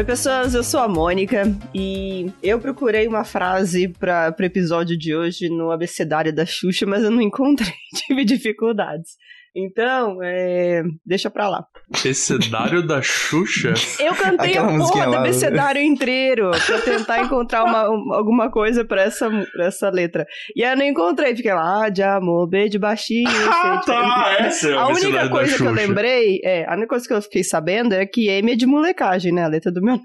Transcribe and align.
Oi, 0.00 0.04
pessoas, 0.06 0.54
eu 0.54 0.64
sou 0.64 0.80
a 0.80 0.88
Mônica 0.88 1.42
e 1.74 2.32
eu 2.42 2.58
procurei 2.58 3.06
uma 3.06 3.22
frase 3.22 3.86
para 3.86 4.34
o 4.40 4.42
episódio 4.42 4.96
de 4.96 5.14
hoje 5.14 5.50
no 5.50 5.70
abecedário 5.70 6.34
da 6.34 6.46
Xuxa, 6.46 6.86
mas 6.86 7.02
eu 7.04 7.10
não 7.10 7.20
encontrei, 7.20 7.74
tive 8.06 8.24
dificuldades. 8.24 9.18
Então, 9.54 10.22
é... 10.22 10.82
deixa 11.04 11.30
pra 11.30 11.48
lá. 11.48 11.64
Abecedário 11.92 12.86
da 12.86 13.02
Xuxa? 13.02 13.74
Eu 13.98 14.14
cantei 14.14 14.50
Aquela 14.50 14.74
a 14.74 14.78
porra 14.78 15.06
do 15.06 15.16
abecedário 15.16 15.82
inteiro 15.82 16.50
pra 16.66 16.78
tentar 16.80 17.20
encontrar 17.22 17.64
uma, 17.64 18.16
alguma 18.16 18.50
coisa 18.50 18.84
pra 18.84 19.02
essa, 19.02 19.28
pra 19.52 19.66
essa 19.66 19.90
letra. 19.90 20.24
E 20.54 20.64
aí 20.64 20.72
eu 20.72 20.76
não 20.76 20.84
encontrei, 20.84 21.34
fiquei 21.34 21.52
lá, 21.52 21.86
ah, 21.86 21.88
de 21.88 22.02
amor, 22.02 22.48
beijo 22.48 22.78
baixinho. 22.78 23.30
Ah, 23.62 23.80
tá, 23.84 24.36
essa 24.38 24.68
é 24.68 24.74
a, 24.74 24.82
a 24.82 24.88
única 24.88 25.28
coisa 25.28 25.56
que 25.56 25.62
eu 25.62 25.72
lembrei, 25.72 26.40
é, 26.44 26.64
a 26.66 26.72
única 26.72 26.88
coisa 26.88 27.06
que 27.06 27.12
eu 27.12 27.22
fiquei 27.22 27.44
sabendo 27.44 27.94
é 27.94 28.06
que 28.06 28.28
M 28.28 28.52
é 28.52 28.56
de 28.56 28.66
molecagem, 28.66 29.32
né? 29.32 29.44
A 29.44 29.48
letra 29.48 29.70
do 29.70 29.82
meu 29.82 29.94
nome. 29.94 30.04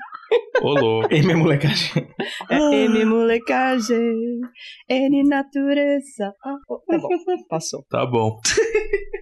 Ô, 0.61 1.03
M 1.09 1.31
é 1.31 1.35
molecagem. 1.35 2.07
É 2.49 2.55
M 2.57 3.01
é 3.01 3.05
molecagem, 3.05 4.41
N 4.89 5.23
natureza. 5.27 6.33
Ah, 6.43 6.55
tá 6.87 6.97
bom, 6.97 7.09
passou. 7.49 7.85
Tá 7.89 8.05
bom. 8.05 8.39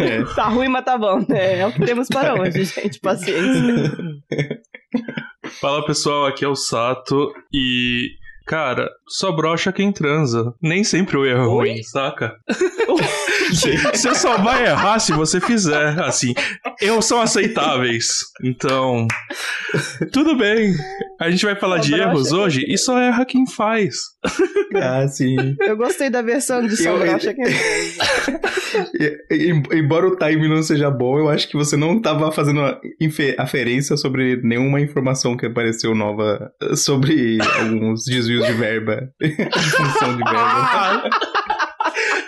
É. 0.00 0.24
Tá 0.34 0.48
ruim, 0.48 0.66
mas 0.66 0.84
tá 0.84 0.98
bom. 0.98 1.24
É, 1.30 1.60
é 1.60 1.66
o 1.66 1.72
que 1.72 1.84
temos 1.84 2.08
para 2.08 2.34
hoje, 2.40 2.64
gente. 2.64 2.98
Paciência. 2.98 3.96
Fala 5.60 5.84
pessoal, 5.84 6.26
aqui 6.26 6.44
é 6.44 6.48
o 6.48 6.56
Sato 6.56 7.32
e 7.52 8.08
Cara, 8.46 8.90
só 9.08 9.32
brocha 9.32 9.72
quem 9.72 9.90
transa. 9.90 10.52
Nem 10.60 10.84
sempre 10.84 11.16
o 11.16 11.24
erro 11.24 11.42
é 11.42 11.46
ruim, 11.46 11.82
saca? 11.82 12.36
Você 13.50 14.14
só 14.14 14.38
vai 14.38 14.66
errar 14.66 14.98
se 14.98 15.12
você 15.12 15.40
fizer. 15.40 16.00
Assim, 16.00 16.34
erros 16.80 17.06
são 17.06 17.20
aceitáveis. 17.20 18.08
Então, 18.42 19.06
tudo 20.12 20.36
bem. 20.36 20.74
A 21.20 21.30
gente 21.30 21.44
vai 21.44 21.54
falar 21.54 21.76
só 21.76 21.82
de 21.82 21.94
erros 21.94 22.32
hoje 22.32 22.64
e 22.68 22.76
só 22.76 22.98
erra 22.98 23.24
quem 23.24 23.46
faz. 23.46 23.96
Ah, 24.74 25.06
sim. 25.06 25.36
Eu 25.60 25.76
gostei 25.76 26.10
da 26.10 26.20
versão 26.22 26.66
de 26.66 26.76
só 26.76 26.96
brocha 26.96 27.32
quem 27.32 27.44
Embora 29.72 30.08
o 30.08 30.16
time 30.16 30.48
não 30.48 30.62
seja 30.62 30.90
bom, 30.90 31.18
eu 31.18 31.28
acho 31.28 31.48
que 31.48 31.56
você 31.56 31.76
não 31.76 31.96
estava 31.96 32.32
fazendo 32.32 32.60
aferência 33.38 33.96
sobre 33.96 34.40
nenhuma 34.42 34.80
informação 34.80 35.36
que 35.36 35.46
apareceu 35.46 35.94
nova 35.94 36.50
sobre 36.74 37.38
alguns 37.60 38.04
desvios 38.04 38.24
desvios 38.24 38.46
de 38.46 38.52
verba. 38.54 39.10
de 39.20 39.70
função 39.70 40.16
de 40.16 40.24
verba. 40.24 41.10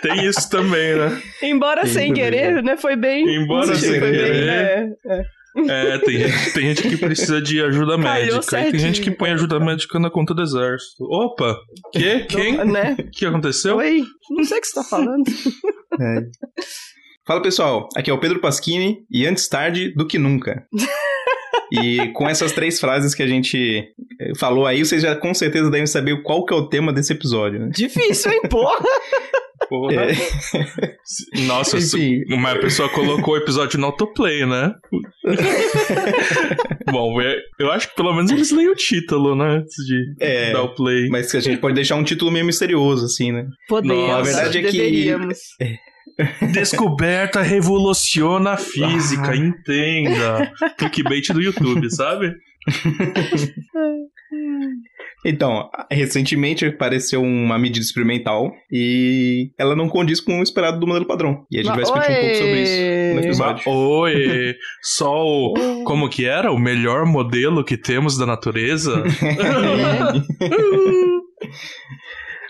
Tem 0.07 0.25
isso 0.25 0.49
também, 0.49 0.95
né? 0.95 1.21
Embora 1.41 1.81
tem 1.83 1.91
sem 1.91 2.13
querer, 2.13 2.63
né? 2.63 2.77
Foi 2.77 2.95
bem. 2.95 3.27
Embora 3.43 3.75
sem 3.75 3.99
querer. 3.99 4.31
Bem, 4.31 4.45
né? 4.45 4.93
é. 5.05 5.37
É, 5.67 5.97
tem 5.97 6.19
gente, 6.19 6.53
tem 6.53 6.63
gente 6.75 6.87
que 6.87 6.97
precisa 6.97 7.41
de 7.41 7.61
ajuda 7.63 7.97
médica. 7.97 8.59
E 8.59 8.71
tem 8.71 8.79
gente 8.79 9.01
que 9.01 9.09
põe 9.09 9.31
ajuda 9.31 9.59
médica 9.59 9.97
na 9.99 10.09
conta 10.09 10.33
do 10.33 10.43
exército. 10.43 11.03
Opa! 11.05 11.57
Que? 11.91 12.19
Quem? 12.25 12.63
Né? 12.63 12.95
O 12.99 13.09
que 13.09 13.25
aconteceu? 13.25 13.77
Oi, 13.77 14.03
não 14.29 14.43
sei 14.43 14.59
o 14.59 14.61
que 14.61 14.67
você 14.67 14.75
tá 14.75 14.83
falando. 14.83 15.23
É. 15.99 16.21
Fala 17.25 17.41
pessoal, 17.41 17.89
aqui 17.95 18.11
é 18.11 18.13
o 18.13 18.19
Pedro 18.19 18.39
Pasquini 18.39 18.99
e 19.09 19.25
antes 19.25 19.47
tarde 19.47 19.93
do 19.95 20.05
que 20.05 20.19
nunca. 20.19 20.67
E 21.71 22.09
com 22.13 22.29
essas 22.29 22.51
três 22.51 22.79
frases 22.79 23.13
que 23.13 23.23
a 23.23 23.27
gente 23.27 23.83
eh, 24.21 24.31
falou 24.37 24.65
aí, 24.65 24.85
vocês 24.85 25.01
já 25.01 25.15
com 25.15 25.33
certeza 25.33 25.69
devem 25.69 25.87
saber 25.87 26.21
qual 26.23 26.45
que 26.45 26.53
é 26.53 26.57
o 26.57 26.69
tema 26.69 26.93
desse 26.93 27.11
episódio. 27.11 27.59
Né? 27.59 27.69
Difícil, 27.73 28.31
hein, 28.31 28.41
porra? 28.49 28.85
Porra. 29.69 29.93
É. 29.93 30.13
Nossa, 31.45 31.77
Enfim. 31.77 32.23
uma 32.29 32.55
pessoa 32.55 32.89
colocou 32.89 33.33
o 33.33 33.37
episódio 33.37 33.79
no 33.79 33.87
autoplay, 33.87 34.45
né? 34.45 34.73
Bom, 36.89 37.21
é, 37.21 37.37
eu 37.59 37.71
acho 37.71 37.89
que 37.89 37.95
pelo 37.95 38.13
menos 38.13 38.31
eles 38.31 38.51
leem 38.51 38.69
o 38.69 38.75
título, 38.75 39.35
né? 39.35 39.57
Antes 39.57 39.75
de 39.85 40.15
é, 40.19 40.53
dar 40.53 40.63
o 40.63 40.73
play. 40.73 41.09
Mas 41.09 41.33
a 41.35 41.39
gente 41.39 41.59
pode 41.59 41.75
deixar 41.75 41.95
um 41.95 42.03
título 42.03 42.31
meio 42.31 42.45
misterioso, 42.45 43.05
assim, 43.05 43.31
né? 43.31 43.45
Podemos. 43.67 44.09
a 44.09 44.21
verdade 44.21 44.59
é 44.59 44.63
que. 44.63 44.71
Deveríamos. 44.71 45.37
É. 45.61 45.75
Descoberta 46.51 47.41
revoluciona 47.41 48.51
a 48.51 48.57
física, 48.57 49.31
ah. 49.31 49.35
entenda. 49.35 50.51
Clickbait 50.77 51.33
do 51.33 51.41
YouTube, 51.41 51.89
sabe? 51.91 52.33
Então, 55.29 55.69
recentemente 55.91 56.65
apareceu 56.65 57.21
uma 57.21 57.59
medida 57.59 57.85
experimental 57.85 58.49
e 58.71 59.51
ela 59.59 59.75
não 59.75 59.89
condiz 59.89 60.21
com 60.21 60.39
o 60.39 60.43
esperado 60.43 60.79
do 60.79 60.87
modelo 60.87 61.05
padrão. 61.05 61.45
E 61.51 61.59
a 61.59 61.63
gente 61.63 61.75
Mas, 61.75 61.89
vai 61.89 61.99
discutir 61.99 62.11
oi. 62.11 62.17
um 62.17 62.21
pouco 62.21 62.35
sobre 62.37 62.63
isso 62.63 62.79
no 63.13 63.19
episódio. 63.19 63.63
Mas, 63.65 63.75
oi! 63.75 64.55
Só 64.81 65.13
o. 65.13 65.83
Como 65.83 66.07
que 66.09 66.25
era? 66.25 66.49
O 66.49 66.57
melhor 66.57 67.05
modelo 67.05 67.65
que 67.65 67.75
temos 67.75 68.17
da 68.17 68.25
natureza? 68.25 69.03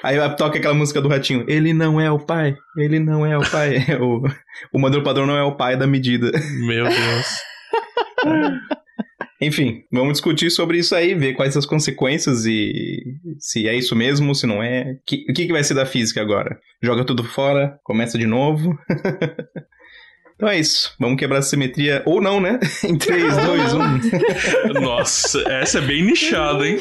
Aí 0.03 0.17
toca 0.35 0.59
aquela 0.59 0.75
música 0.75 1.01
do 1.01 1.09
ratinho. 1.09 1.45
Ele 1.47 1.73
não 1.73 1.99
é 1.99 2.11
o 2.11 2.19
pai. 2.19 2.55
Ele 2.77 2.99
não 2.99 3.25
é 3.25 3.35
o 3.35 3.41
pai. 3.49 3.83
o, 3.99 4.21
o 4.71 4.79
modelo 4.79 5.03
padrão 5.03 5.25
não 5.25 5.35
é 5.35 5.41
o 5.41 5.55
pai 5.57 5.75
da 5.75 5.87
medida. 5.87 6.31
Meu 6.59 6.85
Deus. 6.85 7.27
Enfim, 9.41 9.83
vamos 9.91 10.13
discutir 10.13 10.49
sobre 10.49 10.79
isso 10.79 10.95
aí, 10.95 11.13
ver 11.13 11.33
quais 11.33 11.55
as 11.55 11.65
consequências 11.65 12.45
e 12.45 12.99
se 13.39 13.67
é 13.67 13.75
isso 13.75 13.95
mesmo, 13.95 14.33
se 14.33 14.47
não 14.47 14.63
é. 14.63 14.93
O 14.93 14.99
que, 15.05 15.45
que 15.45 15.51
vai 15.51 15.63
ser 15.63 15.75
da 15.75 15.85
física 15.85 16.21
agora? 16.21 16.57
Joga 16.81 17.05
tudo 17.05 17.23
fora, 17.23 17.77
começa 17.83 18.17
de 18.17 18.25
novo. 18.25 18.77
Então 20.37 20.47
é 20.47 20.59
isso. 20.59 20.93
Vamos 20.99 21.17
quebrar 21.17 21.39
a 21.39 21.41
simetria. 21.41 22.03
Ou 22.05 22.21
não, 22.21 22.39
né? 22.39 22.59
Em 22.85 22.95
3, 22.95 23.37
2, 23.37 23.73
1. 23.73 23.79
Nossa, 24.81 25.41
essa 25.51 25.79
é 25.79 25.81
bem 25.81 26.03
nichada, 26.03 26.67
hein? 26.67 26.77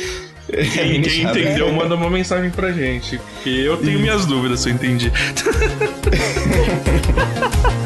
Quem, 0.74 1.00
quem 1.00 1.22
entendeu, 1.22 1.72
manda 1.72 1.94
uma 1.94 2.10
mensagem 2.10 2.50
pra 2.50 2.70
gente. 2.70 3.18
Porque 3.18 3.48
eu 3.48 3.78
tenho 3.78 3.98
minhas 3.98 4.26
dúvidas 4.26 4.60
se 4.60 4.68
eu 4.68 4.74
entendi. 4.74 5.10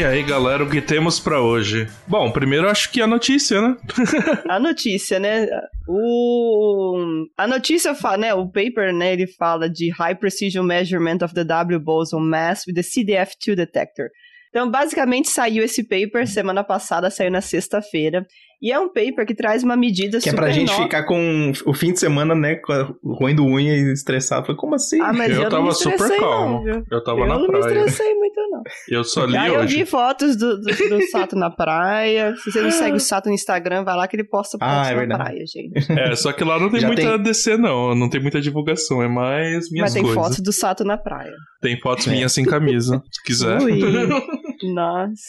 E 0.00 0.02
aí, 0.02 0.22
galera, 0.22 0.64
o 0.64 0.70
que 0.70 0.80
temos 0.80 1.20
para 1.20 1.42
hoje? 1.42 1.86
Bom, 2.06 2.32
primeiro 2.32 2.66
acho 2.70 2.90
que 2.90 3.02
a 3.02 3.06
notícia, 3.06 3.60
né? 3.60 3.76
a 4.48 4.58
notícia, 4.58 5.18
né? 5.18 5.46
O 5.86 7.26
a 7.36 7.46
notícia 7.46 7.94
fala, 7.94 8.16
né, 8.16 8.32
o 8.32 8.46
paper, 8.46 8.94
né, 8.94 9.12
ele 9.12 9.26
fala 9.26 9.68
de 9.68 9.90
high 9.90 10.14
precision 10.14 10.64
measurement 10.64 11.18
of 11.22 11.34
the 11.34 11.44
W 11.44 11.78
boson 11.78 12.20
mass 12.20 12.66
with 12.66 12.72
the 12.72 12.80
CDF2 12.80 13.54
detector. 13.54 14.06
Então, 14.48 14.70
basicamente 14.70 15.28
saiu 15.28 15.62
esse 15.62 15.84
paper 15.84 16.26
semana 16.26 16.64
passada, 16.64 17.10
saiu 17.10 17.30
na 17.30 17.42
sexta-feira, 17.42 18.26
e 18.62 18.70
é 18.70 18.78
um 18.78 18.88
paper 18.88 19.26
que 19.26 19.34
traz 19.34 19.62
uma 19.62 19.76
medida 19.76 20.18
que 20.18 20.24
super 20.24 20.32
Que 20.32 20.36
é 20.36 20.42
pra 20.42 20.50
gente 20.52 20.68
nova. 20.68 20.82
ficar 20.82 21.04
com 21.04 21.52
o 21.64 21.72
fim 21.72 21.92
de 21.92 22.00
semana, 22.00 22.34
né, 22.34 22.60
roendo 23.02 23.44
unha 23.44 23.74
e 23.74 23.92
estressado. 23.92 24.46
Falei, 24.46 24.58
como 24.58 24.74
assim? 24.74 25.00
Ah, 25.00 25.12
mas 25.12 25.32
eu, 25.32 25.44
eu 25.44 25.48
tava 25.48 25.72
super 25.72 26.18
calmo. 26.18 26.64
Não, 26.64 26.84
eu 26.90 27.02
tava 27.02 27.20
eu 27.20 27.26
na 27.26 27.34
praia. 27.34 27.46
Eu 27.46 27.52
não 27.52 27.52
me 27.52 27.58
estressei 27.58 28.14
muito, 28.14 28.40
não. 28.50 28.62
Eu 28.88 29.04
só 29.04 29.24
li 29.24 29.36
Aí 29.36 29.50
hoje. 29.50 29.60
eu 29.60 29.84
vi 29.84 29.90
fotos 29.90 30.36
do, 30.36 30.60
do, 30.60 30.88
do, 30.88 31.00
Sato 31.10 31.36
na 31.36 31.50
praia. 31.50 32.34
Se 32.36 32.52
você 32.52 32.60
não 32.60 32.70
segue 32.70 32.96
o 32.96 33.00
Sato 33.00 33.28
no 33.28 33.34
Instagram, 33.34 33.82
vai 33.82 33.96
lá 33.96 34.06
que 34.06 34.16
ele 34.16 34.24
posta 34.24 34.58
fotos 34.58 34.74
ah, 34.74 34.92
é 34.92 35.06
na 35.06 35.16
praia, 35.16 35.44
gente. 35.46 35.92
É, 35.98 36.14
só 36.14 36.32
que 36.32 36.44
lá 36.44 36.58
não 36.58 36.70
tem 36.70 36.80
Já 36.80 36.86
muita 36.86 37.02
tem... 37.02 37.22
DC, 37.22 37.56
não. 37.56 37.94
Não 37.94 38.10
tem 38.10 38.20
muita 38.20 38.40
divulgação. 38.40 39.02
É 39.02 39.08
mais 39.08 39.70
minhas 39.70 39.86
Mas 39.86 39.94
tem 39.94 40.02
coisas. 40.02 40.22
fotos 40.22 40.40
do 40.40 40.52
Sato 40.52 40.84
na 40.84 40.98
praia. 40.98 41.32
Tem 41.62 41.80
fotos 41.80 42.06
é. 42.06 42.10
minhas 42.10 42.32
sem 42.32 42.44
camisa, 42.44 43.02
se 43.10 43.22
quiser. 43.22 43.60
Ui. 43.62 43.80
Nossa. 44.74 45.22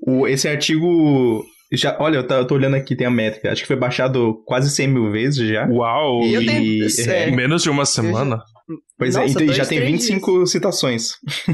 O, 0.00 0.26
esse 0.26 0.48
artigo 0.48 1.44
já, 1.72 1.96
olha, 2.00 2.16
eu 2.16 2.26
tô, 2.26 2.34
eu 2.34 2.46
tô, 2.46 2.54
olhando 2.54 2.76
aqui, 2.76 2.96
tem 2.96 3.06
a 3.06 3.10
métrica. 3.10 3.52
Acho 3.52 3.62
que 3.62 3.66
foi 3.68 3.76
baixado 3.76 4.42
quase 4.46 4.70
100 4.70 4.88
mil 4.88 5.10
vezes 5.10 5.48
já. 5.48 5.66
Uau! 5.66 6.22
E, 6.22 6.46
tenho... 6.46 7.10
é, 7.10 7.30
menos 7.30 7.62
de 7.62 7.70
uma 7.70 7.84
semana. 7.84 8.42
Pois 8.98 9.14
é, 9.14 9.20
Nossa, 9.20 9.38
é, 9.38 9.42
então 9.44 9.54
já 9.54 9.64
tem 9.64 9.80
25 9.80 10.36
dias. 10.38 10.50
citações. 10.50 11.12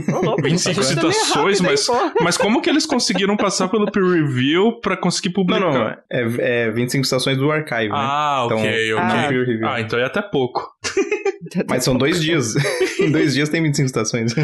Oh, 0.08 0.24
louco, 0.24 0.42
25 0.42 0.82
citações, 0.82 1.60
mas, 1.60 1.86
mas 2.22 2.38
como 2.38 2.62
que 2.62 2.70
eles 2.70 2.86
conseguiram 2.86 3.36
passar 3.36 3.68
pelo 3.68 3.90
peer 3.92 4.06
review 4.06 4.80
pra 4.80 4.96
conseguir 4.96 5.30
publicar? 5.34 5.60
Não, 5.60 5.72
não, 5.72 5.88
é, 6.10 6.66
é 6.66 6.70
25 6.70 7.04
citações 7.04 7.36
do 7.36 7.50
archive, 7.52 7.90
né? 7.90 7.94
Ah, 7.94 8.42
então, 8.46 8.58
ok, 8.58 8.94
ok. 8.94 9.60
Ah, 9.62 9.74
ah, 9.74 9.80
então 9.82 9.98
é 9.98 10.04
até 10.04 10.22
pouco. 10.22 10.66
mas 11.68 11.84
são 11.84 11.96
dois 11.96 12.22
dias. 12.22 12.54
em 12.98 13.12
dois 13.12 13.34
dias 13.34 13.50
tem 13.50 13.62
25 13.62 13.88
citações. 13.88 14.32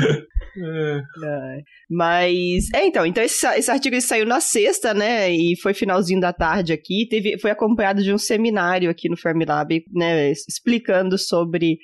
É. 0.52 1.60
Mas, 1.88 2.64
é, 2.74 2.84
então, 2.84 3.06
então 3.06 3.22
esse, 3.22 3.46
esse 3.56 3.70
artigo 3.70 3.98
saiu 4.00 4.26
na 4.26 4.40
sexta, 4.40 4.92
né, 4.92 5.30
e 5.30 5.56
foi 5.62 5.72
finalzinho 5.72 6.20
da 6.20 6.32
tarde 6.32 6.72
aqui, 6.72 7.06
teve, 7.08 7.38
foi 7.38 7.52
acompanhado 7.52 8.02
de 8.02 8.12
um 8.12 8.18
seminário 8.18 8.90
aqui 8.90 9.08
no 9.08 9.16
Fermilab, 9.16 9.84
né, 9.94 10.32
explicando 10.32 11.16
sobre 11.16 11.78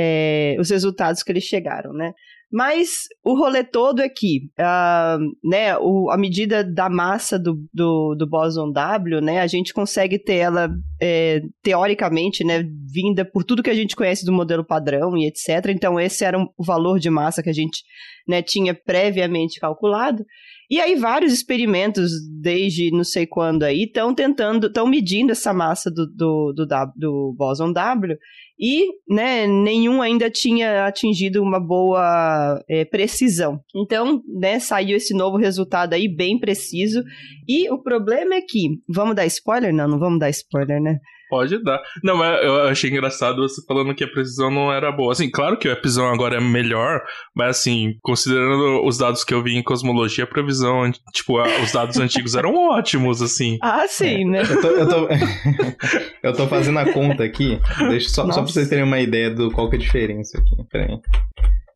é, 0.00 0.56
os 0.60 0.70
resultados 0.70 1.24
que 1.24 1.32
eles 1.32 1.42
chegaram, 1.42 1.92
né. 1.92 2.12
Mas 2.50 2.88
o 3.22 3.36
rolê 3.36 3.62
todo 3.62 4.00
é 4.00 4.08
que, 4.08 4.48
uh, 4.58 5.18
né, 5.44 5.76
o, 5.76 6.08
a 6.10 6.16
medida 6.16 6.64
da 6.64 6.88
massa 6.88 7.38
do, 7.38 7.58
do, 7.74 8.14
do 8.14 8.26
bóson 8.26 8.70
W, 8.72 9.20
né, 9.20 9.40
a 9.40 9.46
gente 9.46 9.74
consegue 9.74 10.18
ter 10.18 10.36
ela, 10.36 10.70
é, 11.02 11.42
teoricamente, 11.62 12.44
né, 12.44 12.62
vinda 12.90 13.22
por 13.22 13.44
tudo 13.44 13.62
que 13.62 13.68
a 13.68 13.74
gente 13.74 13.94
conhece 13.94 14.24
do 14.24 14.32
modelo 14.32 14.64
padrão 14.64 15.14
e 15.14 15.26
etc. 15.26 15.66
Então, 15.68 16.00
esse 16.00 16.24
era 16.24 16.38
um, 16.38 16.46
o 16.56 16.64
valor 16.64 16.98
de 16.98 17.10
massa 17.10 17.42
que 17.42 17.50
a 17.50 17.54
gente 17.54 17.82
né, 18.26 18.40
tinha 18.40 18.72
previamente 18.72 19.60
calculado. 19.60 20.24
E 20.70 20.80
aí 20.80 20.94
vários 20.96 21.32
experimentos, 21.32 22.12
desde 22.40 22.90
não 22.90 23.04
sei 23.04 23.26
quando 23.26 23.62
aí, 23.62 23.84
estão 23.84 24.14
tentando, 24.14 24.68
estão 24.68 24.86
medindo 24.86 25.32
essa 25.32 25.52
massa 25.52 25.90
do, 25.90 26.06
do, 26.06 26.52
do, 26.54 26.66
do 26.96 27.34
bóson 27.36 27.72
W 27.72 28.16
e 28.58 28.86
né, 29.08 29.46
nenhum 29.46 30.02
ainda 30.02 30.28
tinha 30.28 30.86
atingido 30.86 31.42
uma 31.42 31.60
boa 31.60 32.62
é, 32.68 32.84
precisão. 32.84 33.60
Então, 33.74 34.20
né, 34.26 34.58
saiu 34.58 34.96
esse 34.96 35.14
novo 35.14 35.36
resultado 35.36 35.94
aí 35.94 36.08
bem 36.08 36.38
preciso. 36.38 37.02
E 37.46 37.70
o 37.70 37.80
problema 37.80 38.34
é 38.34 38.40
que, 38.40 38.80
vamos 38.88 39.14
dar 39.14 39.26
spoiler? 39.26 39.72
Não, 39.72 39.86
não 39.86 39.98
vamos 39.98 40.18
dar 40.18 40.30
spoiler, 40.30 40.80
né? 40.80 40.98
Pode 41.28 41.62
dar. 41.62 41.80
Não, 42.02 42.16
mas 42.16 42.42
eu 42.42 42.68
achei 42.68 42.90
engraçado 42.90 43.42
você 43.42 43.60
falando 43.66 43.94
que 43.94 44.04
a 44.04 44.08
precisão 44.08 44.50
não 44.50 44.72
era 44.72 44.90
boa. 44.90 45.12
Assim, 45.12 45.30
claro 45.30 45.58
que 45.58 45.68
a 45.68 45.76
precisão 45.76 46.08
agora 46.08 46.36
é 46.36 46.40
melhor, 46.40 47.02
mas 47.34 47.58
assim, 47.58 47.96
considerando 48.02 48.84
os 48.86 48.96
dados 48.96 49.24
que 49.24 49.34
eu 49.34 49.42
vi 49.42 49.56
em 49.56 49.62
cosmologia, 49.62 50.24
a 50.24 50.26
previsão, 50.26 50.90
tipo, 51.12 51.40
os 51.62 51.72
dados 51.72 51.96
antigos 52.00 52.34
eram 52.34 52.54
ótimos, 52.70 53.20
assim. 53.20 53.58
Ah, 53.62 53.86
sim, 53.88 54.22
é. 54.22 54.24
né? 54.24 54.42
Eu 54.42 54.60
tô, 54.60 54.68
eu, 54.68 54.88
tô, 54.88 55.08
eu 56.22 56.32
tô, 56.32 56.46
fazendo 56.48 56.78
a 56.78 56.92
conta 56.92 57.24
aqui, 57.24 57.60
deixa, 57.88 58.08
só, 58.08 58.26
só 58.26 58.42
pra 58.42 58.52
vocês 58.52 58.68
terem 58.68 58.84
uma 58.84 59.00
ideia 59.00 59.30
do 59.30 59.50
qual 59.50 59.68
que 59.68 59.76
é 59.76 59.78
a 59.78 59.82
diferença 59.82 60.38
aqui. 60.38 60.56
Peraí. 60.70 60.98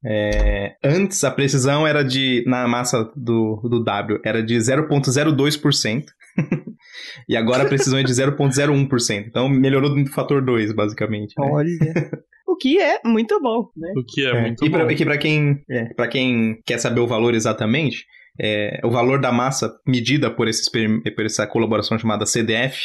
É, 0.05 0.75
antes 0.83 1.23
a 1.23 1.31
precisão 1.31 1.87
era 1.87 2.03
de 2.03 2.43
na 2.47 2.67
massa 2.67 3.09
do, 3.15 3.61
do 3.63 3.85
W 3.85 4.21
era 4.25 4.43
de 4.43 4.57
0.02%. 4.57 6.07
e 7.29 7.37
agora 7.37 7.63
a 7.63 7.67
precisão 7.67 7.99
é 7.99 8.03
de 8.03 8.13
0,01%. 8.13 9.25
Então 9.27 9.49
melhorou 9.49 9.95
do 9.95 10.05
fator 10.11 10.43
2, 10.43 10.73
basicamente. 10.73 11.35
Né? 11.39 11.51
Olha. 11.51 11.79
O 12.45 12.57
que 12.57 12.79
é 12.79 13.01
muito 13.03 13.41
bom, 13.41 13.71
né? 13.75 13.93
O 13.97 14.05
que 14.05 14.27
é, 14.27 14.29
é. 14.29 14.41
muito 14.43 14.63
e 14.63 14.69
pra, 14.69 14.85
bom. 14.85 14.91
E 14.91 15.05
para 15.05 15.17
quem, 15.17 15.63
é, 15.71 15.85
pra 15.95 16.07
quem 16.07 16.61
quer 16.67 16.77
saber 16.77 17.01
o 17.01 17.07
valor 17.07 17.35
exatamente, 17.35 18.05
é, 18.39 18.79
o 18.85 18.91
valor 18.91 19.19
da 19.21 19.33
massa 19.33 19.75
medida 19.87 20.31
por, 20.31 20.49
esse, 20.49 20.71
por 20.71 21.25
essa 21.25 21.47
colaboração 21.47 21.99
chamada 21.99 22.27
CDF 22.27 22.79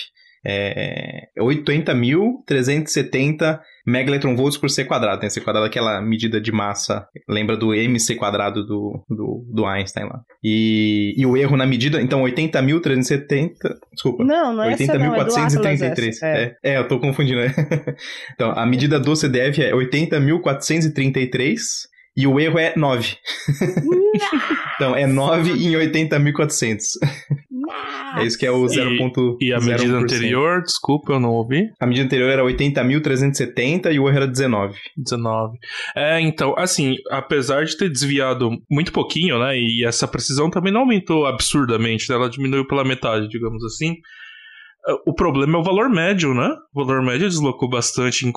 é 0.45 1.27
80.370 1.37 3.59
megaelectronvolts 3.87 4.57
por 4.57 4.69
C 4.69 4.83
quadrado. 4.83 5.23
Né? 5.23 5.29
C 5.29 5.39
quadrado 5.39 5.65
é 5.65 5.69
aquela 5.69 6.01
medida 6.01 6.41
de 6.41 6.51
massa, 6.51 7.07
lembra 7.27 7.55
do 7.55 7.73
MC 7.73 8.15
quadrado 8.15 8.65
do, 8.65 9.01
do, 9.09 9.45
do 9.49 9.65
Einstein 9.65 10.03
lá. 10.03 10.19
E, 10.43 11.15
e 11.17 11.25
o 11.25 11.37
erro 11.37 11.55
na 11.55 11.65
medida, 11.65 12.01
então 12.01 12.23
80.370, 12.23 13.53
desculpa. 13.93 14.25
Não, 14.25 14.53
não 14.53 14.63
é 14.63 14.75
80.433. 14.75 16.17
É. 16.21 16.55
É, 16.63 16.73
é, 16.73 16.77
eu 16.77 16.87
tô 16.87 16.99
confundindo. 16.99 17.39
Né? 17.39 17.55
então, 18.35 18.51
a 18.51 18.65
medida 18.65 18.99
do 18.99 19.15
CDF 19.15 19.63
é 19.63 19.71
80.433 19.71 21.55
e 22.17 22.27
o 22.27 22.37
erro 22.39 22.59
é 22.59 22.73
9. 22.75 23.15
então, 24.75 24.95
é 24.95 25.05
9 25.05 25.51
em 25.51 25.73
80.400. 25.73 26.79
É 28.17 28.25
isso 28.25 28.37
que 28.37 28.45
é 28.45 28.51
o 28.51 28.65
0.0%. 28.65 29.37
E, 29.39 29.47
e 29.47 29.53
a 29.53 29.59
medida 29.59 29.97
anterior, 29.97 30.61
desculpa, 30.61 31.13
eu 31.13 31.19
não 31.19 31.31
ouvi. 31.31 31.69
A 31.79 31.85
medida 31.85 32.05
anterior 32.05 32.29
era 32.29 32.43
80.370 32.43 33.93
e 33.93 33.99
o 33.99 34.07
erro 34.07 34.17
era 34.17 34.27
19. 34.27 34.75
19. 34.95 35.57
É, 35.95 36.19
então, 36.19 36.55
assim, 36.57 36.95
apesar 37.09 37.65
de 37.65 37.77
ter 37.77 37.89
desviado 37.89 38.51
muito 38.69 38.91
pouquinho, 38.91 39.39
né, 39.39 39.57
e 39.57 39.85
essa 39.85 40.07
precisão 40.07 40.49
também 40.49 40.71
não 40.71 40.81
aumentou 40.81 41.25
absurdamente, 41.25 42.09
né, 42.09 42.15
ela 42.15 42.29
diminuiu 42.29 42.65
pela 42.65 42.83
metade, 42.83 43.27
digamos 43.27 43.63
assim, 43.63 43.97
o 45.05 45.13
problema 45.13 45.57
é 45.57 45.59
o 45.59 45.63
valor 45.63 45.89
médio, 45.89 46.33
né? 46.33 46.49
O 46.73 46.85
valor 46.85 47.03
médio 47.03 47.27
deslocou 47.27 47.69
bastante 47.69 48.25
em, 48.25 48.31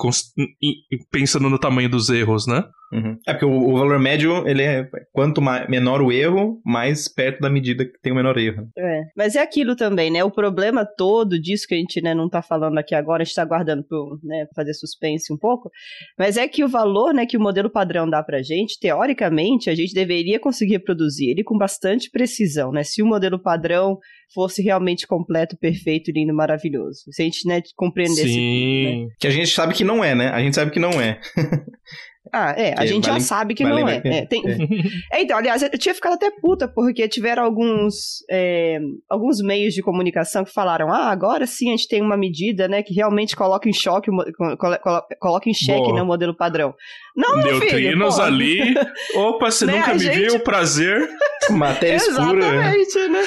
em, 0.61 0.75
pensando 1.09 1.49
no 1.49 1.59
tamanho 1.59 1.89
dos 1.89 2.09
erros, 2.09 2.45
né? 2.45 2.63
Uhum. 2.91 3.17
É 3.25 3.31
porque 3.31 3.45
o, 3.45 3.69
o, 3.69 3.77
valor 3.77 3.97
médio, 3.99 4.45
ele 4.45 4.63
é 4.63 4.85
quanto 5.13 5.41
mais, 5.41 5.67
menor 5.69 6.01
o 6.01 6.11
erro, 6.11 6.61
mais 6.65 7.07
perto 7.07 7.39
da 7.39 7.49
medida 7.49 7.85
que 7.85 7.97
tem 8.01 8.11
o 8.11 8.15
menor 8.15 8.37
erro. 8.37 8.67
É, 8.77 9.03
mas 9.15 9.35
é 9.35 9.41
aquilo 9.41 9.77
também, 9.77 10.11
né? 10.11 10.23
O 10.25 10.31
problema 10.31 10.85
todo 10.85 11.39
disso 11.39 11.65
que 11.67 11.73
a 11.73 11.77
gente 11.77 12.01
né, 12.01 12.13
não 12.13 12.29
tá 12.29 12.41
falando 12.41 12.77
aqui 12.77 12.93
agora, 12.93 13.21
a 13.21 13.25
gente 13.25 13.35
tá 13.35 13.45
guardando 13.45 13.85
para 13.85 13.97
né, 14.23 14.45
fazer 14.53 14.73
suspense 14.73 15.31
um 15.31 15.37
pouco, 15.37 15.71
mas 16.19 16.35
é 16.35 16.47
que 16.49 16.65
o 16.65 16.67
valor 16.67 17.13
né, 17.13 17.25
que 17.25 17.37
o 17.37 17.41
modelo 17.41 17.69
padrão 17.69 18.09
dá 18.09 18.21
pra 18.21 18.41
gente, 18.41 18.77
teoricamente, 18.77 19.69
a 19.69 19.75
gente 19.75 19.93
deveria 19.93 20.39
conseguir 20.39 20.73
reproduzir 20.73 21.29
ele 21.29 21.45
com 21.45 21.57
bastante 21.57 22.09
precisão, 22.11 22.73
né? 22.73 22.83
Se 22.83 23.01
o 23.01 23.05
modelo 23.05 23.39
padrão 23.39 23.97
fosse 24.33 24.61
realmente 24.61 25.05
completo, 25.07 25.57
perfeito, 25.57 26.11
lindo, 26.11 26.33
maravilhoso. 26.33 27.03
Se 27.11 27.21
a 27.21 27.25
gente 27.25 27.47
né, 27.47 27.61
compreendesse. 27.75 28.27
Sim. 28.29 29.05
Né? 29.05 29.13
Que 29.19 29.27
a 29.27 29.31
gente 29.31 29.49
sabe 29.49 29.73
que 29.73 29.83
não 29.83 30.03
é, 30.03 30.15
né? 30.15 30.29
A 30.29 30.39
gente 30.39 30.55
sabe 30.55 30.71
que 30.71 30.79
não 30.79 30.91
é. 31.01 31.19
Ah, 32.33 32.53
é, 32.57 32.73
a 32.77 32.85
gente 32.85 33.07
vale, 33.07 33.19
já 33.19 33.25
sabe 33.25 33.53
que 33.53 33.63
vale 33.63 33.81
não 33.81 33.89
é. 33.89 34.01
É, 34.03 34.25
tem... 34.25 34.41
é. 34.47 35.17
é. 35.17 35.21
então, 35.21 35.37
aliás, 35.37 35.61
eu 35.61 35.77
tinha 35.77 35.93
ficado 35.93 36.13
até 36.13 36.31
puta, 36.31 36.67
porque 36.67 37.07
tiveram 37.07 37.43
alguns, 37.43 38.23
é, 38.29 38.79
alguns 39.09 39.41
meios 39.41 39.73
de 39.73 39.81
comunicação 39.81 40.45
que 40.45 40.53
falaram, 40.53 40.91
ah, 40.91 41.11
agora 41.11 41.45
sim 41.45 41.69
a 41.69 41.71
gente 41.71 41.89
tem 41.89 42.01
uma 42.01 42.15
medida, 42.15 42.67
né, 42.67 42.81
que 42.83 42.93
realmente 42.93 43.35
coloca 43.35 43.67
em 43.67 43.73
choque, 43.73 44.09
coloca 45.19 45.49
em 45.49 45.53
xeque 45.53 45.91
né, 45.91 46.01
o 46.01 46.05
modelo 46.05 46.35
padrão. 46.35 46.73
Não, 47.15 47.35
Neutrinos 47.37 48.15
filho, 48.15 48.25
ali. 48.25 48.75
Opa, 49.15 49.51
você 49.51 49.65
né, 49.65 49.77
nunca 49.77 49.93
me 49.93 49.99
gente... 49.99 50.15
viu, 50.15 50.39
prazer. 50.39 51.09
Matéria 51.49 51.97
escura. 51.97 52.45
Exatamente, 52.45 53.07
né? 53.09 53.21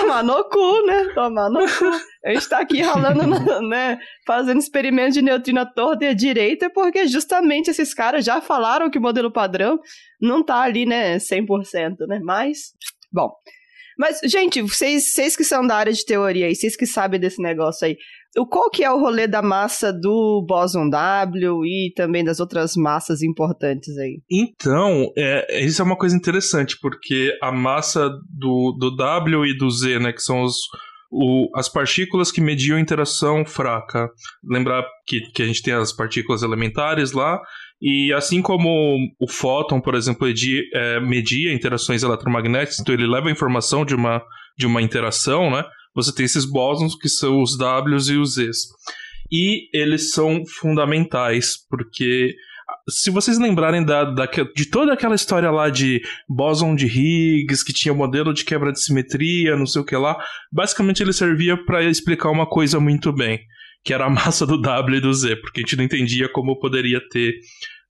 Tomar 0.00 0.22
no 0.22 0.44
cu, 0.44 0.86
né? 0.86 1.08
Tomar 1.14 1.48
no 1.48 1.60
cu. 1.60 2.09
A 2.24 2.32
gente 2.32 2.48
tá 2.48 2.58
aqui 2.58 2.82
ralando, 2.82 3.22
né? 3.68 3.98
Fazendo 4.26 4.58
experimento 4.58 5.14
de 5.14 5.22
neutrino 5.22 5.60
à 5.60 5.66
torta 5.66 6.04
e 6.04 6.08
à 6.08 6.12
direita, 6.12 6.68
porque 6.70 7.06
justamente 7.06 7.70
esses 7.70 7.94
caras 7.94 8.24
já 8.24 8.40
falaram 8.40 8.90
que 8.90 8.98
o 8.98 9.02
modelo 9.02 9.32
padrão 9.32 9.78
não 10.20 10.42
tá 10.44 10.60
ali, 10.60 10.84
né, 10.84 11.16
100%, 11.16 12.06
né? 12.06 12.20
Mas, 12.22 12.72
bom. 13.12 13.30
Mas, 13.98 14.18
gente, 14.24 14.62
vocês, 14.62 15.12
vocês 15.12 15.36
que 15.36 15.44
são 15.44 15.66
da 15.66 15.76
área 15.76 15.92
de 15.92 16.04
teoria 16.04 16.46
aí, 16.46 16.54
vocês 16.54 16.74
que 16.74 16.86
sabem 16.86 17.20
desse 17.20 17.42
negócio 17.42 17.86
aí, 17.86 17.96
o, 18.36 18.46
qual 18.46 18.70
que 18.70 18.84
é 18.84 18.90
o 18.90 18.98
rolê 18.98 19.26
da 19.26 19.42
massa 19.42 19.92
do 19.92 20.44
bóson 20.46 20.88
W 20.88 21.64
e 21.66 21.92
também 21.94 22.24
das 22.24 22.38
outras 22.38 22.76
massas 22.76 23.22
importantes 23.22 23.96
aí? 23.98 24.22
Então, 24.30 25.12
é, 25.16 25.64
isso 25.64 25.82
é 25.82 25.84
uma 25.84 25.98
coisa 25.98 26.16
interessante, 26.16 26.78
porque 26.80 27.36
a 27.42 27.50
massa 27.50 28.08
do, 28.30 28.76
do 28.78 28.94
W 28.96 29.44
e 29.46 29.58
do 29.58 29.70
Z, 29.70 29.98
né, 29.98 30.12
que 30.12 30.22
são 30.22 30.42
os, 30.42 30.56
o, 31.10 31.50
as 31.54 31.68
partículas 31.68 32.30
que 32.30 32.40
mediam 32.40 32.78
interação 32.78 33.44
fraca. 33.44 34.08
Lembrar 34.44 34.84
que, 35.06 35.20
que 35.32 35.42
a 35.42 35.46
gente 35.46 35.62
tem 35.62 35.74
as 35.74 35.92
partículas 35.92 36.42
elementares 36.42 37.12
lá, 37.12 37.40
e 37.80 38.12
assim 38.12 38.42
como 38.42 38.96
o 39.18 39.26
fóton, 39.28 39.80
por 39.80 39.94
exemplo, 39.94 40.26
media, 40.26 40.62
é, 40.74 41.00
media 41.00 41.52
interações 41.52 42.02
eletromagnéticas, 42.02 42.78
então 42.78 42.94
ele 42.94 43.06
leva 43.06 43.28
a 43.28 43.32
informação 43.32 43.84
de 43.84 43.94
uma, 43.94 44.22
de 44.56 44.66
uma 44.66 44.82
interação, 44.82 45.50
né? 45.50 45.64
Você 45.94 46.14
tem 46.14 46.26
esses 46.26 46.44
bósons 46.44 46.94
que 46.94 47.08
são 47.08 47.42
os 47.42 47.56
Ws 47.56 48.08
e 48.08 48.16
os 48.16 48.34
Zs. 48.34 48.68
E 49.32 49.68
eles 49.72 50.10
são 50.10 50.44
fundamentais, 50.46 51.54
porque 51.68 52.34
se 52.88 53.10
vocês 53.10 53.38
lembrarem 53.38 53.84
da, 53.84 54.04
da, 54.04 54.26
de 54.26 54.66
toda 54.66 54.92
aquela 54.92 55.14
história 55.14 55.50
lá 55.50 55.68
de 55.68 56.00
bóson 56.28 56.74
de 56.74 56.86
Higgs, 56.86 57.64
que 57.64 57.72
tinha 57.72 57.94
modelo 57.94 58.32
de 58.32 58.44
quebra 58.44 58.72
de 58.72 58.82
simetria, 58.82 59.56
não 59.56 59.66
sei 59.66 59.82
o 59.82 59.84
que 59.84 59.96
lá, 59.96 60.16
basicamente 60.52 61.02
ele 61.02 61.12
servia 61.12 61.56
para 61.64 61.82
explicar 61.82 62.30
uma 62.30 62.46
coisa 62.46 62.80
muito 62.80 63.12
bem, 63.12 63.40
que 63.84 63.92
era 63.92 64.06
a 64.06 64.10
massa 64.10 64.46
do 64.46 64.60
W 64.60 64.98
e 64.98 65.00
do 65.00 65.12
Z, 65.12 65.36
porque 65.36 65.60
a 65.60 65.62
gente 65.62 65.76
não 65.76 65.84
entendia 65.84 66.28
como 66.28 66.58
poderia 66.58 67.00
ter, 67.10 67.34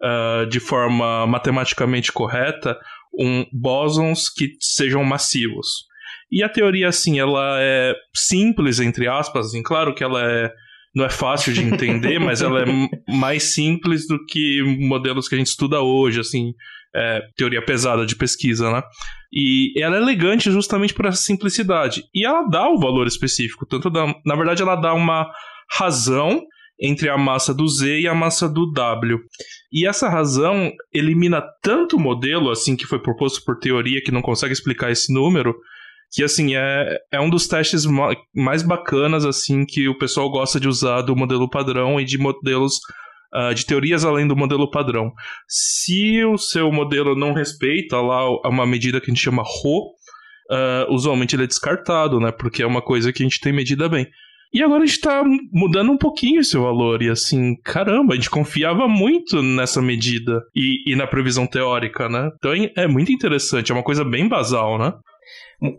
uh, 0.02 0.47
de 0.47 0.61
forma 0.61 1.26
matematicamente 1.26 2.12
correta, 2.12 2.78
um 3.18 3.44
bósons 3.52 4.28
que 4.28 4.56
sejam 4.61 5.04
massivos. 5.04 5.88
E 6.30 6.44
a 6.44 6.49
teoria, 6.49 6.88
assim, 6.88 7.18
ela 7.18 7.59
é 7.61 7.94
simples, 8.14 8.78
entre 8.78 9.09
aspas, 9.09 9.47
assim, 9.47 9.62
claro 9.62 9.94
que 9.94 10.04
ela 10.04 10.23
é 10.23 10.52
não 10.94 11.04
é 11.04 11.11
fácil 11.11 11.52
de 11.52 11.62
entender, 11.62 12.18
mas 12.18 12.42
ela 12.42 12.62
é 12.62 12.64
mais 13.09 13.54
simples 13.54 14.06
do 14.06 14.25
que 14.26 14.62
modelos 14.80 15.28
que 15.28 15.35
a 15.35 15.38
gente 15.38 15.49
estuda 15.49 15.80
hoje, 15.80 16.20
assim, 16.20 16.52
é, 16.94 17.20
teoria 17.37 17.64
pesada 17.64 18.04
de 18.04 18.16
pesquisa, 18.16 18.70
né? 18.70 18.82
E 19.32 19.73
ela 19.80 19.97
é 19.97 20.00
elegante 20.00 20.50
justamente 20.50 20.92
por 20.92 21.06
essa 21.06 21.23
simplicidade. 21.23 22.02
E 22.14 22.26
ela 22.26 22.42
dá 22.49 22.68
o 22.68 22.78
valor 22.78 23.06
específico, 23.06 23.66
tanto 23.66 23.88
dá, 23.88 24.12
na 24.26 24.35
verdade 24.35 24.62
ela 24.62 24.75
dá 24.75 24.92
uma 24.92 25.30
razão 25.78 26.42
entre 26.82 27.09
a 27.09 27.18
massa 27.18 27.54
do 27.54 27.68
Z 27.68 28.00
e 28.00 28.09
a 28.09 28.14
massa 28.14 28.49
do 28.49 28.73
W. 28.73 29.18
E 29.73 29.87
essa 29.87 30.09
razão 30.09 30.73
elimina 30.92 31.42
tanto 31.62 31.97
o 31.97 32.00
modelo, 32.00 32.50
assim, 32.50 32.75
que 32.75 32.87
foi 32.87 32.99
proposto 32.99 33.44
por 33.44 33.59
teoria, 33.59 34.02
que 34.02 34.11
não 34.11 34.23
consegue 34.23 34.52
explicar 34.52 34.90
esse 34.90 35.12
número, 35.12 35.54
que, 36.12 36.25
assim, 36.25 36.57
é, 36.57 36.99
é 37.12 37.21
um 37.21 37.31
dos 37.31 37.47
testes 37.47 37.85
mais 38.35 38.62
bacanas, 38.62 39.25
assim, 39.25 39.64
que 39.64 39.88
o 39.88 39.97
pessoal 39.99 40.31
gosta 40.31 40.59
de 40.59 40.69
usar 40.69 41.02
do 41.02 41.14
modelo 41.14 41.49
padrão 41.49 42.00
e 42.00 42.05
de 42.05 42.19
modelos 42.19 42.75
uh, 43.35 43.55
de 43.55 43.64
teorias 43.64 44.05
além 44.05 44.26
do 44.26 44.37
modelo 44.37 44.71
padrão. 44.71 45.12
Se 45.49 46.25
o 46.25 46.37
seu 46.37 46.71
modelo 46.73 47.14
não 47.14 47.33
respeita 47.33 48.00
lá 48.00 48.29
uma 48.49 48.67
medida 48.67 49.00
que 49.00 49.11
a 49.11 49.14
gente 49.14 49.23
chama 49.23 49.43
Rho, 49.43 49.93
uh, 50.50 50.93
usualmente 50.93 51.37
ele 51.37 51.45
é 51.45 51.47
descartado, 51.47 52.19
né? 52.19 52.33
Porque 52.33 52.62
é 52.62 52.67
uma 52.67 52.83
coisa 52.83 53.12
que 53.12 53.23
a 53.23 53.26
gente 53.26 53.40
tem 53.40 53.52
medida 53.52 53.88
bem. 53.88 54.07
E 54.52 54.64
agora 54.64 54.83
a 54.83 54.87
gente 54.87 55.00
tá 55.00 55.23
mudando 55.52 55.93
um 55.93 55.97
pouquinho 55.97 56.40
esse 56.40 56.57
valor. 56.57 57.02
E 57.02 57.09
assim, 57.09 57.55
caramba, 57.62 58.14
a 58.14 58.17
gente 58.17 58.29
confiava 58.29 58.88
muito 58.88 59.40
nessa 59.43 59.81
medida 59.81 60.43
e, 60.55 60.93
e 60.93 60.97
na 60.97 61.07
previsão 61.07 61.47
teórica, 61.47 62.09
né? 62.09 62.31
Então 62.37 62.52
é 62.76 62.88
muito 62.88 63.12
interessante, 63.12 63.71
é 63.71 63.75
uma 63.75 63.85
coisa 63.85 64.05
bem 64.05 64.29
basal, 64.29 64.76
né? 64.76 64.93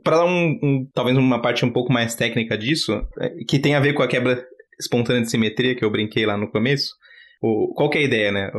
Para 0.03 0.17
dar 0.17 0.25
um, 0.25 0.59
um, 0.61 0.87
talvez 0.93 1.17
uma 1.17 1.41
parte 1.41 1.65
um 1.65 1.71
pouco 1.71 1.91
mais 1.91 2.15
técnica 2.15 2.57
disso, 2.57 3.05
é, 3.19 3.29
que 3.47 3.59
tem 3.59 3.75
a 3.75 3.79
ver 3.79 3.93
com 3.93 4.03
a 4.03 4.07
quebra 4.07 4.45
espontânea 4.79 5.21
de 5.21 5.29
simetria 5.29 5.75
que 5.75 5.83
eu 5.83 5.91
brinquei 5.91 6.25
lá 6.25 6.37
no 6.37 6.49
começo, 6.49 6.93
o, 7.41 7.73
qual 7.73 7.91
é 7.93 7.97
a 7.97 8.01
ideia, 8.01 8.31
né? 8.31 8.51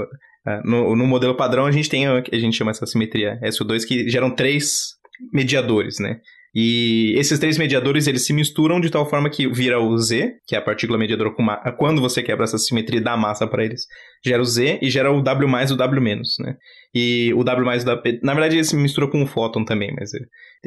No, 0.64 0.96
no 0.96 1.06
modelo 1.06 1.36
padrão, 1.36 1.66
a 1.66 1.70
gente 1.70 1.88
tem, 1.88 2.06
a 2.06 2.22
gente 2.32 2.56
chama 2.56 2.72
essa 2.72 2.84
simetria 2.84 3.38
SO2, 3.44 3.86
que 3.86 4.08
geram 4.08 4.34
três 4.34 4.96
mediadores, 5.32 6.00
né? 6.00 6.20
E 6.54 7.14
esses 7.16 7.38
três 7.38 7.56
mediadores, 7.56 8.06
eles 8.06 8.26
se 8.26 8.32
misturam 8.32 8.78
de 8.78 8.90
tal 8.90 9.08
forma 9.08 9.30
que 9.30 9.48
vira 9.48 9.80
o 9.80 9.96
Z, 9.96 10.34
que 10.46 10.54
é 10.54 10.58
a 10.58 10.62
partícula 10.62 10.98
mediadora 10.98 11.30
com 11.30 11.42
massa. 11.42 11.72
Quando 11.72 12.00
você 12.00 12.22
quebra 12.22 12.44
essa 12.44 12.58
simetria 12.58 13.00
da 13.00 13.16
massa 13.16 13.46
para 13.46 13.64
eles, 13.64 13.86
gera 14.24 14.42
o 14.42 14.44
Z 14.44 14.78
e 14.82 14.90
gera 14.90 15.10
o 15.10 15.22
W 15.22 15.48
mais 15.48 15.70
o 15.70 15.76
W 15.76 16.02
menos, 16.02 16.36
né? 16.38 16.56
E 16.94 17.32
o 17.34 17.42
W 17.42 17.64
mais 17.64 17.82
o 17.84 17.86
W... 17.86 18.20
Na 18.22 18.34
verdade, 18.34 18.56
ele 18.56 18.64
se 18.64 18.76
mistura 18.76 19.08
com 19.08 19.22
o 19.22 19.26
fóton 19.26 19.64
também, 19.64 19.94
mas... 19.98 20.10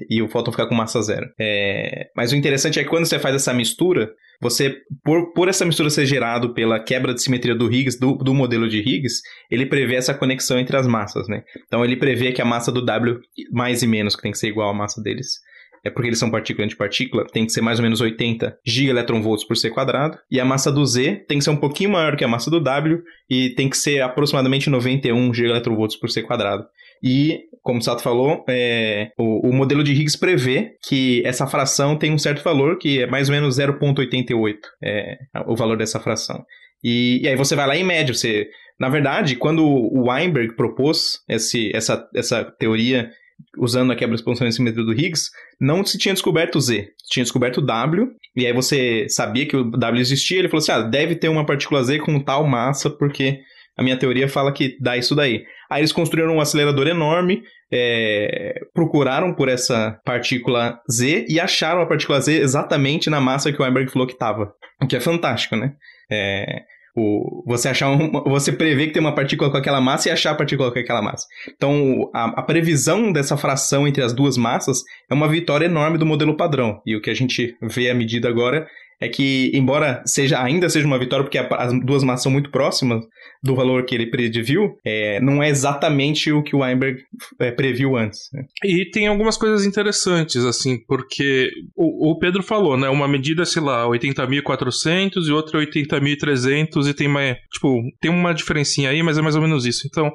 E 0.09 0.21
o 0.23 0.27
fóton 0.27 0.51
fica 0.51 0.67
com 0.67 0.73
massa 0.73 1.01
zero. 1.03 1.27
É... 1.39 2.07
Mas 2.15 2.31
o 2.31 2.35
interessante 2.35 2.79
é 2.79 2.83
que 2.83 2.89
quando 2.89 3.05
você 3.05 3.19
faz 3.19 3.35
essa 3.35 3.53
mistura, 3.53 4.09
você, 4.41 4.75
por, 5.03 5.33
por 5.33 5.47
essa 5.47 5.65
mistura 5.65 5.89
ser 5.91 6.05
gerado 6.05 6.53
pela 6.53 6.79
quebra 6.79 7.13
de 7.13 7.21
simetria 7.21 7.55
do 7.55 7.71
Higgs, 7.71 7.99
do, 7.99 8.15
do 8.15 8.33
modelo 8.33 8.67
de 8.67 8.79
Higgs, 8.79 9.21
ele 9.51 9.65
prevê 9.67 9.95
essa 9.95 10.13
conexão 10.13 10.59
entre 10.59 10.75
as 10.75 10.87
massas, 10.87 11.27
né? 11.27 11.43
Então 11.67 11.85
ele 11.85 11.95
prevê 11.95 12.31
que 12.31 12.41
a 12.41 12.45
massa 12.45 12.71
do 12.71 12.83
W 12.83 13.19
mais 13.51 13.83
e 13.83 13.87
menos, 13.87 14.15
que 14.15 14.21
tem 14.21 14.31
que 14.31 14.37
ser 14.37 14.47
igual 14.47 14.69
à 14.69 14.73
massa 14.73 15.01
deles, 15.01 15.39
é 15.85 15.89
porque 15.91 16.09
eles 16.09 16.19
são 16.19 16.31
partícula 16.31 16.65
antipartícula, 16.65 17.27
tem 17.31 17.45
que 17.45 17.51
ser 17.51 17.61
mais 17.61 17.77
ou 17.77 17.83
menos 17.83 18.01
80 18.01 18.57
gigaelectronvolts 18.65 19.45
por 19.45 19.55
C 19.55 19.69
quadrado, 19.69 20.17
e 20.31 20.39
a 20.39 20.45
massa 20.45 20.71
do 20.71 20.83
Z 20.83 21.25
tem 21.27 21.37
que 21.37 21.43
ser 21.43 21.51
um 21.51 21.57
pouquinho 21.57 21.91
maior 21.91 22.17
que 22.17 22.25
a 22.25 22.27
massa 22.27 22.49
do 22.49 22.59
W, 22.59 23.01
e 23.29 23.51
tem 23.51 23.69
que 23.69 23.77
ser 23.77 24.01
aproximadamente 24.01 24.69
91 24.69 25.31
gigaelectronvolts 25.33 25.95
por 25.95 26.09
C 26.09 26.23
quadrado. 26.23 26.65
E, 27.03 27.41
como 27.61 27.79
o 27.79 27.81
Sato 27.81 28.01
falou, 28.01 28.43
é, 28.49 29.11
o, 29.17 29.49
o, 29.49 29.53
modelo 29.53 29.83
de 29.83 29.91
Higgs 29.91 30.17
prevê 30.17 30.71
que 30.87 31.21
essa 31.25 31.45
fração 31.45 31.95
tem 31.95 32.11
um 32.11 32.17
certo 32.17 32.43
valor, 32.43 32.79
que 32.79 33.03
é 33.03 33.07
mais 33.07 33.29
ou 33.29 33.35
menos 33.35 33.59
0,88, 33.59 34.55
é, 34.83 35.17
o 35.45 35.55
valor 35.55 35.77
dessa 35.77 35.99
fração. 35.99 36.43
E, 36.83 37.21
e, 37.21 37.27
aí 37.27 37.35
você 37.35 37.55
vai 37.55 37.67
lá 37.67 37.75
em 37.77 37.83
média, 37.83 38.13
você... 38.13 38.47
Na 38.77 38.89
verdade, 38.89 39.37
quando 39.37 39.63
o 39.63 40.09
Weinberg 40.09 40.55
propôs 40.55 41.19
esse, 41.29 41.71
essa, 41.73 42.05
essa 42.13 42.43
teoria 42.43 43.09
usando 43.57 43.91
a 43.91 43.95
quebra 43.95 44.15
espontânea 44.15 44.49
de 44.49 44.55
simetria 44.55 44.83
do 44.83 44.93
Higgs, 44.93 45.29
não 45.59 45.85
se 45.85 45.97
tinha 45.97 46.13
descoberto 46.13 46.59
Z, 46.59 46.89
tinha 47.09 47.23
descoberto 47.23 47.61
W, 47.61 48.07
e 48.35 48.45
aí 48.45 48.53
você 48.53 49.07
sabia 49.09 49.45
que 49.45 49.55
o 49.55 49.71
W 49.71 50.01
existia, 50.01 50.39
ele 50.39 50.49
falou 50.49 50.61
assim, 50.61 50.71
ah, 50.71 50.81
deve 50.81 51.15
ter 51.15 51.29
uma 51.29 51.45
partícula 51.45 51.83
Z 51.83 51.99
com 51.99 52.19
tal 52.19 52.45
massa, 52.45 52.89
porque 52.89 53.39
a 53.77 53.83
minha 53.83 53.97
teoria 53.97 54.27
fala 54.27 54.51
que 54.51 54.77
dá 54.79 54.97
isso 54.97 55.15
daí. 55.15 55.43
Aí 55.69 55.81
eles 55.81 55.91
construíram 55.91 56.35
um 56.35 56.41
acelerador 56.41 56.87
enorme, 56.87 57.43
é, 57.71 58.53
procuraram 58.73 59.33
por 59.33 59.49
essa 59.49 59.99
partícula 60.05 60.79
Z 60.89 61.25
e 61.27 61.39
acharam 61.39 61.81
a 61.81 61.85
partícula 61.85 62.21
Z 62.21 62.39
exatamente 62.39 63.09
na 63.09 63.19
massa 63.19 63.51
que 63.51 63.59
o 63.59 63.63
Weinberg 63.63 63.91
falou 63.91 64.07
que 64.07 64.13
estava. 64.13 64.53
O 64.81 64.87
que 64.87 64.95
é 64.95 64.99
fantástico, 64.99 65.55
né? 65.55 65.73
É, 66.11 66.61
o, 66.95 67.43
você 67.45 67.67
achar 67.67 67.89
um, 67.89 68.09
você 68.23 68.51
prever 68.51 68.87
que 68.87 68.93
tem 68.93 69.01
uma 69.01 69.13
partícula 69.13 69.51
com 69.51 69.57
aquela 69.57 69.81
massa 69.81 70.07
e 70.07 70.11
achar 70.11 70.31
a 70.31 70.35
partícula 70.35 70.71
com 70.71 70.79
aquela 70.79 71.01
massa. 71.01 71.27
Então, 71.53 72.09
a, 72.13 72.39
a, 72.39 72.43
previsão 72.43 73.11
dessa 73.11 73.35
fração 73.35 73.87
entre 73.87 74.01
as 74.01 74.13
duas 74.13 74.37
massas 74.37 74.81
é 75.09 75.13
uma 75.13 75.27
vitória 75.27 75.65
enorme 75.65 75.97
do 75.97 76.05
modelo 76.05 76.37
padrão. 76.37 76.81
E 76.85 76.95
o 76.95 77.01
que 77.01 77.09
a 77.09 77.13
gente 77.13 77.57
vê 77.61 77.89
à 77.89 77.93
medida 77.93 78.29
agora 78.29 78.65
é 79.01 79.09
que, 79.09 79.51
embora 79.53 80.01
seja 80.05 80.41
ainda 80.41 80.69
seja 80.69 80.87
uma 80.87 80.99
vitória, 80.99 81.23
porque 81.23 81.37
as 81.37 81.73
duas 81.81 82.03
massas 82.03 82.23
são 82.23 82.31
muito 82.31 82.49
próximas 82.49 83.03
do 83.43 83.55
valor 83.55 83.85
que 83.85 83.93
ele 83.93 84.07
prediviu, 84.07 84.75
é, 84.83 85.19
não 85.21 85.41
é 85.41 85.49
exatamente 85.49 86.31
o 86.31 86.41
que 86.41 86.55
o 86.55 86.59
Weinberg 86.59 86.99
é, 87.39 87.51
previu 87.51 87.95
antes. 87.95 88.21
Né? 88.33 88.43
E 88.63 88.89
tem 88.89 89.07
algumas 89.07 89.37
coisas 89.37 89.65
interessantes, 89.65 90.43
assim, 90.43 90.79
porque 90.87 91.51
o, 91.75 92.11
o 92.11 92.17
Pedro 92.17 92.41
falou, 92.41 92.75
né? 92.75 92.89
Uma 92.89 93.07
medida, 93.07 93.45
sei 93.45 93.61
lá, 93.61 93.85
80.400 93.85 95.27
e 95.27 95.31
outra 95.31 95.59
80.300 95.59 96.89
e 96.89 96.93
tem 96.93 97.07
uma, 97.07 97.35
tipo, 97.51 97.81
tem 98.01 98.09
uma 98.09 98.33
diferencinha 98.33 98.89
aí, 98.89 99.03
mas 99.03 99.17
é 99.17 99.21
mais 99.21 99.35
ou 99.35 99.41
menos 99.41 99.65
isso. 99.65 99.87
Então, 99.87 100.11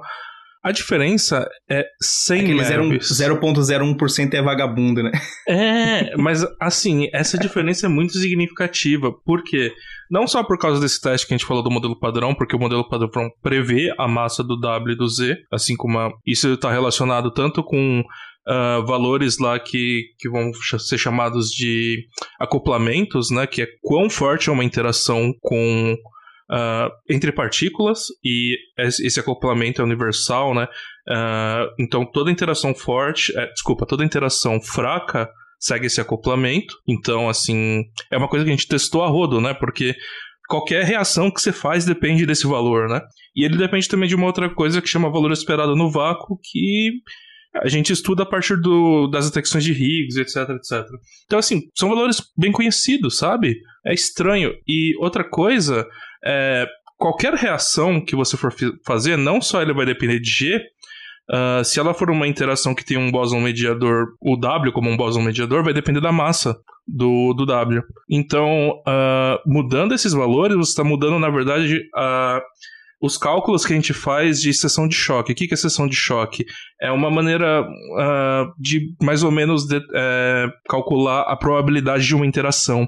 a 0.62 0.72
diferença 0.72 1.48
é 1.70 1.86
100 2.02 2.40
Aquele 2.40 2.98
0,01% 2.98 4.34
é 4.34 4.42
vagabundo, 4.42 5.02
né? 5.02 5.10
É, 5.48 6.16
mas 6.16 6.44
assim, 6.60 7.08
essa 7.12 7.38
diferença 7.38 7.86
é 7.86 7.88
muito 7.88 8.12
significativa. 8.12 9.10
Por 9.24 9.42
quê? 9.42 9.72
Não 10.10 10.26
só 10.26 10.42
por 10.42 10.58
causa 10.58 10.80
desse 10.80 11.00
teste 11.00 11.26
que 11.26 11.32
a 11.32 11.36
gente 11.36 11.46
falou 11.46 11.62
do 11.62 11.70
modelo 11.70 11.98
padrão, 11.98 12.34
porque 12.34 12.54
o 12.54 12.58
modelo 12.58 12.88
padrão 12.88 13.30
prevê 13.42 13.92
a 13.98 14.06
massa 14.06 14.44
do 14.44 14.58
W 14.60 14.94
e 14.94 14.98
do 14.98 15.08
Z, 15.08 15.36
assim 15.50 15.76
como 15.76 15.98
a... 15.98 16.10
isso 16.26 16.48
está 16.52 16.70
relacionado 16.70 17.32
tanto 17.32 17.62
com 17.62 18.02
Uh, 18.48 18.84
valores 18.86 19.38
lá 19.38 19.60
que, 19.60 20.02
que 20.18 20.28
vão 20.28 20.50
ser 20.78 20.96
chamados 20.96 21.50
de 21.50 22.06
acoplamentos, 22.40 23.30
né? 23.30 23.46
Que 23.46 23.62
é 23.62 23.66
quão 23.82 24.08
forte 24.08 24.48
é 24.48 24.52
uma 24.52 24.64
interação 24.64 25.30
com 25.40 25.94
uh, 26.50 26.90
entre 27.08 27.32
partículas 27.32 28.06
e 28.24 28.56
esse 28.78 29.20
acoplamento 29.20 29.80
é 29.80 29.84
universal, 29.84 30.54
né? 30.54 30.66
Uh, 31.08 31.70
então 31.78 32.04
toda 32.04 32.30
interação 32.30 32.74
forte, 32.74 33.36
é, 33.38 33.46
desculpa, 33.52 33.86
toda 33.86 34.04
interação 34.04 34.60
fraca 34.60 35.28
segue 35.58 35.86
esse 35.86 36.00
acoplamento. 36.00 36.74
Então, 36.88 37.28
assim, 37.28 37.84
é 38.10 38.16
uma 38.16 38.28
coisa 38.28 38.44
que 38.44 38.50
a 38.50 38.54
gente 38.54 38.66
testou 38.66 39.02
a 39.02 39.08
rodo, 39.08 39.40
né? 39.40 39.54
Porque 39.54 39.94
qualquer 40.48 40.84
reação 40.84 41.30
que 41.30 41.40
você 41.40 41.52
faz 41.52 41.84
depende 41.84 42.26
desse 42.26 42.46
valor, 42.46 42.88
né? 42.88 43.00
E 43.36 43.44
ele 43.44 43.56
depende 43.56 43.86
também 43.86 44.08
de 44.08 44.14
uma 44.14 44.26
outra 44.26 44.52
coisa 44.52 44.80
que 44.80 44.88
chama 44.88 45.10
valor 45.10 45.30
esperado 45.30 45.76
no 45.76 45.90
vácuo, 45.90 46.38
que 46.42 46.90
a 47.62 47.68
gente 47.68 47.92
estuda 47.92 48.22
a 48.22 48.26
partir 48.26 48.56
do, 48.60 49.08
das 49.08 49.26
detecções 49.28 49.64
de 49.64 49.72
Higgs, 49.72 50.18
etc, 50.18 50.50
etc. 50.50 50.86
Então, 51.26 51.38
assim, 51.38 51.62
são 51.76 51.88
valores 51.88 52.22
bem 52.36 52.52
conhecidos, 52.52 53.18
sabe? 53.18 53.56
É 53.84 53.92
estranho. 53.92 54.54
E 54.66 54.96
outra 54.98 55.28
coisa 55.28 55.86
é, 56.24 56.66
qualquer 56.98 57.34
reação 57.34 58.04
que 58.04 58.14
você 58.14 58.36
for 58.36 58.54
fazer, 58.84 59.16
não 59.16 59.40
só 59.40 59.62
ele 59.62 59.72
vai 59.72 59.86
depender 59.86 60.20
de 60.20 60.30
G, 60.30 60.56
uh, 61.30 61.64
se 61.64 61.80
ela 61.80 61.94
for 61.94 62.10
uma 62.10 62.28
interação 62.28 62.74
que 62.74 62.84
tem 62.84 62.98
um 62.98 63.10
bóson 63.10 63.40
mediador, 63.40 64.08
o 64.20 64.36
W 64.36 64.72
como 64.72 64.90
um 64.90 64.96
bóson 64.96 65.22
mediador, 65.22 65.64
vai 65.64 65.72
depender 65.72 66.00
da 66.00 66.12
massa 66.12 66.56
do, 66.86 67.32
do 67.32 67.46
W. 67.46 67.82
Então, 68.08 68.82
uh, 68.86 69.40
mudando 69.46 69.94
esses 69.94 70.12
valores, 70.12 70.56
você 70.56 70.70
está 70.70 70.84
mudando, 70.84 71.18
na 71.18 71.30
verdade, 71.30 71.78
uh, 71.96 72.40
os 73.00 73.16
cálculos 73.16 73.64
que 73.64 73.72
a 73.72 73.76
gente 73.76 73.94
faz 73.94 74.40
de 74.42 74.52
seção 74.52 74.86
de 74.86 74.94
choque. 74.94 75.32
O 75.32 75.34
que 75.34 75.48
é 75.50 75.56
seção 75.56 75.88
de 75.88 75.96
choque? 75.96 76.44
É 76.80 76.90
uma 76.90 77.10
maneira 77.10 77.62
uh, 77.62 78.52
de 78.58 78.94
mais 79.00 79.22
ou 79.22 79.30
menos 79.30 79.66
de, 79.66 79.80
é, 79.94 80.46
calcular 80.68 81.22
a 81.22 81.34
probabilidade 81.34 82.06
de 82.06 82.14
uma 82.14 82.26
interação. 82.26 82.86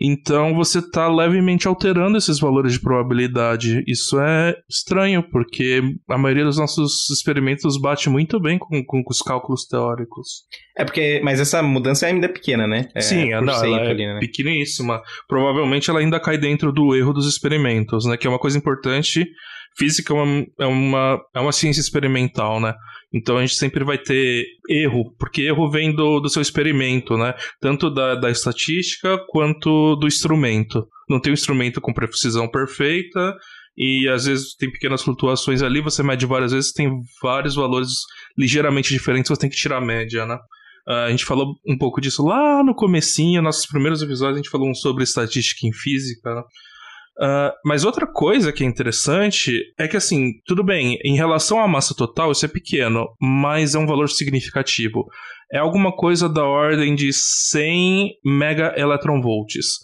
Então 0.00 0.54
você 0.54 0.78
está 0.78 1.08
levemente 1.08 1.66
alterando 1.66 2.18
esses 2.18 2.38
valores 2.38 2.74
de 2.74 2.80
probabilidade. 2.80 3.82
Isso 3.86 4.20
é 4.20 4.54
estranho, 4.68 5.22
porque 5.30 5.80
a 6.08 6.18
maioria 6.18 6.44
dos 6.44 6.58
nossos 6.58 7.08
experimentos 7.10 7.80
bate 7.80 8.10
muito 8.10 8.38
bem 8.38 8.58
com, 8.58 8.84
com, 8.84 9.02
com 9.02 9.10
os 9.10 9.22
cálculos 9.22 9.66
teóricos. 9.66 10.44
É 10.76 10.84
porque, 10.84 11.20
mas 11.24 11.40
essa 11.40 11.62
mudança 11.62 12.06
ainda 12.06 12.26
é 12.26 12.28
pequena, 12.28 12.66
né? 12.66 12.88
É, 12.94 13.00
Sim, 13.00 13.30
não, 13.30 13.54
ela 13.54 13.80
é 13.80 13.90
ali, 13.90 14.06
né? 14.06 14.18
pequeníssima. 14.20 15.00
Provavelmente 15.26 15.88
ela 15.88 16.00
ainda 16.00 16.20
cai 16.20 16.36
dentro 16.36 16.70
do 16.70 16.94
erro 16.94 17.14
dos 17.14 17.26
experimentos, 17.26 18.04
né? 18.04 18.16
Que 18.16 18.26
é 18.26 18.30
uma 18.30 18.38
coisa 18.38 18.58
importante. 18.58 19.26
Física 19.76 20.12
é 20.12 20.16
uma, 20.16 20.46
é 20.60 20.66
uma, 20.66 21.20
é 21.34 21.40
uma 21.40 21.52
ciência 21.52 21.80
experimental, 21.80 22.60
né? 22.60 22.74
Então 23.12 23.36
a 23.36 23.40
gente 23.40 23.54
sempre 23.54 23.84
vai 23.84 23.98
ter 23.98 24.44
erro, 24.68 25.14
porque 25.18 25.42
erro 25.42 25.70
vem 25.70 25.94
do, 25.94 26.20
do 26.20 26.28
seu 26.28 26.42
experimento, 26.42 27.16
né? 27.16 27.34
Tanto 27.60 27.90
da, 27.90 28.14
da 28.14 28.30
estatística 28.30 29.18
quanto 29.28 29.96
do 29.96 30.06
instrumento. 30.06 30.86
Não 31.08 31.20
tem 31.20 31.32
um 31.32 31.34
instrumento 31.34 31.80
com 31.80 31.92
precisão 31.92 32.48
perfeita, 32.48 33.34
e 33.76 34.08
às 34.08 34.24
vezes 34.24 34.54
tem 34.56 34.70
pequenas 34.70 35.02
flutuações 35.02 35.62
ali, 35.62 35.82
você 35.82 36.02
mede 36.02 36.24
várias 36.24 36.52
vezes, 36.52 36.72
tem 36.72 36.90
vários 37.22 37.54
valores 37.54 37.90
ligeiramente 38.36 38.88
diferentes, 38.88 39.28
você 39.28 39.40
tem 39.40 39.50
que 39.50 39.56
tirar 39.56 39.78
a 39.78 39.84
média, 39.84 40.24
né? 40.24 40.36
Uh, 40.88 41.06
a 41.06 41.10
gente 41.10 41.24
falou 41.24 41.54
um 41.66 41.76
pouco 41.76 42.00
disso 42.00 42.24
lá 42.24 42.62
no 42.64 42.74
comecinho, 42.74 43.42
nossos 43.42 43.66
primeiros 43.66 44.00
episódios, 44.00 44.36
a 44.36 44.42
gente 44.42 44.50
falou 44.50 44.72
sobre 44.74 45.04
estatística 45.04 45.66
em 45.66 45.72
física, 45.72 46.34
né? 46.34 46.42
Uh, 47.18 47.50
mas 47.64 47.82
outra 47.84 48.06
coisa 48.06 48.52
que 48.52 48.62
é 48.62 48.66
interessante 48.66 49.62
é 49.78 49.88
que, 49.88 49.96
assim, 49.96 50.32
tudo 50.44 50.62
bem, 50.62 50.98
em 51.02 51.16
relação 51.16 51.58
à 51.58 51.66
massa 51.66 51.94
total, 51.94 52.30
isso 52.30 52.44
é 52.44 52.48
pequeno, 52.48 53.08
mas 53.20 53.74
é 53.74 53.78
um 53.78 53.86
valor 53.86 54.10
significativo. 54.10 55.06
É 55.50 55.58
alguma 55.58 55.96
coisa 55.96 56.28
da 56.28 56.44
ordem 56.44 56.94
de 56.94 57.10
100 57.12 58.18
mega 58.24 58.74
electronvolts. 58.76 59.78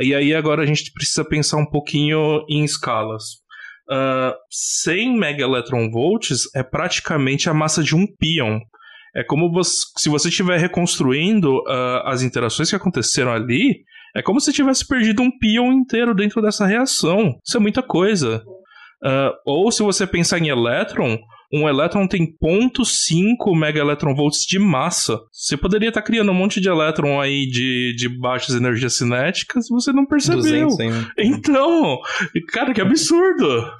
E 0.00 0.14
aí 0.14 0.34
agora 0.34 0.62
a 0.62 0.66
gente 0.66 0.92
precisa 0.92 1.24
pensar 1.24 1.56
um 1.56 1.66
pouquinho 1.66 2.44
em 2.48 2.64
escalas. 2.64 3.44
Uh, 3.88 4.34
100 4.50 5.16
mega 5.16 5.42
electronvolts 5.42 6.54
é 6.54 6.62
praticamente 6.62 7.48
a 7.48 7.54
massa 7.54 7.82
de 7.82 7.94
um 7.94 8.06
pion. 8.06 8.58
É 9.16 9.22
como 9.22 9.50
você, 9.50 9.72
se 9.96 10.08
você 10.08 10.28
estiver 10.28 10.58
reconstruindo 10.58 11.58
uh, 11.60 12.02
as 12.04 12.22
interações 12.22 12.68
que 12.68 12.76
aconteceram 12.76 13.32
ali, 13.32 13.84
é 14.14 14.22
como 14.22 14.40
se 14.40 14.52
tivesse 14.52 14.86
perdido 14.86 15.22
um 15.22 15.30
pion 15.38 15.72
inteiro 15.72 16.14
dentro 16.14 16.40
dessa 16.40 16.66
reação. 16.66 17.34
Isso 17.44 17.56
é 17.56 17.60
muita 17.60 17.82
coisa. 17.82 18.42
Uh, 19.04 19.32
ou 19.44 19.70
se 19.70 19.82
você 19.82 20.06
pensar 20.06 20.38
em 20.38 20.48
elétron, 20.48 21.18
um 21.52 21.68
elétron 21.68 22.06
tem 22.06 22.26
0.5 22.42 23.58
megaelectronvolts 23.58 24.44
de 24.46 24.58
massa. 24.58 25.18
Você 25.30 25.56
poderia 25.56 25.88
estar 25.88 26.00
tá 26.00 26.06
criando 26.06 26.30
um 26.30 26.34
monte 26.34 26.60
de 26.60 26.68
elétron 26.68 27.20
aí 27.20 27.46
de, 27.46 27.94
de 27.96 28.08
baixas 28.08 28.54
energias 28.54 28.96
cinéticas 28.96 29.66
e 29.66 29.74
você 29.74 29.92
não 29.92 30.06
percebeu. 30.06 30.68
200, 30.68 30.80
hein? 30.80 30.92
Então, 31.18 31.98
cara, 32.48 32.72
que 32.72 32.80
absurdo! 32.80 33.70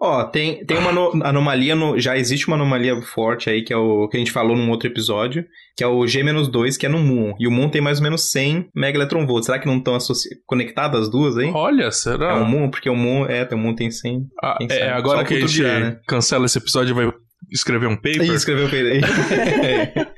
Ó, 0.00 0.24
tem, 0.24 0.64
tem 0.66 0.76
uma 0.76 0.90
anomalia, 1.26 1.74
no, 1.74 1.98
já 1.98 2.16
existe 2.16 2.46
uma 2.46 2.56
anomalia 2.56 3.00
forte 3.02 3.48
aí, 3.48 3.62
que 3.62 3.72
é 3.72 3.76
o 3.76 4.08
que 4.08 4.16
a 4.16 4.20
gente 4.20 4.32
falou 4.32 4.56
num 4.56 4.70
outro 4.70 4.88
episódio, 4.88 5.44
que 5.76 5.84
é 5.84 5.86
o 5.86 6.06
G-2, 6.06 6.78
que 6.78 6.86
é 6.86 6.88
no 6.88 6.98
Moon. 6.98 7.34
E 7.38 7.46
o 7.46 7.50
Moon 7.50 7.68
tem 7.68 7.80
mais 7.80 7.98
ou 7.98 8.04
menos 8.04 8.30
100 8.30 8.70
megaelectronvolts. 8.74 9.46
Será 9.46 9.58
que 9.58 9.66
não 9.66 9.78
estão 9.78 9.96
conectadas 10.46 11.02
as 11.02 11.10
duas 11.10 11.38
aí? 11.38 11.50
Olha, 11.54 11.90
será? 11.90 12.32
É 12.32 12.34
o 12.34 12.44
Moon, 12.44 12.70
porque 12.70 12.90
o 12.90 12.96
Moon, 12.96 13.26
é, 13.26 13.48
o 13.52 13.58
Moon 13.58 13.74
tem 13.74 13.90
100. 13.90 14.26
Ah, 14.42 14.58
é, 14.70 14.90
agora 14.90 15.24
que 15.24 15.34
a 15.34 15.40
gente 15.40 15.62
né? 15.62 15.98
cancela 16.06 16.46
esse 16.46 16.58
episódio 16.58 16.92
e 16.92 16.94
vai 16.94 17.12
escrever 17.50 17.86
um 17.86 17.96
paper. 17.96 18.22
Ih, 18.22 18.34
escrever 18.34 18.64
um 18.64 18.70
paper. 18.70 19.00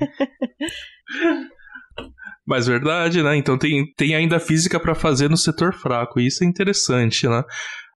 Mas 2.47 2.67
verdade, 2.67 3.23
né? 3.23 3.37
Então 3.37 3.59
tem, 3.59 3.93
tem 3.97 4.15
ainda 4.15 4.39
física 4.39 4.79
para 4.79 4.95
fazer 4.95 5.29
no 5.29 5.37
setor 5.37 5.75
fraco. 5.75 6.21
E 6.21 6.29
isso 6.29 6.45
é 6.45 6.47
interessante, 6.47 7.29
né? 7.29 7.43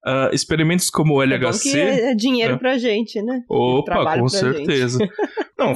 Uh, 0.06 0.34
experimentos 0.34 0.88
como 0.88 1.16
o 1.16 1.22
LHC. 1.22 1.78
É, 1.78 2.10
é 2.10 2.14
dinheiro 2.14 2.54
é. 2.54 2.56
pra 2.56 2.78
gente, 2.78 3.20
né? 3.20 3.42
Opa, 3.48 4.18
com 4.18 4.28
certeza. 4.28 4.98
Não, 5.58 5.74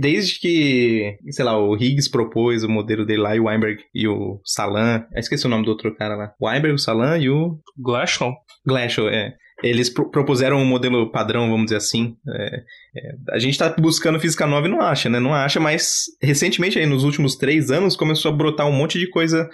desde 0.00 0.40
que, 0.40 1.16
sei 1.28 1.44
lá, 1.44 1.56
o 1.56 1.76
Higgs 1.76 2.10
propôs 2.10 2.64
o 2.64 2.68
modelo 2.68 3.06
dele 3.06 3.22
lá, 3.22 3.36
e 3.36 3.38
o 3.38 3.44
Weinberg 3.44 3.80
e 3.94 4.08
o 4.08 4.40
Salan. 4.44 5.06
esqueci 5.14 5.46
o 5.46 5.48
nome 5.48 5.64
do 5.64 5.70
outro 5.70 5.94
cara 5.94 6.16
lá. 6.16 6.32
O 6.40 6.48
Weinberg, 6.48 6.74
o 6.74 6.78
Salan 6.78 7.16
e 7.16 7.30
o. 7.30 7.60
Glashow. 7.78 8.34
Glashow, 8.66 9.08
é. 9.08 9.34
Eles 9.62 9.88
pro 9.88 10.10
propuseram 10.10 10.56
um 10.56 10.64
modelo 10.64 11.10
padrão, 11.10 11.48
vamos 11.50 11.66
dizer 11.66 11.76
assim. 11.76 12.16
É, 12.28 12.56
é, 12.96 13.12
a 13.30 13.38
gente 13.38 13.52
está 13.52 13.68
buscando 13.78 14.18
física 14.18 14.46
nova 14.46 14.66
e 14.66 14.70
não 14.70 14.80
acha, 14.80 15.08
né? 15.08 15.20
Não 15.20 15.34
acha, 15.34 15.60
mas 15.60 16.06
recentemente, 16.20 16.78
aí, 16.78 16.86
nos 16.86 17.04
últimos 17.04 17.36
três 17.36 17.70
anos, 17.70 17.94
começou 17.94 18.32
a 18.32 18.36
brotar 18.36 18.66
um 18.66 18.72
monte 18.72 18.98
de 18.98 19.08
coisa 19.08 19.48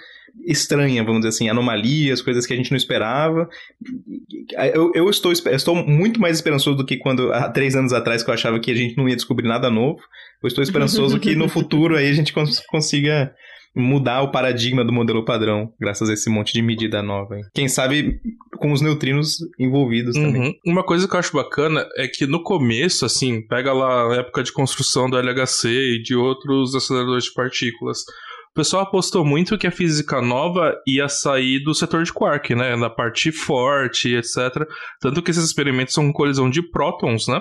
estranha, 0.45 1.03
vamos 1.03 1.21
dizer 1.21 1.29
assim, 1.29 1.49
anomalias, 1.49 2.21
coisas 2.21 2.45
que 2.45 2.53
a 2.53 2.55
gente 2.55 2.71
não 2.71 2.77
esperava. 2.77 3.49
Eu, 4.73 4.91
eu 4.95 5.09
estou, 5.09 5.31
eu 5.31 5.55
estou 5.55 5.75
muito 5.75 6.19
mais 6.19 6.37
esperançoso 6.37 6.77
do 6.77 6.85
que 6.85 6.97
quando, 6.97 7.31
há 7.33 7.49
três 7.49 7.75
anos 7.75 7.93
atrás, 7.93 8.23
que 8.23 8.29
eu 8.29 8.33
achava 8.33 8.59
que 8.59 8.71
a 8.71 8.75
gente 8.75 8.97
não 8.97 9.07
ia 9.07 9.15
descobrir 9.15 9.47
nada 9.47 9.69
novo. 9.69 9.99
Eu 10.41 10.47
estou 10.47 10.63
esperançoso 10.63 11.19
que 11.19 11.35
no 11.35 11.49
futuro 11.49 11.95
aí 11.95 12.09
a 12.09 12.13
gente 12.13 12.33
cons 12.33 12.59
consiga 12.67 13.33
mudar 13.75 14.23
o 14.23 14.31
paradigma 14.31 14.83
do 14.83 14.91
modelo 14.91 15.23
padrão, 15.23 15.71
graças 15.79 16.09
a 16.09 16.13
esse 16.13 16.29
monte 16.29 16.51
de 16.51 16.61
medida 16.61 17.03
nova. 17.03 17.37
Hein? 17.37 17.43
Quem 17.53 17.67
sabe 17.67 18.19
com 18.57 18.71
os 18.71 18.81
neutrinos 18.81 19.37
envolvidos 19.59 20.15
uhum. 20.15 20.33
também. 20.33 20.59
Uma 20.65 20.83
coisa 20.83 21.07
que 21.07 21.15
eu 21.15 21.19
acho 21.19 21.33
bacana 21.33 21.87
é 21.95 22.07
que 22.07 22.25
no 22.25 22.41
começo, 22.41 23.05
assim, 23.05 23.41
pega 23.41 23.71
lá 23.71 24.13
a 24.13 24.15
época 24.17 24.41
de 24.41 24.51
construção 24.51 25.07
do 25.09 25.17
LHC 25.17 25.67
e 25.69 26.01
de 26.01 26.15
outros 26.15 26.73
aceleradores 26.73 27.25
de 27.25 27.33
partículas. 27.33 27.99
Pessoal 28.57 28.81
apostou 28.81 29.23
muito 29.23 29.55
que 29.55 29.67
a 29.67 29.71
física 29.71 30.19
nova 30.19 30.73
ia 30.87 31.07
sair 31.07 31.59
do 31.59 31.75
setor 31.75 32.03
de 32.03 32.11
quark, 32.11 32.55
né? 32.55 32.75
Na 32.75 32.89
parte 32.89 33.31
forte, 33.31 34.15
etc. 34.15 34.67
Tanto 34.99 35.21
que 35.21 35.29
esses 35.29 35.43
experimentos 35.43 35.93
são 35.93 36.11
colisão 36.11 36.49
de 36.49 36.63
prótons, 36.63 37.27
né? 37.27 37.39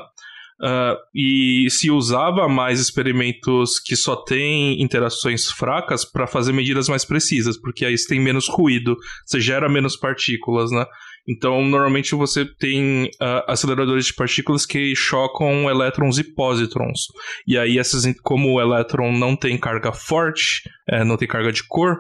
Uh, 0.61 0.95
e 1.15 1.69
se 1.71 1.91
usava 1.91 2.47
mais 2.51 2.79
experimentos 2.79 3.79
que 3.79 3.97
só 3.97 4.15
têm 4.15 4.83
interações 4.83 5.51
fracas 5.51 6.05
para 6.05 6.27
fazer 6.27 6.53
medidas 6.53 6.87
mais 6.87 7.03
precisas, 7.03 7.57
porque 7.57 7.87
aí 7.87 7.97
você 7.97 8.09
tem 8.09 8.21
menos 8.21 8.47
ruído, 8.47 8.95
você 9.25 9.41
gera 9.41 9.71
menos 9.71 9.97
partículas, 9.97 10.71
né? 10.71 10.85
Então, 11.29 11.65
normalmente 11.65 12.15
você 12.15 12.45
tem 12.45 13.07
uh, 13.21 13.43
aceleradores 13.49 14.07
de 14.07 14.15
partículas 14.15 14.65
que 14.65 14.95
chocam 14.95 15.69
elétrons 15.69 16.19
e 16.19 16.25
pósitrons. 16.25 17.07
E 17.47 17.59
aí, 17.59 17.79
essas, 17.79 18.05
como 18.23 18.55
o 18.55 18.61
elétron 18.61 19.13
não 19.13 19.35
tem 19.35 19.59
carga 19.59 19.93
forte, 19.93 20.63
é, 20.89 21.05
não 21.05 21.17
tem 21.17 21.27
carga 21.27 21.51
de 21.51 21.67
cor, 21.67 21.99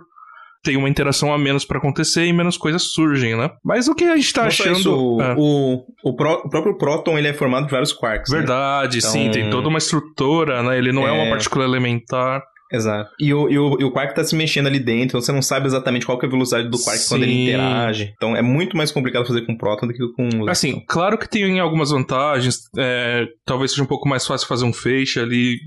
tem 0.66 0.76
uma 0.76 0.88
interação 0.88 1.32
a 1.32 1.38
menos 1.38 1.64
para 1.64 1.78
acontecer 1.78 2.26
e 2.26 2.32
menos 2.32 2.56
coisas 2.56 2.82
surgem, 2.92 3.36
né? 3.36 3.50
Mas 3.64 3.86
o 3.86 3.94
que 3.94 4.04
a 4.04 4.16
gente 4.16 4.32
tá 4.32 4.46
achando. 4.46 4.78
Isso, 4.78 4.92
o, 4.92 5.22
é. 5.22 5.34
o, 5.38 5.84
o, 6.04 6.16
pró, 6.16 6.42
o, 6.44 6.50
próprio 6.50 6.76
próton 6.76 7.16
ele 7.16 7.28
é 7.28 7.32
formado 7.32 7.66
de 7.66 7.70
vários 7.70 7.92
quarks. 7.92 8.32
Né? 8.32 8.38
Verdade, 8.38 8.96
né? 8.96 8.98
então... 8.98 9.10
sim, 9.12 9.30
tem 9.30 9.48
toda 9.48 9.68
uma 9.68 9.78
estrutura, 9.78 10.64
né? 10.64 10.76
Ele 10.76 10.92
não 10.92 11.06
é, 11.06 11.10
é 11.10 11.12
uma 11.12 11.30
partícula 11.30 11.64
elementar. 11.64 12.42
Exato. 12.76 13.10
E 13.18 13.32
o, 13.32 13.48
e 13.48 13.58
o, 13.58 13.76
e 13.80 13.84
o 13.84 13.90
quark 13.90 14.14
tá 14.14 14.22
se 14.22 14.36
mexendo 14.36 14.66
ali 14.66 14.78
dentro, 14.78 15.06
então 15.06 15.20
você 15.20 15.32
não 15.32 15.42
sabe 15.42 15.66
exatamente 15.66 16.04
qual 16.04 16.20
é 16.20 16.26
a 16.26 16.28
velocidade 16.28 16.68
do 16.68 16.78
quark 16.78 16.98
Sim. 16.98 17.08
quando 17.08 17.22
ele 17.22 17.42
interage. 17.42 18.12
Então 18.16 18.36
é 18.36 18.42
muito 18.42 18.76
mais 18.76 18.92
complicado 18.92 19.26
fazer 19.26 19.46
com 19.46 19.56
próton 19.56 19.86
do 19.86 19.92
que 19.92 20.12
com 20.12 20.44
o 20.44 20.50
Assim, 20.50 20.84
claro 20.86 21.18
que 21.18 21.28
tem 21.28 21.58
algumas 21.58 21.90
vantagens. 21.90 22.60
É, 22.76 23.26
talvez 23.44 23.70
seja 23.70 23.82
um 23.82 23.86
pouco 23.86 24.08
mais 24.08 24.26
fácil 24.26 24.46
fazer 24.46 24.64
um 24.64 24.72
feixe 24.72 25.20
ali 25.20 25.58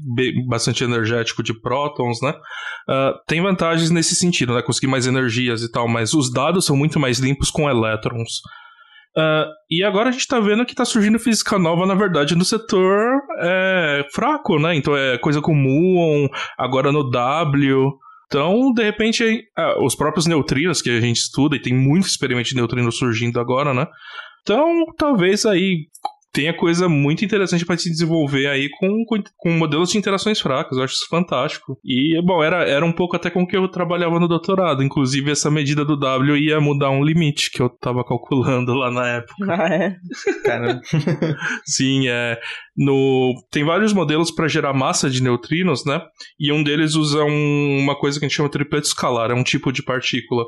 bastante 0.48 0.84
energético 0.84 1.44
de 1.44 1.54
prótons, 1.60 2.22
né? 2.22 2.32
Uh, 2.90 3.18
tem 3.28 3.42
vantagens 3.42 3.90
nesse 3.90 4.16
sentido, 4.16 4.54
né? 4.54 4.62
Conseguir 4.62 4.88
mais 4.88 5.08
energias 5.08 5.62
e 5.62 5.72
tal, 5.72 5.88
mas 5.88 6.14
os 6.14 6.32
dados 6.32 6.66
são 6.66 6.76
muito 6.76 7.00
mais 7.00 7.20
limpos 7.20 7.50
com 7.50 7.70
elétrons. 7.70 8.42
Uh, 9.18 9.50
e 9.70 9.84
agora 9.84 10.10
a 10.10 10.12
gente 10.12 10.28
tá 10.28 10.40
vendo 10.40 10.66
que 10.66 10.76
tá 10.76 10.86
surgindo 10.86 11.20
física 11.20 11.58
nova, 11.58 11.86
na 11.86 11.96
verdade, 11.96 12.36
no 12.36 12.46
setor 12.46 13.22
é, 13.40 14.06
fraco, 14.14 14.60
né? 14.60 14.76
Então 14.76 14.96
é 14.96 15.18
coisa 15.18 15.42
com 15.42 15.54
muon, 15.54 16.28
agora 16.58 16.92
no 16.92 17.10
W. 17.10 17.92
Então, 18.28 18.72
de 18.72 18.84
repente, 18.84 19.44
uh, 19.58 19.84
os 19.84 19.96
próprios 19.96 20.28
neutrinos 20.28 20.82
que 20.82 20.90
a 20.90 21.02
gente 21.02 21.18
estuda, 21.18 21.56
e 21.56 21.62
tem 21.62 21.74
muito 21.74 22.08
experimento 22.08 22.50
de 22.50 22.56
neutrino 22.56 22.92
surgindo 22.92 23.40
agora, 23.40 23.74
né? 23.74 23.88
Então, 24.44 24.86
talvez 24.98 25.46
aí 25.46 25.88
tem 26.32 26.48
a 26.48 26.54
coisa 26.54 26.88
muito 26.88 27.26
interessante 27.26 27.66
para 27.66 27.78
se 27.78 27.90
desenvolver 27.90 28.48
aí 28.48 28.70
com, 28.70 29.04
com, 29.06 29.22
com, 29.36 29.52
modelos 29.52 29.90
de 29.90 29.98
interações 29.98 30.40
fracas. 30.40 30.78
Eu 30.78 30.84
acho 30.84 30.94
isso 30.94 31.08
fantástico. 31.10 31.78
E, 31.84 32.22
bom, 32.24 32.44
era, 32.44 32.68
era 32.68 32.86
um 32.86 32.92
pouco 32.92 33.16
até 33.16 33.30
com 33.30 33.44
o 33.44 33.48
que 33.48 33.58
eu 33.58 33.68
trabalhava 33.68 34.20
no 34.20 34.28
doutorado. 34.28 34.84
Inclusive, 34.84 35.32
essa 35.32 35.50
medida 35.50 35.84
do 35.84 35.98
W 35.98 36.38
ia 36.38 36.62
mudar 36.62 36.92
um 36.92 37.04
limite 37.04 37.50
que 37.52 37.62
eu 37.62 37.70
tava 37.70 38.04
calculando 38.04 38.74
lá 38.74 38.92
na 38.92 39.08
época. 39.08 39.34
Ah, 39.50 39.74
é? 39.74 39.96
Caramba. 40.44 40.82
Sim, 41.66 42.08
é. 42.08 42.40
No, 42.78 43.34
tem 43.52 43.64
vários 43.64 43.92
modelos 43.92 44.32
para 44.32 44.48
gerar 44.48 44.74
massa 44.74 45.10
de 45.10 45.24
neutrinos, 45.24 45.84
né? 45.84 46.02
E 46.40 46.52
um 46.52 46.64
deles 46.64 46.96
usa 46.96 47.24
um, 47.24 47.80
uma 47.80 47.98
coisa 47.98 48.20
que 48.20 48.26
a 48.26 48.28
gente 48.28 48.36
chama 48.36 48.50
de 48.50 48.54
tripleto 48.54 48.88
escalar, 48.88 49.32
é 49.32 49.34
um 49.34 49.44
tipo 49.44 49.72
de 49.72 49.84
partícula 49.84 50.46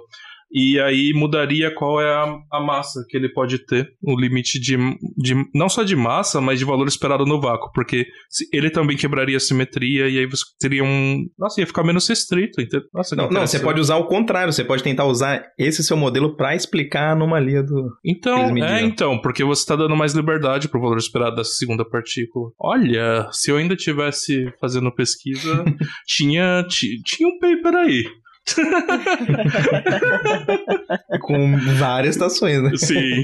e 0.53 0.79
aí 0.79 1.13
mudaria 1.13 1.73
qual 1.73 2.01
é 2.01 2.13
a, 2.13 2.37
a, 2.51 2.59
massa 2.59 3.05
que 3.07 3.15
ele 3.15 3.29
pode 3.29 3.59
ter, 3.65 3.87
o 4.03 4.19
limite 4.19 4.59
de, 4.59 4.77
de 5.17 5.35
não 5.53 5.69
só 5.69 5.83
de 5.83 5.95
massa, 5.95 6.41
mas 6.41 6.59
de 6.59 6.65
valor 6.65 6.87
esperado 6.87 7.25
no 7.25 7.39
vácuo, 7.39 7.71
porque 7.73 8.05
ele 8.51 8.69
também 8.69 8.97
quebraria 8.97 9.37
a 9.37 9.39
simetria 9.39 10.09
e 10.09 10.19
aí 10.19 10.25
você 10.25 10.43
teria 10.59 10.83
um, 10.83 11.25
nossa, 11.37 11.61
ia 11.61 11.67
ficar 11.67 11.83
menos 11.83 12.07
restrito. 12.07 12.61
Nossa, 12.93 13.15
não, 13.15 13.29
não, 13.29 13.47
você 13.47 13.59
pode 13.59 13.79
usar 13.79 13.95
o 13.95 14.07
contrário, 14.07 14.51
você 14.51 14.63
pode 14.63 14.83
tentar 14.83 15.05
usar 15.05 15.43
esse 15.57 15.83
seu 15.83 15.95
modelo 15.95 16.35
para 16.35 16.55
explicar 16.55 17.09
a 17.09 17.11
anomalia 17.13 17.63
do 17.63 17.89
Então, 18.05 18.57
é, 18.57 18.81
então, 18.81 19.19
porque 19.19 19.43
você 19.43 19.61
está 19.61 19.75
dando 19.75 19.95
mais 19.95 20.13
liberdade 20.13 20.67
pro 20.67 20.81
valor 20.81 20.97
esperado 20.97 21.35
da 21.35 21.43
segunda 21.43 21.87
partícula. 21.87 22.51
Olha, 22.59 23.29
se 23.31 23.51
eu 23.51 23.57
ainda 23.57 23.75
tivesse 23.75 24.51
fazendo 24.59 24.93
pesquisa, 24.93 25.63
tinha 26.05 26.65
tinha 26.67 27.27
um 27.27 27.39
paper 27.39 27.75
aí. 27.75 28.03
Com 31.21 31.57
várias 31.77 32.15
estações, 32.15 32.61
né? 32.61 32.71
Sim. 32.75 33.23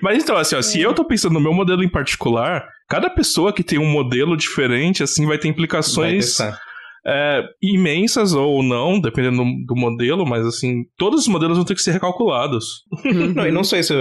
Mas 0.00 0.22
então, 0.22 0.36
assim, 0.36 0.56
ó, 0.56 0.62
se 0.62 0.80
eu 0.80 0.94
tô 0.94 1.04
pensando 1.04 1.34
no 1.34 1.40
meu 1.40 1.52
modelo 1.52 1.82
em 1.82 1.88
particular, 1.88 2.66
cada 2.88 3.10
pessoa 3.10 3.52
que 3.52 3.62
tem 3.62 3.78
um 3.78 3.90
modelo 3.90 4.36
diferente, 4.36 5.02
assim, 5.02 5.26
vai 5.26 5.38
ter 5.38 5.48
implicações 5.48 6.38
vai 6.38 6.52
é, 7.06 7.42
imensas 7.62 8.32
ou 8.32 8.62
não, 8.62 8.98
dependendo 8.98 9.44
do, 9.44 9.66
do, 9.66 9.76
modelo, 9.76 10.26
mas 10.26 10.46
assim, 10.46 10.84
todos 10.96 11.22
os 11.22 11.28
modelos 11.28 11.56
vão 11.56 11.64
ter 11.64 11.74
que 11.74 11.82
ser 11.82 11.92
recalculados. 11.92 12.84
Não, 13.34 13.46
e 13.46 13.52
não 13.52 13.62
só 13.62 13.76
isso, 13.76 13.94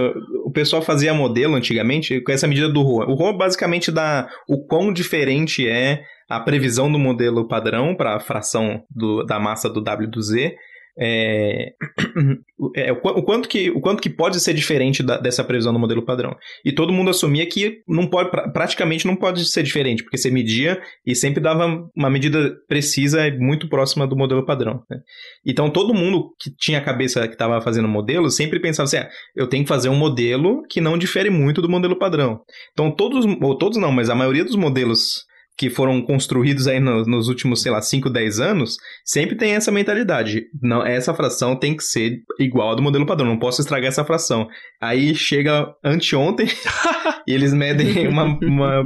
o 0.46 0.52
pessoal 0.52 0.82
fazia 0.82 1.14
modelo 1.14 1.56
antigamente 1.56 2.22
com 2.22 2.32
essa 2.32 2.48
medida 2.48 2.70
do 2.70 2.82
ROA. 2.82 3.10
O 3.10 3.16
ROA 3.16 3.38
basicamente 3.38 3.92
dá 3.92 4.28
o 4.48 4.66
quão 4.66 4.94
diferente 4.94 5.68
é 5.68 6.02
a 6.36 6.40
previsão 6.40 6.92
do 6.92 7.00
modelo 7.00 7.48
padrão 7.48 7.96
para 7.96 8.16
a 8.16 8.20
fração 8.20 8.84
do, 8.90 9.24
da 9.24 9.40
massa 9.40 9.70
do 9.70 9.82
W 9.82 10.10
do 10.10 10.22
Z 10.22 10.56
é, 10.98 11.74
é, 12.76 12.92
o, 12.92 13.24
quanto 13.24 13.50
que, 13.50 13.70
o 13.72 13.82
quanto 13.82 14.02
que 14.02 14.10
pode 14.10 14.40
ser 14.40 14.54
diferente 14.54 15.02
da, 15.02 15.18
dessa 15.18 15.44
previsão 15.44 15.74
do 15.74 15.80
modelo 15.80 16.06
padrão. 16.06 16.36
E 16.64 16.72
todo 16.72 16.94
mundo 16.94 17.10
assumia 17.10 17.46
que 17.48 17.82
não 17.88 18.08
pode, 18.08 18.30
praticamente 18.52 19.06
não 19.06 19.16
pode 19.16 19.46
ser 19.46 19.64
diferente, 19.64 20.04
porque 20.04 20.18
você 20.18 20.30
media 20.30 20.80
e 21.06 21.16
sempre 21.16 21.42
dava 21.42 21.88
uma 21.96 22.10
medida 22.10 22.56
precisa 22.68 23.28
e 23.28 23.38
muito 23.38 23.68
próxima 23.68 24.08
do 24.08 24.16
modelo 24.16 24.46
padrão. 24.46 24.84
Né? 24.90 25.00
Então 25.46 25.70
todo 25.70 25.94
mundo 25.94 26.30
que 26.40 26.52
tinha 26.56 26.80
a 26.80 26.84
cabeça 26.84 27.28
que 27.28 27.34
estava 27.34 27.60
fazendo 27.62 27.88
modelo 27.88 28.30
sempre 28.30 28.60
pensava 28.60 28.86
assim: 28.86 28.98
ah, 28.98 29.10
eu 29.36 29.48
tenho 29.48 29.64
que 29.64 29.70
fazer 29.70 29.90
um 29.90 29.96
modelo 29.96 30.62
que 30.70 30.82
não 30.82 30.98
difere 30.98 31.30
muito 31.30 31.62
do 31.62 31.70
modelo 31.70 31.98
padrão. 31.98 32.42
Então 32.72 32.92
todos, 32.92 33.26
ou 33.42 33.58
todos 33.58 33.78
não, 33.78 33.92
mas 33.92 34.10
a 34.10 34.16
maioria 34.16 34.46
dos 34.46 34.56
modelos 34.56 35.26
que 35.58 35.70
foram 35.70 36.02
construídos 36.02 36.68
aí 36.68 36.80
no, 36.80 37.04
nos 37.06 37.28
últimos, 37.28 37.62
sei 37.62 37.72
lá, 37.72 37.82
5, 37.82 38.10
10 38.10 38.40
anos, 38.40 38.78
sempre 39.06 39.36
tem 39.36 39.54
essa 39.54 39.72
mentalidade. 39.72 40.48
Não, 40.62 40.86
essa 40.86 41.14
fração 41.14 41.56
tem 41.56 41.76
que 41.76 41.84
ser 41.84 42.22
igual 42.40 42.70
ao 42.70 42.76
do 42.76 42.82
modelo 42.82 43.06
padrão, 43.06 43.28
não 43.28 43.40
posso 43.40 43.62
estragar 43.62 43.90
essa 43.90 44.06
fração. 44.06 44.48
Aí 44.82 45.14
chega 45.14 45.74
anteontem 45.84 46.48
e 47.28 47.34
eles 47.34 47.54
medem 47.54 48.08
uma, 48.08 48.38
uma 48.42 48.84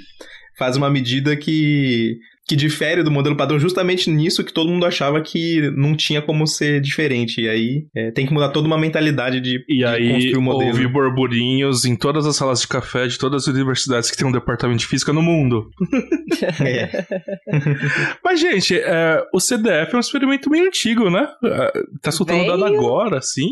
faz 0.58 0.76
uma 0.76 0.88
medida 0.88 1.36
que 1.36 2.18
que 2.46 2.54
difere 2.54 3.02
do 3.02 3.10
modelo 3.10 3.36
padrão 3.36 3.58
justamente 3.58 4.08
nisso 4.08 4.44
que 4.44 4.52
todo 4.52 4.70
mundo 4.70 4.86
achava 4.86 5.20
que 5.20 5.70
não 5.76 5.96
tinha 5.96 6.22
como 6.22 6.46
ser 6.46 6.80
diferente. 6.80 7.40
E 7.40 7.48
aí 7.48 7.86
é, 7.94 8.12
tem 8.12 8.24
que 8.24 8.32
mudar 8.32 8.50
toda 8.50 8.68
uma 8.68 8.78
mentalidade 8.78 9.40
de, 9.40 9.64
e 9.68 9.78
de 9.78 9.84
aí, 9.84 10.12
construir 10.12 10.36
o 10.36 10.42
modelo. 10.42 10.70
Houve 10.70 10.86
burburinhos 10.86 11.84
em 11.84 11.96
todas 11.96 12.24
as 12.24 12.36
salas 12.36 12.60
de 12.60 12.68
café 12.68 13.08
de 13.08 13.18
todas 13.18 13.42
as 13.42 13.48
universidades 13.48 14.10
que 14.10 14.16
tem 14.16 14.26
um 14.26 14.32
departamento 14.32 14.78
de 14.78 14.86
física 14.86 15.12
no 15.12 15.22
mundo. 15.22 15.68
é. 16.64 17.04
Mas, 18.24 18.38
gente, 18.38 18.78
é, 18.78 19.24
o 19.32 19.40
CDF 19.40 19.92
é 19.92 19.96
um 19.96 20.00
experimento 20.00 20.48
meio 20.48 20.66
antigo, 20.66 21.10
né? 21.10 21.26
É, 21.44 21.72
tá 22.00 22.12
soltando 22.12 22.38
Veio... 22.38 22.50
dado 22.50 22.64
agora, 22.64 23.18
assim. 23.18 23.48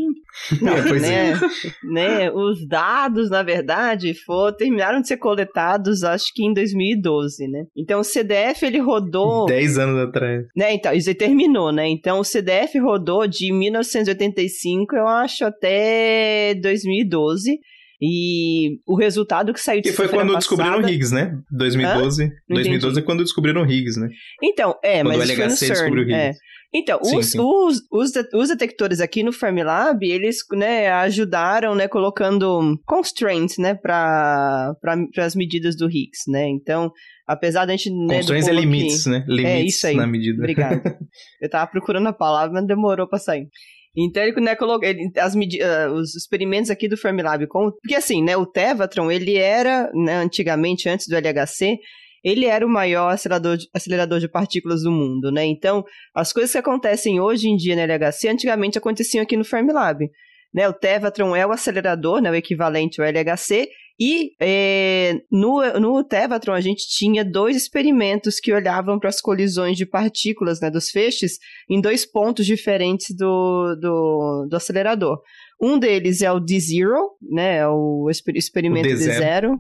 Não, 0.61 0.73
é, 0.73 0.83
pois 0.83 1.03
né, 1.03 1.33
é. 1.33 1.39
né, 1.83 2.31
os 2.31 2.67
dados, 2.67 3.31
na 3.31 3.43
verdade, 3.43 4.15
for, 4.15 4.53
terminaram 4.53 5.01
de 5.01 5.09
ser 5.09 5.17
coletados, 5.17 6.05
acho 6.05 6.33
que 6.35 6.45
em 6.45 6.53
2012, 6.53 7.49
né? 7.49 7.65
Então 7.77 8.01
o 8.01 8.05
CDF 8.05 8.65
ele 8.65 8.84
rodou. 8.85 9.47
10 9.47 9.79
anos 9.79 10.09
atrás. 10.09 10.47
Né, 10.57 10.75
então, 10.75 10.93
isso 10.93 11.09
aí 11.09 11.15
terminou, 11.15 11.73
né? 11.73 11.89
Então 11.89 12.21
o 12.21 12.25
CDF 12.25 12.79
rodou 12.79 13.27
de 13.27 13.53
1985, 13.53 14.95
eu 14.95 15.09
acho, 15.09 15.45
até 15.45 16.55
2012. 16.55 17.59
E 18.01 18.81
o 18.87 18.97
resultado 18.97 19.53
que 19.55 19.61
saiu 19.61 19.81
de 19.81 19.89
Que 19.89 19.97
foi 19.97 20.09
quando 20.09 20.33
passada... 20.33 20.39
descobriram 20.39 20.89
Higgs, 20.89 21.15
né? 21.15 21.39
2012. 21.51 22.31
2012 22.49 22.99
é 22.99 23.03
quando 23.03 23.23
descobriram 23.23 23.65
Higgs, 23.65 23.99
né? 23.99 24.09
Então, 24.43 24.77
é, 24.83 25.03
quando 25.03 25.17
mas 25.17 25.31
o 25.31 25.33
LHC 25.33 25.37
foi 25.37 25.91
no 25.91 25.97
CERN. 25.97 26.13
É. 26.13 26.33
Então, 26.75 26.99
sim, 27.05 27.17
os, 27.17 27.27
sim. 27.27 27.39
Os, 27.41 27.83
os, 27.91 28.13
os, 28.35 28.49
detectores 28.49 29.01
aqui 29.01 29.23
no 29.23 29.33
Fermilab, 29.33 30.05
eles 30.05 30.39
né, 30.53 30.91
ajudaram, 30.91 31.73
né, 31.73 31.87
colocando 31.87 32.77
constraints, 32.85 33.59
né, 33.59 33.75
para 33.75 34.75
as 35.19 35.37
medidas 35.37 35.77
do 35.77 35.87
Higgs, 35.89 36.29
né? 36.29 36.49
Então, 36.49 36.91
apesar 37.27 37.67
da 37.67 37.73
gente... 37.73 37.91
Né, 37.91 38.17
constraints 38.17 38.49
é 38.49 38.53
limites, 38.53 39.07
né? 39.07 39.25
Limites 39.27 39.53
é 39.53 39.63
isso 39.63 39.87
aí. 39.87 39.97
na 39.97 40.07
medida. 40.07 40.39
Obrigado. 40.39 40.83
Eu 41.41 41.51
tava 41.51 41.71
procurando 41.71 42.09
a 42.09 42.13
palavra, 42.13 42.53
mas 42.53 42.67
demorou 42.67 43.09
para 43.09 43.19
sair. 43.19 43.49
Então 43.97 44.23
ele, 44.23 44.41
né, 44.41 44.57
colocou 44.57 44.89
ele, 44.89 45.11
as 45.17 45.35
uh, 45.35 45.93
os 45.95 46.17
experimentos 46.17 46.69
aqui 46.69 46.89
do 46.89 46.97
Fermilab, 46.97 47.47
com, 47.47 47.71
porque 47.71 47.95
assim, 47.95 48.23
né, 48.23 48.37
o 48.37 48.45
Tevatron, 48.45 49.11
ele 49.11 49.37
era, 49.37 49.89
né, 49.95 50.17
antigamente, 50.17 50.89
antes 50.89 51.07
do 51.07 51.15
LHC, 51.15 51.79
ele 52.25 52.47
era 52.47 52.67
o 52.67 52.69
maior 52.69 53.13
acelerador 53.13 53.57
de, 53.57 53.69
acelerador 53.73 54.19
de 54.19 54.29
partículas 54.29 54.83
do 54.83 54.91
mundo, 54.91 55.31
né? 55.31 55.45
Então, 55.45 55.85
as 56.15 56.33
coisas 56.33 56.51
que 56.51 56.59
acontecem 56.59 57.21
hoje 57.21 57.49
em 57.49 57.57
dia 57.57 57.77
no 57.77 57.83
LHC, 57.83 58.29
antigamente 58.29 58.79
aconteciam 58.79 59.23
aqui 59.23 59.37
no 59.37 59.45
Fermilab. 59.45 60.09
Né, 60.53 60.69
o 60.69 60.73
Tevatron 60.73 61.35
é 61.35 61.45
o 61.45 61.51
acelerador, 61.51 62.21
né, 62.21 62.31
o 62.31 62.35
equivalente 62.35 63.01
ao 63.01 63.07
LHC, 63.07 63.69
e 63.99 64.33
é, 64.41 65.21
no, 65.31 65.63
no 65.79 66.03
Tevatron 66.03 66.53
a 66.53 66.61
gente 66.61 66.89
tinha 66.89 67.25
dois 67.25 67.57
experimentos 67.57 68.41
que 68.41 68.53
olhavam 68.53 68.99
para 68.99 69.09
as 69.09 69.21
colisões 69.21 69.77
de 69.77 69.87
partículas 69.87 70.61
né, 70.61 70.71
dos 70.71 70.91
feixes 70.91 71.39
em 71.71 71.81
dois 71.81 72.05
pontos 72.05 72.45
diferentes 72.45 73.15
do, 73.15 73.77
do, 73.77 74.47
do 74.51 74.57
acelerador. 74.57 75.21
Um 75.63 75.79
deles 75.79 76.21
é 76.21 76.33
o 76.33 76.41
D-Zero, 76.41 77.13
né, 77.23 77.59
é 77.59 77.69
o 77.69 78.11
experimento 78.11 78.89
D0, 78.89 79.57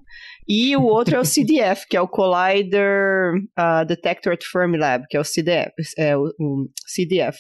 e 0.48 0.76
o 0.76 0.82
outro 0.82 1.16
é 1.16 1.20
o 1.20 1.24
CDF, 1.24 1.86
que 1.88 1.96
é 1.96 2.00
o 2.00 2.08
Collider 2.08 3.34
uh, 3.58 3.86
Detector 3.86 4.32
at 4.32 4.44
Fermilab, 4.44 5.06
que 5.08 5.16
é 5.16 5.20
o 5.20 5.24
CDF, 5.24 5.72
é 5.96 6.16
o, 6.16 6.24
o 6.38 6.68
CDF. 6.86 7.38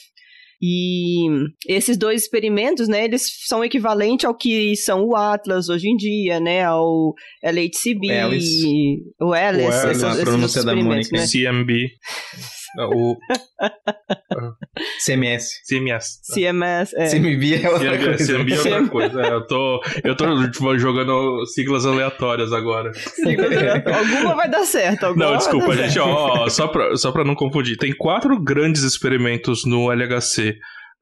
E 0.66 1.26
esses 1.68 1.98
dois 1.98 2.22
experimentos, 2.22 2.88
né, 2.88 3.04
eles 3.04 3.26
são 3.46 3.62
equivalentes 3.62 4.24
ao 4.24 4.34
que 4.34 4.74
são 4.76 5.04
o 5.04 5.14
Atlas 5.14 5.68
hoje 5.68 5.90
em 5.90 5.94
dia, 5.94 6.40
né, 6.40 6.64
ao 6.64 7.12
LHCb, 7.42 8.10
Alice. 8.10 8.64
o 9.20 9.34
Alice, 9.34 9.68
o 9.68 9.72
Alice 9.72 9.90
esses, 9.90 10.04
a 10.04 10.24
pronúncia 10.24 10.64
da 10.64 10.74
Mônica, 10.74 11.14
né? 11.14 11.26
CMB. 11.26 11.70
O. 12.78 13.16
CMS. 15.04 15.60
CMS. 15.64 16.20
CMS, 16.32 16.94
é. 16.96 17.08
CMB 17.08 17.62
é 17.62 17.70
outra 17.70 17.90
CMB, 17.90 18.04
coisa. 18.04 18.26
CMB 18.26 18.52
é 18.52 18.56
outra 18.56 18.88
coisa. 18.88 19.22
É, 19.22 19.32
eu 19.32 19.46
tô, 19.46 19.84
eu 20.02 20.16
tô 20.16 20.50
tipo, 20.50 20.78
jogando 20.78 21.46
siglas 21.46 21.86
aleatórias 21.86 22.52
agora. 22.52 22.90
alguma 23.94 24.34
vai 24.34 24.50
dar 24.50 24.64
certo. 24.64 25.04
Alguma 25.06 25.26
não, 25.26 25.36
desculpa, 25.36 25.76
gente. 25.76 25.98
Ó, 25.98 26.44
ó, 26.44 26.48
só, 26.48 26.66
pra, 26.66 26.96
só 26.96 27.12
pra 27.12 27.24
não 27.24 27.34
confundir. 27.34 27.76
Tem 27.76 27.94
quatro 27.94 28.38
grandes 28.40 28.82
experimentos 28.82 29.64
no 29.64 29.92
LHC. 29.92 30.50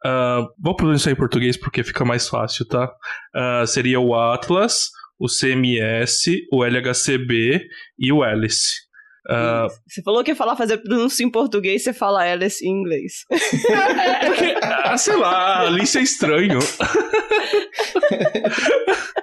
Uh, 0.05 0.09
ah, 0.09 0.47
vou 0.59 0.75
produzir 0.75 0.99
isso 1.01 1.09
aí 1.09 1.15
em 1.15 1.17
português 1.17 1.57
porque 1.57 1.85
fica 1.85 2.05
mais 2.05 2.29
fácil, 2.29 2.67
tá? 2.67 2.93
Uh, 3.35 3.67
seria 3.67 4.01
o 4.01 4.15
Atlas, 4.15 4.91
o 5.19 5.27
CMS, 5.29 6.27
o 6.53 6.65
LHCb 6.65 7.61
e 7.99 8.13
o 8.13 8.23
Alice. 8.23 8.91
Uh... 9.29 9.69
Você 9.87 10.03
falou 10.03 10.25
que 10.25 10.33
ia 10.33 10.37
falar 10.37 10.57
fazer 10.57 10.79
pronúncia 10.79 11.23
em 11.25 11.31
português, 11.31 11.85
você 11.85 11.93
fala 11.93 12.23
Alice 12.23 12.67
em 12.67 12.71
inglês. 12.71 13.25
Ah, 14.85 14.97
sei 14.97 15.17
lá, 15.17 15.67
Alice 15.67 15.97
é 15.97 16.03
estranho. 16.03 16.59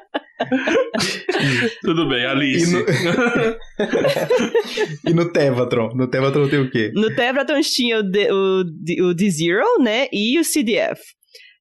Tudo 1.82 2.08
bem, 2.08 2.26
Alice. 2.26 2.66
E 2.66 2.74
no, 2.74 2.86
e 5.12 5.14
no 5.14 5.30
Tevatron? 5.32 5.90
No 5.96 6.08
Tevatron 6.08 6.50
tem 6.50 6.60
o 6.60 6.72
quê? 6.72 6.92
No 6.94 7.14
Tevatron 7.14 7.60
tinha 7.62 8.00
o, 8.00 8.04
D, 8.04 8.32
o, 8.32 8.62
o 8.62 9.16
D0, 9.16 9.82
né? 9.82 10.08
E 10.12 10.40
o 10.40 10.44
CDF. 10.44 11.02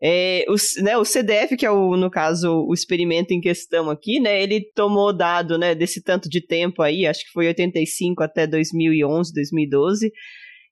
É, 0.01 0.45
o, 0.49 0.83
né, 0.83 0.97
o 0.97 1.05
CDF, 1.05 1.57
que 1.57 1.67
é 1.67 1.71
o, 1.71 1.97
no 1.97 2.09
caso, 2.09 2.65
o 2.69 2.73
experimento 2.73 3.35
em 3.35 3.41
questão 3.41 3.91
aqui, 3.91 4.21
né, 4.21 4.41
ele 4.41 4.61
tomou 4.75 5.13
dado, 5.13 5.59
né, 5.59 5.75
desse 5.75 6.03
tanto 6.03 6.29
de 6.29 6.41
tempo 6.41 6.83
aí, 6.83 7.05
acho 7.05 7.25
que 7.25 7.33
foi 7.33 7.49
85 7.49 8.23
até 8.23 8.47
2011, 8.47 9.33
2012, 9.35 10.13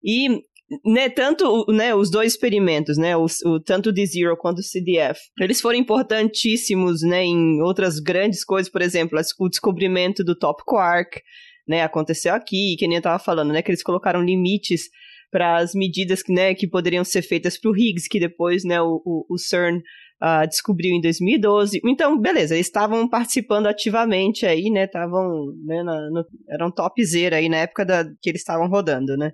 e, 0.05 0.29
né, 0.85 1.09
tanto, 1.09 1.67
né, 1.69 1.93
os 1.93 2.09
dois 2.09 2.33
experimentos, 2.35 2.97
né, 2.97 3.17
o, 3.17 3.27
o 3.47 3.61
tanto 3.61 3.91
o 3.91 3.93
D0 3.93 4.37
quanto 4.39 4.61
o 4.61 4.63
CDF, 4.63 5.19
eles 5.41 5.61
foram 5.61 5.77
importantíssimos, 5.77 7.03
né, 7.03 7.25
em 7.25 7.61
outras 7.63 7.99
grandes 7.99 8.45
coisas, 8.45 8.71
por 8.71 8.81
exemplo, 8.81 9.19
o 9.41 9.49
descobrimento 9.49 10.23
do 10.23 10.39
top 10.39 10.63
quark, 10.65 11.21
né, 11.67 11.83
aconteceu 11.83 12.33
aqui, 12.33 12.77
que 12.79 12.87
nem 12.87 12.99
eu 12.99 13.03
tava 13.03 13.19
falando, 13.19 13.53
né, 13.53 13.61
que 13.61 13.73
eles 13.73 13.83
colocaram 13.83 14.23
limites 14.23 14.89
para 15.37 15.59
as 15.59 15.75
medidas 15.75 16.23
que, 16.23 16.33
né, 16.33 16.55
que 16.55 16.67
poderiam 16.67 17.05
ser 17.05 17.21
feitas 17.21 17.61
para 17.61 17.71
o 17.71 17.77
Higgs, 17.77 18.09
que 18.09 18.19
depois 18.19 18.65
né, 18.65 18.81
o, 18.81 19.03
o, 19.05 19.27
o 19.29 19.37
CERN 19.37 19.83
uh, 20.23 20.49
descobriu 20.49 20.93
em 20.95 21.01
2012. 21.03 21.79
Então, 21.85 22.19
beleza, 22.19 22.55
eles 22.55 22.69
estavam 22.69 23.07
participando 23.07 23.67
ativamente 23.67 24.47
aí, 24.47 24.71
né? 24.71 24.85
Estavam, 24.85 25.53
né, 25.63 25.83
na, 25.83 26.09
no, 26.09 26.25
eram 26.49 26.71
topzera 26.71 27.37
aí 27.37 27.51
na 27.51 27.59
época 27.59 27.85
da, 27.85 28.03
que 28.23 28.31
eles 28.31 28.41
estavam 28.41 28.67
rodando, 28.67 29.15
né? 29.15 29.31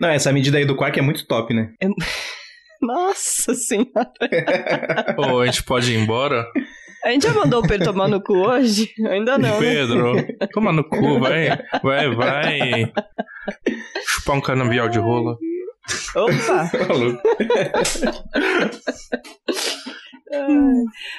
Não, 0.00 0.08
essa 0.08 0.32
medida 0.32 0.56
aí 0.56 0.64
do 0.64 0.76
Quark 0.76 1.00
é 1.00 1.02
muito 1.02 1.26
top, 1.26 1.52
né? 1.52 1.74
É... 1.82 1.88
Nossa 2.80 3.54
senhora! 3.54 4.12
Pô, 5.16 5.40
a 5.40 5.46
gente 5.46 5.64
pode 5.64 5.92
ir 5.92 5.98
embora? 5.98 6.46
A 7.04 7.10
gente 7.10 7.26
já 7.26 7.34
mandou 7.34 7.62
o 7.62 7.68
Pedro 7.68 7.92
tomar 7.92 8.08
no 8.08 8.22
cu 8.22 8.32
hoje? 8.32 8.90
Ainda 9.10 9.36
não. 9.36 9.60
Né? 9.60 9.74
Pedro, 9.74 10.14
né? 10.14 10.26
toma 10.54 10.72
no 10.72 10.88
cu, 10.88 11.20
vai, 11.20 11.48
vai, 11.82 12.14
vai. 12.14 12.90
Chupar 14.06 14.36
um 14.36 14.40
canavial 14.40 14.88
de 14.88 14.98
rola. 14.98 15.36
Opa! 16.16 16.70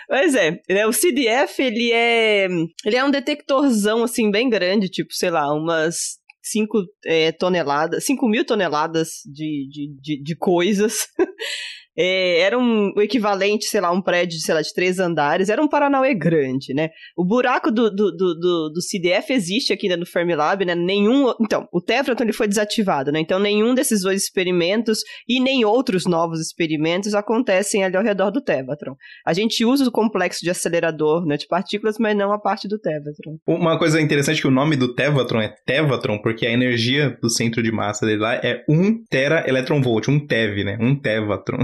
Mas 0.10 0.34
é, 0.34 0.60
né, 0.68 0.88
o 0.88 0.92
CDF, 0.92 1.62
ele 1.62 1.92
é, 1.92 2.48
ele 2.84 2.96
é 2.96 3.04
um 3.04 3.12
detectorzão, 3.12 4.04
assim, 4.04 4.32
bem 4.32 4.50
grande, 4.50 4.90
tipo, 4.90 5.14
sei 5.14 5.30
lá, 5.30 5.54
umas 5.54 6.18
5 6.42 6.84
é, 7.06 7.32
toneladas, 7.32 8.06
5 8.06 8.28
mil 8.28 8.44
toneladas 8.44 9.22
de, 9.26 9.70
de, 9.70 9.96
de, 10.02 10.24
de 10.24 10.36
coisas. 10.36 11.08
É, 11.98 12.42
era 12.42 12.58
um, 12.58 12.92
o 12.96 13.02
equivalente, 13.02 13.66
sei 13.66 13.82
lá, 13.82 13.92
um 13.92 14.02
prédio, 14.02 14.40
sei 14.40 14.54
lá, 14.54 14.62
de 14.62 14.74
três 14.74 15.00
andares, 15.00 15.50
era 15.50 15.62
um 15.62 15.68
Paranauê 15.68 16.14
grande, 16.14 16.74
né? 16.74 16.90
O 17.16 17.24
buraco 17.24 17.72
do, 17.72 17.90
do, 17.90 18.12
do, 18.12 18.70
do, 18.70 18.82
CDF 18.82 19.32
existe 19.32 19.72
aqui 19.72 19.88
né, 19.88 19.96
no 19.96 20.06
Fermilab, 20.06 20.64
né? 20.66 20.76
Nenhum, 20.76 21.34
então, 21.40 21.68
o 21.72 21.82
Tefraton 21.82 22.24
ele 22.24 22.34
foi 22.34 22.48
desativado, 22.48 23.12
né? 23.12 23.20
Então 23.20 23.40
nenhum 23.40 23.74
desses 23.74 24.02
dois 24.02 24.24
experimentos 24.24 25.00
e 25.28 25.40
nem 25.40 25.64
outros 25.66 26.06
novos 26.06 26.40
experimentos 26.40 27.14
acontecem 27.14 27.84
ali 27.84 27.96
ao 27.96 28.04
redor 28.04 28.32
do 28.32 28.42
Tevatron. 28.42 28.96
A 29.26 29.34
gente 29.34 29.64
usa 29.64 29.88
o 29.88 29.92
complexo 29.92 30.40
de 30.44 30.50
acelerador 30.50 31.26
né, 31.26 31.38
de 31.38 31.48
partículas, 31.48 31.98
mas 32.00 32.16
não 32.16 32.32
a 32.32 32.40
parte 32.40 32.68
do 32.68 32.80
Tevatron. 32.80 33.38
Uma 33.48 33.78
coisa 33.78 34.02
interessante 34.02 34.40
é 34.40 34.42
que 34.42 34.48
o 34.48 34.52
nome 34.52 34.76
do 34.76 34.94
Tevatron 34.94 35.42
é 35.42 35.56
Tevatron, 35.66 36.20
porque 36.20 36.46
a 36.46 36.52
energia 36.52 37.18
do 37.22 37.30
centro 37.30 37.64
de 37.64 37.72
massa 37.72 38.06
dele 38.06 38.22
lá 38.22 38.36
é 38.36 38.64
1 38.68 39.06
tera 39.10 39.48
electron 39.48 39.82
volt, 39.82 40.08
um 40.08 40.20
TeV, 40.20 40.64
né? 40.64 40.78
Um 40.80 40.96
Tevatron. 40.96 41.60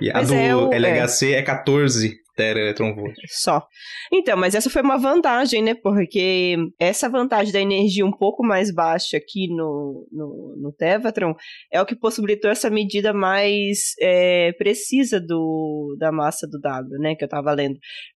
E 0.00 0.10
a 0.10 0.14
Mas 0.14 0.28
do 0.28 0.34
é 0.34 0.54
o- 0.54 0.72
LHC 0.72 1.34
é 1.34 1.42
14 1.42 2.16
tera 2.36 2.60
electron 2.60 2.94
volt. 2.94 3.16
Só. 3.26 3.66
Então, 4.12 4.36
mas 4.36 4.54
essa 4.54 4.70
foi 4.70 4.80
uma 4.80 4.96
vantagem, 4.96 5.60
né? 5.60 5.74
Porque 5.74 6.54
essa 6.78 7.08
vantagem 7.08 7.52
da 7.52 7.60
energia 7.60 8.06
um 8.06 8.12
pouco 8.16 8.44
mais 8.46 8.72
baixa 8.72 9.16
aqui 9.16 9.48
no, 9.48 10.06
no, 10.12 10.54
no 10.56 10.72
Tevatron 10.72 11.34
é 11.72 11.82
o 11.82 11.84
que 11.84 11.96
possibilitou 11.96 12.48
essa 12.48 12.70
medida 12.70 13.12
mais 13.12 13.94
é, 14.00 14.52
precisa 14.52 15.20
do, 15.20 15.96
da 15.98 16.12
massa 16.12 16.46
do 16.46 16.60
W, 16.60 16.96
né? 17.00 17.16
Que 17.16 17.24
eu 17.24 17.28
tava 17.28 17.52
lendo. 17.52 17.76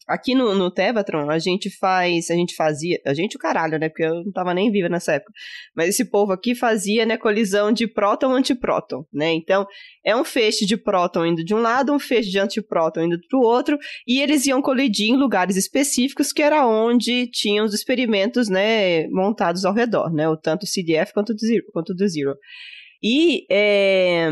Aqui 0.09 0.33
no, 0.33 0.55
no 0.55 0.71
Tevatron, 0.71 1.29
a 1.29 1.37
gente 1.37 1.69
faz, 1.69 2.31
a 2.31 2.33
gente 2.33 2.55
fazia, 2.55 2.99
a 3.05 3.13
gente 3.13 3.35
o 3.35 3.39
caralho, 3.39 3.77
né? 3.77 3.89
Porque 3.89 4.03
eu 4.03 4.23
não 4.23 4.31
tava 4.31 4.55
nem 4.55 4.71
viva 4.71 4.89
nessa 4.89 5.13
época. 5.13 5.31
Mas 5.75 5.89
esse 5.89 6.03
povo 6.03 6.31
aqui 6.31 6.55
fazia, 6.55 7.05
né, 7.05 7.15
colisão 7.15 7.71
de 7.71 7.87
próton-antipróton, 7.87 9.05
né? 9.13 9.31
Então, 9.33 9.67
é 10.03 10.15
um 10.15 10.23
feixe 10.23 10.65
de 10.65 10.75
próton 10.75 11.27
indo 11.27 11.45
de 11.45 11.53
um 11.53 11.59
lado, 11.59 11.93
um 11.93 11.99
feixe 11.99 12.31
de 12.31 12.39
antipróton 12.39 13.03
indo 13.03 13.19
pro 13.29 13.39
outro, 13.39 13.77
e 14.07 14.19
eles 14.19 14.47
iam 14.47 14.63
colidir 14.63 15.11
em 15.11 15.15
lugares 15.15 15.55
específicos, 15.55 16.33
que 16.33 16.41
era 16.41 16.65
onde 16.65 17.27
tinham 17.27 17.63
os 17.63 17.75
experimentos, 17.75 18.49
né, 18.49 19.07
montados 19.09 19.63
ao 19.63 19.75
redor, 19.75 20.11
né? 20.11 20.27
O 20.27 20.35
tanto 20.35 20.63
o 20.63 20.67
CDF 20.67 21.13
quanto 21.13 21.35
do 21.35 21.39
Zero. 21.39 21.65
Quanto 21.71 21.93
do 21.93 22.07
Zero. 22.07 22.35
E, 23.03 23.45
é, 23.51 24.29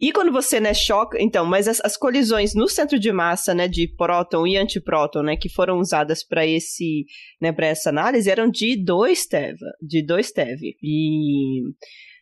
e 0.00 0.12
quando 0.12 0.30
você, 0.30 0.60
né, 0.60 0.72
choca... 0.72 1.20
Então, 1.20 1.44
mas 1.44 1.66
as, 1.66 1.80
as 1.80 1.96
colisões 1.96 2.54
no 2.54 2.68
centro 2.68 2.98
de 2.98 3.10
massa, 3.10 3.52
né, 3.52 3.66
de 3.66 3.88
próton 3.88 4.46
e 4.46 4.56
antipróton, 4.56 5.22
né, 5.22 5.36
que 5.36 5.48
foram 5.48 5.78
usadas 5.78 6.22
para 6.22 6.46
esse, 6.46 7.04
né, 7.40 7.52
para 7.52 7.66
essa 7.66 7.90
análise, 7.90 8.30
eram 8.30 8.48
de 8.48 8.76
2 8.82 9.26
TeV, 9.26 9.58
de 9.82 10.02
2 10.02 10.30
TeV. 10.30 10.76
E... 10.82 11.62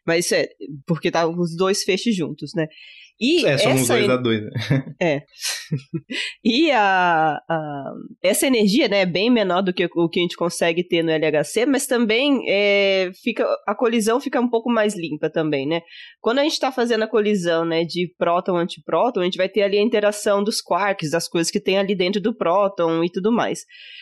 Mas 0.07 0.31
é, 0.33 0.49
porque 0.87 1.09
estavam 1.09 1.39
os 1.39 1.57
dois 1.57 1.83
feixes 1.83 2.15
juntos, 2.15 2.53
né? 2.55 2.69
E 3.19 3.47
É, 3.47 3.57
somos 3.57 3.83
essa 3.83 3.95
dois 3.95 4.11
a 4.11 4.17
dois, 4.17 4.43
né? 4.43 4.53
e 6.45 6.71
a, 6.71 7.39
a- 7.49 7.93
essa 8.23 8.47
energia 8.47 8.89
né, 8.89 9.01
é 9.01 9.07
bem 9.07 9.31
menor 9.31 9.63
do 9.63 9.73
que 9.73 9.89
o 9.95 10.09
que 10.09 10.19
a 10.21 10.23
gente 10.23 10.37
consegue 10.37 10.87
ter 10.87 11.03
no 11.03 11.11
LHC, 11.11 11.65
mas 11.67 11.87
também 11.87 12.43
é, 12.49 13.11
fica, 13.23 13.47
a 13.67 13.75
colisão 13.75 14.21
fica 14.21 14.41
um 14.41 14.49
pouco 14.51 14.71
mais 14.71 14.95
limpa 14.97 15.31
também, 15.31 15.67
né? 15.67 15.81
Quando 16.21 16.41
a 16.41 16.43
gente 16.43 16.53
está 16.53 16.71
fazendo 16.71 17.05
a 17.05 17.09
colisão 17.09 17.65
né, 17.65 17.85
de 17.85 18.13
próton-antipróton, 18.19 19.21
a 19.21 19.25
gente 19.25 19.39
vai 19.39 19.49
ter 19.49 19.63
ali 19.63 19.79
a 19.79 19.83
interação 19.83 20.45
dos 20.45 20.61
quarks, 20.61 21.11
das 21.11 21.27
coisas 21.29 21.51
que 21.51 21.61
tem 21.61 21.79
ali 21.79 21.95
dentro 21.95 22.21
do 22.21 22.37
próton 22.37 23.03
e 23.03 23.11
tudo 23.11 23.33
mais. 23.33 23.61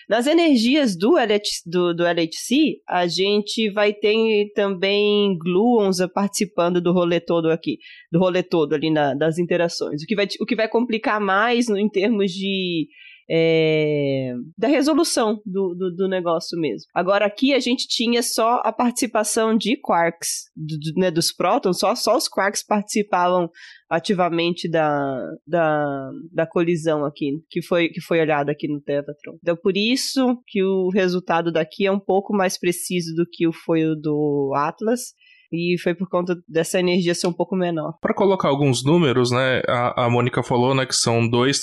Nas 0.09 0.27
energias 0.27 0.97
do, 0.97 1.17
LH, 1.17 1.41
do, 1.67 1.95
do 1.95 2.05
LHC, 2.05 2.79
a 2.89 3.07
gente 3.07 3.71
vai 3.71 3.93
ter 3.93 4.51
também 4.55 5.37
gluons 5.39 5.99
participando 6.13 6.81
do 6.81 6.93
rolê 6.93 7.21
todo 7.21 7.51
aqui, 7.51 7.79
do 8.15 8.21
rolê 8.21 8.45
todo 8.45 8.75
ali 8.75 8.93
na- 8.93 9.13
das 9.13 9.39
interações, 9.39 10.01
o 10.05 10.07
que 10.07 10.15
vai, 10.15 10.29
o 10.41 10.47
que 10.47 10.55
vai 10.55 10.69
complicar 10.69 11.21
mais 11.21 11.69
em 11.69 11.89
termos 11.89 12.31
de 12.31 12.87
é, 13.29 14.35
da 14.57 14.69
resolução 14.69 15.41
do, 15.47 15.75
do, 15.75 15.91
do 15.97 16.09
negócio 16.09 16.61
mesmo. 16.61 16.87
Agora 16.95 17.25
aqui 17.25 17.55
a 17.55 17.59
gente 17.59 17.89
tinha 17.89 18.23
só 18.23 18.61
a 18.63 18.71
participação 18.71 19.57
de 19.57 19.79
quarks, 19.81 20.29
do- 20.55 21.01
né, 21.01 21.11
dos 21.11 21.33
prótons, 21.33 21.79
só, 21.79 21.95
só 21.95 22.17
os 22.19 22.29
quarks 22.29 22.63
participavam 22.63 23.49
ativamente 23.89 24.69
da, 24.69 25.19
da, 25.47 26.11
da 26.33 26.47
colisão 26.47 27.03
aqui, 27.05 27.41
que 27.51 27.63
foi, 27.63 27.89
que 27.89 28.01
foi 28.03 28.21
olhada 28.21 28.53
aqui 28.53 28.69
no 28.69 28.81
Tevatron. 28.81 29.39
Então, 29.43 29.57
por 29.57 29.75
isso 29.75 30.39
que 30.47 30.63
o 30.63 30.91
resultado 30.91 31.51
daqui 31.51 31.87
é 31.87 31.91
um 31.91 31.99
pouco 32.01 32.35
mais 32.37 32.59
preciso 32.59 33.15
do 33.15 33.25
que 33.27 33.49
o 33.49 33.53
foi 33.53 33.85
o 33.87 33.95
do 33.97 34.53
Atlas, 34.55 35.15
e 35.55 35.79
foi 35.79 35.95
por 35.95 36.09
conta 36.09 36.37
dessa 36.49 36.79
energia 36.79 37.15
ser 37.15 37.27
um 37.27 37.33
pouco 37.33 37.55
menor. 37.55 37.95
Para 38.01 38.15
colocar 38.15 38.49
alguns 38.49 38.85
números, 38.85 39.31
né? 39.31 39.63
A, 39.69 40.05
a 40.05 40.11
Mônica 40.11 40.43
falou, 40.43 40.75
né, 40.75 40.85
que 40.85 40.95
são 40.95 41.29
2 41.29 41.61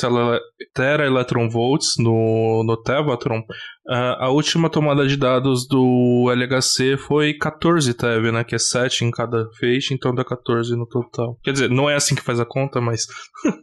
tera 0.74 1.06
electron 1.06 1.50
volts 1.50 1.96
no, 1.98 2.64
no 2.66 2.82
Tevatron. 2.82 3.44
Ah, 3.88 4.26
a 4.26 4.30
última 4.30 4.70
tomada 4.70 5.08
de 5.08 5.18
dados 5.18 5.68
do 5.68 6.32
LHC 6.32 6.98
foi 6.98 7.34
14 7.34 7.94
TeV, 7.94 8.32
né? 8.32 8.44
Que 8.44 8.56
é 8.56 8.60
7 8.60 9.06
em 9.06 9.12
cada 9.12 9.50
feixe, 9.60 9.94
então 9.94 10.14
dá 10.14 10.24
14 10.24 10.76
no 10.76 10.88
total. 10.88 11.38
Quer 11.44 11.52
dizer, 11.52 11.70
não 11.70 11.90
é 11.90 11.96
assim 11.96 12.16
que 12.16 12.22
faz 12.22 12.40
a 12.40 12.46
conta, 12.46 12.80
mas. 12.80 13.06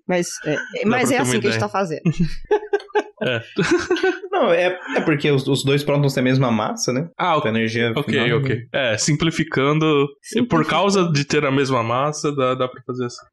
Mas 0.06 0.28
é, 0.44 0.56
mas 0.84 1.10
é 1.10 1.18
assim 1.18 1.40
que 1.40 1.46
a 1.46 1.50
gente 1.50 1.60
tá 1.60 1.68
fazendo. 1.68 2.02
Não, 4.30 4.52
é, 4.52 4.78
é 4.96 5.00
porque 5.00 5.30
os, 5.30 5.46
os 5.48 5.64
dois 5.64 5.82
prótons 5.82 6.14
têm 6.14 6.20
a 6.20 6.24
mesma 6.24 6.50
massa, 6.50 6.92
né? 6.92 7.08
Ah, 7.18 7.40
A 7.42 7.48
energia 7.48 7.92
ok, 7.96 8.04
final, 8.04 8.38
ok. 8.38 8.58
É, 8.72 8.96
simplificando, 8.96 10.06
por 10.48 10.66
causa 10.66 11.10
de 11.10 11.24
ter 11.24 11.44
a 11.44 11.50
mesma 11.50 11.82
massa, 11.82 12.34
dá, 12.34 12.54
dá 12.54 12.68
pra 12.68 12.82
fazer 12.86 13.06
assim. 13.06 13.26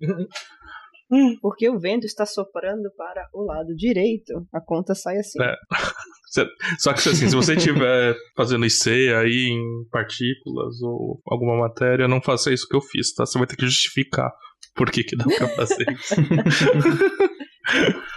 Porque 1.41 1.69
o 1.69 1.79
vento 1.79 2.05
está 2.05 2.25
soprando 2.25 2.89
para 2.97 3.27
o 3.33 3.45
lado 3.45 3.75
direito. 3.75 4.33
A 4.51 4.59
conta 4.59 4.95
sai 4.95 5.17
assim. 5.17 5.41
É. 5.41 5.55
Só 6.79 6.91
que 6.91 7.07
assim, 7.07 7.29
se 7.29 7.35
você 7.35 7.55
estiver 7.55 8.13
fazendo 8.35 8.65
IC 8.65 9.13
aí 9.13 9.49
em 9.51 9.87
partículas 9.89 10.81
ou 10.81 11.21
alguma 11.25 11.57
matéria, 11.57 12.07
não 12.07 12.21
faça 12.21 12.51
isso 12.51 12.67
que 12.67 12.75
eu 12.75 12.81
fiz, 12.81 13.13
tá? 13.13 13.25
Você 13.25 13.37
vai 13.37 13.47
ter 13.47 13.55
que 13.55 13.65
justificar 13.65 14.31
por 14.75 14.91
que, 14.91 15.03
que 15.03 15.15
dá 15.15 15.23
pra 15.23 15.47
fazer 15.49 15.85
isso. 15.91 16.15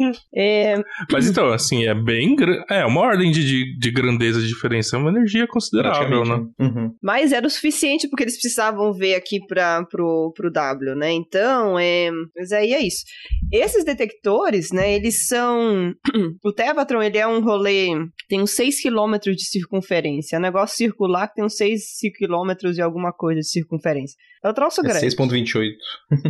É, 0.34 0.80
Mas 1.10 1.28
então, 1.28 1.52
assim, 1.52 1.86
é 1.86 1.94
bem. 1.94 2.36
É, 2.70 2.84
uma 2.86 3.00
ordem 3.00 3.30
de, 3.30 3.44
de, 3.44 3.78
de 3.78 3.90
grandeza 3.90 4.40
de 4.40 4.46
diferença. 4.46 4.96
É 4.96 4.98
uma 4.98 5.10
energia 5.10 5.46
considerável, 5.46 6.24
né? 6.24 6.46
Uhum. 6.58 6.94
mas 7.02 7.32
era 7.32 7.46
o 7.46 7.50
suficiente 7.50 8.08
porque 8.08 8.24
eles 8.24 8.38
precisavam 8.38 8.92
ver 8.92 9.14
aqui 9.14 9.38
para 9.46 9.84
pro, 9.84 10.32
pro 10.34 10.50
W, 10.50 10.94
né? 10.94 11.12
Então, 11.12 11.78
é, 11.78 12.10
mas 12.36 12.52
aí 12.52 12.72
é 12.72 12.80
isso. 12.80 13.04
Esses 13.52 13.84
detectores, 13.84 14.70
né, 14.72 14.94
eles 14.94 15.26
são... 15.26 15.92
o 16.44 16.52
Tevatron, 16.52 17.02
ele 17.02 17.18
é 17.18 17.26
um 17.26 17.42
rolê... 17.42 17.88
Tem 18.28 18.40
uns 18.40 18.52
6 18.52 18.82
km 18.82 19.18
de 19.18 19.44
circunferência. 19.44 20.36
É 20.36 20.38
um 20.38 20.42
negócio 20.42 20.76
circular 20.76 21.28
que 21.28 21.34
tem 21.34 21.44
uns 21.44 21.56
6 21.56 21.82
km 22.16 22.70
e 22.76 22.80
alguma 22.80 23.12
coisa 23.12 23.40
de 23.40 23.46
circunferência. 23.46 24.16
É 24.42 24.48
um 24.48 24.54
troço 24.54 24.80
É 24.80 24.84
grande. 24.84 25.06
6.28. 25.06 25.72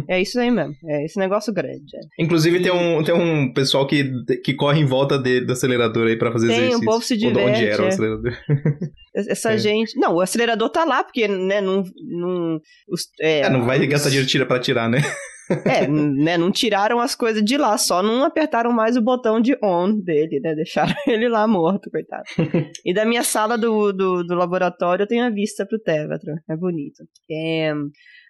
É 0.08 0.20
isso 0.20 0.38
aí 0.40 0.50
mesmo. 0.50 0.74
É 0.84 1.04
esse 1.04 1.18
negócio 1.18 1.52
grande. 1.52 1.96
é. 1.96 2.22
Inclusive 2.22 2.60
tem 2.60 2.72
um, 2.72 3.02
tem 3.04 3.14
um 3.14 3.52
pessoal 3.60 3.86
que, 3.86 4.10
que 4.44 4.54
corre 4.54 4.80
em 4.80 4.86
volta 4.86 5.18
de- 5.18 5.40
do 5.40 5.52
acelerador 5.52 6.06
aí 6.08 6.16
pra 6.16 6.32
fazer 6.32 6.48
Tem, 6.48 6.56
o 6.56 6.60
exercício. 6.60 6.84
povo 6.86 7.02
se 7.02 7.14
Onde- 7.14 7.26
Onde 7.26 7.34
diverte, 7.36 7.64
era 7.64 7.82
o 7.82 7.84
é. 7.84 7.88
acelerador. 7.88 8.32
Essa 9.14 9.52
É. 9.52 9.58
gente. 9.58 9.98
Não, 9.98 10.14
o 10.14 10.20
acelerador 10.20 10.68
tá 10.70 10.84
lá, 10.84 11.02
porque, 11.04 11.26
né, 11.28 11.60
não. 11.60 11.82
não, 12.08 12.60
os, 12.88 13.02
é, 13.20 13.40
É, 13.40 13.50
não 13.50 13.64
vai 13.64 13.78
os- 13.80 13.86
gastar 13.86 14.08
dinheiro 14.08 14.28
tira 14.28 14.46
pra 14.46 14.58
tirar, 14.60 14.88
né? 14.88 14.98
É, 15.66 15.86
né, 15.88 16.38
não 16.38 16.52
tiraram 16.52 17.00
as 17.00 17.14
coisas 17.16 17.42
de 17.44 17.56
lá, 17.56 17.76
só 17.76 18.02
não 18.04 18.22
apertaram 18.22 18.70
mais 18.72 18.96
o 18.96 19.02
botão 19.02 19.40
de 19.40 19.56
on 19.62 19.98
dele, 20.00 20.38
né? 20.40 20.54
Deixaram 20.54 20.94
ele 21.08 21.28
lá 21.28 21.46
morto, 21.48 21.90
coitado. 21.90 22.22
e 22.84 22.94
da 22.94 23.04
minha 23.04 23.24
sala 23.24 23.58
do, 23.58 23.92
do, 23.92 24.22
do 24.22 24.34
laboratório 24.36 25.02
eu 25.02 25.08
tenho 25.08 25.24
a 25.24 25.30
vista 25.30 25.66
pro 25.66 25.78
Tevatron. 25.80 26.36
É 26.48 26.56
bonito. 26.56 27.02
É. 27.30 27.72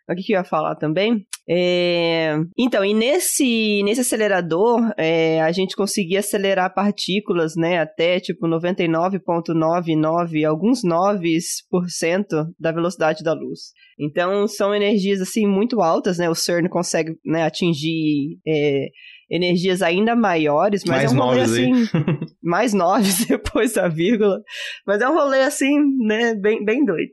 O 0.09 0.15
que, 0.15 0.23
que 0.23 0.33
eu 0.33 0.39
ia 0.39 0.45
falar 0.45 0.77
também? 0.77 1.27
É, 1.49 2.37
Então, 2.57 2.85
e 2.85 2.95
nesse, 2.95 3.83
nesse 3.83 4.03
acelerador, 4.03 4.93
é, 4.97 5.41
a 5.41 5.51
gente 5.51 5.75
conseguia 5.75 6.21
acelerar 6.21 6.73
partículas, 6.73 7.57
né, 7.57 7.81
até 7.81 8.21
tipo 8.21 8.47
99,99, 8.47 10.45
alguns 10.47 10.83
9% 10.85 12.25
da 12.59 12.71
velocidade 12.71 13.25
da 13.25 13.33
luz. 13.33 13.73
Então, 13.99 14.47
são 14.47 14.73
energias, 14.75 15.21
assim, 15.21 15.47
muito 15.47 15.81
altas, 15.81 16.19
né, 16.19 16.31
o 16.31 16.35
CERN 16.35 16.69
consegue, 16.69 17.17
né, 17.25 17.43
atingir 17.43 18.39
é, 18.47 18.87
energias 19.31 19.83
ainda 19.83 20.15
maiores, 20.17 20.85
mas 20.87 20.99
Mais 20.99 21.13
é 21.13 21.15
um 21.15 21.19
rolê, 21.21 21.41
assim, 21.43 21.73
mais 22.43 22.73
noves 22.73 23.25
depois 23.27 23.75
da 23.75 23.89
vírgula, 23.89 24.43
mas 24.87 25.01
é 25.01 25.09
um 25.09 25.15
rolê, 25.15 25.41
assim, 25.43 25.79
né, 25.99 26.35
bem, 26.35 26.65
bem 26.65 26.85
doido. 26.85 27.13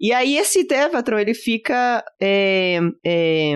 E 0.00 0.12
aí 0.12 0.36
esse 0.36 0.64
Tevatron, 0.64 1.18
ele 1.18 1.34
fica. 1.34 2.04
é, 2.20 2.78
é, 3.04 3.54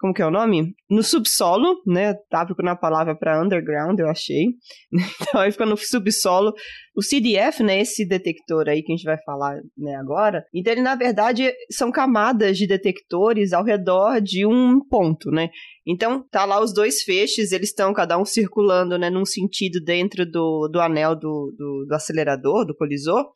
como 0.00 0.14
que 0.14 0.22
é 0.22 0.26
o 0.26 0.30
nome? 0.30 0.74
no 0.90 1.04
subsolo, 1.04 1.80
né? 1.86 2.14
Tá 2.28 2.44
procurando 2.44 2.72
a 2.72 2.76
palavra 2.76 3.14
para 3.14 3.40
underground, 3.40 3.98
eu 3.98 4.08
achei. 4.08 4.46
Então 5.20 5.40
aí 5.40 5.52
fica 5.52 5.64
no 5.64 5.76
subsolo. 5.76 6.52
O 6.96 7.02
CDF, 7.02 7.62
né, 7.62 7.80
esse 7.80 8.04
detector 8.04 8.68
aí 8.68 8.82
que 8.82 8.92
a 8.92 8.96
gente 8.96 9.04
vai 9.04 9.16
falar 9.22 9.60
né, 9.78 9.94
agora, 9.94 10.44
então 10.52 10.72
ele 10.72 10.82
na 10.82 10.96
verdade 10.96 11.52
são 11.70 11.92
camadas 11.92 12.58
de 12.58 12.66
detectores 12.66 13.52
ao 13.52 13.64
redor 13.64 14.20
de 14.20 14.44
um 14.44 14.80
ponto, 14.80 15.30
né? 15.30 15.48
Então, 15.90 16.22
tá 16.30 16.44
lá 16.44 16.62
os 16.62 16.72
dois 16.72 17.02
feixes, 17.02 17.50
eles 17.50 17.70
estão 17.70 17.92
cada 17.92 18.16
um 18.16 18.24
circulando, 18.24 18.96
né, 18.96 19.10
num 19.10 19.24
sentido 19.24 19.80
dentro 19.80 20.24
do, 20.24 20.68
do 20.68 20.80
anel 20.80 21.16
do, 21.16 21.52
do, 21.58 21.84
do 21.84 21.92
acelerador, 21.92 22.64
do 22.64 22.76
colisor, 22.76 23.26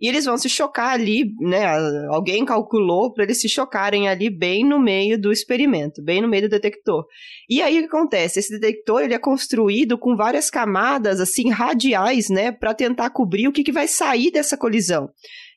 e 0.00 0.08
eles 0.08 0.24
vão 0.24 0.38
se 0.38 0.48
chocar 0.48 0.94
ali, 0.94 1.30
né, 1.38 1.66
alguém 2.08 2.46
calculou 2.46 3.12
para 3.12 3.24
eles 3.24 3.38
se 3.38 3.48
chocarem 3.48 4.08
ali 4.08 4.30
bem 4.30 4.64
no 4.64 4.80
meio 4.80 5.20
do 5.20 5.30
experimento, 5.30 6.02
bem 6.02 6.22
no 6.22 6.28
meio 6.28 6.44
do 6.44 6.48
detector. 6.48 7.04
E 7.46 7.60
aí 7.60 7.76
o 7.76 7.80
que 7.82 7.94
acontece? 7.94 8.38
Esse 8.38 8.58
detector, 8.58 9.02
ele 9.02 9.12
é 9.12 9.18
construído 9.18 9.98
com 9.98 10.16
várias 10.16 10.48
camadas, 10.48 11.20
assim, 11.20 11.50
radiais, 11.50 12.30
né, 12.30 12.50
para 12.50 12.72
tentar 12.72 13.10
cobrir 13.10 13.48
o 13.48 13.52
que, 13.52 13.62
que 13.62 13.72
vai 13.72 13.86
sair 13.86 14.30
dessa 14.30 14.56
colisão. 14.56 15.10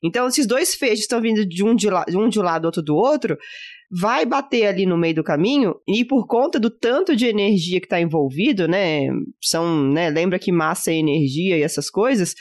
Então, 0.03 0.27
esses 0.27 0.47
dois 0.47 0.73
feixes 0.73 1.01
estão 1.01 1.21
vindo 1.21 1.45
de 1.45 1.63
um 1.63 1.75
de, 1.75 1.89
la 1.89 2.03
um 2.09 2.27
de 2.27 2.39
um 2.39 2.43
lado, 2.43 2.65
outro 2.65 2.81
do 2.81 2.95
outro, 2.95 3.37
vai 3.91 4.25
bater 4.25 4.67
ali 4.67 4.85
no 4.85 4.97
meio 4.97 5.15
do 5.15 5.23
caminho 5.23 5.75
e 5.85 6.05
por 6.05 6.25
conta 6.25 6.57
do 6.57 6.69
tanto 6.69 7.13
de 7.15 7.25
energia 7.25 7.79
que 7.79 7.85
está 7.85 7.99
envolvido, 7.99 8.67
né, 8.67 9.09
são, 9.41 9.83
né, 9.91 10.09
lembra 10.09 10.39
que 10.39 10.51
massa 10.51 10.91
é 10.91 10.95
energia 10.95 11.57
e 11.57 11.61
essas 11.61 11.89
coisas, 11.89 12.33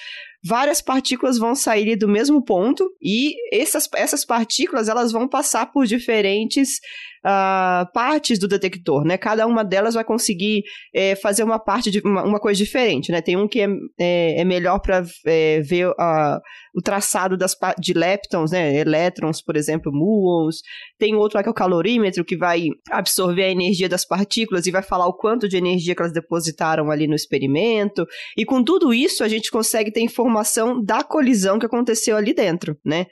várias 0.45 0.81
partículas 0.81 1.39
vão 1.39 1.55
sair 1.55 1.97
do 1.97 2.09
mesmo 2.09 2.45
ponto 2.45 2.89
e 3.03 3.35
essas, 3.53 3.89
essas 3.97 4.25
partículas 4.25 4.89
elas 4.89 5.11
vão 5.11 5.27
passar 5.27 5.67
por 5.73 5.87
diferentes 5.87 6.79
uh, 7.25 7.91
partes 7.93 8.39
do 8.39 8.49
detector, 8.49 9.05
né? 9.05 9.17
Cada 9.17 9.47
uma 9.47 9.65
delas 9.65 9.95
vai 9.95 10.05
conseguir 10.05 10.63
é, 10.95 11.15
fazer 11.15 11.43
uma 11.43 11.59
parte 11.59 11.91
de 11.91 12.01
uma, 12.01 12.25
uma, 12.25 12.41
coisa 12.41 12.59
diferente, 12.59 13.13
né? 13.13 13.21
Tem 13.21 13.37
um 13.37 13.49
que 13.49 13.61
é, 13.61 13.69
é, 13.99 14.41
é 14.41 14.45
melhor 14.45 14.79
para 14.81 15.05
é, 15.27 15.61
ver 15.61 15.89
uh, 15.89 16.41
o 16.75 16.83
traçado 16.83 17.37
das, 17.37 17.57
de 17.79 17.93
leptons, 17.93 18.53
né? 18.53 18.77
Elétrons, 18.77 19.43
por 19.43 19.57
exemplo, 19.57 19.93
muons. 19.93 20.57
Tem 20.99 21.15
outro 21.15 21.37
lá 21.37 21.43
que 21.43 21.49
é 21.49 21.53
o 21.53 21.55
calorímetro, 21.55 22.25
que 22.25 22.37
vai 22.37 22.69
absorver 22.91 23.45
a 23.45 23.51
energia 23.51 23.89
das 23.89 24.05
partículas 24.05 24.67
e 24.67 24.71
vai 24.71 24.83
falar 24.83 25.07
o 25.07 25.17
quanto 25.17 25.49
de 25.49 25.57
energia 25.57 25.95
que 25.95 26.03
elas 26.03 26.13
depositaram 26.13 26.91
ali 26.91 27.07
no 27.07 27.15
experimento. 27.15 28.07
E 28.37 28.45
com 28.45 28.63
tudo 28.63 28.95
isso, 28.95 29.23
a 29.23 29.29
gente 29.29 29.51
consegue 29.51 29.93
ter 29.93 30.01
informação 30.01 30.83
da 30.83 31.03
colisão 31.03 31.59
que 31.59 31.67
aconteceu 31.67 32.17
ali 32.17 32.33
dentro, 32.33 32.77
né? 32.85 33.07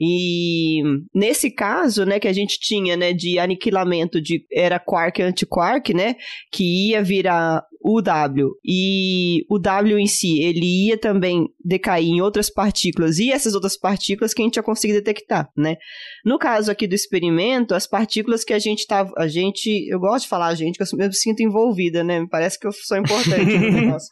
E 0.00 0.82
nesse 1.14 1.50
caso, 1.50 2.04
né, 2.04 2.18
que 2.18 2.28
a 2.28 2.32
gente 2.32 2.58
tinha, 2.58 2.96
né, 2.96 3.12
de 3.12 3.38
aniquilamento 3.38 4.20
de 4.20 4.44
era 4.52 4.80
quark 4.80 5.22
anti-quark, 5.22 5.94
né, 5.94 6.16
que 6.50 6.88
ia 6.90 7.02
virar 7.02 7.64
o 7.80 8.00
W 8.00 8.50
e 8.64 9.44
o 9.48 9.58
W 9.58 9.98
em 9.98 10.06
si, 10.06 10.40
ele 10.42 10.86
ia 10.86 10.96
também 10.96 11.46
decair 11.62 12.08
em 12.08 12.20
outras 12.20 12.48
partículas 12.48 13.18
e 13.18 13.30
essas 13.30 13.54
outras 13.54 13.76
partículas 13.76 14.32
que 14.32 14.40
a 14.40 14.44
gente 14.44 14.56
ia 14.56 14.62
conseguir 14.62 14.94
detectar, 14.94 15.50
né? 15.54 15.76
No 16.24 16.38
caso 16.38 16.70
aqui 16.70 16.86
do 16.86 16.94
experimento, 16.94 17.74
as 17.74 17.86
partículas 17.86 18.42
que 18.42 18.54
a 18.54 18.58
gente 18.58 18.86
tava, 18.86 19.12
a 19.18 19.28
gente, 19.28 19.86
eu 19.86 20.00
gosto 20.00 20.24
de 20.24 20.30
falar 20.30 20.46
a 20.46 20.54
gente, 20.54 20.78
que 20.78 20.82
eu 20.82 20.98
me 20.98 21.12
sinto 21.12 21.42
envolvida, 21.42 22.02
né? 22.02 22.26
Parece 22.30 22.58
que 22.58 22.66
eu 22.66 22.72
sou 22.72 22.96
importante 22.96 23.58
no 23.58 23.70
negócio. 23.70 24.08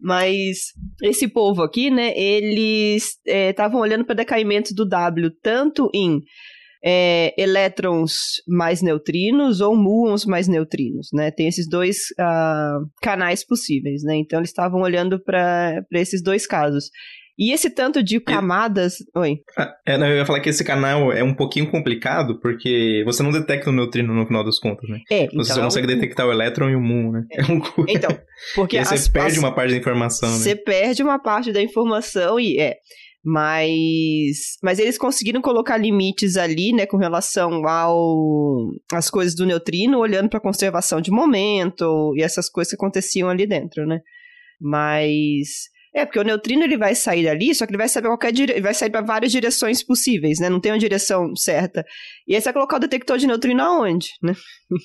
Mas 0.00 0.58
esse 1.02 1.28
povo 1.28 1.62
aqui, 1.62 1.90
né, 1.90 2.16
eles 2.16 3.18
estavam 3.26 3.80
é, 3.80 3.82
olhando 3.82 4.04
para 4.04 4.14
decaimento 4.14 4.74
do 4.74 4.86
W 4.86 5.30
tanto 5.42 5.90
em 5.94 6.20
é, 6.84 7.34
elétrons 7.36 8.42
mais 8.46 8.80
neutrinos 8.80 9.60
ou 9.60 9.74
muons 9.76 10.24
mais 10.24 10.46
neutrinos, 10.46 11.08
né? 11.12 11.32
Tem 11.32 11.48
esses 11.48 11.68
dois 11.68 11.96
uh, 12.20 12.86
canais 13.02 13.44
possíveis, 13.44 14.02
né? 14.04 14.16
Então 14.16 14.38
eles 14.38 14.50
estavam 14.50 14.82
olhando 14.82 15.18
para 15.18 15.84
esses 15.92 16.22
dois 16.22 16.46
casos. 16.46 16.90
E 17.38 17.52
esse 17.52 17.68
tanto 17.68 18.02
de 18.02 18.18
camadas. 18.18 18.94
Oi. 19.14 19.40
Ah, 19.58 19.74
é, 19.84 19.98
não, 19.98 20.06
eu 20.08 20.16
ia 20.16 20.26
falar 20.26 20.40
que 20.40 20.48
esse 20.48 20.64
canal 20.64 21.12
é 21.12 21.22
um 21.22 21.34
pouquinho 21.34 21.70
complicado, 21.70 22.40
porque 22.40 23.02
você 23.04 23.22
não 23.22 23.30
detecta 23.30 23.68
o 23.68 23.72
neutrino 23.72 24.14
no 24.14 24.26
final 24.26 24.42
das 24.42 24.58
contas, 24.58 24.88
né? 24.88 25.00
É, 25.10 25.26
você 25.28 25.52
só 25.52 25.60
é 25.60 25.64
consegue 25.64 25.86
detectar 25.86 26.26
o 26.26 26.32
elétron 26.32 26.70
e 26.70 26.76
o 26.76 26.80
muon, 26.80 27.12
né? 27.12 27.24
É, 27.30 27.42
é 27.42 27.44
um... 27.44 27.60
Então, 27.88 28.18
porque. 28.54 28.78
as, 28.78 28.88
você 28.88 29.10
perde 29.10 29.32
as... 29.32 29.38
uma 29.38 29.54
parte 29.54 29.72
da 29.72 29.76
informação, 29.76 30.30
né? 30.30 30.36
Você 30.36 30.56
perde 30.56 31.02
uma 31.02 31.18
parte 31.18 31.52
da 31.52 31.60
informação 31.60 32.40
e 32.40 32.58
é. 32.58 32.76
Mas, 33.28 34.56
mas 34.62 34.78
eles 34.78 34.96
conseguiram 34.96 35.42
colocar 35.42 35.76
limites 35.76 36.36
ali, 36.36 36.72
né, 36.72 36.86
com 36.86 36.96
relação 36.96 37.66
ao 37.66 38.70
as 38.92 39.10
coisas 39.10 39.34
do 39.34 39.44
neutrino, 39.44 39.98
olhando 39.98 40.28
para 40.28 40.38
conservação 40.38 41.00
de 41.00 41.10
momento 41.10 42.14
e 42.16 42.22
essas 42.22 42.48
coisas 42.48 42.70
que 42.70 42.76
aconteciam 42.76 43.28
ali 43.28 43.44
dentro, 43.44 43.84
né? 43.84 44.00
Mas 44.60 45.68
é, 45.96 46.04
porque 46.04 46.18
o 46.18 46.22
neutrino 46.22 46.62
ele 46.62 46.76
vai 46.76 46.94
sair 46.94 47.24
dali, 47.24 47.54
só 47.54 47.64
que 47.64 47.70
ele 47.70 47.78
vai 47.78 47.88
sair 47.88 48.02
qualquer 48.02 48.30
dire... 48.30 48.60
vai 48.60 48.74
sair 48.74 48.90
para 48.90 49.00
várias 49.00 49.32
direções 49.32 49.82
possíveis, 49.82 50.38
né? 50.38 50.50
Não 50.50 50.60
tem 50.60 50.70
uma 50.70 50.78
direção 50.78 51.34
certa. 51.34 51.86
E 52.28 52.34
aí 52.34 52.40
você 52.40 52.44
vai 52.44 52.52
colocar 52.52 52.76
o 52.76 52.80
detector 52.80 53.16
de 53.16 53.26
neutrino 53.26 53.62
aonde, 53.62 54.10
né? 54.22 54.34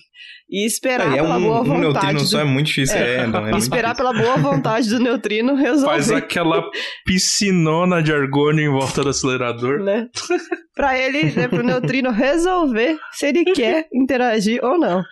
e 0.49 0.65
esperar 0.65 1.11
é, 1.11 1.17
é 1.17 1.21
pela 1.21 1.37
um, 1.37 1.41
boa 1.41 1.63
vontade. 1.63 1.75
Um 1.75 1.81
neutrino 1.81 2.19
do... 2.19 2.25
só 2.25 2.39
é 2.39 2.43
muito 2.45 2.67
difícil, 2.67 2.95
é, 2.95 3.15
é, 3.15 3.27
não, 3.27 3.45
é 3.45 3.51
esperar 3.59 3.93
pela 3.93 4.13
boa 4.13 4.37
vontade 4.37 4.87
do 4.87 5.01
neutrino 5.01 5.53
resolver. 5.53 5.85
Faz 5.95 6.11
aquela 6.11 6.63
piscinona 7.05 8.01
de 8.01 8.13
argônio 8.13 8.63
em 8.63 8.71
volta 8.71 9.03
do 9.03 9.09
acelerador. 9.09 9.83
Né? 9.83 10.07
pra 10.73 10.97
ele, 10.97 11.23
né, 11.33 11.49
pro 11.49 11.61
neutrino 11.61 12.09
resolver 12.09 12.97
se 13.11 13.25
ele 13.25 13.43
quer 13.51 13.85
interagir 13.93 14.63
ou 14.63 14.79
não. 14.79 15.03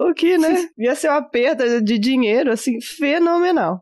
O 0.00 0.14
que, 0.14 0.36
né? 0.36 0.66
Ia 0.78 0.96
ser 0.96 1.10
uma 1.10 1.22
perda 1.22 1.80
de 1.80 1.96
dinheiro, 1.96 2.50
assim, 2.50 2.80
fenomenal. 2.80 3.80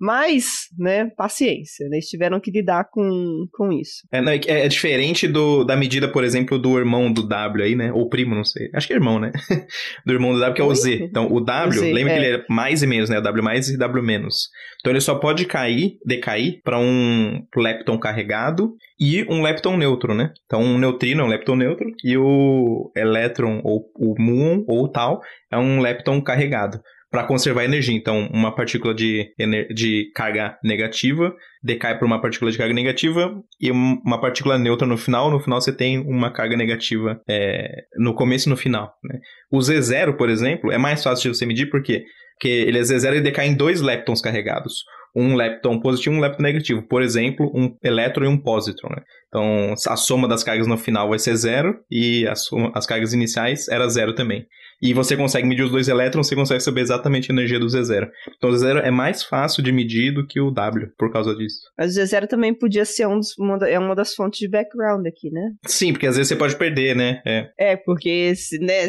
Mas, 0.00 0.68
né, 0.78 1.10
paciência, 1.16 1.88
né? 1.88 1.96
eles 1.96 2.08
tiveram 2.08 2.40
que 2.40 2.50
lidar 2.50 2.88
com, 2.90 3.46
com 3.52 3.72
isso. 3.72 4.06
É, 4.12 4.20
não, 4.20 4.32
é, 4.32 4.40
é, 4.46 4.68
diferente 4.68 5.28
do, 5.28 5.64
da 5.64 5.76
medida, 5.76 6.08
por 6.08 6.24
exemplo, 6.24 6.58
do 6.58 6.78
irmão 6.78 7.12
do 7.12 7.26
W 7.26 7.64
aí, 7.64 7.74
né? 7.74 7.92
Ou 7.92 8.08
primo, 8.08 8.34
não 8.34 8.44
sei. 8.44 8.68
Acho 8.74 8.86
que 8.86 8.92
é 8.92 8.96
irmão, 8.96 9.18
né? 9.18 9.32
do 10.04 10.12
irmão 10.12 10.32
do 10.32 10.40
W, 10.40 10.54
que 10.54 10.60
é 10.60 10.64
o 10.64 10.74
Z. 10.74 10.94
Então, 11.02 11.32
o 11.32 11.40
W, 11.40 11.68
o 11.68 11.80
Z, 11.80 11.92
lembra 11.92 12.12
é. 12.12 12.18
que 12.18 12.24
ele 12.24 12.36
é 12.36 12.44
mais 12.48 12.82
e 12.82 12.86
menos, 12.86 13.08
né? 13.08 13.20
W 13.20 13.44
mais 13.44 13.68
e 13.68 13.78
W 13.78 14.04
menos. 14.04 14.48
Então, 14.80 14.92
ele 14.92 15.00
só 15.00 15.14
pode 15.14 15.44
cair, 15.46 15.98
decair 16.04 16.60
para 16.62 16.78
um 16.78 17.42
lepton 17.56 17.98
carregado 17.98 18.74
e 18.98 19.24
um 19.28 19.42
lepton 19.42 19.76
neutro, 19.76 20.14
né? 20.14 20.32
Então, 20.46 20.60
um 20.60 20.78
neutrino 20.78 21.22
é 21.22 21.24
um 21.24 21.28
lepton 21.28 21.56
neutro 21.56 21.86
e 22.02 22.16
o 22.16 22.90
elétron 22.96 23.60
ou 23.64 23.90
o 23.96 24.14
muon 24.18 24.64
ou 24.66 24.88
tal 24.88 25.20
é 25.50 25.58
um 25.58 25.80
lepton 25.80 26.20
carregado 26.20 26.80
para 27.14 27.22
conservar 27.22 27.62
energia. 27.62 27.94
Então, 27.94 28.28
uma 28.32 28.52
partícula 28.52 28.92
de, 28.92 29.32
de 29.72 30.10
carga 30.16 30.58
negativa 30.64 31.32
decai 31.62 31.96
para 31.96 32.04
uma 32.04 32.20
partícula 32.20 32.50
de 32.50 32.58
carga 32.58 32.74
negativa 32.74 33.40
e 33.60 33.70
uma 33.70 34.20
partícula 34.20 34.58
neutra 34.58 34.84
no 34.84 34.98
final. 34.98 35.30
No 35.30 35.38
final, 35.38 35.60
você 35.60 35.72
tem 35.72 36.00
uma 36.00 36.32
carga 36.32 36.56
negativa 36.56 37.20
é, 37.30 37.84
no 37.98 38.16
começo 38.16 38.48
e 38.48 38.50
no 38.50 38.56
final. 38.56 38.92
Né? 39.04 39.20
O 39.48 39.58
Z0, 39.58 40.16
por 40.16 40.28
exemplo, 40.28 40.72
é 40.72 40.76
mais 40.76 41.04
fácil 41.04 41.30
de 41.30 41.38
você 41.38 41.46
medir 41.46 41.70
porque, 41.70 42.02
porque 42.34 42.48
ele 42.48 42.78
é 42.78 42.82
Z0 42.82 43.18
e 43.18 43.20
decai 43.20 43.46
em 43.46 43.54
dois 43.54 43.80
leptons 43.80 44.20
carregados 44.20 44.82
um 45.16 45.36
lepton 45.36 45.78
positivo 45.78 46.16
e 46.16 46.18
um 46.18 46.20
lepton 46.20 46.42
negativo. 46.42 46.82
Por 46.82 47.00
exemplo, 47.00 47.48
um 47.54 47.76
elétron 47.84 48.24
e 48.24 48.28
um 48.28 48.36
pósitron. 48.36 48.90
Né? 48.90 49.02
Então, 49.28 49.72
a 49.86 49.96
soma 49.96 50.26
das 50.26 50.42
cargas 50.42 50.66
no 50.66 50.76
final 50.76 51.08
vai 51.08 51.20
ser 51.20 51.36
zero 51.36 51.78
e 51.88 52.24
soma, 52.34 52.72
as 52.74 52.84
cargas 52.84 53.12
iniciais 53.12 53.68
era 53.68 53.88
zero 53.88 54.16
também 54.16 54.44
e 54.84 54.92
você 54.92 55.16
consegue 55.16 55.48
medir 55.48 55.62
os 55.62 55.70
dois 55.70 55.88
elétrons, 55.88 56.28
você 56.28 56.36
consegue 56.36 56.60
saber 56.60 56.82
exatamente 56.82 57.32
a 57.32 57.34
energia 57.34 57.58
do 57.58 57.66
Z0. 57.66 58.06
Então 58.36 58.50
o 58.50 58.52
Z0 58.52 58.82
é 58.84 58.90
mais 58.90 59.22
fácil 59.22 59.62
de 59.62 59.72
medir 59.72 60.12
do 60.12 60.26
que 60.26 60.38
o 60.38 60.50
W 60.50 60.88
por 60.98 61.10
causa 61.10 61.34
disso. 61.34 61.56
Mas 61.78 61.96
o 61.96 62.00
Z0 62.00 62.26
também 62.26 62.52
podia 62.52 62.84
ser 62.84 63.08
um 63.08 63.18
dos, 63.18 63.34
uma, 63.38 63.56
é 63.66 63.78
uma 63.78 63.94
das 63.94 64.14
fontes 64.14 64.38
de 64.38 64.48
background 64.48 65.06
aqui, 65.06 65.30
né? 65.30 65.52
Sim, 65.66 65.92
porque 65.92 66.06
às 66.06 66.16
vezes 66.16 66.28
você 66.28 66.36
pode 66.36 66.56
perder, 66.56 66.94
né? 66.94 67.22
É, 67.26 67.72
é 67.72 67.76
porque 67.76 68.34
né, 68.60 68.86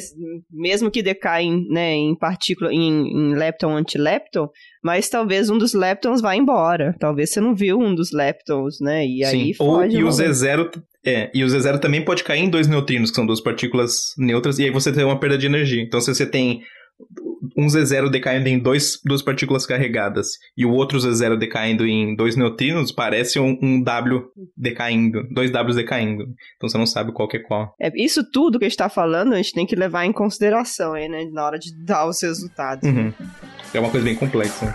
mesmo 0.52 0.92
que 0.92 1.02
decaem 1.02 1.66
né, 1.70 1.94
em 1.94 2.14
partícula, 2.14 2.74
em, 2.74 3.08
em 3.08 3.34
lepton 3.34 3.78
antilepton, 3.78 4.50
mas 4.84 5.08
talvez 5.08 5.50
um 5.50 5.58
dos 5.58 5.74
leptons 5.74 6.22
vá 6.22 6.36
embora. 6.36 6.94
Talvez 7.00 7.32
você 7.32 7.40
não 7.40 7.56
viu 7.56 7.80
um 7.80 7.96
dos 7.96 8.12
leptons, 8.12 8.82
né? 8.82 9.06
E 9.06 9.26
Sim. 9.26 9.26
aí 9.26 9.56
Ou, 9.60 9.86
e 9.86 10.04
o 10.04 10.10
Z0 10.10 10.70
é, 11.06 11.30
e 11.34 11.44
o 11.44 11.48
Z0 11.48 11.80
também 11.80 12.04
pode 12.04 12.24
cair 12.24 12.42
em 12.42 12.50
dois 12.50 12.68
neutrinos, 12.68 13.12
que 13.12 13.16
são 13.16 13.26
duas 13.26 13.42
partículas 13.42 14.14
neutras, 14.18 14.58
e 14.60 14.64
aí 14.64 14.72
você 14.72 14.92
tem 14.92 15.04
uma 15.04 15.20
perda 15.20 15.38
de 15.38 15.46
energia. 15.46 15.82
Então, 15.82 16.02
se 16.02 16.14
você 16.14 16.26
tem 16.26 16.62
um 17.58 17.68
Z0 17.68 18.10
decaindo 18.10 18.48
em 18.48 18.58
dois, 18.58 19.00
duas 19.04 19.22
partículas 19.22 19.66
carregadas 19.66 20.38
e 20.58 20.66
o 20.66 20.72
outro 20.72 20.98
Z0 20.98 21.38
decaindo 21.38 21.86
em 21.86 22.16
dois 22.16 22.36
neutrinos, 22.36 22.92
parece 22.92 23.40
um, 23.40 23.58
um 23.62 23.82
W 23.82 24.24
decaindo, 24.56 25.24
dois 25.32 25.52
Ws 25.52 25.76
decaindo. 25.76 26.24
Então 26.56 26.70
você 26.70 26.78
não 26.78 26.86
sabe 26.86 27.12
qual 27.12 27.28
que 27.28 27.38
é 27.38 27.40
qual. 27.40 27.76
É, 27.80 27.92
isso 27.96 28.24
tudo 28.32 28.58
que 28.58 28.66
a 28.66 28.68
gente 28.68 28.74
está 28.74 28.90
falando, 28.90 29.34
a 29.34 29.38
gente 29.38 29.54
tem 29.54 29.66
que 29.66 29.76
levar 29.76 30.06
em 30.06 30.14
consideração 30.14 30.94
aí, 30.94 31.08
né, 31.08 31.26
na 31.32 31.46
hora 31.46 31.60
de 31.60 31.72
dar 31.84 32.08
os 32.08 32.22
resultados. 32.22 32.88
Uhum. 32.88 33.14
É 33.74 33.80
uma 33.80 33.92
coisa 33.92 34.06
bem 34.06 34.16
complexa. 34.16 34.74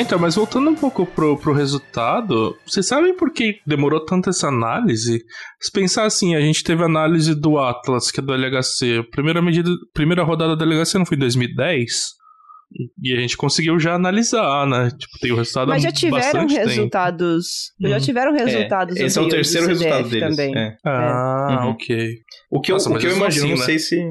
Então, 0.00 0.16
mas 0.16 0.36
voltando 0.36 0.70
um 0.70 0.76
pouco 0.76 1.04
pro, 1.04 1.36
pro 1.36 1.52
resultado, 1.52 2.56
vocês 2.64 2.86
sabem 2.86 3.16
por 3.16 3.32
que 3.32 3.60
demorou 3.66 3.98
tanto 4.04 4.30
essa 4.30 4.46
análise? 4.46 5.24
Se 5.60 5.72
pensar 5.72 6.04
assim, 6.04 6.36
a 6.36 6.40
gente 6.40 6.62
teve 6.62 6.84
análise 6.84 7.34
do 7.34 7.58
Atlas, 7.58 8.12
que 8.12 8.20
é 8.20 8.22
do 8.22 8.32
LHC. 8.32 9.02
Primeira 9.10 9.42
medida, 9.42 9.68
primeira 9.92 10.22
rodada 10.22 10.54
do 10.54 10.64
LHC 10.64 10.98
não 10.98 11.04
foi 11.04 11.16
em 11.16 11.20
2010? 11.20 12.17
E 13.02 13.14
a 13.14 13.16
gente 13.16 13.36
conseguiu 13.36 13.80
já 13.80 13.94
analisar, 13.94 14.66
né? 14.66 14.90
Tipo, 14.90 15.18
tem 15.20 15.32
o 15.32 15.36
resultado 15.36 15.68
Mas 15.68 15.82
já 15.82 15.90
tiveram 15.90 16.46
resultados. 16.46 17.46
Hum. 17.80 17.88
Já 17.88 17.98
tiveram 18.00 18.32
resultados. 18.32 18.96
É, 18.96 19.04
esse 19.04 19.18
é 19.18 19.22
o 19.22 19.28
terceiro 19.28 19.66
do 19.66 19.70
resultado 19.70 20.04
CDF 20.08 20.20
deles. 20.20 20.36
Também. 20.36 20.56
É. 20.58 20.76
Ah, 20.84 21.46
Uhum. 21.64 21.70
ok. 21.70 22.14
O 22.50 22.60
que 22.60 22.70
eu, 22.72 22.76
Nossa, 22.76 22.90
o 22.90 22.98
que 22.98 23.06
eu 23.06 23.10
isso 23.10 23.18
imagino, 23.18 23.44
assim, 23.46 23.52
não 23.54 23.58
né? 23.60 23.64
sei 23.64 23.78
se. 23.78 24.02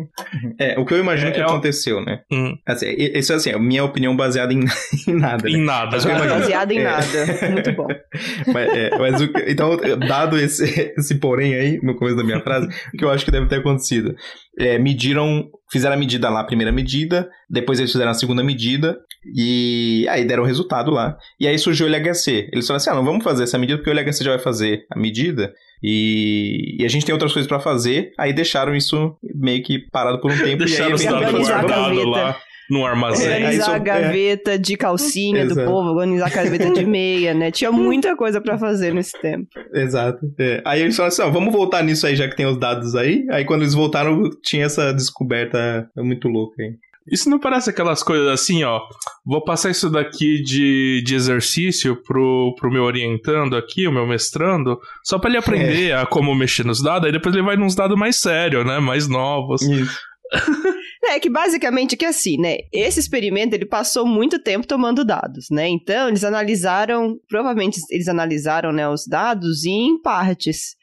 É, 0.60 0.80
o 0.80 0.86
que 0.86 0.94
eu 0.94 1.00
imagino 1.00 1.30
É, 1.30 1.34
que 1.34 1.40
é 1.40 1.44
aconteceu, 1.44 2.04
né? 2.04 2.20
Hum, 2.32 2.56
Assim, 2.68 2.88
isso 2.98 3.32
é 3.34 3.36
assim, 3.36 3.52
a 3.52 3.60
minha 3.60 3.84
opinião 3.84 4.16
baseada 4.16 4.52
em, 4.54 4.60
em 5.08 5.14
nada. 5.16 5.50
em 5.50 5.58
Né? 5.58 5.64
nada. 5.66 5.92
Baseado 5.92 6.72
em 6.72 6.80
É. 6.80 6.84
nada. 6.84 7.50
Muito 7.52 7.72
bom. 7.74 7.88
Mas, 8.54 8.70
é, 8.70 8.98
mas 8.98 9.22
o 9.22 9.28
que- 9.32 9.46
então, 9.52 9.78
dado 10.08 10.38
esse, 10.40 10.94
esse 10.98 11.16
porém 11.20 11.54
aí, 11.56 11.80
no 11.84 11.96
começo 11.96 12.16
da 12.18 12.24
minha 12.24 12.42
frase, 12.42 12.68
o 12.94 12.98
que 12.98 13.04
eu 13.04 13.10
acho 13.10 13.24
que 13.26 13.32
deve 13.32 13.48
ter 13.48 13.58
acontecido? 13.60 14.16
É, 14.60 14.78
mediram, 14.80 15.48
fizeram 15.72 15.96
a 15.96 16.00
medida 16.00 16.30
lá, 16.30 16.42
a 16.42 16.46
primeira 16.46 16.72
medida, 16.72 17.30
depois 17.50 17.80
eles 17.80 17.92
fizeram 17.92 18.12
a 18.12 18.14
segunda 18.14 18.44
medida, 18.44 18.98
e 19.36 20.06
aí 20.10 20.26
deram 20.26 20.44
o 20.44 20.46
resultado 20.46 20.92
lá. 20.92 21.18
E 21.40 21.48
aí 21.48 21.58
surgiu 21.58 21.88
o 21.88 21.90
LHC. 21.90 22.50
Eles 22.52 22.66
falaram 22.66 22.82
assim: 22.82 22.90
ah, 22.90 22.96
não 22.96 23.06
vamos 23.06 23.24
fazer 23.24 23.44
essa 23.44 23.58
medida 23.58 23.78
porque 23.78 23.90
o 23.90 23.94
LHC 23.94 24.24
já 24.24 24.32
vai 24.32 24.40
fazer 24.40 24.86
a 24.90 25.00
medida. 25.00 25.54
E, 25.84 26.78
e 26.80 26.86
a 26.86 26.88
gente 26.88 27.06
tem 27.06 27.14
outras 27.14 27.34
coisas 27.34 27.48
pra 27.48 27.60
fazer. 27.60 28.12
Aí 28.18 28.34
deixaram 28.34 28.76
isso 28.76 29.16
meio 29.36 29.62
que 29.64 29.80
parado 29.92 30.20
por 30.20 30.32
um 30.32 30.38
tempo. 30.38 30.58
Deixaram 30.60 30.98
e 30.98 31.02
aí, 31.02 31.08
a 31.08 31.12
guardados 31.12 31.48
gaveta. 31.48 32.08
lá 32.10 32.47
no 32.70 32.86
armazém. 32.86 33.28
É, 33.28 33.34
aí 33.34 33.44
Organizar 33.44 33.76
a 33.76 33.80
gaveta 33.80 34.60
de 34.60 34.78
calcinha 34.78 35.46
do 35.46 35.56
povo, 35.56 35.90
organizar 35.90 36.28
a 36.28 36.30
gaveta 36.30 36.72
de 36.72 36.86
meia, 36.86 37.34
né? 37.34 37.52
Tinha 37.52 37.72
muita 37.72 38.16
coisa 38.16 38.42
pra 38.42 38.58
fazer 38.58 38.94
nesse 38.94 39.20
tempo. 39.22 39.48
Exato. 39.74 40.20
É. 40.40 40.62
Aí 40.66 40.82
eles 40.82 40.96
falaram 40.96 41.14
assim: 41.14 41.22
ó, 41.22 41.30
vamos 41.30 41.54
voltar 41.54 41.84
nisso 41.84 42.06
aí, 42.06 42.16
já 42.16 42.28
que 42.28 42.36
tem 42.36 42.46
os 42.46 42.58
dados 42.58 42.96
aí. 42.96 43.26
Aí 43.32 43.46
quando 43.46 43.62
eles 43.62 43.74
voltaram, 43.74 44.30
tinha 44.44 44.66
essa 44.66 44.94
descoberta 44.94 45.90
muito 45.96 46.28
louca 46.28 46.62
aí. 46.62 46.76
Isso 47.10 47.30
não 47.30 47.40
parece 47.40 47.70
aquelas 47.70 48.04
coisas 48.04 48.28
assim, 48.28 48.64
ó. 48.64 48.82
Vou 49.26 49.42
passar 49.42 49.70
isso 49.70 49.90
daqui 49.90 50.42
de, 50.44 51.02
de 51.06 51.16
exercício 51.16 51.96
pro, 52.04 52.54
pro 52.60 52.72
meu 52.72 52.84
orientando 52.84 53.56
aqui, 53.56 53.88
o 53.88 53.92
meu 53.92 54.06
mestrando, 54.06 54.78
só 55.06 55.18
pra 55.18 55.30
ele 55.30 55.40
aprender 55.40 55.94
a 55.94 56.06
como 56.06 56.36
mexer 56.36 56.66
nos 56.66 56.84
dados, 56.84 57.06
aí 57.06 57.14
depois 57.14 57.34
ele 57.34 57.46
vai 57.46 57.56
nos 57.56 57.76
dados 57.76 57.98
mais 57.98 58.18
sérios, 58.18 58.66
né? 58.66 58.80
Mais 58.80 59.08
novos. 59.08 59.62
Isso. 59.62 59.98
É 61.10 61.20
que 61.20 61.30
basicamente 61.30 61.96
que 61.96 62.06
assim, 62.06 62.38
né? 62.38 62.58
Esse 62.72 63.00
experimento 63.00 63.54
ele 63.54 63.66
passou 63.66 64.06
muito 64.06 64.40
tempo 64.40 64.68
tomando 64.68 65.06
dados, 65.06 65.48
né? 65.50 65.68
Então 65.68 66.10
eles 66.10 66.24
analisaram, 66.24 67.18
provavelmente 67.28 67.80
eles 67.90 68.08
analisaram, 68.08 68.72
né, 68.72 68.88
os 68.88 69.08
dados 69.08 69.66
em 69.66 70.00
partes. 70.02 70.76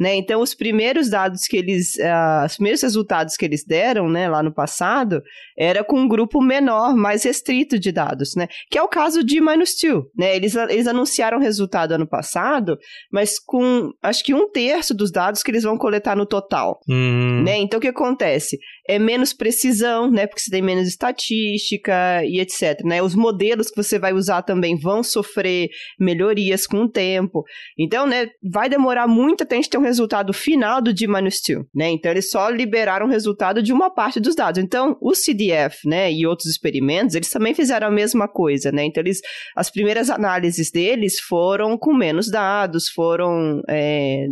Né? 0.00 0.16
Então, 0.16 0.40
os 0.40 0.54
primeiros 0.54 1.10
dados 1.10 1.42
que 1.42 1.58
eles. 1.58 2.00
ah, 2.00 2.44
os 2.46 2.54
primeiros 2.54 2.80
resultados 2.80 3.36
que 3.36 3.44
eles 3.44 3.64
deram 3.64 4.08
né, 4.08 4.30
lá 4.30 4.42
no 4.42 4.52
passado 4.52 5.22
era 5.58 5.84
com 5.84 6.00
um 6.00 6.08
grupo 6.08 6.40
menor, 6.40 6.96
mais 6.96 7.22
restrito 7.22 7.78
de 7.78 7.92
dados, 7.92 8.34
né? 8.34 8.48
Que 8.70 8.78
é 8.78 8.82
o 8.82 8.88
caso 8.88 9.22
de 9.22 9.42
Minus 9.42 9.74
Two. 9.74 10.06
Né? 10.16 10.34
Eles, 10.34 10.54
eles 10.54 10.86
anunciaram 10.86 11.36
o 11.36 11.40
resultado 11.40 11.92
ano 11.92 12.06
passado, 12.06 12.78
mas 13.12 13.38
com 13.38 13.90
acho 14.02 14.24
que 14.24 14.32
um 14.32 14.50
terço 14.50 14.94
dos 14.94 15.12
dados 15.12 15.42
que 15.42 15.50
eles 15.50 15.64
vão 15.64 15.76
coletar 15.76 16.16
no 16.16 16.24
total. 16.24 16.80
Hum, 16.88 17.42
Né? 17.44 17.58
Então, 17.58 17.76
o 17.76 17.80
que 17.80 17.88
acontece? 17.88 18.58
É 18.88 18.98
menos 18.98 19.34
precisão, 19.34 20.10
né? 20.10 20.26
Porque 20.26 20.40
você 20.40 20.50
tem 20.50 20.62
menos 20.62 20.88
estatística 20.88 22.24
e 22.24 22.40
etc. 22.40 22.82
Né? 22.84 23.02
Os 23.02 23.14
modelos 23.14 23.68
que 23.68 23.76
você 23.76 23.98
vai 23.98 24.14
usar 24.14 24.42
também 24.42 24.78
vão 24.78 25.02
sofrer 25.02 25.68
melhorias 25.98 26.66
com 26.66 26.84
o 26.84 26.88
tempo. 26.88 27.44
Então, 27.78 28.06
né, 28.06 28.28
vai 28.42 28.68
demorar 28.70 29.06
muito 29.06 29.44
até 29.44 29.56
a 29.56 29.58
gente 29.58 29.68
ter 29.68 29.76
um 29.76 29.89
resultado 29.90 30.32
final 30.32 30.80
do 30.80 30.92
D-2, 30.92 31.66
né? 31.74 31.90
Então, 31.90 32.10
eles 32.10 32.30
só 32.30 32.48
liberaram 32.48 33.06
o 33.06 33.10
resultado 33.10 33.62
de 33.62 33.72
uma 33.72 33.90
parte 33.90 34.20
dos 34.20 34.34
dados. 34.34 34.62
Então, 34.62 34.96
o 35.00 35.14
CDF, 35.14 35.86
né, 35.86 36.12
e 36.12 36.26
outros 36.26 36.48
experimentos, 36.48 37.14
eles 37.14 37.30
também 37.30 37.54
fizeram 37.54 37.88
a 37.88 37.90
mesma 37.90 38.28
coisa, 38.28 38.72
né? 38.72 38.84
Então, 38.84 39.02
eles, 39.02 39.20
as 39.56 39.70
primeiras 39.70 40.08
análises 40.10 40.70
deles 40.70 41.20
foram 41.20 41.76
com 41.76 41.94
menos 41.94 42.30
dados, 42.30 42.88
foram, 42.88 43.60
é, 43.68 44.26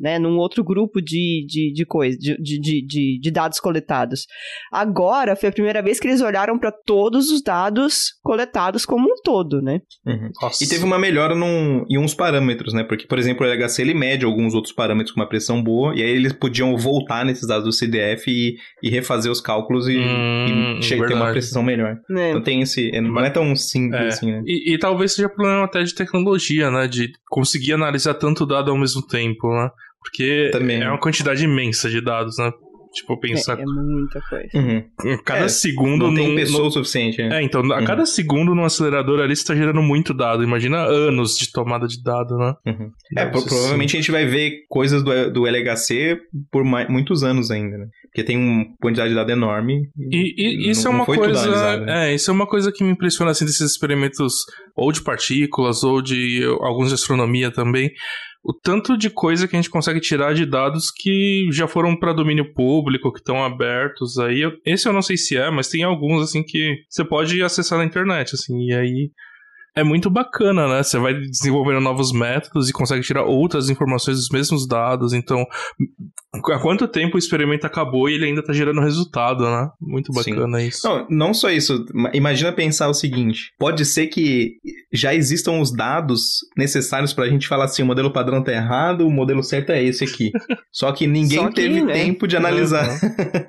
né, 0.00 0.18
num 0.18 0.38
outro 0.38 0.64
grupo 0.64 1.00
de, 1.00 1.44
de, 1.46 1.72
de 1.72 1.84
coisa, 1.84 2.16
de, 2.18 2.36
de, 2.38 2.86
de, 2.86 3.18
de 3.20 3.30
dados 3.30 3.60
coletados. 3.60 4.26
Agora, 4.72 5.36
foi 5.36 5.48
a 5.48 5.52
primeira 5.52 5.82
vez 5.82 6.00
que 6.00 6.06
eles 6.06 6.20
olharam 6.20 6.58
para 6.58 6.72
todos 6.72 7.30
os 7.30 7.42
dados 7.42 8.14
coletados 8.22 8.84
como 8.84 9.08
um 9.08 9.16
todo, 9.22 9.60
né? 9.60 9.80
Uhum. 10.06 10.30
E 10.60 10.66
teve 10.66 10.84
uma 10.84 10.98
melhora 10.98 11.34
num, 11.34 11.84
em 11.88 11.98
uns 11.98 12.14
parâmetros, 12.14 12.72
né? 12.72 12.84
Porque, 12.84 13.06
por 13.06 13.18
exemplo, 13.18 13.46
o 13.46 13.48
LHC 13.48 13.82
ele 13.82 13.94
mede 13.94 14.24
alguns 14.24 14.54
outros 14.54 14.74
parâmetros 14.76 15.12
com 15.14 15.20
uma 15.20 15.28
pressão 15.28 15.62
boa, 15.62 15.94
e 15.96 16.02
aí 16.02 16.10
eles 16.10 16.32
podiam 16.32 16.76
voltar 16.76 17.24
nesses 17.24 17.48
dados 17.48 17.64
do 17.64 17.72
CDF 17.72 18.30
e, 18.30 18.56
e 18.82 18.90
refazer 18.90 19.32
os 19.32 19.40
cálculos 19.40 19.88
e, 19.88 19.96
Hum, 19.96 20.78
e 20.80 20.86
ter 20.86 21.14
uma 21.14 21.30
precisão 21.32 21.62
melhor. 21.62 21.96
né? 22.08 22.30
Então 22.30 22.42
tem 22.42 22.60
esse. 22.60 22.94
é, 22.94 23.00
Não 23.00 23.18
é 23.24 23.30
tão 23.30 23.56
simples 23.56 24.00
É. 24.00 24.06
assim, 24.08 24.30
né? 24.30 24.42
E, 24.46 24.74
e 24.74 24.78
talvez 24.78 25.12
seja 25.12 25.28
problema 25.28 25.64
até 25.64 25.82
de 25.82 25.94
tecnologia, 25.94 26.70
né? 26.70 26.86
De 26.86 27.10
conseguir 27.28 27.72
analisar 27.72 28.14
tanto 28.14 28.44
dado 28.46 28.70
ao 28.70 28.76
mesmo 28.78 29.00
tempo, 29.06 29.48
né? 29.52 29.70
Porque 30.00 30.50
Também. 30.52 30.82
é 30.82 30.88
uma 30.88 31.00
quantidade 31.00 31.42
imensa 31.42 31.90
de 31.90 32.00
dados, 32.00 32.38
né? 32.38 32.52
Tipo, 32.96 33.20
pensar. 33.20 33.58
É, 33.58 33.62
é 33.62 33.64
muita 33.66 34.20
coisa. 34.22 34.48
Uhum. 34.54 35.18
Cada 35.22 35.44
É, 35.44 35.48
segundo 35.48 36.06
Não 36.06 36.14
tem 36.14 36.28
num- 36.30 36.34
pessoa 36.34 36.68
o 36.68 36.70
suficiente, 36.70 37.22
né? 37.22 37.40
É, 37.40 37.42
então, 37.44 37.60
a 37.72 37.78
Uhum. 37.78 37.84
cada 37.84 38.06
segundo 38.06 38.54
no 38.54 38.64
acelerador 38.64 39.20
ali 39.20 39.36
você 39.36 39.44
tá 39.44 39.54
gerando 39.54 39.82
muito 39.82 40.14
dado. 40.14 40.42
Imagina 40.42 40.78
anos 40.78 41.36
de 41.36 41.52
tomada 41.52 41.86
de 41.86 42.02
dado, 42.02 42.36
né? 42.38 42.54
Uhum. 42.66 42.90
É, 43.18 43.26
pro- 43.26 43.40
ser 43.40 43.48
provavelmente 43.50 43.96
a 43.96 44.00
gente 44.00 44.10
vai 44.10 44.24
ver 44.24 44.60
coisas 44.68 45.02
do, 45.02 45.30
do 45.30 45.46
LHC 45.46 46.18
por 46.50 46.64
mai- 46.64 46.88
muitos 46.88 47.22
anos 47.22 47.50
ainda, 47.50 47.76
né? 47.76 47.86
Porque 48.04 48.24
tem 48.24 48.38
uma 48.38 48.64
quantidade 48.80 49.10
de 49.10 49.14
dado 49.14 49.30
enorme. 49.30 49.82
E, 50.10 50.66
e 50.66 50.70
isso 50.70 50.84
não- 50.84 50.90
é 50.90 50.92
não 50.94 51.00
uma 51.00 51.04
foi 51.04 51.16
tudo 51.18 51.24
coisa. 51.26 51.40
analisado, 51.42 51.84
né? 51.84 52.10
É, 52.10 52.14
isso 52.14 52.30
é 52.30 52.32
uma 52.34 52.46
coisa 52.46 52.72
que 52.72 52.82
me 52.82 52.90
impressiona 52.92 53.30
assim 53.30 53.44
desses 53.44 53.70
experimentos 53.72 54.32
ou 54.74 54.90
de 54.90 55.02
partículas 55.02 55.82
ou 55.84 56.00
de 56.00 56.42
alguns 56.62 56.88
de 56.88 56.94
astronomia 56.94 57.50
também. 57.50 57.90
O 58.48 58.52
tanto 58.52 58.96
de 58.96 59.10
coisa 59.10 59.48
que 59.48 59.56
a 59.56 59.60
gente 59.60 59.70
consegue 59.70 59.98
tirar 59.98 60.32
de 60.32 60.46
dados 60.46 60.92
que 60.92 61.48
já 61.50 61.66
foram 61.66 61.98
para 61.98 62.12
domínio 62.12 62.54
público, 62.54 63.12
que 63.12 63.18
estão 63.18 63.44
abertos 63.44 64.20
aí. 64.20 64.42
Esse 64.64 64.88
eu 64.88 64.92
não 64.92 65.02
sei 65.02 65.16
se 65.16 65.36
é, 65.36 65.50
mas 65.50 65.68
tem 65.68 65.82
alguns 65.82 66.22
assim 66.22 66.44
que 66.44 66.76
você 66.88 67.04
pode 67.04 67.42
acessar 67.42 67.76
na 67.76 67.84
internet, 67.84 68.36
assim, 68.36 68.68
e 68.68 68.72
aí 68.72 69.10
é 69.76 69.84
muito 69.84 70.08
bacana, 70.08 70.66
né? 70.68 70.82
Você 70.82 70.98
vai 70.98 71.14
desenvolvendo 71.14 71.80
novos 71.80 72.12
métodos 72.12 72.68
e 72.68 72.72
consegue 72.72 73.02
tirar 73.02 73.24
outras 73.24 73.68
informações 73.68 74.16
dos 74.16 74.28
mesmos 74.30 74.66
dados. 74.66 75.12
Então, 75.12 75.44
há 76.34 76.58
quanto 76.60 76.88
tempo 76.88 77.16
o 77.16 77.18
experimento 77.18 77.66
acabou 77.66 78.08
e 78.08 78.14
ele 78.14 78.24
ainda 78.26 78.42
tá 78.42 78.52
gerando 78.52 78.80
resultado, 78.80 79.44
né? 79.44 79.68
Muito 79.80 80.12
Sim. 80.12 80.30
bacana 80.34 80.62
isso. 80.62 80.86
Não, 80.88 81.06
não 81.10 81.34
só 81.34 81.50
isso. 81.50 81.84
ma- 81.94 82.10
Imagina 82.14 82.52
pensar 82.52 82.88
o 82.88 82.94
seguinte: 82.94 83.52
pode 83.58 83.84
ser 83.84 84.06
que 84.06 84.52
já 84.92 85.14
existam 85.14 85.60
os 85.60 85.72
dados 85.72 86.38
necessários 86.56 87.12
pra 87.12 87.28
gente 87.28 87.46
falar 87.46 87.64
assim: 87.66 87.82
o 87.82 87.86
modelo 87.86 88.12
padrão 88.12 88.42
tá 88.42 88.52
errado, 88.52 89.06
o 89.06 89.10
modelo 89.10 89.42
certo 89.42 89.70
é 89.70 89.82
esse 89.82 90.04
aqui. 90.04 90.30
Só 90.72 90.90
que 90.92 91.06
ninguém 91.06 91.38
Só 91.38 91.48
que, 91.48 91.54
teve 91.54 91.82
né? 91.82 91.92
tempo 91.92 92.26
de 92.26 92.36
analisar. 92.36 92.98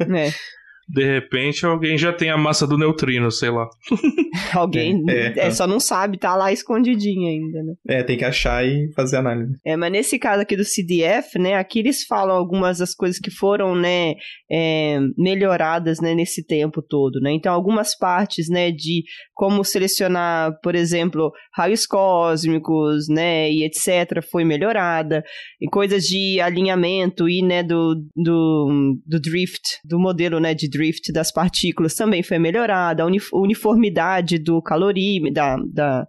né? 0.07 0.31
De 0.87 1.03
repente, 1.03 1.65
alguém 1.65 1.97
já 1.97 2.13
tem 2.13 2.29
a 2.29 2.37
massa 2.37 2.65
do 2.65 2.77
neutrino, 2.77 3.29
sei 3.29 3.49
lá. 3.49 3.67
Alguém 4.53 5.03
É, 5.09 5.33
é, 5.37 5.47
é. 5.47 5.51
só 5.51 5.67
não 5.67 5.79
sabe, 5.79 6.17
tá 6.17 6.35
lá 6.35 6.51
escondidinho 6.51 7.27
ainda, 7.27 7.63
né? 7.63 7.73
É, 7.87 8.03
tem 8.03 8.17
que 8.17 8.23
achar 8.23 8.65
e 8.65 8.89
fazer 8.93 9.17
análise. 9.17 9.53
É, 9.65 9.75
mas 9.75 9.91
nesse 9.91 10.17
caso 10.17 10.41
aqui 10.41 10.55
do 10.55 10.63
CDF, 10.63 11.37
né, 11.37 11.55
aqui 11.55 11.79
eles 11.79 12.05
falam 12.05 12.35
algumas 12.35 12.77
das 12.77 12.93
coisas 12.93 13.19
que 13.19 13.29
foram, 13.29 13.75
né, 13.75 14.15
é, 14.49 14.99
melhoradas, 15.17 15.99
né, 15.99 16.15
nesse 16.15 16.45
tempo 16.45 16.81
todo, 16.81 17.19
né, 17.19 17.31
então 17.33 17.53
algumas 17.53 17.97
partes, 17.97 18.47
né, 18.49 18.71
de 18.71 19.03
como 19.33 19.63
selecionar, 19.63 20.57
por 20.63 20.73
exemplo, 20.73 21.31
raios 21.53 21.85
cósmicos, 21.85 23.07
né, 23.09 23.51
e 23.51 23.63
etc, 23.65 24.23
foi 24.31 24.43
melhorada, 24.43 25.23
e 25.59 25.67
coisas 25.67 26.03
de 26.03 26.39
alinhamento 26.39 27.27
e, 27.27 27.41
né, 27.41 27.61
do, 27.61 27.95
do, 28.15 28.97
do 29.05 29.19
drift, 29.19 29.61
do 29.83 29.99
modelo, 29.99 30.39
né, 30.39 30.53
de 30.53 30.69
drift 30.69 30.76
das 31.13 31.31
partículas 31.31 31.95
também 31.95 32.23
foi 32.23 32.39
melhorada, 32.39 33.03
a 33.03 33.05
uni- 33.05 33.19
uniformidade 33.33 34.37
do 34.37 34.61
calorímetro, 34.61 35.33
da, 35.33 35.57
da 35.73 36.07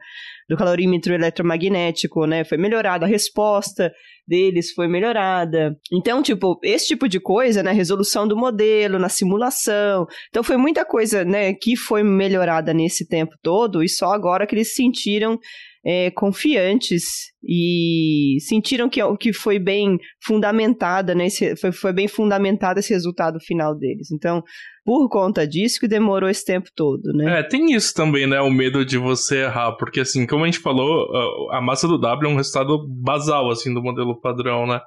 do 0.49 0.57
calorímetro 0.57 1.13
eletromagnético, 1.13 2.25
né, 2.25 2.43
foi 2.43 2.57
melhorada, 2.57 3.05
a 3.05 3.09
resposta 3.09 3.93
deles 4.27 4.73
foi 4.73 4.89
melhorada. 4.89 5.77
Então, 5.93 6.23
tipo, 6.23 6.59
esse 6.63 6.89
tipo 6.89 7.07
de 7.07 7.21
coisa, 7.21 7.63
né, 7.63 7.71
resolução 7.73 8.27
do 8.27 8.37
modelo, 8.37 8.99
na 8.99 9.11
simulação. 9.11 10.07
Então, 10.31 10.43
foi 10.43 10.57
muita 10.57 10.87
coisa, 10.87 11.23
né, 11.25 11.53
que 11.53 11.77
foi 11.77 12.03
melhorada 12.03 12.73
nesse 12.73 13.07
tempo 13.07 13.35
todo 13.43 13.83
e 13.83 13.89
só 13.89 14.13
agora 14.13 14.47
que 14.47 14.55
eles 14.55 14.69
se 14.69 14.77
sentiram 14.77 15.39
é, 15.85 16.11
confiantes 16.11 17.05
e 17.43 18.37
sentiram 18.41 18.89
que, 18.89 19.01
que 19.19 19.33
foi 19.33 19.59
bem 19.59 19.99
fundamentada, 20.25 21.15
né, 21.15 21.27
esse- 21.27 21.57
foi, 21.57 21.73
foi 21.73 21.93
bem 21.93 22.09
fundamentado 22.09 22.81
esse 22.81 22.93
resultado 22.93 23.39
final 23.41 23.75
deles. 23.77 24.11
Então, 24.11 24.43
por 24.85 25.09
conta 25.09 25.47
disso 25.47 25.79
que 25.81 25.87
demorou 25.87 26.29
esse 26.29 26.45
tempo 26.45 26.69
todo, 26.75 27.13
né? 27.15 27.41
É, 27.41 27.43
tem 27.43 27.75
isso 27.75 27.93
também, 27.95 28.27
né? 28.27 28.41
O 28.41 28.51
medo 28.51 28.85
de 28.85 28.97
você 28.97 29.43
errar, 29.43 29.73
porque 29.73 30.01
assim, 30.01 30.27
como 30.27 30.45
a 30.45 30.47
gente 30.47 30.61
falou, 30.61 31.07
a 31.53 31.61
massa 31.61 31.87
do 31.87 31.99
W 31.99 32.31
é 32.31 32.33
um 32.33 32.37
resultado 32.37 32.87
basal, 32.89 33.51
assim, 33.51 33.73
do 33.73 33.83
modelo 33.83 34.19
padrão, 34.21 34.67
né? 34.67 34.81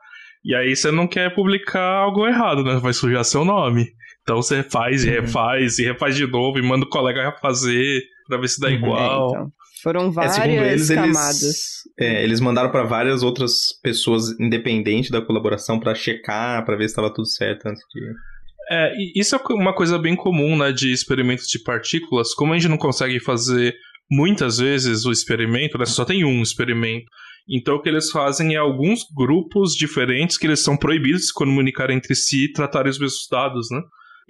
E 0.44 0.56
aí 0.56 0.76
você 0.76 0.92
não 0.92 1.08
quer 1.08 1.34
publicar 1.36 2.00
algo 2.00 2.28
errado, 2.28 2.64
né? 2.64 2.80
Vai 2.82 2.94
sujar 2.94 3.24
seu 3.24 3.46
nome. 3.46 3.86
Então 4.24 4.38
você 4.38 4.64
faz 4.64 5.04
e 5.06 5.10
uhum. 5.10 5.22
refaz, 5.22 5.80
e 5.80 5.84
refaz 5.84 6.16
de 6.16 6.26
novo, 6.26 6.58
e 6.58 6.62
manda 6.62 6.86
o 6.86 6.90
colega 6.90 7.30
refazer 7.30 8.02
pra 8.28 8.38
ver 8.40 8.48
se 8.48 8.60
dá 8.60 8.68
uhum. 8.68 8.74
igual. 8.74 9.26
É, 9.26 9.30
então. 9.30 9.52
Foram 9.82 10.12
várias 10.12 10.38
é, 10.38 10.74
eles, 10.74 10.88
camadas. 10.90 11.42
Eles, 11.42 11.84
é, 12.00 12.24
eles 12.24 12.40
mandaram 12.40 12.72
para 12.72 12.84
várias 12.84 13.24
outras 13.24 13.74
pessoas 13.82 14.40
independentes 14.40 15.10
da 15.10 15.22
colaboração 15.22 15.80
para 15.80 15.96
checar, 15.96 16.64
para 16.66 16.76
ver 16.76 16.84
se 16.84 16.92
estava 16.92 17.14
tudo 17.14 17.28
certo 17.28 17.68
antes 17.68 17.82
de. 17.94 18.14
É, 18.70 18.94
isso 19.16 19.36
é 19.36 19.40
uma 19.54 19.74
coisa 19.74 19.98
bem 19.98 20.16
comum, 20.16 20.58
né, 20.58 20.72
de 20.72 20.92
experimentos 20.92 21.48
de 21.48 21.60
partículas. 21.60 22.34
Como 22.34 22.54
a 22.54 22.56
gente 22.58 22.70
não 22.70 22.78
consegue 22.78 23.20
fazer 23.20 23.76
muitas 24.10 24.60
vezes 24.60 25.06
o 25.06 25.12
experimento, 25.12 25.78
né, 25.78 25.86
só 25.86 26.06
tem 26.06 26.24
um 26.24 26.42
experimento. 26.42 27.06
Então 27.50 27.76
o 27.76 27.82
que 27.82 27.90
eles 27.90 28.12
fazem 28.12 28.54
é 28.54 28.58
alguns 28.58 29.02
grupos 29.16 29.74
diferentes 29.74 30.38
que 30.38 30.46
eles 30.46 30.64
são 30.64 30.78
proibidos 30.78 31.22
de 31.22 31.28
se 31.28 31.34
comunicar 31.34 31.90
entre 31.90 32.14
si 32.16 32.46
e 32.46 32.52
tratarem 32.52 32.92
os 32.92 33.00
mesmos 33.00 33.28
dados, 33.30 33.68
né? 33.72 33.82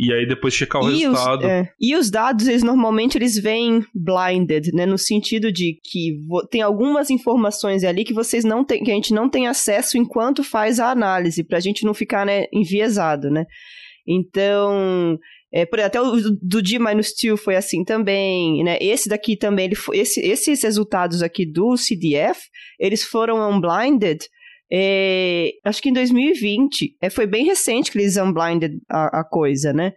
E 0.04 0.12
aí 0.12 0.26
depois 0.26 0.56
checar 0.56 0.82
o 0.82 0.90
e 0.90 1.02
resultado. 1.04 1.42
Os, 1.42 1.46
é, 1.46 1.70
e 1.80 1.96
os 1.96 2.10
dados, 2.10 2.48
eles 2.48 2.64
normalmente 2.64 3.20
eles 3.20 3.38
vêm 3.38 3.86
blinded, 3.94 4.72
né? 4.74 4.84
No 4.84 4.98
sentido 4.98 5.52
de 5.52 5.80
que 5.84 6.18
tem 6.50 6.64
algumas 6.64 7.12
informações 7.12 7.84
ali 7.84 8.04
que 8.04 8.12
vocês 8.12 8.44
não 8.44 8.66
têm, 8.66 8.84
que 8.84 8.90
a 8.90 8.96
gente 8.96 9.14
não 9.14 9.30
tem 9.30 9.46
acesso 9.46 10.00
enquanto 10.00 10.44
faz 10.44 10.80
a 10.80 10.90
análise, 10.90 11.44
pra 11.44 11.60
gente 11.60 11.86
não 11.86 11.94
ficar, 11.94 12.26
né, 12.26 12.46
enviesado, 12.52 13.30
né? 13.30 13.46
Então, 14.08 15.20
é, 15.54 15.68
por, 15.68 15.80
até 15.80 16.02
o 16.02 16.16
do 16.42 16.64
D-2 16.64 17.38
foi 17.38 17.56
assim 17.56 17.84
também, 17.84 18.64
né? 18.64 18.80
Esse 18.82 19.08
daqui 19.08 19.38
também, 19.38 19.66
ele, 19.66 19.76
esse, 19.94 20.20
esses 20.20 20.64
resultados 20.64 21.22
aqui 21.22 21.46
do 21.46 21.78
CDF, 21.78 22.40
eles 22.80 23.04
foram 23.04 23.38
unblinded 23.48 24.26
é, 24.72 25.52
acho 25.66 25.82
que 25.82 25.90
em 25.90 25.94
2020. 25.94 26.96
É, 27.02 27.10
foi 27.10 27.28
bem 27.28 27.46
recente 27.46 27.92
que 27.92 27.98
eles 27.98 28.18
unblinded 28.18 28.80
a, 28.90 29.20
a 29.20 29.24
coisa, 29.24 29.74
né? 29.74 29.94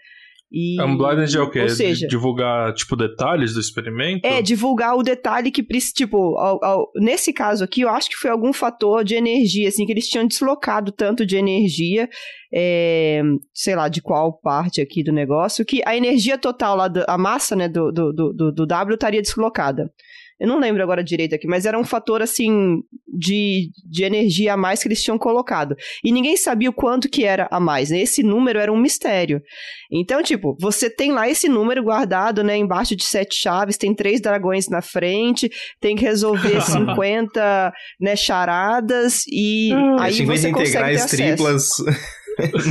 E, 0.57 0.81
Unblinded 0.81 1.37
é 1.37 1.41
o 1.41 1.51
quê? 1.51 1.63
Ou 1.63 1.69
seja, 1.69 2.07
divulgar, 2.07 2.73
tipo, 2.75 2.95
detalhes 2.95 3.55
do 3.55 3.61
experimento? 3.61 4.25
É, 4.25 4.41
divulgar 4.41 4.97
o 4.97 5.03
detalhe 5.03 5.51
que, 5.51 5.65
tipo, 5.93 6.39
ao, 6.39 6.65
ao, 6.65 6.93
nesse 6.95 7.33
caso 7.33 7.65
aqui, 7.65 7.81
eu 7.81 7.89
acho 7.89 8.09
que 8.09 8.15
foi 8.15 8.31
algum 8.31 8.53
fator 8.53 9.03
de 9.03 9.17
energia, 9.17 9.69
assim, 9.69 9.85
que 9.85 9.91
eles 9.91 10.07
tinham 10.07 10.25
deslocado 10.25 10.93
tanto 10.93 11.27
de 11.27 11.37
energia, 11.37 12.09
é, 12.55 13.21
sei 13.53 13.75
lá, 13.75 13.89
de 13.89 14.01
qual 14.01 14.33
parte 14.33 14.81
aqui 14.81 15.03
do 15.03 15.11
negócio, 15.11 15.65
que 15.65 15.83
a 15.85 15.97
energia 15.97 16.39
total 16.39 16.77
lá, 16.77 16.89
a 17.09 17.19
massa, 17.19 17.57
né, 17.57 17.69
do, 17.69 17.91
do, 17.91 18.13
do, 18.13 18.53
do 18.53 18.65
W 18.65 18.95
estaria 18.95 19.23
deslocada. 19.23 19.91
Eu 20.45 20.49
não 20.49 20.59
lembro 20.59 20.83
agora 20.83 21.03
direito 21.03 21.35
aqui, 21.35 21.47
mas 21.47 21.65
era 21.65 21.79
um 21.79 21.85
fator 21.85 22.21
assim 22.21 22.83
de, 23.09 23.71
de 23.91 24.05
energia 24.05 24.53
a 24.53 24.57
mais 24.59 24.83
que 24.83 24.89
eles 24.89 25.03
tinham 25.03 25.17
colocado. 25.17 25.75
E 26.05 26.13
ninguém 26.13 26.37
sabia 26.37 26.69
o 26.69 26.73
quanto 26.73 27.09
que 27.09 27.25
era 27.25 27.49
a 27.51 27.59
mais. 27.59 27.89
Né? 27.89 28.01
Esse 28.01 28.23
número 28.23 28.59
era 28.59 28.71
um 28.71 28.77
mistério. 28.77 29.41
Então, 29.91 30.23
tipo, 30.23 30.55
você 30.61 30.91
tem 30.91 31.13
lá 31.13 31.27
esse 31.27 31.49
número 31.49 31.83
guardado, 31.83 32.45
né, 32.45 32.59
embaixo 32.59 32.95
de 32.95 33.05
sete 33.05 33.37
chaves, 33.41 33.79
tem 33.79 33.95
três 33.95 34.21
dragões 34.21 34.69
na 34.69 34.83
frente, 34.83 35.51
tem 35.81 35.97
que 35.97 36.05
resolver 36.05 36.61
50 36.61 37.73
né, 37.99 38.15
charadas 38.15 39.23
e 39.27 39.73
hum, 39.73 39.99
aí 39.99 40.13
50 40.13 40.39
você 40.41 40.53
consegue 40.53 40.97
ter 40.97 41.09
triplas. 41.09 41.69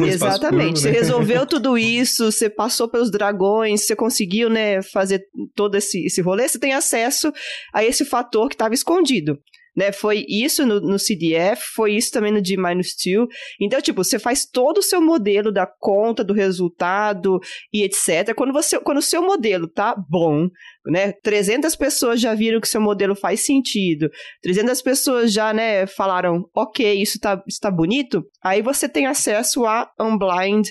Exatamente. 0.05 0.80
Você 0.80 0.91
né? 0.91 0.99
resolveu 0.99 1.45
tudo 1.45 1.78
isso, 1.78 2.32
você 2.32 2.49
passou 2.49 2.88
pelos 2.88 3.11
dragões, 3.11 3.86
você 3.86 3.95
conseguiu, 3.95 4.49
né, 4.49 4.82
fazer 4.82 5.26
todo 5.55 5.76
esse, 5.76 6.05
esse 6.05 6.22
rolê, 6.22 6.47
você 6.47 6.59
tem 6.59 6.74
acesso 6.74 7.32
a 7.74 7.84
esse 7.84 8.05
fator 8.05 8.49
que 8.49 8.55
estava 8.55 8.74
escondido. 8.74 9.39
Né, 9.76 9.91
foi 9.91 10.26
isso 10.30 10.65
no, 10.65 10.80
no, 10.80 10.99
CDF, 10.99 11.63
foi 11.74 11.95
isso 11.95 12.11
também 12.11 12.32
no 12.32 12.41
D-2. 12.41 13.28
Então, 13.59 13.82
tipo, 13.82 14.03
você 14.03 14.19
faz 14.19 14.45
todo 14.45 14.78
o 14.78 14.84
seu 14.84 15.01
modelo 15.01 15.51
da 15.51 15.65
conta, 15.65 16.24
do 16.24 16.34
resultado 16.34 17.39
e 17.74 17.84
etc. 17.84 18.36
Quando, 18.36 18.53
você, 18.53 18.80
quando 18.80 18.99
o 18.99 19.01
seu 19.01 19.21
modelo 19.24 19.67
tá 19.67 19.95
bom, 20.09 20.47
né? 20.86 21.11
300 21.11 21.76
pessoas 21.76 22.19
já 22.19 22.34
viram 22.34 22.59
que 22.59 22.67
seu 22.67 22.82
modelo 22.82 23.15
faz 23.15 23.45
sentido. 23.45 24.09
300 24.41 24.82
pessoas 24.82 25.34
já, 25.34 25.53
né, 25.53 25.88
falaram, 25.88 26.47
ok, 26.53 27.01
isso 27.01 27.19
tá, 27.19 27.41
isso 27.47 27.59
tá 27.59 27.71
bonito. 27.71 28.24
Aí 28.43 28.61
você 28.61 28.88
tem 28.88 29.05
acesso 29.05 29.65
a 29.65 29.89
Unblind, 29.99 30.69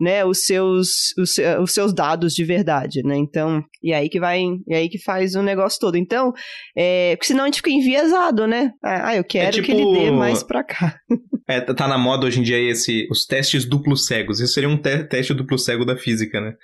né, 0.00 0.24
os 0.24 0.44
seus, 0.44 1.14
os, 1.18 1.38
os, 1.62 1.72
seus 1.72 1.92
dados 1.92 2.34
de 2.34 2.44
verdade, 2.44 3.02
né? 3.04 3.16
Então, 3.16 3.62
e 3.82 3.92
aí 3.92 4.08
que 4.08 4.18
vai, 4.18 4.42
e 4.66 4.74
aí 4.74 4.88
que 4.88 4.98
faz 4.98 5.34
o 5.34 5.42
negócio 5.42 5.78
todo. 5.80 5.96
Então, 5.96 6.32
é, 6.76 7.14
porque 7.16 7.26
senão 7.26 7.44
a 7.44 7.46
gente 7.46 7.56
fica 7.56 7.70
enviesado, 7.70 8.46
né? 8.46 8.72
Ah, 8.82 9.16
eu 9.16 9.24
quero 9.24 9.48
é 9.48 9.50
tipo... 9.52 9.66
que 9.66 9.72
ele 9.72 9.92
dê 9.92 10.10
mais 10.10 10.42
pra 10.42 10.64
cá. 10.64 10.96
É, 11.46 11.60
tá 11.60 11.86
na 11.86 11.98
moda 11.98 12.26
hoje 12.26 12.40
em 12.40 12.42
dia 12.42 12.58
esse, 12.58 13.06
os 13.10 13.26
testes 13.26 13.66
duplos 13.66 14.06
cegos. 14.06 14.40
Isso 14.40 14.54
seria 14.54 14.68
um 14.68 14.78
te 14.78 15.04
teste 15.04 15.34
duplo 15.34 15.58
cego 15.58 15.84
da 15.84 15.94
física, 15.94 16.40
né? 16.40 16.54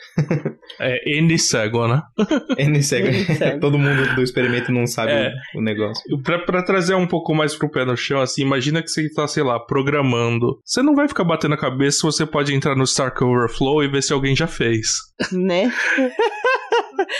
é 0.80 1.18
N 1.18 1.38
cego, 1.38 1.86
né? 1.86 2.00
N 2.56 2.82
cego. 2.82 3.08
Todo 3.60 3.78
mundo 3.78 4.14
do 4.14 4.22
experimento 4.22 4.72
não 4.72 4.86
sabe 4.86 5.12
é, 5.12 5.32
o 5.54 5.60
negócio. 5.60 6.02
Pra, 6.22 6.38
pra, 6.38 6.62
trazer 6.62 6.94
um 6.94 7.06
pouco 7.06 7.34
mais 7.34 7.54
pro 7.54 7.70
pé 7.70 7.84
no 7.84 7.94
chão, 7.94 8.22
assim, 8.22 8.40
imagina 8.40 8.82
que 8.82 8.88
você 8.88 9.12
tá, 9.12 9.26
sei 9.28 9.42
lá, 9.42 9.60
programando. 9.60 10.58
Você 10.64 10.82
não 10.82 10.94
vai 10.94 11.06
ficar 11.06 11.24
batendo 11.24 11.54
a 11.54 11.58
cabeça, 11.58 11.98
você 12.02 12.24
pode 12.24 12.54
entrar 12.54 12.74
no 12.74 12.86
Stack 13.20 13.24
Overflow 13.24 13.84
e 13.84 13.88
ver 13.88 14.02
se 14.02 14.12
alguém 14.12 14.34
já 14.34 14.46
fez. 14.46 14.88
Né? 15.32 15.70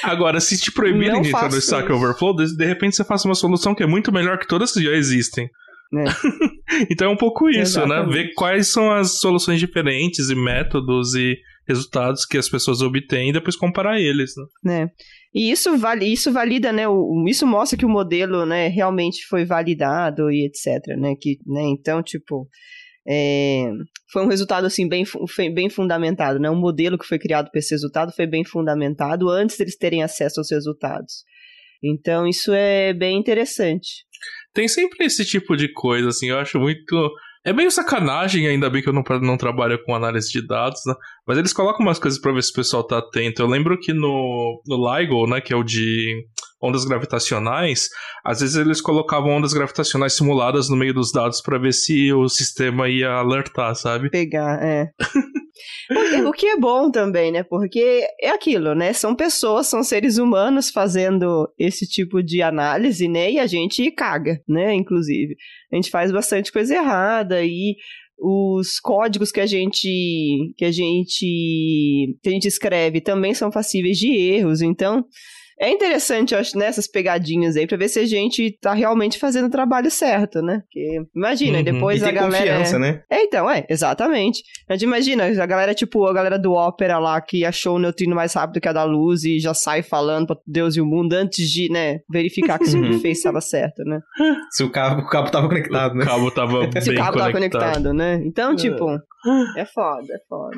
Agora, 0.03 0.41
se 0.41 0.59
te 0.59 0.73
proibirem 0.73 1.21
de 1.21 1.29
entrar 1.29 1.51
no 1.51 1.59
Stack 1.59 1.91
Overflow, 1.93 2.35
de, 2.35 2.57
de 2.57 2.65
repente 2.65 2.97
você 2.97 3.05
faz 3.05 3.25
uma 3.25 3.35
solução 3.35 3.75
que 3.75 3.83
é 3.83 3.87
muito 3.87 4.11
melhor 4.11 4.39
que 4.39 4.49
todas 4.49 4.73
que 4.73 4.83
já 4.83 4.93
existem. 4.93 5.49
É. 5.93 6.05
então 6.91 7.09
é 7.09 7.11
um 7.11 7.17
pouco 7.17 7.49
isso, 7.49 7.79
né? 7.81 7.85
Exatamente. 7.87 8.09
né? 8.09 8.23
Ver 8.23 8.35
quais 8.35 8.69
são 8.69 8.93
as 8.93 9.19
soluções 9.19 9.59
diferentes 9.59 10.31
e 10.31 10.35
métodos 10.35 11.15
e 11.15 11.37
resultados 11.67 12.25
que 12.25 12.39
as 12.39 12.49
pessoas 12.49 12.81
obtêm 12.81 13.31
e 13.31 13.33
depois 13.33 13.57
comparar 13.57 14.01
eles, 14.01 14.33
né? 14.65 14.83
É. 14.83 14.91
E 15.33 15.51
isso, 15.51 15.77
vale, 15.79 16.05
isso 16.07 16.33
valida, 16.33 16.73
né? 16.73 16.89
O, 16.89 17.25
isso 17.29 17.47
mostra 17.47 17.79
que 17.79 17.87
o 17.87 17.89
modelo, 17.89 18.45
né, 18.45 18.69
realmente 18.69 19.25
foi 19.29 19.45
validado 19.45 20.31
e 20.31 20.47
etc, 20.47 20.97
né? 20.97 21.15
Que, 21.21 21.39
né? 21.47 21.63
Então, 21.63 22.03
tipo, 22.03 22.49
é, 23.11 23.73
foi 24.13 24.25
um 24.25 24.29
resultado 24.29 24.67
assim 24.67 24.89
bem, 24.89 25.05
bem 25.53 25.69
fundamentado, 25.69 26.39
né? 26.39 26.49
Um 26.49 26.61
modelo 26.61 26.97
que 26.97 27.07
foi 27.07 27.19
criado 27.19 27.51
para 27.51 27.59
esse 27.59 27.75
resultado 27.75 28.13
foi 28.13 28.27
bem 28.27 28.45
fundamentado 28.45 29.29
antes 29.29 29.57
deles 29.57 29.77
terem 29.77 30.03
acesso 30.03 30.39
aos 30.39 30.51
resultados. 30.51 31.25
Então, 31.83 32.27
isso 32.27 32.53
é 32.53 32.93
bem 32.93 33.19
interessante. 33.19 34.05
Tem 34.55 34.69
sempre 34.69 35.07
esse 35.07 35.25
tipo 35.25 35.57
de 35.57 35.73
coisa, 35.73 36.09
assim, 36.09 36.29
eu 36.29 36.39
acho 36.39 36.61
muito 36.61 37.11
é 37.45 37.55
meio 37.55 37.71
sacanagem, 37.71 38.47
ainda 38.47 38.69
bem 38.69 38.83
que 38.83 38.89
eu 38.89 38.93
não, 38.93 39.03
não 39.23 39.37
trabalho 39.37 39.83
com 39.83 39.95
análise 39.95 40.31
de 40.31 40.47
dados, 40.47 40.81
né? 40.87 40.95
Mas 41.27 41.39
eles 41.39 41.55
colocam 41.55 41.81
umas 41.85 41.99
coisas 41.99 42.21
para 42.21 42.33
ver 42.33 42.43
se 42.43 42.51
o 42.51 42.55
pessoal 42.55 42.85
tá 42.85 42.99
atento. 42.99 43.41
Eu 43.41 43.47
lembro 43.47 43.79
que 43.81 43.95
no, 43.95 44.63
no 44.67 44.77
LIGO, 44.77 45.27
né, 45.27 45.41
que 45.41 45.53
é 45.53 45.57
o 45.57 45.65
de 45.65 46.23
ondas 46.63 46.85
gravitacionais, 46.85 47.89
às 48.25 48.41
vezes 48.41 48.57
eles 48.57 48.81
colocavam 48.81 49.31
ondas 49.31 49.53
gravitacionais 49.53 50.13
simuladas 50.13 50.69
no 50.69 50.77
meio 50.77 50.93
dos 50.93 51.11
dados 51.11 51.41
para 51.41 51.59
ver 51.59 51.73
se 51.73 52.13
o 52.13 52.29
sistema 52.29 52.89
ia 52.89 53.11
alertar, 53.11 53.75
sabe? 53.75 54.11
Pegar, 54.11 54.63
é. 54.63 54.91
o 56.27 56.33
que 56.33 56.47
é 56.47 56.57
bom 56.57 56.91
também, 56.91 57.33
né? 57.33 57.43
Porque 57.43 58.07
é 58.21 58.31
aquilo, 58.31 58.75
né? 58.75 58.93
São 58.93 59.15
pessoas, 59.15 59.67
são 59.67 59.83
seres 59.83 60.19
humanos 60.19 60.71
fazendo 60.71 61.49
esse 61.59 61.87
tipo 61.87 62.23
de 62.23 62.43
análise, 62.43 63.09
né? 63.09 63.33
E 63.33 63.39
a 63.39 63.47
gente 63.47 63.91
caga, 63.91 64.41
né? 64.49 64.75
Inclusive. 64.75 65.37
A 65.73 65.77
gente 65.77 65.91
faz 65.91 66.13
bastante 66.13 66.53
coisa 66.53 66.75
errada 66.75 67.43
e 67.43 67.77
os 68.19 68.79
códigos 68.79 69.33
que 69.33 69.41
a 69.41 69.47
gente 69.47 70.53
que 70.57 70.65
a 70.65 70.71
gente 70.71 72.19
que 72.23 72.29
a 72.29 72.31
gente 72.31 72.47
escreve 72.47 73.01
também 73.01 73.33
são 73.33 73.51
passíveis 73.51 73.97
de 73.97 74.15
erros, 74.15 74.61
então 74.61 75.07
é 75.61 75.71
interessante, 75.71 76.33
eu 76.33 76.41
acho, 76.41 76.57
nessas 76.57 76.87
pegadinhas 76.87 77.55
aí, 77.55 77.67
pra 77.67 77.77
ver 77.77 77.89
se 77.89 77.99
a 77.99 78.07
gente 78.07 78.59
tá 78.63 78.73
realmente 78.73 79.19
fazendo 79.19 79.47
o 79.47 79.51
trabalho 79.51 79.91
certo, 79.91 80.41
né? 80.41 80.63
Porque, 80.63 81.03
imagina, 81.15 81.59
uhum. 81.59 81.65
depois 81.65 82.01
e 82.01 82.05
a 82.07 82.11
galera. 82.11 82.57
Confiança, 82.57 82.79
né? 82.79 83.03
É, 83.11 83.23
então, 83.23 83.49
é, 83.51 83.67
exatamente. 83.69 84.43
Mas 84.67 84.81
imagina, 84.81 85.25
a 85.25 85.47
galera, 85.47 85.75
tipo, 85.75 86.07
a 86.07 86.15
galera 86.15 86.39
do 86.39 86.55
ópera 86.55 86.99
lá 86.99 87.21
que 87.21 87.45
achou 87.45 87.77
o 87.77 87.79
neutrino 87.79 88.17
mais 88.17 88.33
rápido 88.33 88.59
que 88.59 88.69
a 88.69 88.73
da 88.73 88.85
luz 88.85 89.23
e 89.25 89.39
já 89.39 89.53
sai 89.53 89.83
falando 89.83 90.29
pra 90.29 90.37
Deus 90.47 90.77
e 90.77 90.81
o 90.81 90.87
mundo 90.87 91.13
antes 91.13 91.51
de, 91.51 91.71
né, 91.71 92.01
verificar 92.11 92.59
que 92.59 92.65
o 92.65 92.83
que 92.83 92.99
fez 93.01 93.19
estava 93.19 93.43
certo, 93.43 93.85
né? 93.85 94.01
Se 94.51 94.65
o 94.65 94.71
cabo, 94.71 95.03
o 95.03 95.07
cabo 95.07 95.31
tava 95.31 95.47
conectado, 95.47 95.95
né? 95.95 96.05
O 96.05 96.07
cabo 96.07 96.31
tava. 96.31 96.81
Se 96.81 96.91
o 96.91 96.95
cabo 96.95 97.13
conectado. 97.13 97.19
tava 97.19 97.33
conectado, 97.33 97.93
né? 97.93 98.23
Então, 98.25 98.57
tipo, 98.57 98.87
é 99.59 99.67
foda, 99.67 100.15
é 100.15 100.21
foda. 100.27 100.57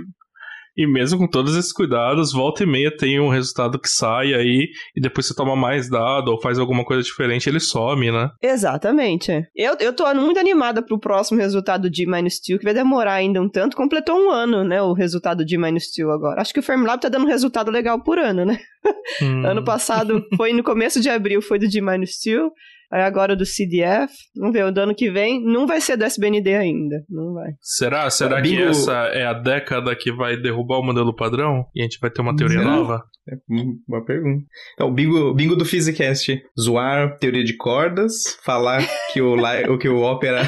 E 0.77 0.87
mesmo 0.87 1.19
com 1.19 1.29
todos 1.29 1.55
esses 1.57 1.73
cuidados, 1.73 2.33
volta 2.33 2.63
e 2.63 2.67
meia 2.67 2.95
tem 2.97 3.21
um 3.21 3.29
resultado 3.29 3.79
que 3.79 3.89
sai 3.89 4.33
aí, 4.33 4.69
e 4.97 5.01
depois 5.01 5.27
você 5.27 5.35
toma 5.35 5.55
mais 5.55 5.89
dado 5.89 6.29
ou 6.29 6.41
faz 6.41 6.59
alguma 6.59 6.85
coisa 6.85 7.03
diferente, 7.03 7.49
ele 7.49 7.61
some, 7.61 8.11
né? 8.11 8.31
Exatamente. 8.43 9.47
Eu, 9.55 9.77
eu 9.81 9.93
tô 9.93 10.13
muito 10.15 10.41
animada 10.41 10.83
pro 10.83 10.99
próximo 10.99 11.41
resultado 11.41 11.91
de 11.91 12.07
Minus 12.07 12.41
2, 12.47 12.59
que 12.59 12.65
vai 12.65 12.75
demorar 12.75 13.15
ainda 13.15 13.41
um 13.41 13.49
tanto. 13.49 13.77
Completou 13.77 14.17
um 14.17 14.31
ano, 14.31 14.65
né, 14.65 14.81
o 14.83 14.93
resultado 14.93 15.45
de 15.45 15.59
Minus 15.59 15.85
2 15.97 16.09
agora. 16.09 16.41
Acho 16.41 16.55
que 16.55 16.61
o 16.61 16.63
Fermilab 16.63 17.01
tá 17.01 17.09
dando 17.09 17.25
um 17.25 17.29
resultado 17.29 17.71
legal 17.71 18.03
por 18.03 18.19
ano, 18.19 18.45
né? 18.45 18.59
Hum. 19.23 19.47
ano 19.47 19.65
passado, 19.65 20.25
foi 20.37 20.53
no 20.53 20.63
começo 20.63 21.01
de 21.01 21.09
abril, 21.09 21.41
foi 21.41 21.59
do 21.59 21.69
D-2. 21.69 22.51
Aí 22.93 23.03
agora 23.03 23.35
do 23.35 23.47
CDF, 23.47 24.13
vamos 24.37 24.53
ver, 24.53 24.65
o 24.65 24.81
ano 24.81 24.95
que 24.95 25.11
vem 25.11 25.43
não 25.43 25.67
vai 25.67 25.81
ser 25.81 25.97
do 25.97 26.05
SBND 26.05 26.55
ainda, 26.55 27.03
não 27.09 27.33
vai. 27.33 27.53
Será? 27.61 28.11
Será 28.11 28.43
que 28.43 28.51
bingo... 28.51 28.69
essa 28.69 28.93
é 29.15 29.25
a 29.25 29.33
década 29.33 29.97
que 29.97 30.13
vai 30.13 30.37
derrubar 30.37 30.79
o 30.79 30.85
modelo 30.85 31.15
padrão? 31.15 31.65
E 31.75 31.81
a 31.81 31.85
gente 31.85 31.99
vai 31.99 32.11
ter 32.11 32.21
uma 32.21 32.37
teoria 32.37 32.61
não. 32.61 32.81
nova? 32.81 33.03
É 33.27 33.37
boa 33.89 34.05
pergunta. 34.05 34.45
Então, 34.75 34.89
o 34.89 34.93
bingo, 34.93 35.33
bingo 35.33 35.57
do 35.57 35.65
Physicast. 35.65 36.43
Zoar 36.61 37.17
teoria 37.19 37.45
de 37.45 37.57
cordas, 37.57 38.37
falar 38.45 38.87
que 39.13 39.23
o, 39.23 39.37
o, 39.37 39.79
que 39.79 39.89
o 39.89 40.03
Opera 40.03 40.43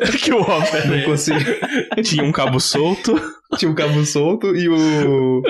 que 0.22 0.32
o 0.32 0.40
Hopper 0.40 0.86
não 0.88 1.02
conseguia. 1.02 1.58
Tinha 2.02 2.24
um 2.24 2.32
cabo 2.32 2.60
solto. 2.60 3.14
Tinha 3.58 3.70
um 3.70 3.74
cabo 3.74 4.04
solto 4.04 4.54
e 4.54 4.68
o. 4.68 5.42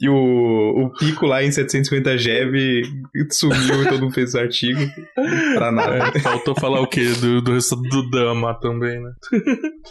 E 0.00 0.08
o, 0.08 0.84
o 0.84 0.90
pico 0.98 1.26
lá 1.26 1.42
em 1.42 1.50
750 1.50 2.18
GeV 2.18 2.82
sumiu 3.30 3.82
e 3.82 3.88
todo 3.88 4.02
mundo 4.02 4.14
fez 4.14 4.34
o 4.34 4.38
artigo. 4.38 4.80
Pra 5.54 5.70
nada. 5.70 6.12
É, 6.14 6.20
faltou 6.20 6.54
falar 6.54 6.80
o 6.80 6.86
quê? 6.86 7.04
Do, 7.20 7.40
do 7.40 7.52
resultado 7.52 7.88
do 7.88 8.10
Dama 8.10 8.54
também, 8.54 9.00
né? 9.00 9.12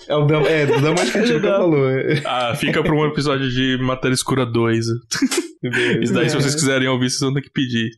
É, 0.08 0.16
o 0.16 0.26
Dama, 0.26 0.48
é, 0.48 0.66
do 0.66 0.82
Dama 0.82 1.02
acho 1.02 1.12
que 1.12 1.18
a 1.18 1.26
gente 1.26 1.34
nunca 1.36 1.50
falou. 1.50 1.90
É. 1.90 2.22
Ah, 2.26 2.56
fica 2.56 2.84
pra 2.84 2.94
um 2.94 3.06
episódio 3.06 3.50
de 3.50 3.78
Matéria 3.82 4.14
Escura 4.14 4.46
2. 4.46 4.86
Isso 6.02 6.14
daí, 6.14 6.26
é. 6.26 6.30
se 6.30 6.36
vocês 6.36 6.56
quiserem 6.56 6.88
ouvir, 6.88 7.10
vocês 7.10 7.22
vão 7.22 7.34
ter 7.34 7.42
que 7.42 7.52
pedir. 7.52 7.92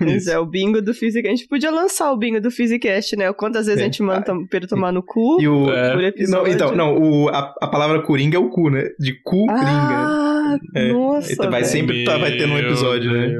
Mas 0.00 0.26
é 0.26 0.38
o 0.38 0.46
bingo 0.46 0.80
do 0.80 0.94
Physicast. 0.94 1.32
A 1.32 1.36
gente 1.36 1.48
podia 1.48 1.70
lançar 1.70 2.12
o 2.12 2.16
bingo 2.16 2.40
do 2.40 2.50
Physicast, 2.50 3.16
né? 3.16 3.32
Quantas 3.32 3.66
vezes 3.66 3.80
é. 3.80 3.82
a 3.82 3.86
gente 3.86 4.02
manda 4.02 4.34
o 4.34 4.48
Pedro 4.48 4.68
tomar 4.68 4.92
no 4.92 5.02
cu 5.02 5.40
e 5.40 5.48
o, 5.48 5.70
é. 5.70 6.12
Não, 6.28 6.46
então, 6.46 6.74
não, 6.74 6.96
o, 6.98 7.28
a, 7.28 7.54
a 7.60 7.68
palavra 7.68 8.02
coringa 8.02 8.36
é 8.36 8.40
o 8.40 8.50
cu, 8.50 8.70
né? 8.70 8.88
De 8.98 9.20
cu, 9.22 9.46
ah, 9.50 10.56
É. 10.74 10.92
Nossa, 10.92 11.50
Vai 11.50 11.64
sempre 11.64 12.04
tá, 12.04 12.18
vai 12.18 12.36
ter 12.36 12.48
um 12.48 12.58
episódio, 12.58 13.12
né? 13.12 13.38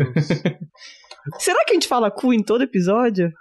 Será 1.39 1.65
que 1.65 1.71
a 1.71 1.75
gente 1.75 1.89
fala 1.89 2.11
cu 2.11 2.33
em 2.33 2.43
todo 2.43 2.63
episódio? 2.63 3.33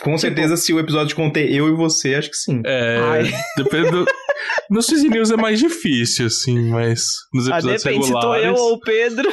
Com 0.00 0.10
tipo... 0.10 0.18
certeza, 0.18 0.56
se 0.56 0.72
o 0.72 0.78
episódio 0.78 1.14
conter 1.16 1.52
eu 1.52 1.68
e 1.68 1.72
você, 1.72 2.14
acho 2.14 2.30
que 2.30 2.36
sim. 2.36 2.62
É, 2.64 2.98
Ai. 3.02 3.32
depende 3.56 3.90
do... 3.90 4.06
Nos 4.70 4.86
Fizzy 4.86 5.08
News 5.08 5.30
é 5.30 5.36
mais 5.36 5.58
difícil, 5.58 6.26
assim, 6.26 6.70
mas 6.70 7.04
nos 7.32 7.48
ah, 7.48 7.58
episódios 7.58 7.86
ah, 7.86 7.88
depende, 7.88 8.06
regulares... 8.06 8.42
se 8.42 8.52
tô 8.52 8.56
eu 8.56 8.64
ou 8.64 8.72
o 8.74 8.80
Pedro... 8.80 9.28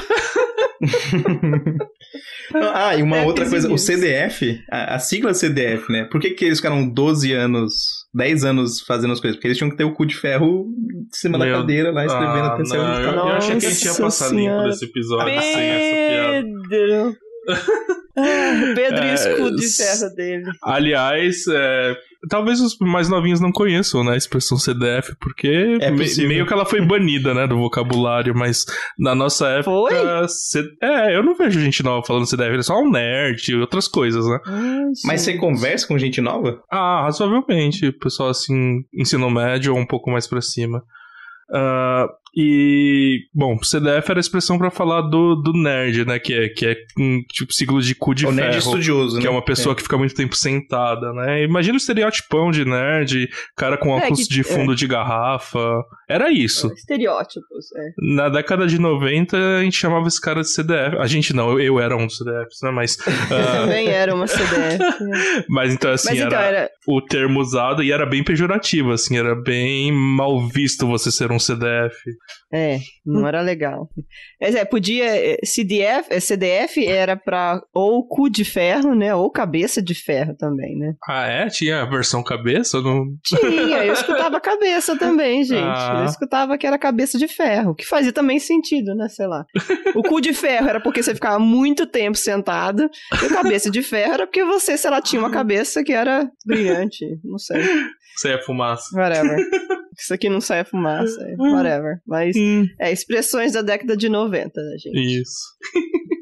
ah, 2.73 2.95
e 2.95 3.03
uma 3.03 3.17
é 3.17 3.25
outra 3.25 3.47
coisa, 3.47 3.71
o 3.71 3.77
CDF, 3.77 4.61
a, 4.69 4.95
a, 4.95 4.99
sigla 4.99 5.33
CDF, 5.33 5.91
né? 5.91 6.05
Por 6.05 6.19
que, 6.19 6.31
que 6.31 6.45
eles 6.45 6.59
ficaram 6.59 6.87
12 6.87 7.31
anos, 7.33 8.05
10 8.13 8.45
anos 8.45 8.81
fazendo 8.81 9.13
as 9.13 9.19
coisas? 9.19 9.35
Porque 9.37 9.47
eles 9.47 9.57
tinham 9.57 9.69
que 9.69 9.77
ter 9.77 9.83
o 9.83 9.93
cu 9.93 10.05
de 10.05 10.15
ferro 10.15 10.65
em 10.67 11.07
cima 11.11 11.37
Meu... 11.37 11.51
da 11.51 11.59
cadeira 11.59 11.91
lá, 11.91 12.05
escrevendo 12.05 12.45
ah, 12.45 12.53
até 12.53 12.63
não, 12.63 12.75
eu, 12.75 13.11
eu 13.11 13.27
achei 13.29 13.57
que 13.57 13.65
a 13.65 13.69
gente 13.69 13.85
ia 13.85 13.95
passar 13.95 14.33
limpo 14.33 14.63
desse 14.63 14.85
episódio 14.85 15.25
Pedro. 15.25 15.41
sem 15.41 15.69
essa 15.69 16.47
piada. 16.77 17.17
Ah, 18.19 18.73
Pedro 18.75 18.99
é, 18.99 19.07
e 19.07 19.11
o 19.11 19.13
escudo 19.13 19.55
de 19.55 19.67
ferro 19.67 20.13
dele. 20.13 20.51
Aliás, 20.61 21.45
é, 21.47 21.95
talvez 22.27 22.59
os 22.59 22.77
mais 22.79 23.07
novinhos 23.07 23.39
não 23.39 23.51
conheçam 23.51 24.03
né, 24.03 24.13
a 24.13 24.17
expressão 24.17 24.57
CDF, 24.57 25.15
porque 25.19 25.77
é 25.79 25.91
me, 25.91 26.27
meio 26.27 26.45
que 26.45 26.53
ela 26.53 26.65
foi 26.65 26.81
banida 26.81 27.33
né, 27.33 27.47
do 27.47 27.57
vocabulário, 27.57 28.35
mas 28.35 28.65
na 28.97 29.15
nossa 29.15 29.47
época. 29.47 30.27
C, 30.27 30.63
é, 30.81 31.15
eu 31.15 31.23
não 31.23 31.35
vejo 31.35 31.59
gente 31.59 31.83
nova 31.83 32.05
falando 32.05 32.25
CDF, 32.25 32.57
é 32.57 32.61
só 32.61 32.79
um 32.79 32.89
nerd 32.89 33.51
e 33.51 33.55
outras 33.55 33.87
coisas, 33.87 34.25
né? 34.25 34.39
Ai, 34.45 34.91
mas 35.05 35.21
você 35.21 35.37
conversa 35.37 35.87
com 35.87 35.97
gente 35.97 36.19
nova? 36.19 36.61
Ah, 36.69 37.03
razoavelmente. 37.03 37.91
Pessoal 37.93 38.29
assim, 38.29 38.83
ensino 38.93 39.29
médio 39.29 39.73
ou 39.73 39.79
um 39.79 39.85
pouco 39.85 40.11
mais 40.11 40.27
pra 40.27 40.41
cima. 40.41 40.83
Uh, 41.49 42.07
e, 42.35 43.27
bom, 43.33 43.57
CDF 43.61 44.09
era 44.09 44.19
a 44.19 44.21
expressão 44.21 44.57
para 44.57 44.69
falar 44.69 45.01
do, 45.01 45.35
do 45.35 45.53
nerd, 45.53 46.05
né? 46.05 46.19
Que 46.19 46.33
é, 46.33 46.49
que 46.49 46.65
é 46.65 46.75
um 46.97 47.21
tipo 47.31 47.53
ciclo 47.53 47.81
de 47.81 47.95
cu 47.95 48.13
de 48.13 48.25
o 48.25 48.29
ferro. 48.29 48.41
nerd 48.41 48.57
estudioso, 48.57 49.17
Que 49.17 49.23
né? 49.23 49.29
é 49.29 49.31
uma 49.31 49.43
pessoa 49.43 49.73
é. 49.73 49.75
que 49.75 49.83
fica 49.83 49.97
muito 49.97 50.15
tempo 50.15 50.35
sentada, 50.35 51.11
né? 51.13 51.43
Imagina 51.43 51.73
o 51.75 51.77
estereotipão 51.77 52.51
de 52.51 52.65
nerd, 52.65 53.29
cara 53.55 53.77
com 53.77 53.89
é, 53.89 53.97
óculos 53.97 54.27
que, 54.27 54.33
de 54.33 54.43
fundo 54.43 54.73
é. 54.73 54.75
de 54.75 54.87
garrafa. 54.87 55.83
Era 56.07 56.31
isso. 56.31 56.67
É, 56.67 56.73
estereótipos, 56.73 57.65
é. 57.75 58.15
Na 58.15 58.29
década 58.29 58.67
de 58.67 58.79
90, 58.79 59.37
a 59.37 59.63
gente 59.63 59.77
chamava 59.77 60.07
esse 60.07 60.21
cara 60.21 60.41
de 60.41 60.51
CDF. 60.51 60.97
A 60.97 61.07
gente 61.07 61.35
não, 61.35 61.51
eu, 61.51 61.59
eu 61.59 61.79
era 61.79 61.95
um 61.95 62.05
dos 62.05 62.17
CDFs, 62.17 62.61
né? 62.63 62.71
Mas. 62.71 62.97
Uh... 63.29 63.61
também 63.61 63.87
era 63.87 64.13
uma 64.13 64.25
CDF. 64.25 64.79
Mas 65.49 65.73
então, 65.73 65.91
assim, 65.91 66.09
Mas, 66.09 66.19
então, 66.19 66.39
era, 66.39 66.57
era, 66.57 66.71
o 66.87 67.01
termo 67.01 67.39
usado 67.39 67.83
e 67.83 67.91
era 67.91 68.05
bem 68.05 68.23
pejorativo, 68.23 68.91
assim, 68.91 69.17
era 69.17 69.35
bem 69.35 69.91
mal 69.91 70.47
visto 70.47 70.87
você 70.87 71.11
ser 71.11 71.31
um 71.31 71.37
CDF. 71.37 71.95
É, 72.51 72.79
não 73.05 73.27
era 73.27 73.41
legal. 73.41 73.89
Mas 74.41 74.55
é, 74.55 74.65
podia. 74.65 75.05
Eh, 75.05 75.37
CDF, 75.43 76.07
eh, 76.09 76.19
CDF 76.19 76.85
era 76.85 77.15
pra 77.15 77.61
ou 77.73 78.07
cu 78.07 78.29
de 78.29 78.43
ferro, 78.43 78.95
né? 78.95 79.13
Ou 79.13 79.29
cabeça 79.29 79.81
de 79.81 79.93
ferro 79.93 80.35
também, 80.35 80.75
né? 80.75 80.95
Ah, 81.07 81.27
é? 81.27 81.47
Tinha 81.47 81.83
a 81.83 81.85
versão 81.85 82.23
cabeça? 82.23 82.81
Não... 82.81 83.05
Tinha, 83.23 83.85
eu 83.85 83.93
escutava 83.93 84.41
cabeça 84.41 84.97
também, 84.97 85.43
gente. 85.43 85.61
Ah. 85.61 85.99
Eu 85.99 86.05
escutava 86.05 86.57
que 86.57 86.65
era 86.65 86.77
cabeça 86.77 87.17
de 87.19 87.27
ferro, 87.27 87.75
que 87.75 87.85
fazia 87.85 88.11
também 88.11 88.39
sentido, 88.39 88.95
né? 88.95 89.07
Sei 89.09 89.27
lá. 89.27 89.45
O 89.95 90.01
cu 90.01 90.19
de 90.19 90.33
ferro 90.33 90.69
era 90.69 90.79
porque 90.79 91.03
você 91.03 91.13
ficava 91.13 91.37
muito 91.37 91.85
tempo 91.85 92.17
sentado, 92.17 92.89
e 93.21 93.25
a 93.25 93.29
cabeça 93.29 93.69
de 93.69 93.83
ferro 93.83 94.13
era 94.13 94.25
porque 94.25 94.43
você, 94.43 94.75
sei 94.77 94.89
lá, 94.89 95.01
tinha 95.01 95.21
uma 95.21 95.31
cabeça 95.31 95.83
que 95.83 95.93
era 95.93 96.27
brilhante. 96.45 97.05
Não 97.23 97.37
sei. 97.37 97.61
Saia 98.17 98.41
fumaça. 98.41 98.83
Whatever. 98.97 99.39
Isso 99.99 100.13
aqui 100.13 100.29
não 100.29 100.41
sai 100.41 100.63
fumaça. 100.63 101.21
É, 101.21 101.35
whatever. 101.37 101.99
Mas 102.07 102.35
hum. 102.35 102.65
é 102.79 102.91
expressões 102.91 103.53
da 103.53 103.61
década 103.61 103.97
de 103.97 104.09
90, 104.09 104.61
né, 104.61 104.77
gente? 104.77 105.21
Isso. 105.21 105.39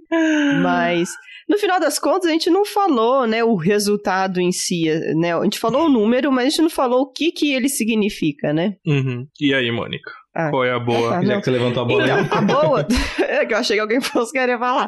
Mas 0.61 1.09
no 1.47 1.57
final 1.57 1.80
das 1.80 1.97
contas, 1.97 2.30
a 2.30 2.34
gente 2.34 2.49
não 2.49 2.65
falou, 2.65 3.25
né, 3.25 3.43
o 3.43 3.55
resultado 3.55 4.41
em 4.41 4.51
si, 4.51 4.86
né? 5.15 5.34
A 5.34 5.43
gente 5.43 5.59
falou 5.59 5.86
o 5.86 5.89
número, 5.89 6.32
mas 6.32 6.47
a 6.47 6.49
gente 6.49 6.61
não 6.61 6.69
falou 6.69 7.01
o 7.01 7.11
que 7.11 7.32
que 7.32 7.53
ele 7.53 7.69
significa, 7.69 8.51
né? 8.53 8.75
Uhum. 8.86 9.25
E 9.39 9.53
aí, 9.53 9.71
Mônica? 9.71 10.11
Ah, 10.40 10.52
Qual 10.52 10.64
é 10.64 10.72
a 10.72 10.78
boa? 10.78 11.20
Já 11.26 11.40
que 11.40 11.46
você 11.46 11.50
levantou 11.50 11.82
a 11.82 11.86
bola. 11.88 12.04
Então, 12.04 12.38
a 12.38 12.42
boa, 12.42 12.88
é 13.28 13.44
que 13.44 13.56
eu 13.56 13.58
achei 13.58 13.76
que 13.76 13.82
alguém 13.82 14.00
fosse 14.00 14.32
querer 14.32 14.60
falar. 14.60 14.88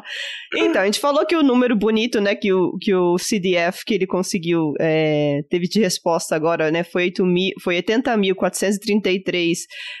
Então, 0.54 0.80
a 0.80 0.84
gente 0.84 1.00
falou 1.00 1.26
que 1.26 1.34
o 1.34 1.42
número 1.42 1.74
bonito, 1.74 2.20
né, 2.20 2.36
que 2.36 2.52
o, 2.52 2.78
que 2.80 2.94
o 2.94 3.18
CDF 3.18 3.84
que 3.84 3.94
ele 3.94 4.06
conseguiu, 4.06 4.74
é, 4.78 5.40
teve 5.50 5.66
de 5.66 5.80
resposta 5.80 6.36
agora, 6.36 6.70
né, 6.70 6.84
foi, 6.84 7.06
8 7.06 7.26
mil, 7.26 7.50
foi 7.60 7.82
80.433, 7.82 9.56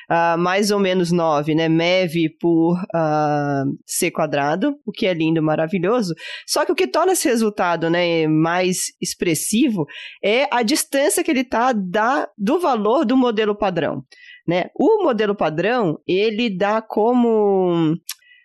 uh, 0.08 0.38
mais 0.38 0.70
ou 0.70 0.78
menos 0.78 1.10
9, 1.10 1.52
né, 1.56 1.68
MEV 1.68 2.28
por 2.40 2.76
uh, 2.76 3.76
C 3.84 4.08
quadrado, 4.08 4.76
o 4.86 4.92
que 4.92 5.04
é 5.04 5.12
lindo, 5.12 5.42
maravilhoso. 5.42 6.14
Só 6.46 6.64
que 6.64 6.70
o 6.70 6.76
que 6.76 6.86
torna 6.86 7.14
esse 7.14 7.28
resultado, 7.28 7.90
né, 7.90 8.28
mais 8.28 8.92
expressivo 9.02 9.84
é 10.22 10.46
a 10.52 10.62
distância 10.62 11.24
que 11.24 11.30
ele 11.32 11.42
tá 11.42 11.72
da, 11.72 12.28
do 12.38 12.60
valor 12.60 13.04
do 13.04 13.16
modelo 13.16 13.56
padrão. 13.56 14.04
Né? 14.50 14.64
O 14.74 15.04
modelo 15.04 15.32
padrão, 15.32 16.00
ele 16.08 16.50
dá 16.50 16.82
como 16.82 17.96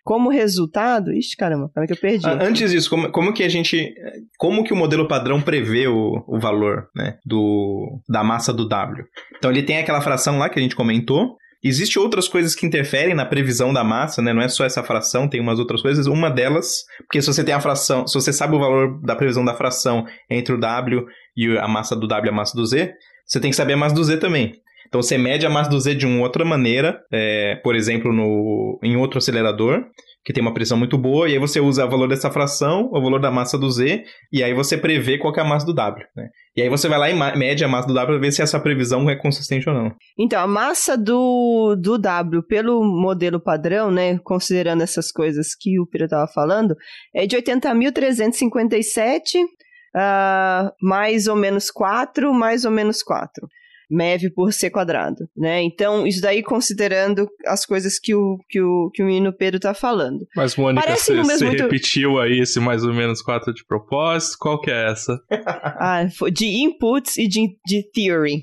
como 0.04 0.30
resultado. 0.30 1.12
Ixi, 1.12 1.36
caramba, 1.36 1.68
como 1.74 1.82
é 1.82 1.86
que 1.88 1.94
eu 1.94 1.96
perdi? 1.96 2.28
Ah, 2.28 2.38
antes 2.40 2.70
disso, 2.70 2.88
como, 2.88 3.10
como 3.10 3.34
que 3.34 3.42
a 3.42 3.48
gente. 3.48 3.92
Como 4.38 4.62
que 4.62 4.72
o 4.72 4.76
modelo 4.76 5.08
padrão 5.08 5.42
prevê 5.42 5.88
o, 5.88 6.22
o 6.28 6.38
valor 6.38 6.88
né, 6.94 7.18
do, 7.26 8.00
da 8.08 8.22
massa 8.22 8.52
do 8.52 8.68
W? 8.68 9.04
Então 9.36 9.50
ele 9.50 9.64
tem 9.64 9.78
aquela 9.78 10.00
fração 10.00 10.38
lá 10.38 10.48
que 10.48 10.60
a 10.60 10.62
gente 10.62 10.76
comentou. 10.76 11.36
Existem 11.60 12.00
outras 12.00 12.28
coisas 12.28 12.54
que 12.54 12.64
interferem 12.64 13.12
na 13.12 13.26
previsão 13.26 13.72
da 13.72 13.82
massa, 13.82 14.22
né? 14.22 14.32
Não 14.32 14.42
é 14.42 14.48
só 14.48 14.64
essa 14.64 14.84
fração, 14.84 15.28
tem 15.28 15.40
umas 15.40 15.58
outras 15.58 15.82
coisas. 15.82 16.06
Uma 16.06 16.30
delas, 16.30 16.84
porque 16.98 17.20
se 17.20 17.26
você 17.26 17.42
tem 17.42 17.52
a 17.52 17.58
fração, 17.58 18.06
se 18.06 18.14
você 18.14 18.32
sabe 18.32 18.54
o 18.54 18.60
valor 18.60 19.00
da 19.02 19.16
previsão 19.16 19.44
da 19.44 19.54
fração 19.54 20.06
entre 20.30 20.54
o 20.54 20.60
W 20.60 21.04
e 21.36 21.58
a 21.58 21.66
massa 21.66 21.96
do 21.96 22.06
W 22.06 22.30
e 22.30 22.32
a 22.32 22.36
massa 22.36 22.56
do 22.56 22.64
Z, 22.64 22.94
você 23.26 23.40
tem 23.40 23.50
que 23.50 23.56
saber 23.56 23.72
a 23.72 23.76
massa 23.76 23.96
do 23.96 24.04
Z 24.04 24.18
também. 24.18 24.54
Então 24.96 25.02
você 25.02 25.18
mede 25.18 25.44
a 25.44 25.50
massa 25.50 25.68
do 25.68 25.78
Z 25.78 25.94
de 25.94 26.06
uma 26.06 26.22
outra 26.22 26.42
maneira, 26.42 26.98
é, 27.12 27.56
por 27.62 27.76
exemplo, 27.76 28.14
no, 28.14 28.80
em 28.82 28.96
outro 28.96 29.18
acelerador, 29.18 29.84
que 30.24 30.32
tem 30.32 30.42
uma 30.42 30.54
pressão 30.54 30.78
muito 30.78 30.96
boa, 30.96 31.28
e 31.28 31.34
aí 31.34 31.38
você 31.38 31.60
usa 31.60 31.84
o 31.84 31.90
valor 31.90 32.08
dessa 32.08 32.30
fração, 32.30 32.88
o 32.90 33.02
valor 33.02 33.20
da 33.20 33.30
massa 33.30 33.58
do 33.58 33.70
Z, 33.70 34.04
e 34.32 34.42
aí 34.42 34.54
você 34.54 34.78
prevê 34.78 35.18
qual 35.18 35.34
é 35.36 35.40
a 35.40 35.44
massa 35.44 35.66
do 35.66 35.74
W. 35.74 36.02
Né? 36.16 36.28
E 36.56 36.62
aí 36.62 36.70
você 36.70 36.88
vai 36.88 36.98
lá 36.98 37.10
e 37.10 37.36
mede 37.36 37.62
a 37.62 37.68
massa 37.68 37.86
do 37.86 37.92
W 37.92 38.06
para 38.06 38.26
ver 38.26 38.32
se 38.32 38.40
essa 38.40 38.58
previsão 38.58 39.10
é 39.10 39.16
consistente 39.16 39.68
ou 39.68 39.74
não. 39.74 39.92
Então, 40.18 40.42
a 40.42 40.46
massa 40.46 40.96
do, 40.96 41.76
do 41.78 41.98
W 41.98 42.42
pelo 42.44 42.82
modelo 42.82 43.38
padrão, 43.38 43.90
né, 43.90 44.18
considerando 44.24 44.82
essas 44.82 45.12
coisas 45.12 45.48
que 45.54 45.78
o 45.78 45.86
Piro 45.86 46.04
estava 46.04 46.26
falando, 46.26 46.74
é 47.14 47.26
de 47.26 47.36
80.357, 47.36 49.44
uh, 49.44 50.70
mais 50.80 51.26
ou 51.26 51.36
menos 51.36 51.70
4, 51.70 52.32
mais 52.32 52.64
ou 52.64 52.70
menos 52.70 53.02
4. 53.02 53.46
MeV 53.90 54.30
por 54.30 54.52
C 54.52 54.70
quadrado, 54.70 55.28
né? 55.36 55.62
Então, 55.62 56.06
isso 56.06 56.20
daí 56.20 56.42
considerando 56.42 57.28
as 57.46 57.64
coisas 57.64 57.98
que 57.98 58.14
o, 58.14 58.38
que 58.48 58.60
o, 58.60 58.90
que 58.92 59.02
o 59.02 59.06
menino 59.06 59.32
Pedro 59.32 59.60
tá 59.60 59.74
falando. 59.74 60.26
Mas, 60.34 60.56
Mônica, 60.56 60.96
você, 60.96 61.16
você 61.16 61.44
muito... 61.46 61.62
repetiu 61.62 62.20
aí 62.20 62.40
esse 62.40 62.58
mais 62.60 62.84
ou 62.84 62.92
menos 62.92 63.22
quatro 63.22 63.54
de 63.54 63.64
propósito, 63.64 64.36
qual 64.40 64.60
que 64.60 64.70
é 64.70 64.90
essa? 64.90 65.18
ah, 65.30 66.04
de 66.32 66.46
inputs 66.62 67.16
e 67.16 67.28
de, 67.28 67.56
de 67.64 67.82
theory, 67.92 68.42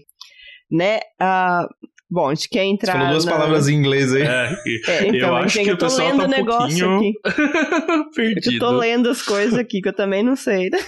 né? 0.71 0.99
Uh, 1.21 1.67
Bom, 2.09 2.29
a 2.29 2.35
gente 2.35 2.49
quer 2.49 2.63
entrar. 2.63 2.93
Você 2.93 2.97
falou 2.97 3.11
duas 3.11 3.25
na... 3.25 3.31
palavras 3.31 3.67
em 3.67 3.75
inglês 3.75 4.13
aí. 4.13 4.21
É, 4.21 4.57
é 4.87 5.07
então, 5.07 5.29
eu 5.29 5.35
acho 5.37 5.59
que 5.59 5.69
eu 5.69 5.77
tô 5.77 5.87
lendo 5.87 6.17
tá 6.17 6.25
um 6.25 6.27
negócio 6.27 6.87
pouquinho... 6.87 7.13
aqui. 7.25 8.13
Perdido. 8.15 8.55
Eu 8.55 8.59
tô 8.59 8.71
lendo 8.71 9.09
as 9.09 9.21
coisas 9.21 9.57
aqui 9.57 9.81
que 9.81 9.89
eu 9.89 9.93
também 9.93 10.23
não 10.23 10.35
sei. 10.35 10.69
Né? 10.69 10.79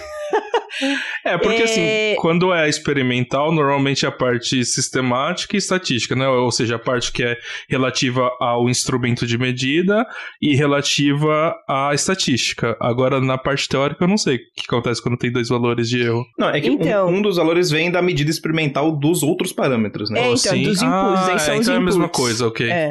É, 1.24 1.38
porque 1.38 1.62
assim, 1.62 1.80
é... 1.80 2.12
assim, 2.12 2.20
quando 2.20 2.52
é 2.52 2.68
experimental, 2.68 3.52
normalmente 3.52 4.04
é 4.04 4.08
a 4.08 4.12
parte 4.12 4.64
sistemática 4.64 5.56
e 5.56 5.58
estatística, 5.58 6.14
né? 6.14 6.28
Ou 6.28 6.50
seja, 6.50 6.76
a 6.76 6.78
parte 6.78 7.10
que 7.12 7.22
é 7.22 7.36
relativa 7.68 8.30
ao 8.40 8.68
instrumento 8.68 9.26
de 9.26 9.38
medida 9.38 10.06
e 10.40 10.54
relativa 10.54 11.54
à 11.68 11.92
estatística. 11.94 12.76
Agora, 12.80 13.20
na 13.20 13.38
parte 13.38 13.68
teórica, 13.68 14.04
eu 14.04 14.08
não 14.08 14.18
sei 14.18 14.36
o 14.36 14.38
que 14.38 14.64
acontece 14.68 15.02
quando 15.02 15.16
tem 15.16 15.32
dois 15.32 15.48
valores 15.48 15.88
de 15.88 16.02
erro. 16.02 16.24
Não, 16.38 16.50
é 16.50 16.60
que 16.60 16.68
então... 16.68 17.08
um, 17.08 17.16
um, 17.16 17.22
dos 17.22 17.36
valores 17.36 17.70
vem 17.70 17.90
da 17.90 18.02
medida 18.02 18.30
experimental 18.30 18.92
dos 18.92 19.22
outros 19.22 19.52
parâmetros, 19.52 20.10
né? 20.10 20.20
É, 20.20 20.24
então, 20.26 20.36
Sim. 20.36 20.62
dos 20.62 20.82
ah, 20.82 21.15
são 21.16 21.32
é, 21.32 21.36
os 21.36 21.42
então 21.42 21.54
inputs. 21.54 21.68
é 21.68 21.76
a 21.76 21.80
mesma 21.80 22.08
coisa, 22.08 22.46
ok. 22.46 22.70
É. 22.70 22.90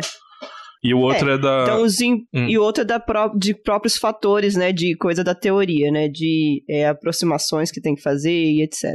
E 0.83 0.93
o 0.93 0.99
outro 0.99 1.31
é, 1.31 1.33
é 1.33 1.37
da. 1.37 1.63
Então, 1.63 1.81
os 1.81 1.99
in... 1.99 2.27
hum. 2.33 2.47
E 2.47 2.57
o 2.59 2.61
outro 2.61 2.83
é 2.83 2.85
da 2.85 2.99
pró... 2.99 3.29
de 3.29 3.55
próprios 3.55 3.97
fatores, 3.97 4.55
né? 4.55 4.71
De 4.71 4.95
coisa 4.95 5.23
da 5.23 5.33
teoria, 5.33 5.91
né? 5.91 6.07
De 6.07 6.63
é, 6.69 6.87
aproximações 6.87 7.71
que 7.71 7.81
tem 7.81 7.95
que 7.95 8.01
fazer 8.03 8.31
e 8.31 8.61
etc. 8.61 8.93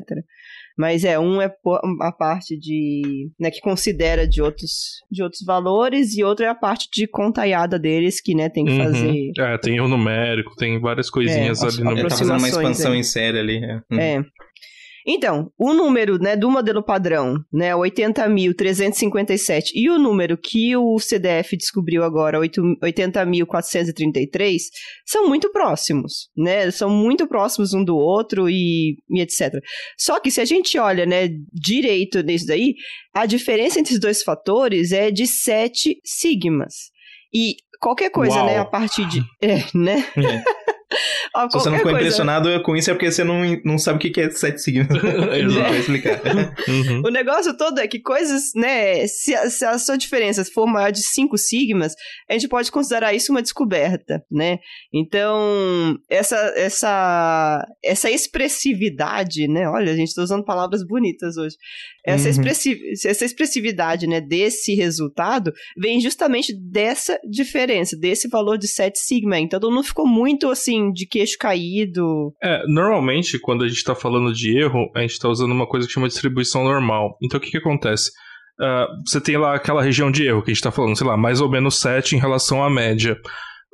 Mas 0.78 1.04
é, 1.04 1.18
um 1.18 1.42
é 1.42 1.52
a 2.00 2.12
parte 2.12 2.56
de. 2.56 3.28
Né, 3.38 3.50
que 3.50 3.60
considera 3.60 4.26
de 4.26 4.40
outros, 4.40 5.02
de 5.10 5.22
outros 5.22 5.42
valores, 5.44 6.16
e 6.16 6.22
outro 6.22 6.44
é 6.44 6.48
a 6.48 6.54
parte 6.54 6.88
de 6.90 7.06
contaiada 7.06 7.78
deles, 7.78 8.20
que 8.20 8.34
né, 8.34 8.48
tem 8.48 8.64
que 8.64 8.72
uhum. 8.72 8.84
fazer. 8.84 9.30
É, 9.38 9.58
tem 9.58 9.80
o 9.80 9.88
numérico, 9.88 10.54
tem 10.56 10.80
várias 10.80 11.10
coisinhas 11.10 11.62
é, 11.62 11.66
ali 11.66 11.84
no 11.84 11.92
meio. 11.92 12.08
Tá 12.08 12.16
fazendo 12.16 12.38
uma 12.38 12.48
expansão 12.48 12.94
é. 12.94 12.96
em 12.96 13.02
série 13.02 13.38
ali. 13.38 13.56
É. 13.62 13.82
Uhum. 13.90 14.00
é. 14.00 14.24
Então, 15.06 15.50
o 15.58 15.72
número 15.72 16.18
né, 16.18 16.36
do 16.36 16.50
modelo 16.50 16.82
padrão, 16.82 17.36
né, 17.52 17.72
80.357, 17.72 19.70
e 19.74 19.88
o 19.88 19.98
número 19.98 20.36
que 20.36 20.76
o 20.76 20.98
CDF 20.98 21.56
descobriu 21.56 22.04
agora, 22.04 22.38
80.433, 22.38 24.58
são 25.06 25.26
muito 25.28 25.50
próximos, 25.52 26.28
né? 26.36 26.70
São 26.70 26.90
muito 26.90 27.26
próximos 27.26 27.72
um 27.72 27.82
do 27.84 27.96
outro 27.96 28.48
e, 28.48 28.98
e 29.08 29.20
etc. 29.20 29.54
Só 29.98 30.20
que 30.20 30.30
se 30.30 30.40
a 30.40 30.44
gente 30.44 30.78
olha 30.78 31.06
né, 31.06 31.28
direito 31.52 32.22
nisso 32.22 32.46
daí, 32.46 32.74
a 33.14 33.26
diferença 33.26 33.80
entre 33.80 33.94
os 33.94 34.00
dois 34.00 34.22
fatores 34.22 34.92
é 34.92 35.10
de 35.10 35.26
7 35.26 36.00
sigmas. 36.04 36.90
E 37.32 37.56
qualquer 37.80 38.10
coisa, 38.10 38.36
Uau. 38.36 38.46
né, 38.46 38.58
a 38.58 38.64
partir 38.64 39.06
de. 39.06 39.20
É, 39.40 39.64
né? 39.74 40.04
É. 40.16 40.59
Se 40.92 41.58
você 41.58 41.70
não 41.70 41.76
ficou 41.76 41.92
coisa. 41.92 42.06
impressionado 42.06 42.62
com 42.62 42.76
isso 42.76 42.90
é 42.90 42.94
porque 42.94 43.10
você 43.10 43.22
não, 43.22 43.42
não 43.64 43.78
sabe 43.78 43.96
o 43.96 44.12
que 44.12 44.20
é 44.20 44.30
sete 44.30 44.60
signos. 44.60 44.88
Eu 45.32 45.48
não 45.48 45.64
vou 45.64 45.74
explicar. 45.76 46.20
Uhum. 46.68 47.02
O 47.04 47.10
negócio 47.10 47.56
todo 47.56 47.78
é 47.78 47.88
que 47.88 48.00
coisas, 48.00 48.52
né? 48.54 49.06
Se 49.06 49.34
a, 49.34 49.48
se 49.50 49.64
a 49.64 49.78
sua 49.78 49.96
diferença 49.96 50.44
for 50.44 50.66
maior 50.66 50.90
de 50.90 51.02
cinco 51.02 51.36
sigmas, 51.36 51.94
a 52.28 52.34
gente 52.34 52.48
pode 52.48 52.70
considerar 52.70 53.14
isso 53.14 53.32
uma 53.32 53.42
descoberta, 53.42 54.22
né? 54.30 54.58
Então, 54.92 55.96
essa, 56.08 56.36
essa, 56.56 57.66
essa 57.82 58.10
expressividade, 58.10 59.48
né? 59.48 59.68
Olha, 59.68 59.92
a 59.92 59.96
gente 59.96 60.08
está 60.08 60.22
usando 60.22 60.44
palavras 60.44 60.84
bonitas 60.86 61.36
hoje. 61.36 61.56
Essa, 62.04 62.24
uhum. 62.24 62.30
expressi 62.30 62.80
essa 63.04 63.24
expressividade, 63.24 64.06
né, 64.06 64.20
desse 64.20 64.74
resultado 64.74 65.52
vem 65.76 66.00
justamente 66.00 66.54
dessa 66.58 67.18
diferença, 67.28 67.96
desse 67.96 68.28
valor 68.28 68.56
de 68.56 68.68
7 68.68 68.98
sigma. 68.98 69.38
Então, 69.38 69.60
não 69.60 69.82
ficou 69.82 70.06
muito 70.06 70.48
assim 70.48 70.79
assim, 70.80 70.92
de 70.92 71.06
queixo 71.06 71.36
caído. 71.38 72.32
É, 72.42 72.62
normalmente, 72.66 73.38
quando 73.38 73.64
a 73.64 73.68
gente 73.68 73.84
tá 73.84 73.94
falando 73.94 74.32
de 74.32 74.56
erro, 74.56 74.90
a 74.94 75.00
gente 75.00 75.18
tá 75.18 75.28
usando 75.28 75.52
uma 75.52 75.66
coisa 75.66 75.86
que 75.86 75.92
chama 75.92 76.08
distribuição 76.08 76.64
normal. 76.64 77.16
Então, 77.22 77.38
o 77.38 77.42
que 77.42 77.50
que 77.50 77.58
acontece? 77.58 78.10
Uh, 78.60 78.86
você 79.06 79.20
tem 79.20 79.36
lá 79.36 79.54
aquela 79.54 79.82
região 79.82 80.10
de 80.10 80.26
erro 80.26 80.42
que 80.42 80.50
a 80.50 80.54
gente 80.54 80.62
tá 80.62 80.70
falando, 80.70 80.96
sei 80.96 81.06
lá, 81.06 81.16
mais 81.16 81.40
ou 81.40 81.50
menos 81.50 81.80
7 81.80 82.16
em 82.16 82.18
relação 82.18 82.62
à 82.62 82.68
média 82.68 83.16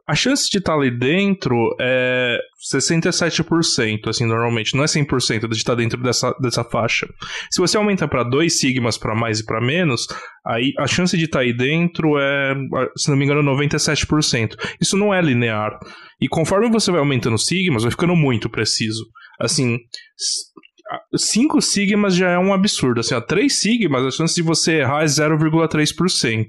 a 0.08 0.14
chance 0.14 0.48
de 0.48 0.58
estar 0.58 0.72
tá 0.72 0.78
ali 0.78 0.96
dentro 0.96 1.56
é 1.80 2.38
67%, 2.72 4.08
assim, 4.08 4.24
normalmente. 4.24 4.76
Não 4.76 4.84
é 4.84 4.86
100% 4.86 5.48
de 5.48 5.56
estar 5.56 5.72
tá 5.72 5.76
dentro 5.76 6.00
dessa, 6.00 6.32
dessa 6.40 6.62
faixa. 6.62 7.08
Se 7.50 7.60
você 7.60 7.76
aumenta 7.76 8.06
para 8.06 8.22
2 8.22 8.60
sigmas 8.60 8.96
para 8.96 9.16
mais 9.16 9.40
e 9.40 9.44
para 9.44 9.60
menos, 9.60 10.06
aí 10.46 10.72
a 10.78 10.86
chance 10.86 11.16
de 11.16 11.24
estar 11.24 11.40
tá 11.40 11.44
aí 11.44 11.52
dentro 11.52 12.18
é, 12.18 12.54
se 12.96 13.10
não 13.10 13.16
me 13.16 13.24
engano, 13.24 13.42
97%. 13.42 14.54
Isso 14.80 14.96
não 14.96 15.12
é 15.12 15.20
linear. 15.20 15.76
E 16.20 16.28
conforme 16.28 16.70
você 16.70 16.92
vai 16.92 17.00
aumentando 17.00 17.36
sigmas, 17.36 17.82
vai 17.82 17.90
ficando 17.90 18.14
muito 18.14 18.48
preciso. 18.48 19.04
Assim, 19.40 19.76
5 21.16 21.60
sigmas 21.60 22.14
já 22.14 22.30
é 22.30 22.38
um 22.38 22.54
absurdo. 22.54 23.00
Assim, 23.00 23.14
ó, 23.14 23.20
3 23.20 23.52
sigmas, 23.52 24.04
a 24.04 24.10
chance 24.10 24.36
de 24.36 24.42
você 24.42 24.78
errar 24.78 25.02
é 25.02 25.06
0,3%. 25.06 26.46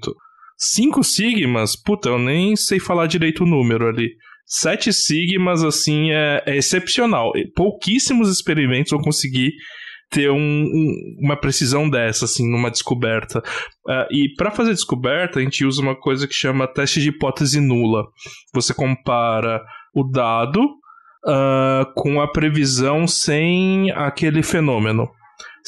5 0.58 1.04
sigmas, 1.04 1.76
puta, 1.80 2.08
eu 2.08 2.18
nem 2.18 2.56
sei 2.56 2.80
falar 2.80 3.06
direito 3.06 3.44
o 3.44 3.46
número 3.46 3.88
ali. 3.88 4.10
7 4.44 4.92
sigmas, 4.92 5.62
assim, 5.62 6.10
é, 6.10 6.42
é 6.46 6.56
excepcional. 6.56 7.32
Pouquíssimos 7.54 8.28
experimentos 8.30 8.90
vão 8.90 9.00
conseguir 9.00 9.52
ter 10.10 10.30
um, 10.30 10.36
um, 10.36 11.16
uma 11.20 11.36
precisão 11.36 11.88
dessa, 11.88 12.24
assim, 12.24 12.50
numa 12.50 12.70
descoberta. 12.70 13.40
Uh, 13.86 14.06
e 14.10 14.34
para 14.36 14.50
fazer 14.50 14.72
descoberta, 14.72 15.38
a 15.38 15.42
gente 15.42 15.64
usa 15.64 15.82
uma 15.82 15.94
coisa 15.94 16.26
que 16.26 16.34
chama 16.34 16.66
teste 16.66 17.00
de 17.00 17.10
hipótese 17.10 17.60
nula. 17.60 18.04
Você 18.54 18.72
compara 18.72 19.62
o 19.94 20.02
dado 20.02 20.64
uh, 20.64 21.92
com 21.94 22.20
a 22.20 22.26
previsão 22.26 23.06
sem 23.06 23.90
aquele 23.92 24.42
fenômeno. 24.42 25.08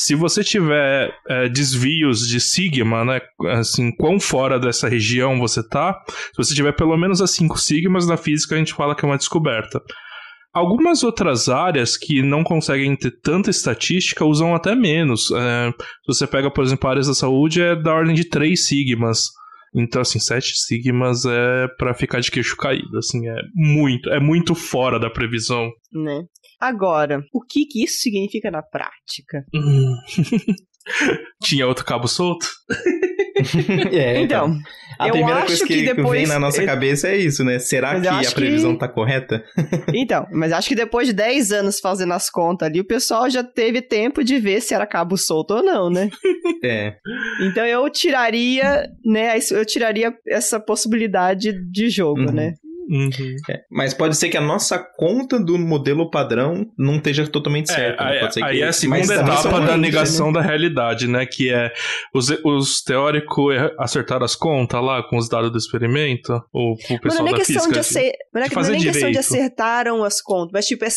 Se 0.02 0.14
você 0.14 0.42
tiver 0.42 1.14
é, 1.28 1.46
desvios 1.50 2.26
de 2.26 2.40
sigma, 2.40 3.04
né, 3.04 3.20
assim, 3.58 3.94
quão 3.94 4.18
fora 4.18 4.58
dessa 4.58 4.88
região 4.88 5.38
você 5.38 5.62
tá, 5.62 6.02
se 6.08 6.36
você 6.38 6.54
tiver 6.54 6.72
pelo 6.72 6.96
menos 6.96 7.20
as 7.20 7.32
5 7.32 7.58
sigmas 7.58 8.06
na 8.06 8.16
física, 8.16 8.54
a 8.54 8.58
gente 8.58 8.72
fala 8.72 8.94
que 8.94 9.04
é 9.04 9.08
uma 9.08 9.18
descoberta. 9.18 9.78
Algumas 10.54 11.04
outras 11.04 11.50
áreas 11.50 11.98
que 11.98 12.22
não 12.22 12.42
conseguem 12.42 12.96
ter 12.96 13.12
tanta 13.20 13.50
estatística 13.50 14.24
usam 14.24 14.54
até 14.54 14.74
menos. 14.74 15.30
É, 15.32 15.70
se 15.70 16.06
você 16.06 16.26
pega, 16.26 16.50
por 16.50 16.64
exemplo, 16.64 16.88
áreas 16.88 17.06
da 17.06 17.14
saúde, 17.14 17.60
é 17.60 17.76
da 17.76 17.92
ordem 17.92 18.14
de 18.14 18.24
3 18.24 18.66
sigmas. 18.66 19.24
Então, 19.76 20.00
assim, 20.00 20.18
7 20.18 20.54
sigmas 20.56 21.26
é 21.26 21.68
para 21.78 21.92
ficar 21.92 22.20
de 22.20 22.30
queixo 22.30 22.56
caído, 22.56 22.96
assim, 22.96 23.28
é 23.28 23.36
muito, 23.54 24.08
é 24.08 24.18
muito 24.18 24.54
fora 24.54 24.98
da 24.98 25.10
previsão. 25.10 25.70
Né? 25.92 26.22
Agora, 26.60 27.24
o 27.32 27.40
que, 27.40 27.64
que 27.64 27.82
isso 27.82 28.00
significa 28.00 28.50
na 28.50 28.62
prática? 28.62 29.44
Hum. 29.54 29.96
Tinha 31.42 31.66
outro 31.66 31.84
cabo 31.84 32.06
solto? 32.06 32.46
é, 33.92 34.20
então. 34.20 34.48
então. 34.48 34.62
A 34.98 35.10
primeira 35.10 35.46
coisa 35.46 35.66
que, 35.66 35.74
que, 35.74 35.94
depois... 35.94 36.20
vem 36.20 36.28
na 36.28 36.38
nossa 36.38 36.62
cabeça 36.64 37.08
é 37.08 37.16
isso, 37.16 37.42
né? 37.42 37.58
Será 37.58 37.98
mas 37.98 38.02
que 38.02 38.26
a 38.26 38.32
previsão 38.32 38.74
que... 38.74 38.80
tá 38.80 38.88
correta? 38.88 39.42
então, 39.94 40.26
mas 40.30 40.52
acho 40.52 40.68
que 40.68 40.74
depois 40.74 41.08
de 41.08 41.14
10 41.14 41.52
anos 41.52 41.80
fazendo 41.80 42.12
as 42.12 42.28
contas 42.28 42.68
ali, 42.68 42.80
o 42.80 42.86
pessoal 42.86 43.30
já 43.30 43.42
teve 43.42 43.80
tempo 43.80 44.22
de 44.22 44.38
ver 44.38 44.60
se 44.60 44.74
era 44.74 44.86
cabo 44.86 45.16
solto 45.16 45.54
ou 45.54 45.62
não, 45.62 45.88
né? 45.88 46.10
é. 46.62 46.96
Então 47.42 47.64
eu 47.64 47.88
tiraria, 47.88 48.86
né? 49.04 49.38
Eu 49.50 49.64
tiraria 49.64 50.12
essa 50.28 50.60
possibilidade 50.60 51.52
de 51.70 51.88
jogo, 51.88 52.20
uhum. 52.20 52.32
né? 52.32 52.54
Uhum. 52.90 53.36
É, 53.48 53.60
mas 53.70 53.94
pode 53.94 54.16
ser 54.16 54.28
que 54.30 54.36
a 54.36 54.40
nossa 54.40 54.76
conta 54.76 55.38
do 55.38 55.56
modelo 55.56 56.10
padrão 56.10 56.66
não 56.76 56.96
esteja 56.96 57.24
totalmente 57.24 57.70
é, 57.70 57.74
certa. 57.74 58.04
Né? 58.04 58.18
Pode 58.18 58.34
ser 58.34 58.42
aí 58.42 58.56
que, 58.56 58.62
é 58.62 58.66
a 58.66 58.72
segunda 58.72 59.14
etapa 59.14 59.60
da 59.60 59.76
negação 59.76 60.26
né? 60.26 60.32
da 60.32 60.40
realidade, 60.40 61.06
né? 61.06 61.24
Que 61.24 61.52
é 61.52 61.72
os, 62.12 62.30
os 62.44 62.82
teóricos 62.82 63.54
acertaram 63.78 64.24
as 64.24 64.34
contas 64.34 64.82
lá 64.82 65.04
com 65.04 65.16
os 65.16 65.28
dados 65.28 65.52
do 65.52 65.58
experimento? 65.58 66.32
Ou 66.52 66.72
o 66.72 67.00
pessoal 67.00 67.26
não 67.26 67.34
é 67.34 67.38
da 67.38 67.44
física? 67.44 67.72
De 67.72 67.78
acer... 67.78 68.12
Não 68.34 68.42
é, 68.42 68.48
não 68.48 68.62
é 68.62 68.70
nem 68.70 68.82
questão 68.82 69.10
de 69.12 69.18
acertaram 69.18 70.02
as 70.02 70.20
contas, 70.20 70.50
mas 70.52 70.66
tipo, 70.66 70.84
é, 70.84 70.88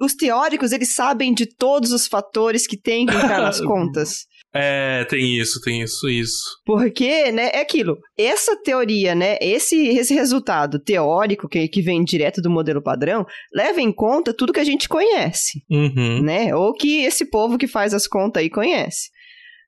os 0.00 0.14
teóricos 0.14 0.72
eles 0.72 0.94
sabem 0.94 1.34
de 1.34 1.44
todos 1.44 1.92
os 1.92 2.06
fatores 2.06 2.66
que 2.66 2.78
tem 2.78 3.04
que 3.04 3.14
entrar 3.14 3.42
nas 3.42 3.60
contas. 3.62 4.26
É, 4.56 5.04
tem 5.04 5.36
isso, 5.36 5.60
tem 5.60 5.82
isso, 5.82 6.08
isso. 6.08 6.42
Porque, 6.64 7.30
né, 7.32 7.50
é 7.52 7.60
aquilo. 7.60 7.98
Essa 8.16 8.56
teoria, 8.56 9.14
né, 9.14 9.36
esse, 9.40 9.88
esse 9.88 10.14
resultado 10.14 10.78
teórico 10.78 11.48
que, 11.48 11.68
que 11.68 11.82
vem 11.82 12.04
direto 12.04 12.40
do 12.40 12.50
modelo 12.50 12.82
padrão, 12.82 13.26
leva 13.54 13.80
em 13.80 13.92
conta 13.92 14.34
tudo 14.34 14.52
que 14.52 14.60
a 14.60 14.64
gente 14.64 14.88
conhece, 14.88 15.62
uhum. 15.70 16.22
né? 16.22 16.54
Ou 16.54 16.72
que 16.72 17.04
esse 17.04 17.24
povo 17.30 17.58
que 17.58 17.66
faz 17.66 17.92
as 17.92 18.06
contas 18.06 18.42
aí 18.42 18.50
conhece. 18.50 19.10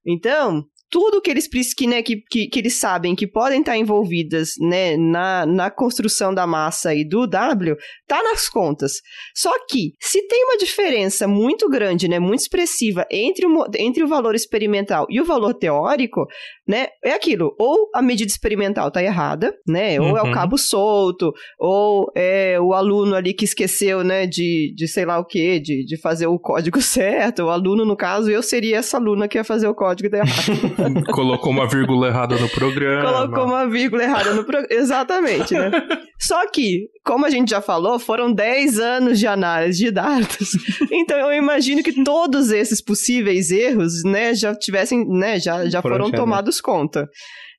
Então, 0.06 0.64
tudo 0.90 1.20
que 1.20 1.30
eles 1.30 1.48
que, 1.74 1.86
né, 1.86 2.02
que, 2.02 2.16
que, 2.16 2.46
que, 2.46 2.58
eles 2.58 2.74
sabem 2.74 3.14
que 3.14 3.26
podem 3.26 3.60
estar 3.60 3.76
envolvidas 3.76 4.52
né, 4.58 4.96
na, 4.96 5.44
na 5.44 5.70
construção 5.70 6.32
da 6.32 6.46
massa 6.46 6.94
e 6.94 7.04
do 7.06 7.26
W, 7.26 7.76
tá 8.06 8.22
nas 8.22 8.48
contas. 8.48 9.00
Só 9.34 9.52
que, 9.66 9.92
se 10.00 10.26
tem 10.26 10.44
uma 10.44 10.56
diferença 10.56 11.26
muito 11.28 11.68
grande, 11.68 12.08
né, 12.08 12.18
muito 12.18 12.40
expressiva 12.40 13.06
entre 13.10 13.46
o, 13.46 13.66
entre 13.76 14.02
o 14.02 14.08
valor 14.08 14.34
experimental 14.34 15.06
e 15.10 15.20
o 15.20 15.24
valor 15.24 15.54
teórico, 15.54 16.26
né, 16.66 16.88
é 17.04 17.12
aquilo, 17.12 17.54
ou 17.58 17.90
a 17.94 18.00
medida 18.00 18.30
experimental 18.30 18.90
tá 18.90 19.02
errada, 19.02 19.54
né, 19.66 20.00
ou 20.00 20.08
uhum. 20.08 20.16
é 20.16 20.22
o 20.22 20.26
uhum. 20.26 20.32
cabo 20.32 20.56
solto, 20.56 21.32
ou 21.58 22.10
é 22.14 22.58
o 22.60 22.72
aluno 22.72 23.14
ali 23.14 23.34
que 23.34 23.44
esqueceu, 23.44 24.02
né, 24.02 24.26
de, 24.26 24.72
de 24.74 24.88
sei 24.88 25.04
lá 25.04 25.18
o 25.18 25.24
que, 25.24 25.60
de, 25.60 25.84
de 25.84 26.00
fazer 26.00 26.26
o 26.26 26.38
código 26.38 26.80
certo, 26.82 27.44
o 27.44 27.50
aluno, 27.50 27.84
no 27.84 27.96
caso, 27.96 28.30
eu 28.30 28.42
seria 28.42 28.78
essa 28.78 28.96
aluna 28.96 29.28
que 29.28 29.36
ia 29.36 29.44
fazer 29.44 29.68
o 29.68 29.74
código 29.74 30.14
errado. 30.14 30.77
Colocou 31.12 31.52
uma 31.52 31.66
vírgula 31.66 32.08
errada 32.08 32.36
no 32.36 32.48
programa. 32.48 33.12
Colocou 33.12 33.44
uma 33.44 33.68
vírgula 33.68 34.02
errada 34.02 34.34
no 34.34 34.44
programa, 34.44 34.68
exatamente, 34.70 35.54
né. 35.54 35.70
Só 36.18 36.48
que, 36.50 36.88
como 37.04 37.26
a 37.26 37.30
gente 37.30 37.50
já 37.50 37.60
falou, 37.60 37.98
foram 37.98 38.32
10 38.32 38.78
anos 38.78 39.18
de 39.18 39.26
análise 39.26 39.78
de 39.78 39.90
dados, 39.90 40.50
então 40.90 41.16
eu 41.18 41.32
imagino 41.32 41.82
que 41.82 42.02
todos 42.02 42.50
esses 42.50 42.82
possíveis 42.82 43.50
erros, 43.50 44.02
né, 44.04 44.34
já 44.34 44.54
tivessem, 44.54 45.06
né, 45.08 45.38
já, 45.38 45.68
já 45.68 45.80
foram 45.80 46.10
tomados 46.10 46.60
conta. 46.60 47.08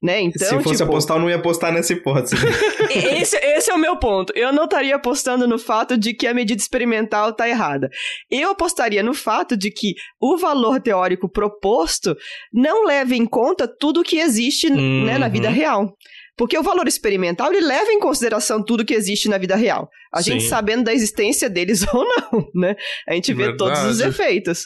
Né? 0.02 0.22
Então, 0.22 0.48
Se 0.48 0.64
fosse 0.64 0.78
tipo... 0.78 0.90
apostar, 0.90 1.18
eu 1.18 1.22
não 1.22 1.30
ia 1.30 1.36
apostar 1.36 1.74
nessa 1.74 1.92
hipótese. 1.92 2.36
esse, 3.20 3.36
esse 3.36 3.70
é 3.70 3.74
o 3.74 3.78
meu 3.78 3.98
ponto. 3.98 4.32
Eu 4.34 4.54
não 4.54 4.64
estaria 4.64 4.96
apostando 4.96 5.46
no 5.46 5.60
fato 5.60 5.98
de 5.98 6.14
que 6.14 6.26
a 6.26 6.34
medida 6.34 6.62
experimental 6.62 7.32
está 7.32 7.50
errada. 7.50 7.90
Eu 8.32 8.52
apostaria 8.52 9.04
no 9.04 9.14
fato 9.14 9.58
de 9.58 9.70
que 9.70 9.96
o 10.20 10.38
valor 10.38 10.80
teórico 10.80 11.28
proposto 11.28 12.16
não 12.54 12.86
leva 12.86 13.14
em 13.14 13.26
conta 13.26 13.68
tudo 13.68 14.04
que 14.04 14.20
existe 14.20 14.68
uhum. 14.68 15.06
né, 15.06 15.18
na 15.18 15.28
vida 15.28 15.50
uhum. 15.50 15.54
real. 15.54 15.98
Porque 16.40 16.58
o 16.58 16.64
valor 16.64 16.88
experimental, 16.88 17.52
ele 17.52 17.68
leva 17.68 17.92
em 17.92 18.00
consideração 18.00 18.64
tudo 18.64 18.86
que 18.86 18.94
existe 18.94 19.28
na 19.28 19.38
vida 19.38 19.58
real. 19.58 19.90
A 20.10 20.24
Sim. 20.24 20.32
gente 20.32 20.46
sabendo 20.46 20.86
da 20.86 20.94
existência 20.94 21.50
deles 21.50 21.86
ou 21.94 22.06
não, 22.06 22.50
né? 22.56 22.78
A 23.06 23.14
gente 23.14 23.34
vê 23.34 23.48
Verdade. 23.48 23.58
todos 23.58 23.84
os 23.84 24.00
efeitos. 24.00 24.66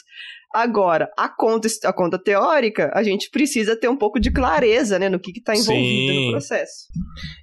Agora, 0.54 1.10
a 1.18 1.28
conta, 1.28 1.66
a 1.82 1.92
conta 1.92 2.16
teórica, 2.16 2.92
a 2.94 3.02
gente 3.02 3.28
precisa 3.28 3.74
ter 3.74 3.88
um 3.88 3.96
pouco 3.96 4.20
de 4.20 4.30
clareza, 4.30 5.00
né, 5.00 5.08
no 5.08 5.18
que 5.18 5.32
está 5.36 5.52
envolvido 5.52 6.12
Sim. 6.12 6.26
no 6.26 6.30
processo. 6.30 6.86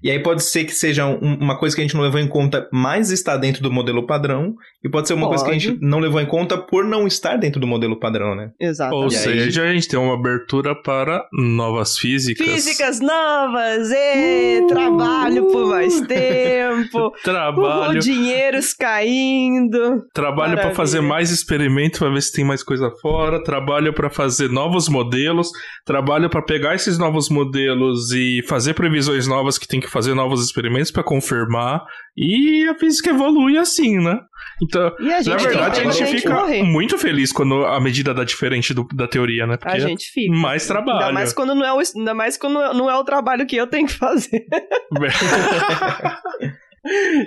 E 0.02 0.10
aí 0.10 0.24
pode 0.24 0.44
ser 0.44 0.64
que 0.64 0.72
seja 0.72 1.06
um, 1.06 1.36
uma 1.36 1.60
coisa 1.60 1.76
que 1.76 1.82
a 1.82 1.84
gente 1.84 1.94
não 1.94 2.04
levou 2.04 2.22
em 2.22 2.28
conta, 2.28 2.70
mas 2.72 3.12
está 3.12 3.36
dentro 3.36 3.62
do 3.62 3.70
modelo 3.70 4.08
padrão, 4.08 4.56
e 4.82 4.90
pode 4.90 5.10
ser 5.10 5.14
uma 5.14 5.28
pode. 5.28 5.42
coisa 5.42 5.46
que 5.46 5.52
a 5.52 5.60
gente 5.60 5.82
não 5.82 6.00
levou 6.00 6.22
em 6.22 6.26
conta 6.26 6.58
por 6.58 6.86
não 6.86 7.06
estar 7.06 7.36
dentro 7.36 7.60
do 7.60 7.68
modelo 7.68 8.00
padrão, 8.00 8.34
né? 8.34 8.52
Exato. 8.60 8.96
Ou 8.96 9.10
seja, 9.10 9.64
a 9.64 9.74
gente 9.74 9.90
tem 9.90 10.00
uma 10.00 10.14
abertura 10.14 10.74
para 10.74 11.28
novas 11.34 11.98
físicas. 11.98 12.48
Físicas 12.48 13.02
novas! 13.02 13.92
E, 13.92 14.62
uh! 14.62 14.68
Trabalho 14.68 15.52
por 15.52 15.68
mais 15.68 16.00
tempo! 16.02 17.12
trabalho. 17.24 18.00
dinheiros 18.00 18.74
caindo! 18.74 20.04
Trabalho 20.14 20.56
para 20.56 20.74
fazer 20.74 21.02
mais 21.02 21.30
experimento, 21.30 22.00
para 22.00 22.10
ver 22.10 22.22
se 22.22 22.32
tem 22.32 22.46
mais 22.46 22.64
coisa 22.64 22.90
fora, 23.02 23.44
trabalho 23.44 23.94
para 23.94 24.10
fazer 24.10 24.50
novos 24.50 24.88
modelos, 24.88 25.50
trabalho 25.86 26.30
para 26.30 26.42
pegar 26.42 26.76
esses 26.76 26.98
novos 26.98 27.30
modelos 27.30 28.12
e 28.12 28.42
fazer 28.48 28.74
previsões 28.74 29.28
novas 29.28 29.58
que 29.58 29.68
tem 29.68 29.80
que 29.80 29.90
fazer 29.90 30.14
novos 30.14 30.44
experimentos 30.44 30.92
para 30.92 31.04
confirmar. 31.04 31.84
E 32.16 32.68
a 32.68 32.76
física 32.76 33.10
evolui 33.10 33.58
assim, 33.58 33.98
né? 33.98 34.20
Então, 34.62 34.94
na 35.00 35.38
verdade, 35.38 35.80
a 35.80 35.92
gente 35.92 36.18
fica 36.18 36.34
morrer. 36.34 36.64
muito 36.64 36.98
feliz 36.98 37.32
quando 37.32 37.66
a 37.66 37.80
medida 37.80 38.14
dá 38.14 38.24
diferente 38.24 38.74
do, 38.74 38.88
da 38.94 39.08
teoria, 39.08 39.48
né? 39.48 39.58
Porque 39.58 39.76
a 39.76 39.80
gente 39.80 40.12
fica. 40.12 40.36
Mais 40.36 40.68
trabalho. 40.68 41.00
Ainda 41.00 41.14
mais 41.14 41.34
quando 41.34 41.56
não 41.56 41.66
é 41.66 41.74
o, 41.74 41.82
ainda 41.96 42.14
mais 42.14 42.38
quando 42.38 42.74
não 42.74 42.90
é 42.90 42.96
o 42.96 43.04
trabalho 43.04 43.48
que 43.48 43.56
eu 43.56 43.68
tenho 43.68 43.88
que 43.88 43.94
fazer. 43.94 44.46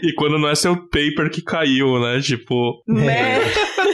e 0.03 0.13
quando 0.15 0.39
não 0.39 0.49
é 0.49 0.55
seu 0.55 0.77
paper 0.77 1.31
que 1.31 1.43
caiu, 1.43 1.99
né? 2.01 2.21
Tipo. 2.21 2.83
Né? 2.87 3.41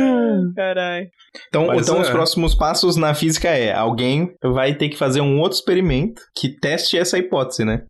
Caralho. 0.56 1.08
Então, 1.48 1.74
então 1.74 1.96
é. 1.98 2.00
os 2.00 2.10
próximos 2.10 2.54
passos 2.54 2.96
na 2.96 3.14
física 3.14 3.48
é 3.48 3.72
alguém 3.72 4.34
vai 4.42 4.74
ter 4.74 4.88
que 4.88 4.96
fazer 4.96 5.20
um 5.20 5.38
outro 5.40 5.58
experimento 5.58 6.22
que 6.34 6.48
teste 6.48 6.96
essa 6.98 7.18
hipótese, 7.18 7.64
né? 7.64 7.82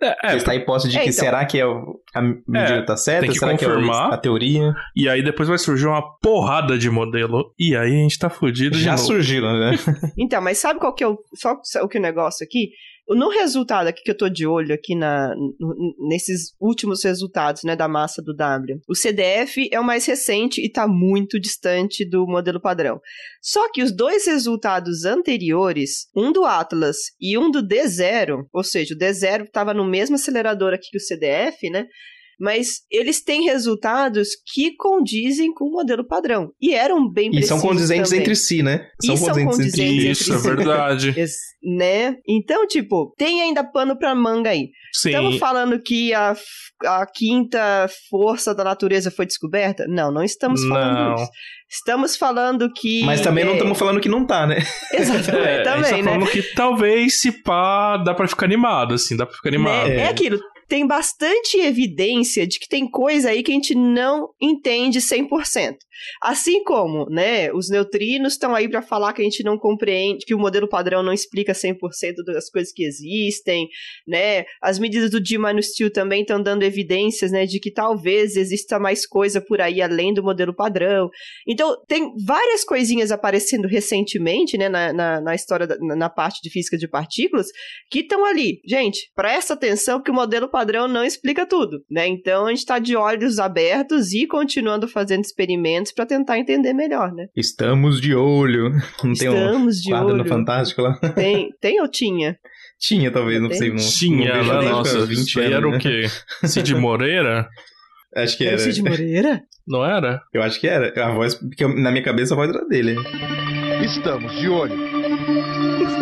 É, 0.00 0.14
é, 0.22 0.32
Testar 0.34 0.52
a 0.52 0.54
hipótese 0.54 0.90
de 0.90 0.96
é, 0.96 1.02
que 1.02 1.10
então, 1.10 1.24
será 1.24 1.44
que 1.44 1.58
é 1.60 1.64
a 1.64 2.22
medida 2.22 2.78
é, 2.78 2.82
tá 2.82 2.96
certa? 2.96 3.32
será 3.32 3.50
confirmar, 3.52 4.08
que 4.08 4.12
é 4.12 4.14
a 4.14 4.18
teoria? 4.18 4.74
E 4.94 5.08
aí 5.08 5.24
depois 5.24 5.48
vai 5.48 5.58
surgir 5.58 5.86
uma 5.86 6.02
porrada 6.20 6.78
de 6.78 6.88
modelo. 6.88 7.52
E 7.58 7.76
aí 7.76 7.96
a 7.96 8.02
gente 8.02 8.16
tá 8.16 8.30
fudido 8.30 8.78
Já 8.78 8.96
surgiram, 8.96 9.58
né? 9.58 9.72
então, 10.16 10.40
mas 10.40 10.58
sabe 10.58 10.78
qual 10.78 10.94
que 10.94 11.02
é 11.02 11.08
o, 11.08 11.18
só 11.34 11.56
o 11.82 11.88
que 11.88 11.98
o 11.98 12.02
negócio 12.02 12.46
aqui? 12.46 12.70
No 13.08 13.30
resultado 13.30 13.86
aqui 13.86 14.02
que 14.02 14.10
eu 14.10 14.16
tô 14.16 14.28
de 14.28 14.46
olho 14.46 14.74
aqui 14.74 14.94
na, 14.94 15.34
nesses 15.98 16.54
últimos 16.60 17.02
resultados, 17.02 17.62
né, 17.64 17.74
da 17.74 17.88
massa 17.88 18.20
do 18.20 18.34
W, 18.34 18.80
o 18.86 18.94
CDF 18.94 19.68
é 19.72 19.80
o 19.80 19.84
mais 19.84 20.04
recente 20.04 20.60
e 20.60 20.66
está 20.66 20.86
muito 20.86 21.40
distante 21.40 22.04
do 22.04 22.26
modelo 22.26 22.60
padrão. 22.60 23.00
Só 23.40 23.70
que 23.72 23.82
os 23.82 23.92
dois 23.92 24.26
resultados 24.26 25.06
anteriores, 25.06 26.08
um 26.14 26.30
do 26.30 26.44
Atlas 26.44 26.96
e 27.18 27.38
um 27.38 27.50
do 27.50 27.66
D0, 27.66 28.46
ou 28.52 28.62
seja, 28.62 28.94
o 28.94 28.98
D0 28.98 29.44
estava 29.44 29.72
no 29.72 29.86
mesmo 29.86 30.16
acelerador 30.16 30.74
aqui 30.74 30.88
que 30.90 30.98
o 30.98 31.00
CDF, 31.00 31.70
né? 31.70 31.86
Mas 32.38 32.82
eles 32.90 33.22
têm 33.22 33.44
resultados 33.44 34.28
que 34.54 34.76
condizem 34.76 35.52
com 35.52 35.66
o 35.66 35.72
modelo 35.72 36.06
padrão. 36.06 36.52
E 36.60 36.72
eram 36.72 37.10
bem 37.10 37.30
precisos. 37.30 37.56
E 37.56 37.60
são 37.60 37.68
condizentes 37.68 38.10
também. 38.10 38.22
entre 38.22 38.36
si, 38.36 38.62
né? 38.62 38.86
São 39.02 39.14
e 39.14 39.18
condizentes, 39.18 39.24
são 39.24 39.46
condizentes 39.46 39.80
entre, 39.80 40.10
Isso, 40.10 40.34
é 40.34 40.38
verdade. 40.38 41.14
né? 41.62 42.16
Então, 42.26 42.66
tipo, 42.66 43.12
tem 43.16 43.42
ainda 43.42 43.64
pano 43.64 43.98
pra 43.98 44.14
manga 44.14 44.50
aí. 44.50 44.70
Sim. 44.92 45.10
Estamos 45.10 45.38
falando 45.38 45.80
que 45.82 46.14
a, 46.14 46.34
a 46.84 47.06
quinta 47.06 47.86
força 48.08 48.54
da 48.54 48.64
natureza 48.64 49.10
foi 49.10 49.26
descoberta? 49.26 49.86
Não, 49.88 50.10
não 50.10 50.22
estamos 50.22 50.62
falando 50.62 50.94
não. 50.94 51.14
isso. 51.16 51.30
Estamos 51.70 52.16
falando 52.16 52.72
que. 52.72 53.04
Mas 53.04 53.20
também 53.20 53.44
é... 53.44 53.46
não 53.46 53.52
estamos 53.54 53.78
falando 53.78 54.00
que 54.00 54.08
não 54.08 54.24
tá, 54.24 54.46
né? 54.46 54.56
Exatamente, 54.92 55.48
é, 55.48 55.62
também, 55.62 55.80
a 55.80 55.82
gente 55.82 55.90
tá 55.90 55.96
né? 55.96 56.02
falando 56.04 56.30
que 56.30 56.42
talvez 56.54 57.20
se 57.20 57.30
pá, 57.30 57.98
dá 57.98 58.14
pra 58.14 58.26
ficar 58.26 58.46
animado, 58.46 58.94
assim, 58.94 59.16
dá 59.16 59.26
pra 59.26 59.36
ficar 59.36 59.50
animado. 59.50 59.88
Né? 59.88 59.96
É, 59.96 60.00
é 60.00 60.08
aquilo, 60.08 60.38
tem 60.68 60.86
bastante 60.86 61.58
evidência 61.58 62.46
de 62.46 62.58
que 62.58 62.68
tem 62.68 62.88
coisa 62.88 63.30
aí 63.30 63.42
que 63.42 63.50
a 63.50 63.54
gente 63.54 63.74
não 63.74 64.28
entende 64.40 65.00
100%. 65.00 65.76
Assim 66.22 66.62
como, 66.62 67.06
né, 67.10 67.52
os 67.52 67.68
neutrinos 67.68 68.34
estão 68.34 68.54
aí 68.54 68.68
para 68.68 68.82
falar 68.82 69.12
que 69.12 69.20
a 69.20 69.24
gente 69.24 69.42
não 69.42 69.58
compreende, 69.58 70.24
que 70.24 70.34
o 70.34 70.38
modelo 70.38 70.68
padrão 70.68 71.02
não 71.02 71.12
explica 71.12 71.52
100% 71.52 72.22
das 72.26 72.48
coisas 72.50 72.72
que 72.72 72.84
existem, 72.84 73.68
né? 74.06 74.44
As 74.62 74.78
medidas 74.78 75.10
do 75.10 75.20
D-2 75.20 75.90
também 75.92 76.22
estão 76.22 76.40
dando 76.40 76.62
evidências, 76.62 77.32
né, 77.32 77.46
de 77.46 77.58
que 77.58 77.72
talvez 77.72 78.36
exista 78.36 78.78
mais 78.78 79.06
coisa 79.06 79.40
por 79.40 79.60
aí 79.60 79.82
além 79.82 80.12
do 80.12 80.22
modelo 80.22 80.54
padrão. 80.54 81.08
Então, 81.46 81.76
tem 81.86 82.12
várias 82.24 82.64
coisinhas 82.64 83.10
aparecendo 83.10 83.66
recentemente, 83.66 84.56
né, 84.56 84.68
na, 84.68 84.92
na, 84.92 85.20
na 85.20 85.34
história, 85.34 85.66
da, 85.66 85.76
na 85.78 86.10
parte 86.10 86.40
de 86.42 86.50
física 86.50 86.76
de 86.76 86.88
partículas, 86.88 87.48
que 87.90 88.00
estão 88.00 88.24
ali. 88.24 88.60
Gente, 88.66 89.10
presta 89.14 89.54
atenção 89.54 90.02
que 90.02 90.10
o 90.10 90.14
modelo 90.14 90.48
padrão 90.58 90.88
não 90.88 91.04
explica 91.04 91.46
tudo, 91.46 91.84
né? 91.88 92.08
Então 92.08 92.46
a 92.46 92.50
gente 92.50 92.58
está 92.58 92.80
de 92.80 92.96
olhos 92.96 93.38
abertos 93.38 94.12
e 94.12 94.26
continuando 94.26 94.88
fazendo 94.88 95.22
experimentos 95.22 95.92
para 95.92 96.04
tentar 96.04 96.36
entender 96.36 96.72
melhor, 96.72 97.12
né? 97.12 97.28
Estamos 97.36 98.00
de 98.00 98.12
olho. 98.12 98.70
Não 99.04 99.12
Estamos 99.12 99.20
tem 99.20 99.30
um 99.30 99.68
de 99.68 99.90
quadro 99.90 100.08
olho. 100.08 100.16
no 100.16 100.24
Fantástico 100.24 100.82
lá? 100.82 100.98
Tem, 101.14 101.50
tem 101.60 101.80
ou 101.80 101.88
tinha? 101.88 102.36
Tinha, 102.78 103.10
talvez, 103.10 103.40
não 103.40 103.50
sei. 103.52 103.70
Não, 103.70 103.76
tinha, 103.76 104.36
não 104.36 104.46
lá, 104.46 104.62
nossa, 104.62 105.04
20 105.06 105.18
isso 105.18 105.40
anos, 105.40 105.52
era 105.52 105.68
né? 105.68 105.76
o 105.76 105.78
quê? 105.80 106.02
Cid 106.44 106.74
Moreira? 106.74 107.48
Acho 108.14 108.36
que 108.36 108.44
era. 108.44 108.54
Era 108.54 108.62
Cid 108.62 108.82
Moreira? 108.82 109.42
Não 109.66 109.84
era? 109.84 110.22
Eu 110.32 110.42
acho 110.42 110.60
que 110.60 110.66
era. 110.66 110.92
A 111.04 111.12
voz, 111.12 111.34
porque 111.34 111.66
na 111.66 111.90
minha 111.90 112.02
cabeça 112.02 112.34
a 112.34 112.36
voz 112.36 112.48
era 112.48 112.64
dele. 112.66 112.96
Estamos 113.84 114.32
de 114.38 114.48
olho. 114.48 114.76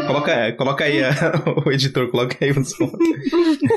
Coloca, 0.07 0.53
coloca 0.53 0.85
aí, 0.85 1.03
a, 1.03 1.11
o 1.65 1.73
editor, 1.73 2.11
coloca 2.11 2.37
aí 2.41 2.51
o 2.51 2.65
som. 2.65 2.91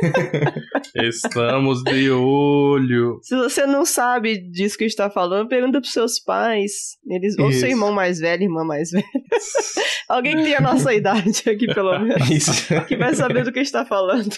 Estamos 0.96 1.84
de 1.84 2.10
olho. 2.12 3.20
Se 3.24 3.36
você 3.36 3.66
não 3.66 3.86
sabe 3.86 4.38
disso 4.38 4.78
que 4.78 4.84
a 4.84 4.88
gente 4.88 4.98
tá 4.98 5.10
falando, 5.10 5.48
pergunta 5.48 5.80
pros 5.80 5.94
seus 5.94 6.20
pais. 6.20 6.98
Eles, 7.08 7.38
ou 7.38 7.52
seu 7.52 7.70
irmão 7.70 7.92
mais 7.92 8.20
velho, 8.20 8.44
irmã 8.44 8.64
mais 8.64 8.92
velha. 8.92 9.06
Alguém 10.08 10.36
que 10.38 10.44
tem 10.44 10.56
a 10.56 10.62
nossa 10.62 10.94
idade 10.94 11.44
aqui, 11.48 11.68
pelo 11.74 12.00
menos. 12.00 12.30
Isso. 12.30 12.82
Que 12.88 12.98
vai 12.98 13.14
saber 13.14 13.44
do 13.44 13.52
que 13.52 13.60
a 13.60 13.64
gente 13.64 13.72
tá 13.72 13.86
falando. 13.86 14.36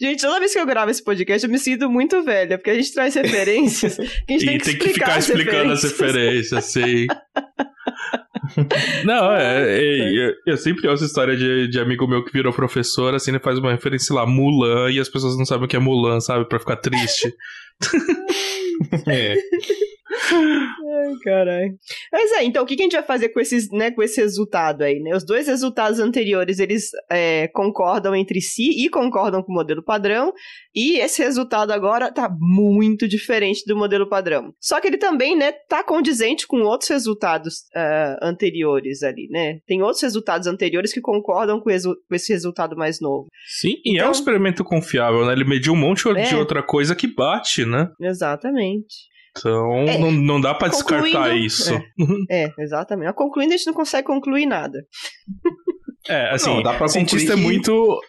Gente, 0.00 0.22
toda 0.22 0.40
vez 0.40 0.52
que 0.52 0.58
eu 0.58 0.66
gravo 0.66 0.90
esse 0.90 1.04
podcast, 1.04 1.46
eu 1.46 1.50
me 1.50 1.58
sinto 1.58 1.88
muito 1.90 2.22
velha, 2.22 2.58
porque 2.58 2.70
a 2.70 2.74
gente 2.74 2.92
traz 2.92 3.14
referências 3.14 3.96
que 3.96 4.02
a 4.02 4.32
gente 4.32 4.42
e 4.42 4.46
tem 4.46 4.58
que, 4.58 4.64
tem 4.64 4.78
que 4.78 4.88
ficar 4.94 5.18
explicando 5.18 5.72
as 5.72 5.82
referências, 5.82 6.64
sim. 6.64 7.06
Não, 9.04 9.32
é, 9.32 9.78
é, 9.78 10.28
eu, 10.28 10.34
eu, 10.46 10.56
sempre 10.56 10.88
ouço 10.88 11.04
história 11.04 11.36
de, 11.36 11.68
de 11.68 11.80
amigo 11.80 12.06
meu 12.06 12.24
que 12.24 12.32
virou 12.32 12.52
professor, 12.52 13.14
assim, 13.14 13.30
ele 13.30 13.40
faz 13.40 13.58
uma 13.58 13.72
referência 13.72 14.14
lá, 14.14 14.26
Mulan, 14.26 14.90
e 14.90 14.98
as 14.98 15.08
pessoas 15.08 15.36
não 15.36 15.44
sabem 15.44 15.64
o 15.64 15.68
que 15.68 15.76
é 15.76 15.80
Mulan, 15.80 16.20
sabe? 16.20 16.48
Pra 16.48 16.58
ficar 16.58 16.76
triste. 16.76 17.34
é. 19.08 19.34
Ai, 20.10 21.14
caralho. 21.22 21.74
Mas 22.12 22.32
é, 22.32 22.44
então 22.44 22.62
o 22.62 22.66
que, 22.66 22.76
que 22.76 22.82
a 22.82 22.84
gente 22.84 22.96
vai 22.96 23.02
fazer 23.02 23.28
com, 23.30 23.40
esses, 23.40 23.70
né, 23.70 23.90
com 23.90 24.02
esse 24.02 24.20
resultado 24.20 24.82
aí, 24.82 25.00
né? 25.00 25.14
Os 25.14 25.24
dois 25.24 25.46
resultados 25.46 25.98
anteriores, 26.00 26.58
eles 26.58 26.90
é, 27.10 27.48
concordam 27.48 28.14
entre 28.14 28.40
si 28.40 28.84
e 28.84 28.88
concordam 28.88 29.42
com 29.42 29.52
o 29.52 29.54
modelo 29.54 29.82
padrão, 29.82 30.32
e 30.74 30.98
esse 30.98 31.22
resultado 31.22 31.72
agora 31.72 32.12
tá 32.12 32.28
muito 32.38 33.06
diferente 33.08 33.64
do 33.66 33.76
modelo 33.76 34.08
padrão. 34.08 34.52
Só 34.60 34.80
que 34.80 34.88
ele 34.88 34.98
também, 34.98 35.36
né, 35.36 35.52
tá 35.52 35.82
condizente 35.82 36.46
com 36.46 36.60
outros 36.62 36.88
resultados 36.90 37.64
uh, 37.74 38.18
anteriores 38.22 39.02
ali, 39.02 39.28
né? 39.30 39.58
Tem 39.66 39.82
outros 39.82 40.02
resultados 40.02 40.46
anteriores 40.46 40.92
que 40.92 41.00
concordam 41.00 41.60
com, 41.60 41.70
com 41.70 42.14
esse 42.14 42.32
resultado 42.32 42.76
mais 42.76 43.00
novo. 43.00 43.28
Sim, 43.60 43.80
e 43.84 43.94
então, 43.94 44.06
é 44.06 44.08
um 44.08 44.10
então 44.10 44.10
experimento 44.12 44.64
confiável, 44.64 45.26
né? 45.26 45.32
Ele 45.32 45.44
mediu 45.44 45.72
um 45.72 45.76
monte 45.76 46.08
é, 46.08 46.22
de 46.22 46.36
outra 46.36 46.62
coisa 46.62 46.94
que 46.94 47.06
bate, 47.06 47.64
né? 47.64 47.90
Exatamente. 48.00 49.08
Então, 49.38 49.72
é, 49.88 49.98
não, 49.98 50.10
não 50.10 50.40
dá 50.40 50.54
para 50.54 50.68
descartar 50.68 51.36
isso. 51.36 51.74
É, 52.30 52.44
é, 52.44 52.52
exatamente. 52.58 53.12
Concluindo, 53.14 53.54
a 53.54 53.56
gente 53.56 53.66
não 53.66 53.74
consegue 53.74 54.06
concluir 54.06 54.46
nada. 54.46 54.78
É, 56.08 56.30
assim, 56.30 56.54
não, 56.54 56.62
dá 56.62 56.74
pra 56.74 56.88
cientista 56.88 57.32
é 57.32 57.34
que... 57.34 57.40
é 57.40 57.44
muito. 57.44 58.00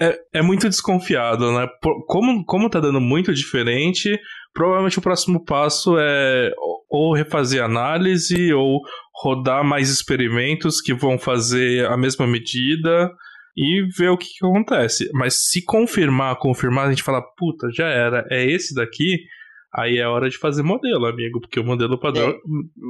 É, 0.00 0.18
é 0.34 0.42
muito 0.42 0.68
desconfiado, 0.68 1.52
né? 1.52 1.68
Como, 2.06 2.44
como 2.44 2.70
tá 2.70 2.80
dando 2.80 3.00
muito 3.00 3.34
diferente, 3.34 4.18
provavelmente 4.54 4.98
o 4.98 5.02
próximo 5.02 5.44
passo 5.44 5.96
é 5.98 6.50
ou 6.90 7.14
refazer 7.14 7.62
análise 7.62 8.52
ou 8.52 8.80
rodar 9.22 9.62
mais 9.62 9.90
experimentos 9.90 10.80
que 10.80 10.92
vão 10.92 11.18
fazer 11.18 11.86
a 11.86 11.96
mesma 11.96 12.26
medida 12.26 13.10
e 13.56 13.86
ver 13.96 14.08
o 14.08 14.16
que, 14.16 14.26
que 14.26 14.46
acontece. 14.46 15.08
Mas 15.12 15.48
se 15.48 15.64
confirmar, 15.64 16.36
confirmar, 16.38 16.86
a 16.86 16.90
gente 16.90 17.02
fala, 17.02 17.22
puta, 17.36 17.68
já 17.72 17.86
era, 17.86 18.26
é 18.30 18.44
esse 18.44 18.74
daqui, 18.74 19.18
Aí 19.72 19.98
é 19.98 20.06
hora 20.06 20.28
de 20.28 20.36
fazer 20.36 20.64
modelo, 20.64 21.06
amigo, 21.06 21.40
porque 21.40 21.60
o 21.60 21.64
modelo 21.64 21.96
padrão, 21.98 22.30
é. 22.30 22.34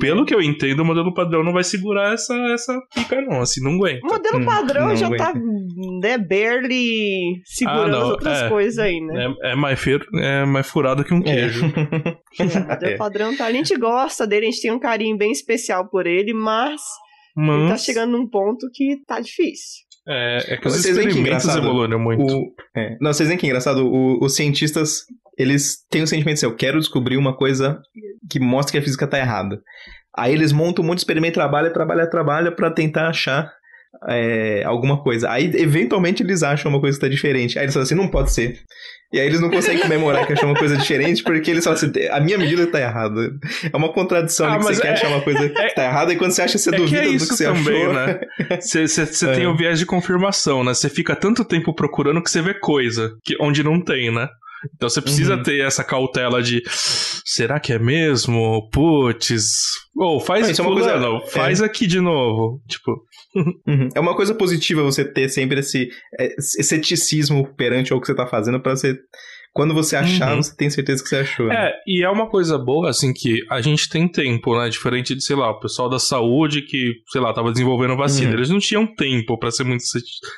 pelo 0.01 0.24
que 0.24 0.35
eu 0.35 0.41
entendo, 0.41 0.81
o 0.81 0.85
modelo 0.85 1.12
padrão 1.12 1.45
não 1.45 1.53
vai 1.53 1.62
segurar 1.62 2.14
essa, 2.14 2.35
essa 2.53 2.81
pica, 2.95 3.20
não, 3.20 3.43
assim, 3.43 3.62
não 3.62 3.74
aguenta. 3.74 4.07
O 4.07 4.11
modelo 4.11 4.39
hum, 4.39 4.45
padrão 4.47 4.89
hum, 4.89 4.97
já 4.97 5.07
aguenta. 5.07 5.24
tá, 5.24 5.35
né, 5.35 6.16
barely 6.16 7.43
segurando 7.45 7.97
ah, 7.97 7.99
as 7.99 8.05
outras 8.09 8.43
é, 8.43 8.49
coisas 8.49 8.78
aí, 8.78 8.99
né? 8.99 9.35
É, 9.43 9.53
é, 9.53 9.55
mais 9.55 9.78
feiro, 9.78 10.07
é 10.16 10.47
mais 10.47 10.66
furado 10.70 11.05
que 11.05 11.12
um 11.12 11.18
é. 11.18 11.22
queijo. 11.22 11.70
É. 12.39 12.45
o 12.45 12.68
modelo 12.68 12.97
padrão 12.97 13.37
tá, 13.37 13.47
a 13.47 13.53
gente 13.53 13.76
gosta 13.76 14.24
dele, 14.24 14.47
a 14.47 14.51
gente 14.51 14.62
tem 14.62 14.70
um 14.70 14.78
carinho 14.78 15.18
bem 15.18 15.33
especial 15.33 15.91
por 15.91 16.07
ele, 16.07 16.33
mas, 16.33 16.81
mas... 17.37 17.61
ele 17.61 17.68
tá 17.68 17.76
chegando 17.76 18.12
num 18.12 18.26
ponto 18.26 18.70
que 18.72 19.03
tá 19.05 19.20
difícil. 19.20 19.81
É, 20.09 20.55
é 20.55 20.57
que 20.57 20.66
os 20.66 20.74
vocês 20.74 20.97
experimentos 20.97 21.55
evoluíram 21.55 21.99
muito. 21.99 22.22
O, 22.22 22.55
é, 22.74 22.97
não, 23.01 23.12
vocês 23.12 23.28
veem 23.28 23.39
que 23.39 23.47
é 23.47 23.49
engraçado, 23.49 23.85
o, 23.85 24.24
os 24.24 24.35
cientistas 24.35 25.05
eles 25.41 25.78
têm 25.88 26.03
o 26.03 26.07
sentimento 26.07 26.34
assim, 26.34 26.47
eu 26.47 26.55
quero 26.55 26.78
descobrir 26.78 27.16
uma 27.16 27.34
coisa 27.34 27.80
que 28.28 28.38
mostre 28.38 28.72
que 28.72 28.78
a 28.78 28.82
física 28.82 29.07
está 29.07 29.18
errada. 29.18 29.61
Aí 30.16 30.32
eles 30.32 30.53
montam 30.53 30.84
um 30.84 30.88
monte 30.88 30.99
de 30.99 31.03
experimento, 31.03 31.34
trabalha, 31.34 31.70
trabalha, 31.70 32.07
trabalha 32.07 32.53
para 32.53 32.70
tentar 32.70 33.09
achar 33.09 33.51
é, 34.09 34.62
alguma 34.64 35.03
coisa. 35.03 35.30
Aí, 35.30 35.51
eventualmente, 35.55 36.22
eles 36.22 36.43
acham 36.43 36.70
uma 36.70 36.80
coisa 36.80 36.99
que 36.99 37.05
está 37.05 37.12
diferente. 37.12 37.59
Aí 37.59 37.64
eles 37.64 37.74
falam 37.74 37.84
assim, 37.84 37.95
não 37.95 38.09
pode 38.09 38.32
ser. 38.32 38.59
E 39.12 39.18
aí 39.18 39.26
eles 39.26 39.41
não 39.41 39.51
conseguem 39.51 39.82
comemorar 39.82 40.24
que 40.24 40.32
achou 40.32 40.49
uma 40.49 40.59
coisa 40.59 40.76
diferente, 40.76 41.22
porque 41.24 41.51
eles 41.51 41.64
falam 41.64 41.76
assim, 41.76 41.91
a 42.11 42.20
minha 42.20 42.38
medida 42.38 42.62
está 42.62 42.80
errada. 42.80 43.32
É 43.72 43.76
uma 43.76 43.93
contradição 43.93 44.47
ah, 44.47 44.59
que 44.59 44.64
você 44.64 44.80
é, 44.80 44.82
quer 44.82 44.93
achar 44.93 45.09
uma 45.09 45.20
coisa 45.20 45.49
que 45.49 45.61
está 45.61 45.84
errada, 45.84 46.12
e 46.12 46.16
quando 46.16 46.30
você 46.30 46.43
acha, 46.43 46.59
você 46.59 46.72
é 46.72 46.76
duvida 46.76 47.03
que 47.03 47.09
é 47.09 47.12
do 47.12 47.18
que 47.18 47.34
você 47.34 47.45
também, 47.45 47.82
achou. 47.82 47.93
Né? 47.93 48.20
Você, 48.61 48.86
você, 48.86 49.07
você 49.07 49.26
tem 49.34 49.47
o 49.49 49.57
viés 49.57 49.80
de 49.80 49.86
confirmação, 49.86 50.62
né? 50.62 50.74
Você 50.74 50.88
fica 50.88 51.16
tanto 51.16 51.45
tempo 51.45 51.74
procurando 51.74 52.22
que 52.22 52.30
você 52.30 52.41
vê 52.41 52.55
coisa, 52.55 53.12
que, 53.24 53.36
onde 53.41 53.64
não 53.64 53.80
tem, 53.80 54.14
né? 54.14 54.28
Então 54.74 54.88
você 54.88 55.00
precisa 55.00 55.36
uhum. 55.36 55.42
ter 55.42 55.61
essa 55.61 55.84
cautela 55.84 56.42
de 56.42 56.62
será 57.24 57.61
que 57.61 57.72
é 57.72 57.78
mesmo? 57.78 58.68
Putz. 58.70 59.56
Ou 59.96 60.16
oh, 60.16 60.20
faz 60.20 60.48
isso, 60.48 60.61
é 60.61 60.64
uma 60.64 60.74
coisa, 60.74 60.98
não, 60.98 61.26
faz 61.26 61.61
é. 61.61 61.64
aqui 61.64 61.86
de 61.86 62.00
novo. 62.00 62.61
Tipo. 62.68 62.92
Uhum. 63.32 63.88
É 63.94 64.00
uma 64.00 64.16
coisa 64.16 64.34
positiva 64.34 64.82
você 64.82 65.04
ter 65.04 65.28
sempre 65.28 65.61
esse, 65.61 65.88
é, 66.18 66.34
esse 66.36 66.64
ceticismo 66.64 67.54
perante 67.54 67.94
o 67.94 68.00
que 68.00 68.06
você 68.08 68.14
tá 68.16 68.26
fazendo 68.26 68.61
para 68.61 68.74
você 68.74 68.98
quando 69.52 69.74
você 69.74 69.96
achar, 69.96 70.34
uhum. 70.34 70.42
você 70.42 70.54
tem 70.54 70.70
certeza 70.70 71.02
que 71.02 71.08
você 71.08 71.16
achou. 71.16 71.46
Né? 71.46 71.56
É, 71.56 71.72
e 71.86 72.04
é 72.04 72.08
uma 72.08 72.28
coisa 72.28 72.56
boa, 72.56 72.88
assim, 72.88 73.12
que 73.12 73.40
a 73.50 73.61
gente 73.61 73.88
tem 73.88 74.06
tempo, 74.06 74.56
né? 74.56 74.68
Diferente 74.68 75.14
de, 75.14 75.24
sei 75.24 75.34
lá, 75.34 75.50
o 75.50 75.58
pessoal 75.58 75.88
da 75.88 75.98
saúde 75.98 76.62
que, 76.62 76.94
sei 77.11 77.20
lá, 77.20 77.32
tava 77.32 77.50
desenvolvendo 77.50 77.96
vacina. 77.96 78.28
Uhum. 78.30 78.36
Eles 78.36 78.50
não 78.50 78.58
tinham 78.58 78.86
tempo 78.86 79.36
para 79.38 79.50
ser 79.50 79.64
muito 79.64 79.82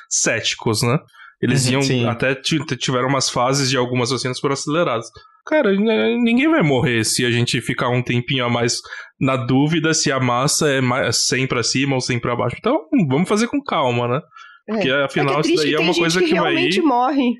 céticos, 0.09 0.81
né? 0.81 0.97
Eles 1.43 1.65
uhum, 1.65 1.73
iam 1.73 1.81
sim. 1.81 2.05
até 2.07 2.33
tiveram 2.35 3.09
umas 3.09 3.29
fases 3.29 3.69
de 3.69 3.75
algumas 3.75 4.11
vacinas 4.11 4.39
por 4.39 4.51
aceleradas. 4.53 5.07
Cara, 5.45 5.71
ninguém 5.75 6.49
vai 6.49 6.63
morrer 6.63 7.03
se 7.03 7.25
a 7.25 7.29
gente 7.29 7.59
ficar 7.59 7.89
um 7.89 8.01
tempinho 8.01 8.45
a 8.45 8.49
mais 8.49 8.79
na 9.19 9.35
dúvida 9.35 9.93
se 9.93 10.09
a 10.09 10.17
massa 10.17 10.69
é 10.69 11.11
100 11.11 11.47
para 11.47 11.61
cima 11.61 11.95
ou 11.95 12.01
100 12.01 12.19
para 12.19 12.35
baixo. 12.35 12.55
Então, 12.57 12.79
vamos 13.09 13.27
fazer 13.27 13.47
com 13.47 13.61
calma, 13.61 14.07
né? 14.07 14.21
Porque 14.65 14.89
é. 14.89 15.03
afinal, 15.03 15.37
é 15.37 15.41
isso 15.41 15.55
daí 15.55 15.73
é 15.73 15.79
uma 15.79 15.93
coisa 15.93 16.19
que, 16.19 16.27
que 16.27 16.39
vai 16.39 16.55
ir. 16.55 16.81
morre. 16.81 17.35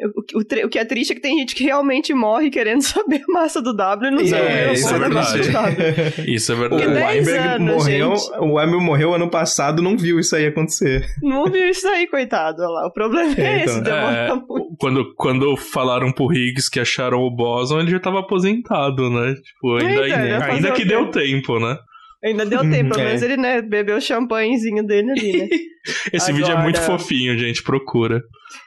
O, 0.00 0.38
o, 0.38 0.66
o, 0.66 0.68
que 0.68 0.78
é 0.78 0.84
triste 0.84 1.12
é 1.12 1.14
que 1.14 1.20
tem 1.20 1.38
gente 1.38 1.54
que 1.54 1.64
realmente 1.64 2.12
morre 2.12 2.50
querendo 2.50 2.80
saber 2.82 3.22
a 3.28 3.32
massa 3.32 3.62
do 3.62 3.74
W 3.74 4.10
e 4.10 4.14
não 4.14 4.26
sabe 4.26 4.42
é, 4.42 4.72
isso, 4.74 4.94
é 4.94 4.98
verdade. 4.98 5.40
isso 6.30 6.52
é 6.52 6.54
verdade. 6.54 6.86
O 6.86 6.94
Weinberg 6.94 7.58
morreu, 7.64 8.16
gente. 8.16 8.38
o 8.38 8.54
Weinberg 8.54 8.84
morreu 8.84 9.14
ano 9.14 9.30
passado, 9.30 9.82
não 9.82 9.96
viu 9.96 10.18
isso 10.18 10.36
aí 10.36 10.46
acontecer. 10.46 11.06
Não 11.22 11.44
viu 11.46 11.68
isso 11.68 11.86
aí, 11.88 12.06
coitado. 12.06 12.62
Olha 12.62 12.70
lá. 12.70 12.86
O 12.86 12.92
problema 12.92 13.34
é, 13.38 13.40
é 13.40 13.64
esse, 13.64 13.78
então. 13.78 13.94
demora 13.94 14.16
é, 14.16 14.34
muito. 14.34 14.76
Quando, 14.78 15.14
quando 15.14 15.56
falaram 15.56 16.12
pro 16.12 16.32
Higgs 16.32 16.70
que 16.70 16.80
acharam 16.80 17.20
o 17.20 17.30
Boson, 17.30 17.80
ele 17.80 17.90
já 17.90 18.00
tava 18.00 18.20
aposentado, 18.20 19.08
né? 19.08 19.34
Tipo, 19.34 19.76
ainda, 19.76 20.06
Eita, 20.06 20.16
ainda, 20.16 20.44
ainda 20.44 20.72
que 20.72 20.84
deu 20.84 21.10
tempo, 21.10 21.58
né? 21.58 21.78
Ainda 22.24 22.46
deu 22.46 22.60
tempo, 22.60 22.90
pelo 22.90 23.00
é. 23.02 23.04
menos 23.06 23.22
ele, 23.22 23.36
né, 23.36 23.60
bebeu 23.60 23.96
o 23.96 24.00
champanhezinho 24.00 24.86
dele 24.86 25.10
ali, 25.10 25.38
né? 25.38 25.48
Esse 26.12 26.30
agora... 26.30 26.44
vídeo 26.46 26.58
é 26.58 26.62
muito 26.62 26.80
fofinho, 26.80 27.36
gente, 27.36 27.62
procura. 27.62 28.22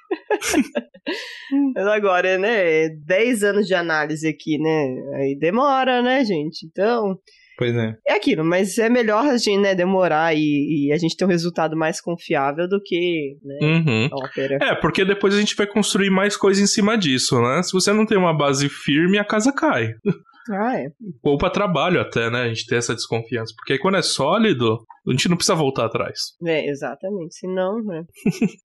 Mas 1.74 1.88
agora, 1.88 2.38
né, 2.38 2.90
10 2.90 3.44
anos 3.44 3.68
de 3.68 3.74
análise 3.74 4.28
aqui, 4.28 4.58
né, 4.58 4.88
aí 5.16 5.38
demora, 5.40 6.02
né, 6.02 6.26
gente? 6.26 6.66
Então... 6.66 7.18
Pois 7.58 7.74
é. 7.74 7.96
É 8.06 8.16
aquilo, 8.16 8.44
mas 8.44 8.78
é 8.78 8.90
melhor 8.90 9.26
a 9.26 9.38
gente, 9.38 9.62
né, 9.62 9.74
demorar 9.74 10.36
e, 10.36 10.88
e 10.88 10.92
a 10.92 10.98
gente 10.98 11.16
ter 11.16 11.24
um 11.24 11.30
resultado 11.30 11.78
mais 11.78 12.02
confiável 12.02 12.68
do 12.68 12.82
que, 12.84 13.38
né, 13.42 13.58
uhum. 13.62 14.10
ópera. 14.12 14.58
É, 14.62 14.76
porque 14.76 15.06
depois 15.06 15.34
a 15.34 15.40
gente 15.40 15.56
vai 15.56 15.66
construir 15.66 16.10
mais 16.10 16.36
coisa 16.36 16.62
em 16.62 16.68
cima 16.68 16.98
disso, 16.98 17.40
né? 17.40 17.64
Se 17.64 17.72
você 17.72 17.94
não 17.94 18.06
tem 18.06 18.18
uma 18.18 18.38
base 18.38 18.68
firme, 18.68 19.18
a 19.18 19.24
casa 19.24 19.54
cai. 19.54 19.94
Ah, 20.52 20.80
é. 20.80 20.88
Poupa 21.24 21.50
trabalho 21.50 22.00
até, 22.00 22.30
né? 22.30 22.44
A 22.44 22.48
gente 22.48 22.68
ter 22.68 22.76
essa 22.76 22.94
desconfiança. 22.94 23.54
Porque 23.56 23.74
aí 23.74 23.80
quando 23.80 23.98
é 23.98 24.02
sólido, 24.02 24.84
a 25.08 25.12
gente 25.12 25.28
não 25.28 25.38
precisa 25.38 25.56
voltar 25.56 25.86
atrás. 25.86 26.20
É, 26.46 26.70
exatamente. 26.70 27.36
Se 27.36 27.48
não, 27.48 27.84
né? 27.84 28.04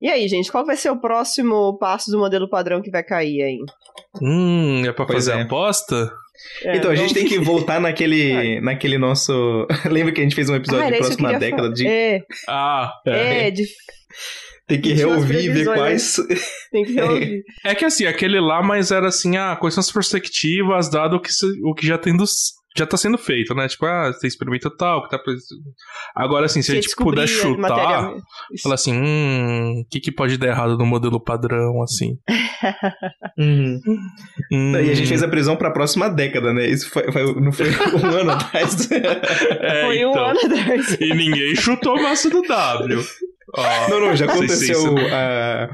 e 0.01 0.09
aí, 0.09 0.27
gente, 0.27 0.51
qual 0.51 0.65
vai 0.65 0.77
ser 0.77 0.91
o 0.91 0.99
próximo 0.99 1.77
passo 1.79 2.11
do 2.11 2.19
modelo 2.19 2.49
padrão 2.49 2.81
que 2.81 2.91
vai 2.91 3.03
cair 3.03 3.41
aí? 3.41 3.59
Hum, 4.21 4.83
é 4.85 4.91
pra 4.91 5.05
pois 5.05 5.25
fazer 5.25 5.39
é. 5.39 5.41
aposta? 5.41 6.11
É, 6.63 6.77
então, 6.77 6.91
a 6.91 6.95
gente 6.95 7.13
tem 7.13 7.25
que 7.25 7.39
voltar 7.39 7.79
naquele, 7.79 8.61
naquele 8.61 8.97
nosso. 8.97 9.67
Lembra 9.89 10.11
que 10.11 10.21
a 10.21 10.23
gente 10.23 10.35
fez 10.35 10.49
um 10.49 10.55
episódio 10.55 10.87
ah, 10.87 10.91
de 10.91 10.97
próxima 10.97 11.39
década 11.39 11.71
de. 11.71 11.87
É. 11.87 12.21
Ah, 12.47 12.91
é. 13.05 13.47
é 13.47 13.51
de... 13.51 13.63
Tem 14.79 14.79
que 14.79 14.93
reouvir 14.93 15.43
e 15.43 15.49
ver 15.49 15.65
quais. 15.65 16.15
Tem 16.71 16.85
que 16.85 16.93
reouvir. 16.93 17.43
É 17.65 17.75
que 17.75 17.83
assim, 17.83 18.05
aquele 18.05 18.39
lá, 18.39 18.63
mas 18.63 18.89
era 18.89 19.09
assim, 19.09 19.35
ah, 19.35 19.57
quais 19.59 19.73
são 19.73 19.81
as 19.81 19.91
perspectivas, 19.91 20.89
dado 20.89 21.17
o 21.17 21.19
que, 21.19 21.29
o 21.65 21.73
que 21.73 21.85
já 21.85 21.97
tem 21.97 22.15
dos. 22.15 22.61
Já 22.77 22.85
tá 22.85 22.95
sendo 22.95 23.17
feito, 23.17 23.53
né? 23.53 23.67
Tipo, 23.67 23.85
ah, 23.85 24.13
você 24.13 24.27
experimenta 24.27 24.71
tal, 24.73 25.03
que 25.03 25.09
tá. 25.09 25.21
Agora, 26.15 26.45
assim, 26.45 26.61
se 26.61 26.71
a 26.71 26.75
gente 26.75 26.95
puder 26.95 27.27
chutar, 27.27 28.13
falar 28.63 28.75
assim, 28.75 28.93
hum, 28.93 29.81
o 29.81 29.89
que, 29.89 29.99
que 29.99 30.09
pode 30.09 30.37
dar 30.37 30.47
errado 30.47 30.77
no 30.77 30.85
modelo 30.85 31.19
padrão, 31.19 31.83
assim. 31.83 32.17
uhum. 33.37 33.77
hum. 34.53 34.71
E 34.73 34.89
a 34.89 34.93
gente 34.93 35.09
fez 35.09 35.21
a 35.21 35.27
prisão 35.27 35.57
pra 35.57 35.71
próxima 35.71 36.07
década, 36.07 36.53
né? 36.53 36.65
Isso 36.65 36.89
foi, 36.89 37.11
foi 37.11 37.41
não 37.41 37.51
foi 37.51 37.65
um 37.93 38.05
ano 38.05 38.31
atrás. 38.31 38.89
É, 38.89 39.81
foi 39.85 39.97
então. 39.97 40.11
um 40.13 40.17
ano 40.17 40.39
atrás. 40.39 40.97
E 40.97 41.13
ninguém 41.13 41.53
chutou 41.57 42.01
massa 42.01 42.29
do 42.29 42.41
W. 42.41 43.03
Oh, 43.53 43.89
não, 43.89 43.99
não, 43.99 44.15
já 44.15 44.25
aconteceu. 44.25 44.93
Uh, 44.93 45.67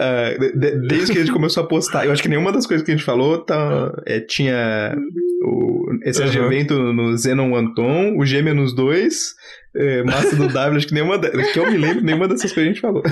uh, 0.00 0.58
de, 0.58 0.88
desde 0.88 1.12
que 1.12 1.18
a 1.18 1.20
gente 1.20 1.32
começou 1.32 1.62
a 1.62 1.66
postar, 1.66 2.06
eu 2.06 2.12
acho 2.12 2.22
que 2.22 2.28
nenhuma 2.28 2.52
das 2.52 2.66
coisas 2.66 2.84
que 2.84 2.90
a 2.90 2.96
gente 2.96 3.04
falou 3.04 3.44
tá, 3.44 3.92
é, 4.06 4.20
tinha 4.20 4.96
o, 5.44 5.86
esse 6.04 6.22
uhum. 6.22 6.46
evento 6.46 6.78
no 6.78 7.16
Zenon 7.16 7.54
Anton, 7.54 8.16
o 8.16 8.24
G 8.24 8.42
menos 8.42 8.74
2, 8.74 9.34
é, 9.76 10.02
massa 10.04 10.36
do 10.36 10.48
W, 10.48 10.76
acho 10.76 10.86
que 10.86 10.94
nenhuma. 10.94 11.18
Que 11.18 11.58
eu 11.58 11.70
me 11.70 11.76
lembro, 11.76 12.02
nenhuma 12.02 12.28
dessas 12.28 12.52
coisas 12.52 12.70
a 12.70 12.74
gente 12.74 12.80
falou. 12.80 13.02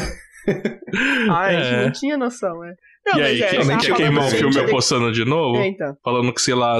ah, 1.30 1.40
a 1.40 1.52
gente 1.52 1.74
é. 1.74 1.84
não 1.84 1.92
tinha 1.92 2.16
noção, 2.16 2.64
é. 2.64 2.74
Não, 3.06 3.20
e 3.20 3.22
aí, 3.22 3.40
é, 3.40 3.50
quem 3.50 3.78
quer 3.78 3.94
queimar 3.94 4.26
o 4.26 4.30
filme 4.30 4.58
apostando 4.58 5.12
de 5.12 5.24
novo? 5.24 5.58
É, 5.58 5.68
então. 5.68 5.96
Falando 6.02 6.32
que, 6.32 6.42
sei 6.42 6.54
lá, 6.54 6.76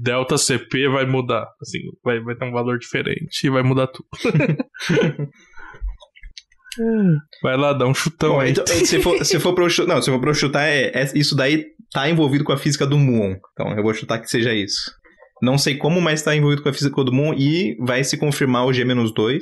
Delta 0.00 0.38
CP 0.38 0.88
vai 0.88 1.04
mudar. 1.04 1.46
Assim, 1.60 1.80
vai, 2.02 2.20
vai 2.20 2.34
ter 2.34 2.46
um 2.46 2.52
valor 2.52 2.78
diferente 2.78 3.46
e 3.46 3.50
vai 3.50 3.62
mudar 3.62 3.88
tudo. 3.88 4.08
Vai 7.42 7.56
lá, 7.56 7.72
dá 7.72 7.86
um 7.86 7.94
chutão 7.94 8.34
Bom, 8.34 8.40
aí. 8.40 8.50
Então, 8.50 8.66
se 8.66 9.00
for, 9.00 9.24
se 9.24 9.38
for 9.38 9.54
pra 9.54 9.64
eu 9.64 9.70
chutar. 9.70 9.94
Não, 9.94 10.02
se 10.02 10.10
for 10.10 10.20
pra 10.20 10.30
eu 10.30 10.34
chutar, 10.34 10.66
é, 10.66 10.90
é, 10.94 11.10
isso 11.14 11.34
daí 11.34 11.66
tá 11.92 12.08
envolvido 12.08 12.44
com 12.44 12.52
a 12.52 12.58
física 12.58 12.86
do 12.86 12.98
Muon. 12.98 13.36
Então 13.52 13.70
eu 13.76 13.82
vou 13.82 13.94
chutar 13.94 14.18
que 14.18 14.28
seja 14.28 14.52
isso. 14.52 14.92
Não 15.40 15.56
sei 15.56 15.76
como, 15.76 16.00
mas 16.00 16.20
está 16.20 16.34
envolvido 16.34 16.62
com 16.62 16.68
a 16.68 16.72
física 16.72 17.04
do 17.04 17.12
Moon 17.12 17.34
e 17.34 17.76
vai 17.80 18.02
se 18.02 18.16
confirmar 18.16 18.66
o 18.66 18.72
G-2. 18.72 19.38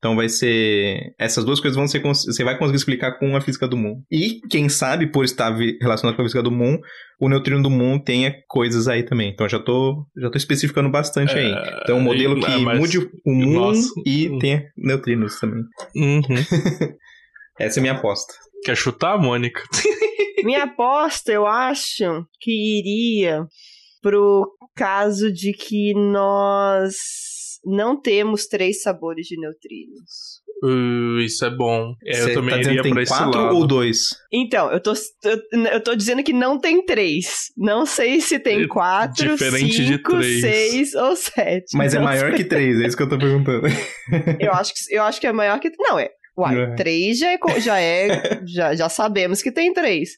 Então 0.00 0.16
vai 0.16 0.30
ser. 0.30 1.14
Essas 1.18 1.44
duas 1.44 1.60
coisas 1.60 1.76
vão 1.76 1.86
ser. 1.86 2.00
Você 2.02 2.42
vai 2.42 2.56
conseguir 2.56 2.78
explicar 2.78 3.18
com 3.18 3.36
a 3.36 3.40
física 3.40 3.68
do 3.68 3.76
Moon. 3.76 4.02
E, 4.10 4.40
quem 4.48 4.66
sabe, 4.66 5.06
por 5.06 5.26
estar 5.26 5.54
relacionado 5.78 6.16
com 6.16 6.22
a 6.22 6.24
física 6.24 6.42
do 6.42 6.50
Moon, 6.50 6.78
o 7.20 7.28
neutrino 7.28 7.62
do 7.62 7.68
Moon 7.68 7.98
tenha 7.98 8.34
coisas 8.48 8.88
aí 8.88 9.02
também. 9.02 9.30
Então 9.30 9.46
já 9.46 9.58
tô, 9.58 10.06
já 10.16 10.30
tô 10.30 10.38
especificando 10.38 10.88
bastante 10.88 11.34
é... 11.34 11.40
aí. 11.40 11.80
Então 11.82 11.98
um 11.98 12.02
modelo 12.02 12.40
que 12.40 12.58
mas... 12.60 12.78
mude 12.78 12.98
o 12.98 13.10
Moon 13.26 13.52
Nossa. 13.52 13.90
e 14.06 14.38
tenha 14.38 14.64
neutrinos 14.74 15.38
também. 15.38 15.62
Uhum. 15.94 16.22
Essa 17.60 17.78
é 17.78 17.80
a 17.80 17.82
minha 17.82 17.94
aposta. 17.94 18.32
Quer 18.64 18.76
chutar, 18.76 19.18
Mônica? 19.18 19.62
minha 20.42 20.64
aposta, 20.64 21.30
eu 21.30 21.46
acho 21.46 22.24
que 22.40 22.78
iria 22.78 23.46
pro 24.00 24.50
caso 24.74 25.30
de 25.30 25.52
que 25.52 25.92
nós 25.92 26.94
não 27.64 28.00
temos 28.00 28.46
três 28.46 28.82
sabores 28.82 29.26
de 29.26 29.38
neutrinos. 29.38 30.40
Uh, 30.62 31.20
isso 31.20 31.44
é 31.44 31.50
bom. 31.50 31.94
É, 32.04 32.22
eu 32.22 32.34
também 32.34 32.62
tá 32.62 32.70
iria 32.70 32.82
pra 32.82 33.02
esse 33.02 33.12
quatro 33.12 33.40
lado. 33.40 33.56
ou 33.56 33.66
dois? 33.66 34.14
Então, 34.30 34.70
eu 34.70 34.80
tô, 34.80 34.92
eu, 35.24 35.64
eu, 35.72 35.82
tô 35.82 35.94
dizendo 35.94 36.22
que 36.22 36.34
não 36.34 36.58
tem 36.58 36.84
três. 36.84 37.46
Não 37.56 37.86
sei 37.86 38.20
se 38.20 38.38
tem 38.38 38.64
é 38.64 38.68
quatro, 38.68 39.32
Diferente 39.32 39.86
cinco, 39.86 40.22
seis 40.22 40.94
ou 40.94 41.16
sete. 41.16 41.76
Mas 41.76 41.94
é 41.94 41.98
maior 41.98 42.28
sei. 42.28 42.36
que 42.36 42.44
três, 42.44 42.78
é 42.78 42.86
isso 42.86 42.96
que 42.96 43.02
eu 43.02 43.08
tô 43.08 43.18
perguntando. 43.18 43.66
eu, 44.38 44.52
acho 44.52 44.74
que, 44.74 44.94
eu 44.94 45.02
acho 45.02 45.18
que 45.20 45.26
é 45.26 45.32
maior 45.32 45.58
que... 45.58 45.70
Não, 45.78 45.98
é, 45.98 46.10
Uai, 46.36 46.60
é. 46.60 46.74
três 46.74 47.18
já 47.18 47.32
é, 47.32 47.38
já 47.60 47.80
é. 47.80 48.40
já, 48.46 48.74
já 48.74 48.88
sabemos 48.88 49.42
que 49.42 49.52
tem 49.52 49.72
três. 49.72 50.10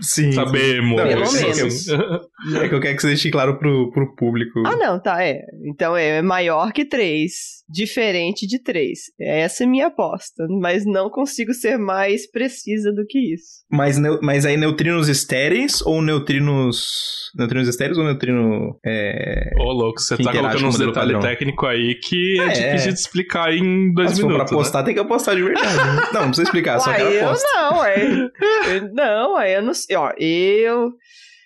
Sim. 0.00 0.32
Sabemos. 0.32 0.96
Não, 0.96 1.06
Pelo 1.06 1.32
menos. 1.32 1.86
É 2.56 2.68
que 2.68 2.74
eu 2.74 2.80
quero 2.80 2.96
que 2.96 3.02
você 3.02 3.08
deixe 3.08 3.30
claro 3.30 3.58
pro, 3.58 3.90
pro 3.92 4.14
público. 4.16 4.62
Ah, 4.64 4.74
não, 4.74 4.98
tá, 4.98 5.22
é. 5.22 5.42
Então 5.66 5.94
é 5.94 6.22
maior 6.22 6.72
que 6.72 6.86
três. 6.86 7.59
Diferente 7.70 8.46
de 8.46 8.60
três. 8.60 8.98
Essa 9.20 9.62
é 9.62 9.66
minha 9.66 9.86
aposta. 9.86 10.46
Mas 10.60 10.84
não 10.84 11.08
consigo 11.08 11.54
ser 11.54 11.78
mais 11.78 12.28
precisa 12.28 12.92
do 12.92 13.06
que 13.06 13.32
isso. 13.34 13.64
Mas, 13.70 13.96
mas 14.22 14.44
aí 14.44 14.56
neutrinos 14.56 15.08
estéreis 15.08 15.80
ou 15.82 16.02
neutrinos. 16.02 17.30
Neutrinos 17.36 17.68
estéreis 17.68 17.96
ou 17.96 18.04
neutrino. 18.04 18.76
É... 18.84 19.50
Ô, 19.60 19.72
louco, 19.72 20.00
você 20.00 20.16
tá 20.16 20.32
colocando 20.32 20.66
uns 20.66 20.78
detalhes 20.78 21.20
técnicos 21.20 21.68
aí 21.68 21.94
que 22.02 22.40
é, 22.40 22.44
é, 22.44 22.48
difícil 22.48 22.92
de 22.92 22.98
explicar 22.98 23.52
em 23.52 23.92
dois 23.94 24.16
minutos. 24.16 24.16
Se 24.16 24.22
for 24.22 24.34
pra 24.34 24.42
apostar, 24.42 24.82
né? 24.82 24.86
tem 24.86 24.94
que 24.94 25.00
apostar 25.00 25.36
de 25.36 25.42
verdade. 25.42 25.70
Não, 26.12 26.22
não 26.22 26.28
precisa 26.28 26.42
explicar, 26.42 26.80
só 26.80 26.90
Uai, 26.90 27.02
eu 27.22 27.32
não, 27.54 27.84
é. 27.84 28.80
não, 28.92 29.40
é, 29.40 29.56
eu 29.56 29.62
não 29.62 29.74
sei. 29.74 29.96
Ó, 29.96 30.10
eu 30.18 30.90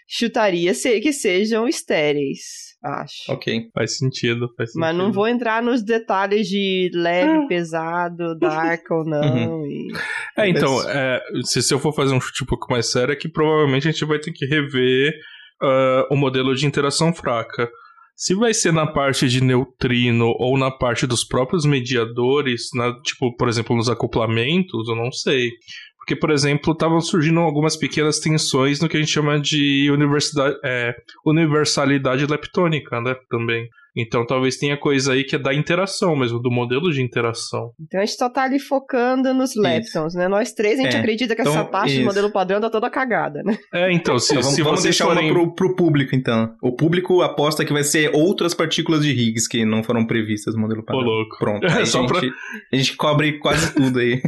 chutaria 0.08 0.72
que 0.72 1.12
sejam 1.12 1.68
estéreis. 1.68 2.63
Acho. 2.84 3.32
Ok. 3.32 3.70
Faz 3.72 3.96
sentido, 3.96 4.46
faz 4.58 4.72
sentido. 4.72 4.80
Mas 4.80 4.94
não 4.94 5.10
vou 5.10 5.26
entrar 5.26 5.62
nos 5.62 5.82
detalhes 5.82 6.46
de 6.46 6.90
leve, 6.92 7.44
ah. 7.44 7.46
pesado, 7.48 8.38
dark 8.38 8.82
ou 8.90 9.04
não. 9.06 9.22
Uhum. 9.22 9.66
E... 9.66 9.88
É, 10.36 10.48
então, 10.50 10.86
é, 10.86 11.22
se, 11.44 11.62
se 11.62 11.72
eu 11.72 11.78
for 11.78 11.94
fazer 11.94 12.12
um 12.12 12.20
chute 12.20 12.42
um 12.42 12.46
pouco 12.46 12.70
mais 12.70 12.90
sério, 12.90 13.12
é 13.12 13.16
que 13.16 13.26
provavelmente 13.26 13.88
a 13.88 13.90
gente 13.90 14.04
vai 14.04 14.18
ter 14.18 14.32
que 14.32 14.44
rever 14.44 15.14
uh, 15.62 16.12
o 16.12 16.16
modelo 16.16 16.54
de 16.54 16.66
interação 16.66 17.14
fraca. 17.14 17.70
Se 18.14 18.34
vai 18.34 18.52
ser 18.52 18.72
na 18.72 18.86
parte 18.86 19.28
de 19.28 19.42
neutrino 19.42 20.34
ou 20.38 20.58
na 20.58 20.70
parte 20.70 21.06
dos 21.06 21.24
próprios 21.24 21.64
mediadores, 21.64 22.68
na, 22.74 22.92
tipo, 23.00 23.34
por 23.34 23.48
exemplo, 23.48 23.74
nos 23.74 23.88
acoplamentos, 23.88 24.88
eu 24.88 24.94
não 24.94 25.10
sei. 25.10 25.50
Porque, 26.04 26.14
por 26.14 26.30
exemplo, 26.30 26.74
estavam 26.74 27.00
surgindo 27.00 27.40
algumas 27.40 27.78
pequenas 27.78 28.18
tensões 28.20 28.78
no 28.78 28.90
que 28.90 28.96
a 28.98 29.00
gente 29.00 29.10
chama 29.10 29.40
de 29.40 29.90
universidade, 29.90 30.54
é, 30.62 30.94
universalidade 31.24 32.26
leptônica, 32.26 33.00
né? 33.00 33.16
Também. 33.30 33.66
Então 33.96 34.26
talvez 34.26 34.56
tenha 34.56 34.76
coisa 34.76 35.12
aí 35.12 35.24
que 35.24 35.36
é 35.36 35.38
da 35.38 35.54
interação 35.54 36.16
mesmo, 36.16 36.40
do 36.40 36.50
modelo 36.50 36.90
de 36.92 37.00
interação. 37.00 37.70
Então 37.80 38.00
a 38.00 38.04
gente 38.04 38.16
só 38.16 38.28
tá 38.28 38.42
ali 38.42 38.58
focando 38.58 39.32
nos 39.32 39.54
leptons, 39.54 40.14
né? 40.14 40.26
Nós 40.26 40.52
três, 40.52 40.80
a 40.80 40.82
gente 40.82 40.96
é. 40.96 40.98
acredita 40.98 41.34
que 41.36 41.42
então, 41.42 41.52
essa 41.52 41.64
parte 41.64 41.92
isso. 41.92 42.00
do 42.00 42.06
modelo 42.06 42.32
padrão 42.32 42.60
tá 42.60 42.68
toda 42.68 42.90
cagada, 42.90 43.42
né? 43.44 43.56
É, 43.72 43.92
então, 43.92 44.18
se, 44.18 44.32
então, 44.32 44.42
vamos, 44.42 44.56
se 44.56 44.62
vamos 44.62 44.82
deixar 44.82 45.04
forem... 45.06 45.30
uma 45.30 45.32
pro, 45.32 45.54
pro 45.54 45.76
público, 45.76 46.14
então. 46.16 46.54
O 46.60 46.74
público 46.74 47.22
aposta 47.22 47.64
que 47.64 47.72
vai 47.72 47.84
ser 47.84 48.10
outras 48.14 48.52
partículas 48.52 49.02
de 49.02 49.10
Higgs 49.10 49.48
que 49.48 49.64
não 49.64 49.82
foram 49.82 50.06
previstas 50.06 50.54
no 50.54 50.62
modelo 50.62 50.84
padrão. 50.84 51.02
Ô, 51.02 51.04
louco. 51.04 51.36
Pronto. 51.38 51.66
Aí 51.70 51.86
só 51.86 51.98
a, 51.98 52.02
gente, 52.02 52.10
pra... 52.10 52.20
a 52.72 52.76
gente 52.76 52.96
cobre 52.96 53.38
quase 53.38 53.74
tudo 53.74 53.98
aí. 53.98 54.20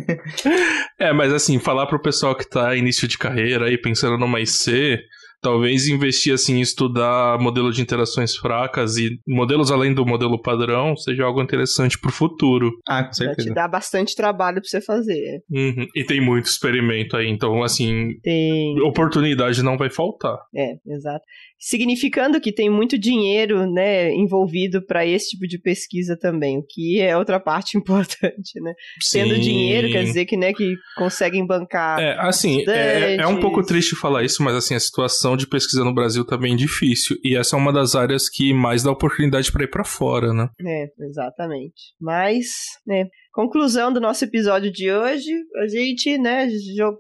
é, 0.99 1.13
mas 1.13 1.33
assim, 1.33 1.59
falar 1.59 1.87
pro 1.87 2.01
pessoal 2.01 2.35
que 2.35 2.49
tá 2.49 2.77
início 2.77 3.09
de 3.09 3.19
carreira 3.19 3.67
aí, 3.67 3.79
pensando 3.79 4.17
numa 4.19 4.41
IC 4.41 4.99
talvez 5.47 5.87
investir 5.87 6.35
assim 6.35 6.57
em 6.57 6.61
estudar 6.61 7.39
modelo 7.39 7.71
de 7.71 7.81
interações 7.81 8.35
fracas 8.35 8.97
e 8.97 9.21
modelos 9.25 9.71
além 9.71 9.95
do 9.95 10.05
modelo 10.05 10.43
padrão 10.43 10.97
seja 10.97 11.23
algo 11.23 11.41
interessante 11.41 11.97
para 11.97 12.09
o 12.09 12.13
futuro. 12.13 12.73
Ah, 12.89 13.05
com 13.05 13.13
certeza. 13.13 13.37
Vai 13.37 13.47
te 13.47 13.55
dar 13.55 13.69
bastante 13.69 14.17
trabalho 14.17 14.61
para 14.61 14.69
você 14.69 14.81
fazer. 14.81 15.45
Uhum. 15.49 15.87
E 15.95 16.05
tem 16.05 16.21
muito 16.21 16.47
experimento 16.47 17.17
aí, 17.17 17.29
então 17.29 17.63
assim, 17.63 18.19
tem. 18.25 18.81
oportunidade 18.81 19.63
não 19.63 19.79
vai 19.79 19.89
faltar. 19.89 20.37
É, 20.53 20.75
exato 20.85 21.25
significando 21.59 22.41
que 22.41 22.53
tem 22.53 22.69
muito 22.69 22.99
dinheiro 22.99 23.71
né, 23.71 24.13
envolvido 24.13 24.85
para 24.85 25.07
esse 25.07 25.31
tipo 25.31 25.47
de 25.47 25.59
pesquisa 25.59 26.17
também, 26.17 26.59
o 26.59 26.65
que 26.69 27.01
é 27.01 27.17
outra 27.17 27.41
parte 27.41 27.77
importante, 27.79 28.61
né? 28.61 28.73
Sim. 29.03 29.23
Tendo 29.23 29.41
dinheiro 29.41 29.91
quer 29.91 30.05
dizer 30.05 30.27
que, 30.27 30.37
né, 30.37 30.53
que 30.53 30.75
conseguem 30.97 31.47
bancar. 31.47 31.99
É, 32.01 32.17
assim, 32.21 32.63
é, 32.69 33.17
é, 33.17 33.27
um 33.27 33.41
pouco 33.41 33.63
triste 33.63 33.97
falar 33.97 34.25
isso, 34.25 34.43
mas 34.43 34.55
assim, 34.55 34.75
a 34.75 34.81
situação 34.81 35.37
de 35.37 35.47
pesquisa 35.47 35.85
no 35.85 35.95
Brasil 35.95 36.25
tá 36.25 36.37
bem 36.37 36.57
difícil. 36.57 37.17
E 37.25 37.37
essa 37.37 37.57
é 37.57 37.59
uma 37.59 37.73
das 37.73 37.95
áreas 37.95 38.29
que 38.29 38.53
mais 38.53 38.83
dá 38.83 38.91
oportunidade 38.91 39.51
para 39.51 39.65
ir 39.65 39.71
para 39.71 39.85
fora, 39.85 40.33
né? 40.33 40.49
É, 40.65 40.87
exatamente. 41.07 41.95
Mas, 42.01 42.47
né, 42.87 43.07
conclusão 43.37 43.93
do 43.93 44.01
nosso 44.01 44.25
episódio 44.25 44.73
de 44.73 44.91
hoje, 44.91 45.31
a 45.63 45.69
gente, 45.69 46.17
né, 46.17 46.49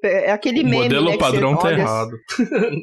é 0.04 0.30
aquele 0.30 0.62
meme, 0.62 0.76
O 0.76 0.82
modelo 0.82 1.10
né, 1.10 1.16
padrão 1.16 1.56
tá 1.56 1.68
olha... 1.68 1.80
errado. 1.80 2.10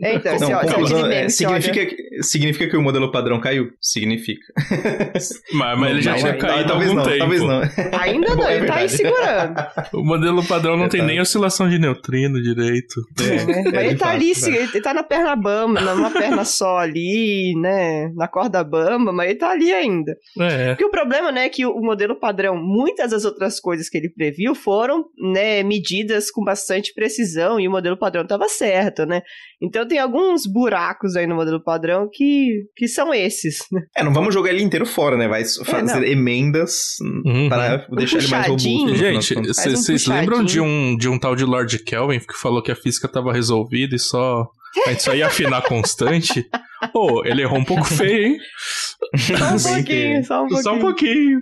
É, 0.02 0.16
então, 0.16 0.40
Não, 0.40 0.50
olha, 0.50 0.72
conclusão, 0.72 1.02
meme, 1.04 1.14
é, 1.14 1.30
significa, 1.30 1.80
olha... 1.80 1.86
que, 1.88 2.24
significa 2.24 2.68
que 2.68 2.76
o 2.76 2.82
modelo 2.82 3.12
padrão 3.12 3.40
caiu? 3.40 3.70
Significa. 3.80 4.44
Mas, 5.54 5.80
mas 5.80 5.92
ele 5.92 6.02
já 6.02 6.16
tinha 6.16 6.36
caído 6.36 6.74
há 6.74 6.76
algum 6.76 6.94
não, 6.96 7.04
tempo. 7.04 7.18
Talvez 7.20 7.42
não. 7.42 7.62
Ainda 8.00 8.34
não, 8.36 8.48
é 8.48 8.58
ele 8.58 8.66
tá 8.66 8.76
aí 8.76 8.90
segurando. 8.90 9.56
O 9.94 10.04
modelo 10.04 10.44
padrão 10.46 10.76
não 10.76 10.86
é, 10.86 10.90
tem 10.90 11.04
nem 11.04 11.20
oscilação 11.22 11.70
de 11.70 11.78
neutrino 11.78 12.42
direito. 12.42 12.96
É, 13.22 13.46
né? 13.46 13.64
mas 13.72 13.86
ele 13.86 13.96
tá 13.96 14.06
fato, 14.08 14.16
ali, 14.16 14.34
né? 14.42 14.70
ele 14.74 14.82
tá 14.82 14.94
na 14.94 15.04
perna 15.04 15.36
bamba, 15.36 15.82
numa 15.82 16.10
perna 16.10 16.44
só 16.44 16.78
ali, 16.78 17.54
né, 17.60 18.10
na 18.16 18.28
corda 18.28 18.64
bamba, 18.64 19.12
mas 19.12 19.30
ele 19.30 19.40
tá 19.40 19.52
ali 19.52 19.72
ainda. 19.72 20.18
É. 20.40 20.70
Porque 20.70 20.86
o 20.86 20.92
problema, 20.92 21.32
né, 21.32 21.46
é 21.46 21.50
que 21.50 21.66
o 21.66 21.80
modelo 21.82 22.16
padrão, 22.16 22.58
muitas 22.58 23.12
das 23.12 23.26
outras 23.26 23.43
outras 23.44 23.60
coisas 23.60 23.90
que 23.90 23.98
ele 23.98 24.10
previu 24.10 24.56
foram 24.56 25.06
né, 25.18 25.62
medidas 25.64 26.32
com 26.32 26.44
bastante 26.44 26.94
precisão 26.94 27.60
e 27.60 27.68
o 27.68 27.72
modelo 27.72 27.98
padrão 27.98 28.24
estava 28.24 28.48
certo, 28.48 29.06
né? 29.06 29.22
Então 29.62 29.88
tem 29.88 30.00
alguns 30.00 30.46
buracos 30.46 31.16
aí 31.16 31.28
no 31.28 31.36
modelo 31.36 31.62
padrão 31.62 32.10
que, 32.12 32.64
que 32.76 32.88
são 32.88 33.14
esses. 33.14 33.66
Né? 33.72 33.82
É, 33.96 34.04
não 34.04 34.14
vamos 34.14 34.34
jogar 34.34 34.52
ele 34.52 34.64
inteiro 34.64 34.86
fora, 34.86 35.18
né? 35.18 35.28
Vai 35.28 35.42
é, 35.42 35.66
fazer 35.66 36.04
é, 36.04 36.12
emendas 36.12 36.96
uhum. 37.26 37.50
para 37.50 37.86
deixar 37.92 38.20
ele 38.20 38.28
mais 38.28 38.48
robusto. 38.48 38.96
Gente, 38.96 39.36
vocês 39.36 40.08
um 40.08 40.14
lembram 40.14 40.44
de 40.44 40.60
um, 40.60 40.98
de 40.98 41.10
um 41.10 41.20
tal 41.20 41.36
de 41.36 41.44
Lord 41.44 41.80
Kelvin 41.80 42.20
que 42.20 42.38
falou 42.42 42.62
que 42.62 42.72
a 42.72 42.76
física 42.76 43.08
estava 43.08 43.34
resolvida 43.34 43.96
e 43.96 44.00
só 44.00 44.48
a 44.86 44.90
gente 44.90 45.04
só 45.04 45.14
ia 45.14 45.28
afinar 45.28 45.62
constante? 45.62 46.48
Pô, 46.92 47.22
oh, 47.22 47.26
ele 47.26 47.42
errou 47.42 47.60
um 47.60 47.64
pouco 47.64 47.86
feio, 47.86 48.28
hein? 48.28 48.38
Só 49.18 49.72
um 49.72 49.76
pouquinho, 49.76 50.24
só 50.24 50.44
um 50.44 50.48
pouquinho. 50.48 50.64
Só 50.64 50.74
um 50.74 50.80
pouquinho. 50.80 51.40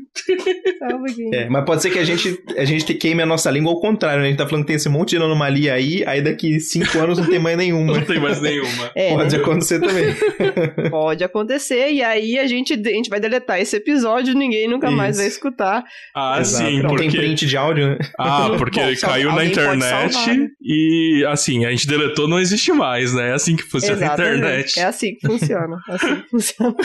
Só 0.80 0.96
um 0.96 1.06
pouquinho. 1.06 1.36
É, 1.36 1.50
mas 1.50 1.66
pode 1.66 1.82
ser 1.82 1.90
que 1.90 2.00
a 2.00 2.04
gente, 2.04 2.38
a 2.58 2.66
gente 2.66 2.94
queime 2.94 3.22
a 3.22 3.26
nossa 3.26 3.50
língua 3.50 3.72
ao 3.72 3.80
contrário, 3.80 4.22
né? 4.22 4.28
A 4.28 4.30
gente 4.30 4.38
tá 4.38 4.48
falando 4.48 4.64
que 4.64 4.68
tem 4.68 4.76
esse 4.76 4.90
monte 4.90 5.12
de 5.12 5.18
anomalia 5.18 5.74
aí, 5.74 6.04
aí 6.06 6.22
daqui 6.22 6.60
cinco 6.60 7.00
anos 7.00 7.18
não 7.18 7.26
tem 7.26 7.40
mais 7.40 7.58
nenhuma. 7.58 7.94
Não 7.94 8.06
tem 8.06 8.20
mais 8.20 8.42
nenhuma. 8.42 8.92
É, 8.96 9.16
pode 9.16 9.36
né? 9.36 9.42
acontecer 9.42 9.80
também. 9.80 10.16
Pode 10.90 11.24
acontecer, 11.24 11.92
e 11.92 12.04
aí 12.04 12.38
a 12.38 12.48
gente, 12.48 12.74
a 12.74 12.90
gente 12.90 13.10
vai 13.10 13.20
deletar 13.20 13.60
esse 13.60 13.76
episódio, 13.76 14.34
ninguém 14.34 14.68
nunca 14.68 14.88
Isso. 14.88 14.98
mais 14.98 15.18
vai 15.18 15.28
escutar. 15.28 15.84
Ah, 16.16 16.40
Exato. 16.40 16.66
sim. 16.66 16.82
Não 16.82 16.90
porque... 16.90 17.08
tem 17.08 17.12
print 17.12 17.46
de 17.46 17.58
áudio, 17.58 17.90
né? 17.90 17.98
Ah, 18.18 18.50
porque 18.58 18.80
Bom, 18.80 18.94
caiu 19.02 19.32
na 19.32 19.46
internet 19.46 20.14
salvar, 20.14 20.38
né? 20.38 20.48
e, 20.62 21.26
assim, 21.28 21.66
a 21.66 21.72
gente 21.72 21.88
deletou, 21.88 22.28
não 22.28 22.40
existe 22.40 22.72
mais, 22.72 23.14
né? 23.14 23.30
É 23.30 23.34
assim 23.34 23.56
que 23.56 23.64
funciona 23.64 23.96
Exatamente. 23.96 24.34
a 24.34 24.38
internet. 24.38 24.80
É 24.80 24.84
assim 24.86 25.16
que 25.16 25.28
funciona. 25.40 25.78
É 25.90 25.94
assim 25.94 26.16
que 26.16 26.30
funciona. 26.30 26.76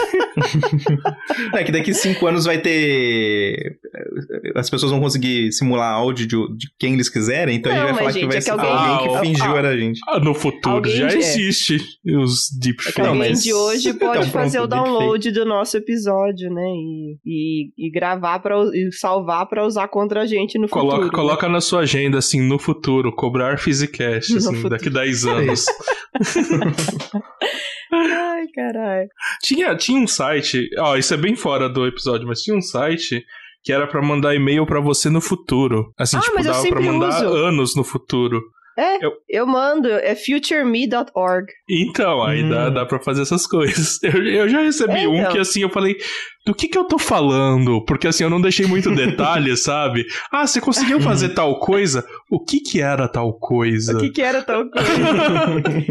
é 1.54 1.64
que 1.64 1.72
daqui 1.72 1.94
cinco 1.94 2.26
anos 2.26 2.44
vai 2.44 2.58
ter. 2.58 3.78
As 4.54 4.70
pessoas 4.70 4.92
vão 4.92 5.00
conseguir 5.00 5.52
simular 5.52 5.94
áudio 5.94 6.26
de, 6.26 6.56
de 6.56 6.68
quem 6.78 6.94
eles 6.94 7.08
quiserem, 7.08 7.56
então 7.56 7.72
não, 7.72 7.78
a 7.78 7.86
gente 7.86 7.88
vai 7.88 7.98
falar 7.98 8.10
gente, 8.12 8.22
que 8.22 8.28
vai 8.28 8.36
é 8.36 8.40
ser 8.40 8.50
alguém, 8.50 8.70
alguém 8.70 9.08
que 9.08 9.26
fingiu 9.26 9.54
ah, 9.54 9.58
era 9.58 9.68
a 9.68 9.76
gente. 9.76 10.00
Ah, 10.08 10.20
no 10.20 10.34
futuro 10.34 10.76
alguém 10.76 10.96
já 10.96 11.08
de... 11.08 11.16
existe 11.16 11.78
os 12.06 12.50
deepfakes. 12.58 12.98
É 12.98 13.08
alguém 13.08 13.30
mas... 13.30 13.42
de 13.42 13.52
hoje 13.52 13.92
pode 13.94 14.18
então, 14.18 14.30
fazer 14.30 14.58
pronto, 14.58 14.72
o 14.72 14.84
download 14.84 15.30
do 15.30 15.44
nosso 15.44 15.76
episódio, 15.76 16.50
né? 16.52 16.62
E, 16.62 17.18
e, 17.24 17.86
e 17.86 17.90
gravar 17.90 18.38
para 18.40 18.56
e 18.74 18.90
salvar 18.92 19.46
para 19.46 19.64
usar 19.64 19.88
contra 19.88 20.22
a 20.22 20.26
gente 20.26 20.58
no 20.58 20.68
coloca, 20.68 20.96
futuro. 20.96 21.06
Né? 21.06 21.12
Coloca 21.12 21.46
né? 21.46 21.52
na 21.52 21.60
sua 21.60 21.80
agenda, 21.80 22.18
assim, 22.18 22.40
no 22.40 22.58
futuro, 22.58 23.14
cobrar 23.14 23.58
Physicast, 23.58 24.36
assim, 24.36 24.68
daqui 24.68 24.90
10 24.90 25.24
anos. 25.26 25.64
Ai, 27.98 28.46
caralho. 28.54 29.08
Tinha, 29.42 29.74
tinha 29.76 30.00
um 30.00 30.06
site, 30.06 30.68
ó, 30.78 30.96
isso 30.96 31.12
é 31.14 31.16
bem 31.16 31.34
fora 31.36 31.68
do 31.68 31.86
episódio, 31.86 32.26
mas 32.26 32.40
tinha 32.42 32.56
um 32.56 32.62
site 32.62 33.24
que 33.62 33.72
era 33.72 33.86
pra 33.86 34.00
mandar 34.02 34.34
e-mail 34.34 34.64
pra 34.66 34.80
você 34.80 35.10
no 35.10 35.20
futuro. 35.20 35.92
Assim, 35.98 36.16
Ah, 36.16 36.20
tipo, 36.20 36.34
mas 36.36 36.46
eu 36.46 36.52
dava 36.52 36.68
pra 36.68 36.80
mandar 36.80 37.08
uso. 37.08 37.26
anos 37.34 37.74
no 37.76 37.82
futuro. 37.84 38.40
É, 38.78 39.04
Eu- 39.04 39.12
eu, 39.28 39.46
mando, 39.46 39.88
é 39.88 40.14
futureme.org. 40.14 41.46
Então, 41.68 42.22
aí 42.22 42.48
dá, 42.48 42.68
Hum. 42.68 42.74
dá 42.74 42.86
pra 42.86 43.00
fazer 43.00 43.22
essas 43.22 43.46
coisas. 43.46 43.98
Eu, 44.04 44.22
eu 44.22 44.48
já 44.48 44.60
recebi 44.60 45.04
É, 45.04 45.08
um 45.08 45.16
então. 45.16 45.32
que 45.32 45.38
assim, 45.38 45.62
eu 45.62 45.70
falei, 45.70 45.96
do 46.46 46.54
que 46.54 46.68
que 46.68 46.78
eu 46.78 46.84
tô 46.84 46.96
falando? 46.98 47.84
Porque 47.84 48.06
assim, 48.06 48.22
eu 48.22 48.30
não 48.30 48.40
deixei 48.40 48.66
muito 48.66 48.90
detalhe, 48.94 49.56
sabe? 49.56 50.06
Ah, 50.30 50.46
você 50.46 50.60
conseguiu 50.60 51.00
fazer 51.00 51.30
tal 51.30 51.58
coisa? 51.58 52.06
O 52.30 52.38
que 52.38 52.60
que 52.60 52.80
era 52.80 53.08
tal 53.08 53.32
coisa? 53.34 53.96
O 53.96 54.00
que 54.00 54.10
que 54.10 54.22
era 54.22 54.42
tal 54.42 54.64
coisa? 54.70 54.88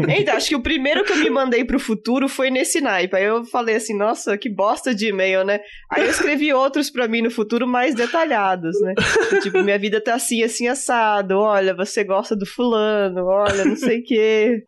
então, 0.18 0.34
acho 0.34 0.48
que 0.48 0.56
o 0.56 0.62
primeiro 0.62 1.04
que 1.04 1.12
eu 1.12 1.18
me 1.18 1.28
mandei 1.28 1.62
pro 1.64 1.78
futuro 1.78 2.26
foi 2.28 2.50
nesse 2.50 2.80
naipe. 2.80 3.16
Aí 3.16 3.24
eu 3.24 3.44
falei 3.44 3.76
assim, 3.76 3.94
nossa, 3.96 4.38
que 4.38 4.48
bosta 4.48 4.94
de 4.94 5.08
e-mail, 5.08 5.44
né? 5.44 5.60
Aí 5.90 6.02
eu 6.02 6.10
escrevi 6.10 6.52
outros 6.52 6.88
pra 6.90 7.06
mim 7.06 7.20
no 7.20 7.30
futuro 7.30 7.66
mais 7.66 7.94
detalhados, 7.94 8.80
né? 8.80 8.94
tipo, 9.42 9.62
minha 9.62 9.78
vida 9.78 10.00
tá 10.00 10.14
assim, 10.14 10.42
assim, 10.42 10.66
assado. 10.68 11.38
Olha, 11.38 11.74
você 11.74 12.02
gosta 12.02 12.34
do 12.34 12.46
fulano, 12.46 13.26
olha, 13.26 13.64
não 13.64 13.76
sei 13.76 14.00
o 14.00 14.04
quê. 14.04 14.64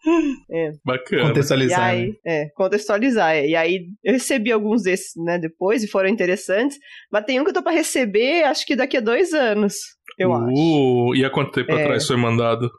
Bacana. 0.84 1.22
E 1.22 1.26
Contextualizar. 1.28 1.80
aí, 1.80 2.08
né? 2.08 2.14
é, 2.26 2.48
contextualizar. 2.54 3.34
é. 3.34 3.48
E 3.48 3.56
aí, 3.56 3.86
eu 4.04 4.12
recebi 4.12 4.52
alguns 4.52 4.82
desses, 4.82 5.12
né, 5.16 5.38
depois, 5.38 5.77
e 5.82 5.88
foram 5.88 6.08
interessantes. 6.08 6.78
Mas 7.10 7.24
tem 7.24 7.40
um 7.40 7.44
que 7.44 7.50
eu 7.50 7.54
tô 7.54 7.62
pra 7.62 7.72
receber, 7.72 8.44
acho 8.44 8.66
que 8.66 8.76
daqui 8.76 8.96
a 8.96 9.00
dois 9.00 9.32
anos, 9.32 9.74
eu 10.18 10.32
acho. 10.32 10.52
Uh, 10.52 11.14
e 11.14 11.24
há 11.24 11.30
quanto 11.30 11.52
tempo 11.52 11.72
É. 11.72 11.82
atrás 11.82 12.06
foi 12.06 12.16
mandado? 12.16 12.70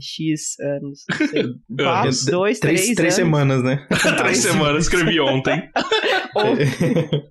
X 0.00 0.58
anos, 0.60 1.04
não 1.08 1.26
sei. 1.28 1.44
Quatro, 1.78 2.10
dois, 2.30 2.58
Três, 2.58 2.80
três, 2.82 2.96
três 2.96 3.18
anos. 3.18 3.30
semanas, 3.30 3.62
né? 3.62 3.86
Três 4.18 4.38
semanas, 4.38 4.84
escrevi 4.84 5.20
ontem. 5.20 5.68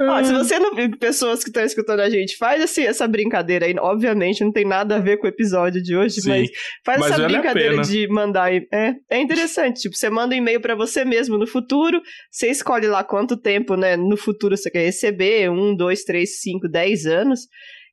Ó, 0.00 0.24
se 0.24 0.32
você 0.32 0.58
não 0.58 0.74
viu 0.74 0.90
pessoas 0.98 1.42
que 1.42 1.50
estão 1.50 1.62
escutando 1.62 2.00
a 2.00 2.10
gente, 2.10 2.36
faz 2.36 2.62
esse, 2.62 2.84
essa 2.84 3.06
brincadeira 3.06 3.66
aí. 3.66 3.74
Obviamente, 3.78 4.42
não 4.42 4.52
tem 4.52 4.64
nada 4.64 4.96
a 4.96 4.98
ver 4.98 5.18
com 5.18 5.26
o 5.26 5.28
episódio 5.28 5.82
de 5.82 5.96
hoje, 5.96 6.20
Sim, 6.20 6.28
mas 6.28 6.50
faz 6.84 7.00
mas 7.00 7.12
essa 7.12 7.26
brincadeira 7.26 7.82
de 7.82 8.08
mandar. 8.08 8.52
É, 8.52 8.94
é 9.10 9.20
interessante. 9.20 9.82
Tipo, 9.82 9.96
você 9.96 10.10
manda 10.10 10.34
um 10.34 10.38
e-mail 10.38 10.60
pra 10.60 10.74
você 10.74 11.04
mesmo 11.04 11.38
no 11.38 11.46
futuro, 11.46 12.00
você 12.30 12.48
escolhe 12.48 12.86
lá 12.86 13.04
quanto 13.04 13.36
tempo, 13.36 13.76
né, 13.76 13.96
no 13.96 14.16
futuro 14.16 14.56
você 14.56 14.70
quer 14.70 14.84
receber: 14.84 15.50
um, 15.50 15.74
dois, 15.74 16.02
três, 16.04 16.40
cinco, 16.40 16.68
dez 16.68 17.06
anos. 17.06 17.40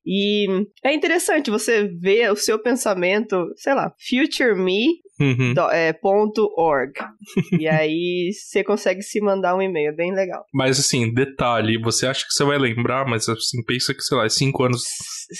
E 0.06 0.48
é 0.84 0.94
interessante 0.94 1.52
você 1.52 1.88
ver 1.88 2.32
o 2.32 2.36
seu 2.36 2.58
pensamento, 2.60 3.46
sei 3.58 3.74
lá, 3.74 3.94
futureme 4.00 4.88
Uhum. 5.22 5.54
do- 5.54 5.70
é, 5.70 5.92
ponto 5.92 6.50
.org. 6.58 6.94
e 7.60 7.68
aí 7.68 8.32
você 8.32 8.64
consegue 8.64 9.02
se 9.02 9.20
mandar 9.20 9.54
um 9.56 9.62
e-mail, 9.62 9.90
é 9.92 9.96
bem 9.96 10.14
legal. 10.16 10.46
Mas 10.54 10.80
assim, 10.80 11.14
detalhe, 11.14 11.78
você 11.78 12.08
acha 12.08 12.26
que 12.26 12.32
você 12.34 12.46
vai 12.46 12.58
lembrar, 12.58 13.06
mas 13.06 13.28
assim, 13.28 13.62
pensa 13.66 13.94
que, 13.94 14.02
sei 14.02 14.18
lá, 14.18 14.30
cinco 14.30 14.64
anos, 14.64 14.84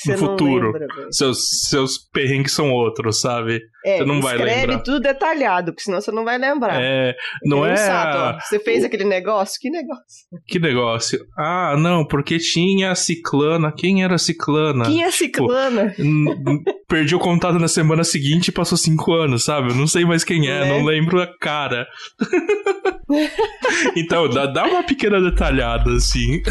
No 0.06 0.18
futuro. 0.18 0.74
lembra, 0.74 0.88
seus, 1.12 1.40
seus 1.70 1.98
perrengues 1.98 2.52
são 2.52 2.72
outros, 2.74 3.22
sabe? 3.22 3.62
É, 3.86 3.98
Você 4.00 4.06
não 4.06 4.22
vai 4.22 4.36
escreve 4.36 4.60
lembrar. 4.62 4.80
tudo 4.84 5.00
detalhado, 5.00 5.72
porque 5.72 5.84
senão 5.84 6.02
você 6.02 6.12
não 6.12 6.26
vai 6.26 6.38
lembrar. 6.38 6.82
É, 6.82 7.16
não 7.46 7.60
um 7.60 7.66
é. 7.66 7.78
sato. 7.78 8.46
Você 8.46 8.60
fez 8.60 8.84
o- 8.84 8.88
aquele 8.88 9.06
negócio? 9.06 9.58
Que 9.60 9.70
negócio? 9.70 10.04
Que 10.48 10.60
negócio? 10.60 11.26
Ah, 11.38 11.76
não, 11.78 12.06
porque 12.06 12.38
tinha 12.40 12.92
a 12.92 12.96
ciclana. 12.96 13.72
Quem 13.72 14.04
era 14.04 14.16
a 14.16 14.18
ciclana? 14.18 14.84
Quem 14.86 15.02
é 15.04 15.10
ciclana? 15.12 15.96
N- 15.98 16.32
n- 16.36 16.64
Perdi 16.90 17.16
o 17.16 17.20
contato 17.20 17.58
na 17.60 17.68
semana 17.68 18.04
seguinte 18.04 18.50
e 18.50 18.52
passou 18.52 18.78
cinco 18.78 19.14
anos, 19.14 19.46
sabe? 19.46 19.70
Eu 19.70 19.76
não 19.76 19.88
sei 19.88 20.04
mais 20.06 20.24
quem 20.24 20.50
é, 20.50 20.64
É. 20.68 20.70
não 20.70 20.84
lembro 20.84 21.22
a 21.22 21.28
cara. 21.40 21.88
então, 23.96 24.30
dá, 24.30 24.46
dá 24.46 24.66
uma 24.66 24.84
pequena 24.84 25.22
detalhada, 25.22 25.92
assim. 25.94 26.42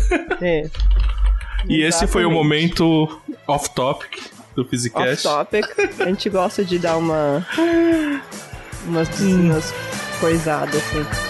É. 0.41 0.63
E 1.69 1.83
esse 1.83 2.07
foi 2.07 2.25
o 2.25 2.29
Exatamente. 2.31 2.35
momento 2.35 3.21
off-topic 3.47 4.17
do 4.59 4.69
Physicast. 4.69 5.23
topic. 5.23 5.65
A 6.01 6.05
gente 6.07 6.29
gosta 6.29 6.65
de 6.65 6.79
dar 6.79 6.97
uma. 6.97 7.47
umas, 8.87 9.09
umas 9.21 9.75
coisadas 10.21 10.75
assim. 10.75 11.28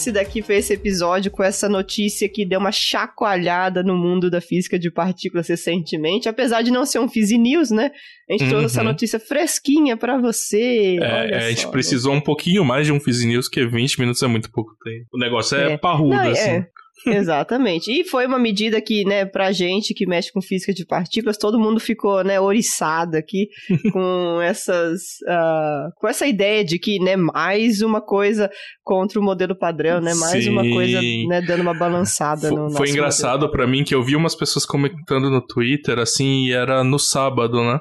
Esse 0.00 0.10
daqui 0.12 0.40
foi 0.40 0.56
esse 0.56 0.72
episódio 0.72 1.30
com 1.30 1.42
essa 1.42 1.68
notícia 1.68 2.26
que 2.26 2.46
deu 2.46 2.58
uma 2.58 2.72
chacoalhada 2.72 3.82
no 3.82 3.94
mundo 3.98 4.30
da 4.30 4.40
física 4.40 4.78
de 4.78 4.90
partículas 4.90 5.46
recentemente, 5.46 6.26
apesar 6.26 6.62
de 6.62 6.70
não 6.70 6.86
ser 6.86 7.00
um 7.00 7.08
Fizzy 7.08 7.36
News, 7.36 7.70
né? 7.70 7.90
A 8.26 8.32
gente 8.32 8.48
trouxe 8.48 8.64
essa 8.64 8.80
Uhum. 8.80 8.86
notícia 8.86 9.20
fresquinha 9.20 9.98
pra 9.98 10.16
você. 10.18 10.96
É, 10.98 11.12
olha 11.24 11.36
a 11.36 11.48
gente 11.50 11.60
só, 11.60 11.66
né? 11.66 11.72
precisou 11.72 12.14
um 12.14 12.20
pouquinho 12.20 12.64
mais 12.64 12.86
de 12.86 12.92
um 12.94 12.98
Fizzy 12.98 13.26
News, 13.26 13.46
que 13.46 13.66
20 13.66 14.00
minutos 14.00 14.22
é 14.22 14.26
muito 14.26 14.50
pouco 14.50 14.72
tempo. 14.82 15.04
O 15.12 15.18
negócio 15.18 15.54
é, 15.58 15.72
É. 15.72 15.76
parrudo, 15.76 16.14
Não, 16.16 16.30
assim. 16.30 16.48
é, 16.48 16.66
exatamente. 17.06 17.90
E 17.90 18.04
foi 18.04 18.26
uma 18.26 18.38
medida 18.38 18.80
que, 18.80 19.04
né, 19.04 19.24
pra 19.24 19.52
gente 19.52 19.94
que 19.94 20.06
mexe 20.06 20.32
com 20.32 20.40
física 20.40 20.72
de 20.72 20.84
partículas, 20.86 21.36
todo 21.38 21.58
mundo 21.58 21.80
ficou, 21.80 22.22
né, 22.24 22.40
oriçado 22.40 23.16
aqui 23.16 23.48
com 23.92 24.40
essas. 24.42 25.00
ah, 25.28 25.88
com 25.96 26.08
essa 26.08 26.26
ideia 26.26 26.64
de 26.64 26.78
que, 26.78 26.98
né, 26.98 27.16
mais 27.16 27.82
uma 27.82 28.00
coisa 28.00 28.50
contra 28.82 29.18
o 29.20 29.22
modelo 29.22 29.56
padrão, 29.56 30.00
né? 30.00 30.14
Mais 30.14 30.46
uma 30.46 30.62
Sim. 30.62 30.70
coisa, 30.72 31.00
né, 31.28 31.40
dando 31.46 31.60
uma 31.62 31.74
balançada 31.74 32.48
Fo- 32.48 32.54
no 32.54 32.62
nosso 32.64 32.76
Foi 32.76 32.90
engraçado 32.90 33.50
pra 33.50 33.66
mim 33.66 33.84
que 33.84 33.94
eu 33.94 34.02
vi 34.02 34.16
umas 34.16 34.34
pessoas 34.34 34.64
comentando 34.66 35.30
no 35.30 35.40
Twitter, 35.44 35.98
assim, 35.98 36.46
e 36.46 36.52
era 36.52 36.82
no 36.84 36.98
sábado, 36.98 37.62
né? 37.62 37.78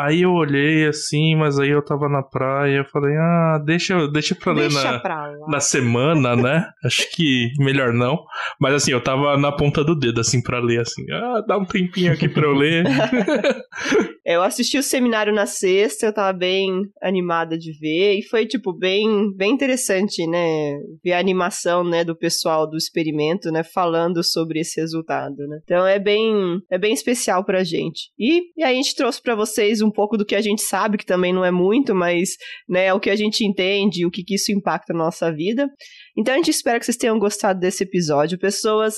Aí 0.00 0.22
eu 0.22 0.32
olhei 0.32 0.86
assim, 0.86 1.36
mas 1.36 1.58
aí 1.58 1.68
eu 1.68 1.84
tava 1.84 2.08
na 2.08 2.22
praia, 2.22 2.78
eu 2.78 2.84
falei, 2.86 3.14
ah, 3.16 3.62
deixa, 3.62 4.08
deixa 4.08 4.34
pra 4.34 4.52
ler 4.52 4.70
Deixa 4.70 4.92
na, 4.92 4.98
pra 4.98 5.34
na 5.46 5.60
semana, 5.60 6.34
né? 6.34 6.66
Acho 6.82 7.10
que 7.10 7.50
melhor 7.58 7.92
não. 7.92 8.18
Mas 8.58 8.74
assim, 8.74 8.92
eu 8.92 9.02
tava 9.02 9.36
na 9.36 9.52
ponta 9.52 9.84
do 9.84 9.94
dedo, 9.94 10.20
assim, 10.20 10.42
pra 10.42 10.58
ler, 10.58 10.80
assim, 10.80 11.04
ah, 11.12 11.44
dá 11.46 11.58
um 11.58 11.66
tempinho 11.66 12.12
aqui 12.12 12.28
pra 12.28 12.46
eu 12.46 12.54
ler. 12.54 12.84
Eu 14.24 14.42
assisti 14.42 14.78
o 14.78 14.82
seminário 14.82 15.34
na 15.34 15.44
sexta, 15.44 16.06
eu 16.06 16.12
tava 16.12 16.36
bem 16.36 16.82
animada 17.02 17.58
de 17.58 17.72
ver, 17.72 18.18
e 18.18 18.22
foi, 18.22 18.46
tipo, 18.46 18.72
bem, 18.72 19.34
bem 19.34 19.50
interessante, 19.50 20.24
né? 20.24 20.78
Ver 21.02 21.14
a 21.14 21.18
animação, 21.18 21.82
né, 21.82 22.04
do 22.04 22.14
pessoal 22.14 22.68
do 22.68 22.76
experimento, 22.76 23.50
né, 23.50 23.64
falando 23.64 24.22
sobre 24.22 24.60
esse 24.60 24.80
resultado, 24.80 25.36
né? 25.48 25.58
Então 25.64 25.84
é 25.84 25.98
bem, 25.98 26.60
é 26.70 26.78
bem 26.78 26.92
especial 26.92 27.44
pra 27.44 27.64
gente. 27.64 28.12
E, 28.16 28.42
e 28.56 28.62
aí 28.62 28.74
a 28.74 28.76
gente 28.76 28.94
trouxe 28.94 29.20
pra 29.20 29.34
vocês 29.34 29.80
um 29.80 29.89
pouco 29.90 30.16
do 30.16 30.24
que 30.24 30.34
a 30.34 30.40
gente 30.40 30.62
sabe, 30.62 30.98
que 30.98 31.06
também 31.06 31.32
não 31.32 31.44
é 31.44 31.50
muito, 31.50 31.94
mas, 31.94 32.30
né, 32.68 32.92
o 32.92 33.00
que 33.00 33.10
a 33.10 33.16
gente 33.16 33.44
entende, 33.44 34.06
o 34.06 34.10
que, 34.10 34.22
que 34.22 34.34
isso 34.34 34.52
impacta 34.52 34.92
na 34.92 35.04
nossa 35.04 35.32
vida. 35.32 35.68
Então 36.16 36.34
a 36.34 36.36
gente 36.36 36.50
espera 36.50 36.78
que 36.78 36.84
vocês 36.84 36.96
tenham 36.96 37.18
gostado 37.18 37.60
desse 37.60 37.84
episódio. 37.84 38.38
Pessoas, 38.38 38.96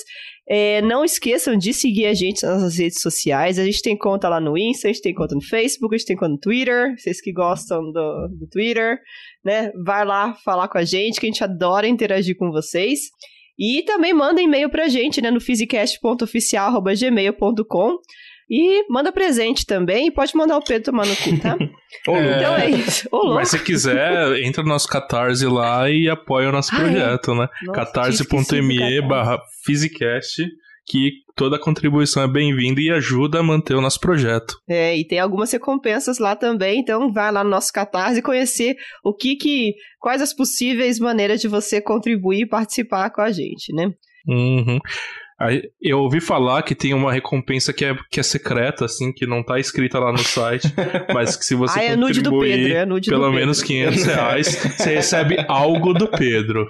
é, 0.48 0.82
não 0.82 1.04
esqueçam 1.04 1.56
de 1.56 1.72
seguir 1.72 2.06
a 2.06 2.14
gente 2.14 2.42
nas 2.42 2.60
nossas 2.60 2.78
redes 2.78 3.00
sociais. 3.00 3.58
A 3.58 3.64
gente 3.64 3.82
tem 3.82 3.96
conta 3.96 4.28
lá 4.28 4.40
no 4.40 4.58
Insta, 4.58 4.88
a 4.88 4.92
gente 4.92 5.02
tem 5.02 5.14
conta 5.14 5.34
no 5.34 5.42
Facebook, 5.42 5.94
a 5.94 5.98
gente 5.98 6.06
tem 6.06 6.16
conta 6.16 6.32
no 6.32 6.38
Twitter. 6.38 6.94
Vocês 6.98 7.20
que 7.20 7.32
gostam 7.32 7.82
do, 7.92 8.28
do 8.28 8.48
Twitter, 8.50 8.98
né? 9.44 9.70
Vai 9.84 10.04
lá 10.04 10.34
falar 10.44 10.68
com 10.68 10.78
a 10.78 10.84
gente, 10.84 11.20
que 11.20 11.26
a 11.26 11.28
gente 11.28 11.44
adora 11.44 11.86
interagir 11.86 12.36
com 12.36 12.50
vocês. 12.50 13.00
E 13.58 13.82
também 13.82 14.14
manda 14.14 14.40
e-mail 14.40 14.70
pra 14.70 14.88
gente, 14.88 15.20
né? 15.20 15.30
No 15.30 15.40
physicast.oficial.gmail.com 15.40 17.98
e 18.54 18.84
manda 18.90 19.10
presente 19.10 19.64
também. 19.64 20.08
E 20.08 20.10
pode 20.10 20.36
mandar 20.36 20.58
o 20.58 20.62
Pedro 20.62 20.92
tomar 20.92 21.06
no 21.06 21.16
cu, 21.16 21.40
tá? 21.40 21.56
É. 22.08 22.36
Então 22.36 22.56
é 22.56 22.70
isso. 22.70 23.06
Ô. 23.12 23.34
Mas 23.34 23.50
se 23.50 23.58
quiser, 23.62 24.36
entra 24.42 24.62
no 24.62 24.70
nosso 24.70 24.88
Catarse 24.88 25.44
lá 25.46 25.90
e 25.90 26.08
apoia 26.08 26.48
o 26.48 26.52
nosso 26.52 26.74
Ah, 26.74 26.78
é? 26.78 26.80
projeto, 26.80 27.34
né? 27.34 27.48
Nossa, 27.64 27.80
catarse.me 27.80 29.02
barra 29.02 29.38
Physicast, 29.64 30.42
que 30.86 31.10
toda 31.36 31.58
contribuição 31.58 32.22
é 32.22 32.26
bem-vinda 32.28 32.80
e 32.80 32.90
ajuda 32.90 33.40
a 33.40 33.42
manter 33.42 33.74
o 33.74 33.80
nosso 33.80 34.00
projeto. 34.00 34.56
É, 34.68 34.96
e 34.98 35.06
tem 35.06 35.18
algumas 35.20 35.52
recompensas 35.52 36.18
lá 36.18 36.34
também, 36.34 36.80
então 36.80 37.12
vai 37.12 37.30
lá 37.30 37.44
no 37.44 37.50
nosso 37.50 37.70
Catarse 37.72 38.18
e 38.20 38.22
conhecer 38.22 38.74
o 39.04 39.14
que 39.14 39.36
que, 39.36 39.74
quais 40.00 40.22
as 40.22 40.34
possíveis 40.34 40.98
maneiras 40.98 41.40
de 41.42 41.46
você 41.48 41.80
contribuir 41.80 42.40
e 42.42 42.48
participar 42.48 43.10
com 43.10 43.20
a 43.20 43.30
gente, 43.30 43.72
né? 43.74 43.92
Uhum. 44.26 44.78
Eu 45.80 46.00
ouvi 46.00 46.20
falar 46.20 46.62
que 46.62 46.74
tem 46.74 46.94
uma 46.94 47.12
recompensa 47.12 47.72
que 47.72 47.84
é, 47.84 47.96
que 48.10 48.20
é 48.20 48.22
secreta, 48.22 48.84
assim, 48.84 49.12
que 49.12 49.26
não 49.26 49.42
tá 49.42 49.58
escrita 49.58 49.98
lá 49.98 50.12
no 50.12 50.18
site, 50.18 50.68
mas 51.12 51.36
que 51.36 51.44
se 51.44 51.54
você 51.54 51.78
Ah, 51.78 51.82
é 51.82 51.96
nude 51.96 52.20
do 52.20 52.30
contribuir 52.30 52.56
Pedro, 52.56 52.76
é 52.76 52.86
nude 52.86 53.10
do 53.10 53.16
pelo 53.16 53.32
menos 53.32 53.62
500 53.62 54.04
reais, 54.04 54.56
você 54.76 54.94
recebe 54.94 55.44
algo 55.48 55.92
do 55.92 56.08
Pedro. 56.08 56.68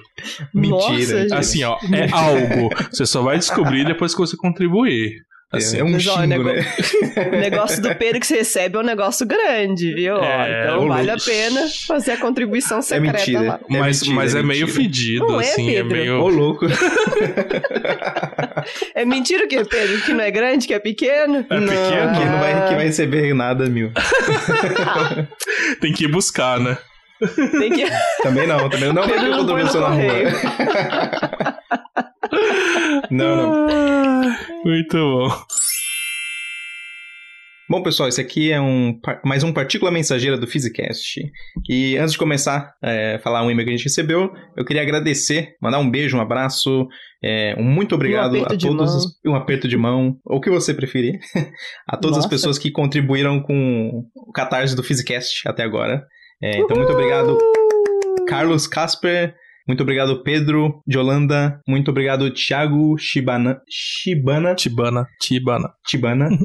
Nossa, 0.55 0.91
Mentira. 0.93 1.21
gente. 1.23 1.35
Assim, 1.35 1.65
ó, 1.65 1.77
é 1.93 2.09
algo. 2.11 2.71
Você 2.93 3.07
só 3.07 3.23
vai 3.23 3.39
descobrir 3.39 3.85
depois 3.85 4.15
que 4.15 4.21
você 4.21 4.37
contribuir. 4.37 5.23
Assim, 5.53 5.79
é 5.81 5.85
um 5.85 5.91
Mas, 5.93 6.07
ó, 6.07 6.15
xingo, 6.15 6.27
nego- 6.29 6.45
né? 6.45 6.65
O 7.31 7.37
negócio 7.37 7.83
do 7.83 7.95
Pedro 7.95 8.21
que 8.21 8.27
você 8.27 8.37
recebe 8.37 8.77
é 8.77 8.81
um 8.81 8.83
negócio 8.83 9.27
grande, 9.27 9.93
viu? 9.95 10.17
É, 10.17 10.63
então 10.65 10.89
vale 10.89 11.11
a 11.11 11.17
pena 11.19 11.61
fazer 11.87 12.13
a 12.13 12.17
contribuição 12.17 12.79
É 12.79 12.83
secreta 12.83 13.19
mentira. 13.19 13.41
lá. 13.43 13.61
É 13.69 13.79
mas, 13.79 13.99
mentira, 14.01 14.17
mas 14.17 14.35
é, 14.35 14.43
meio 14.43 14.67
mentira. 14.67 14.83
fedido, 14.83 15.27
Não 15.27 15.41
é, 15.41 15.45
assim, 15.45 15.75
é, 15.77 15.83
meio. 15.83 16.21
Ô, 16.23 16.29
louco. 16.29 16.67
É 18.95 19.05
mentira 19.05 19.45
o 19.45 19.49
quê, 19.49 19.65
Pedro? 19.65 20.01
Que 20.03 20.13
não 20.13 20.21
é 20.23 20.31
grande, 20.31 20.67
que 20.69 20.75
é 20.75 20.79
pequeno? 20.79 21.39
É 21.39 21.43
pequeno? 21.61 22.13
Que 22.19 22.25
não 22.25 22.39
vai, 22.39 22.69
que 22.69 22.75
vai 22.77 22.85
receber 22.87 23.35
nada, 23.35 23.67
mil. 23.69 23.91
Tem 25.81 25.93
que 25.93 26.05
ir 26.05 26.09
buscar, 26.09 26.61
né? 26.61 26.79
Tem 27.59 27.73
que... 27.73 27.85
Também 28.23 28.47
não, 28.47 28.69
também 28.69 28.93
não. 28.93 29.03
Não 29.03 29.09
vai 29.09 29.13
Pedro 29.19 29.31
não 29.31 29.39
contribuição 29.39 29.81
na 29.81 29.89
correio. 29.89 30.31
rua. 30.31 30.41
não, 32.05 32.12
não. 33.11 33.69
Ah, 33.69 34.39
Muito 34.65 34.97
bom. 34.97 35.29
Bom, 37.71 37.83
pessoal, 37.83 38.09
esse 38.09 38.21
aqui 38.21 38.53
é 38.53 38.61
um 38.61 39.01
mais 39.25 39.43
um 39.43 39.53
Partícula 39.53 39.91
Mensageira 39.91 40.37
do 40.37 40.47
Physicast. 40.47 41.23
E 41.69 41.97
antes 41.97 42.13
de 42.13 42.19
começar 42.19 42.75
a 42.83 43.19
falar 43.21 43.43
um 43.43 43.51
e-mail 43.51 43.67
que 43.67 43.73
a 43.73 43.77
gente 43.77 43.85
recebeu, 43.85 44.31
eu 44.55 44.65
queria 44.65 44.83
agradecer, 44.83 45.57
mandar 45.61 45.79
um 45.79 45.91
beijo, 45.91 46.19
um 46.19 46.21
abraço, 46.21 46.87
é, 47.25 47.55
um 47.59 47.63
muito 47.65 47.95
obrigado 47.95 48.37
aperto 48.37 48.55
a 48.55 48.59
todos, 48.59 48.95
os- 48.95 49.21
um 49.25 49.35
aperto 49.35 49.67
de 49.69 49.77
mão, 49.79 50.19
ou 50.27 50.37
o 50.37 50.41
que 50.41 50.51
você 50.51 50.75
preferir, 50.75 51.19
a 51.89 51.97
todas 51.97 52.19
as 52.19 52.25
Nossa. 52.25 52.29
pessoas 52.29 52.59
que 52.59 52.71
contribuíram 52.71 53.41
com 53.41 54.05
o 54.15 54.33
catarse 54.33 54.77
do 54.77 54.83
Physicast 54.83 55.49
até 55.49 55.63
agora. 55.63 56.05
É, 56.43 56.59
então, 56.59 56.77
muito 56.77 56.93
obrigado, 56.93 57.39
Carlos 58.29 58.67
Casper. 58.67 59.35
Muito 59.67 59.83
obrigado, 59.83 60.23
Pedro 60.23 60.83
de 60.87 60.99
Holanda. 60.99 61.61
Muito 61.69 61.91
obrigado, 61.91 62.31
Thiago 62.33 62.97
Shibana. 62.99 63.61
Shibana. 63.71 64.55
Tibana, 64.55 65.07
Tibana. 65.21 65.71
Chibana. 65.89 66.29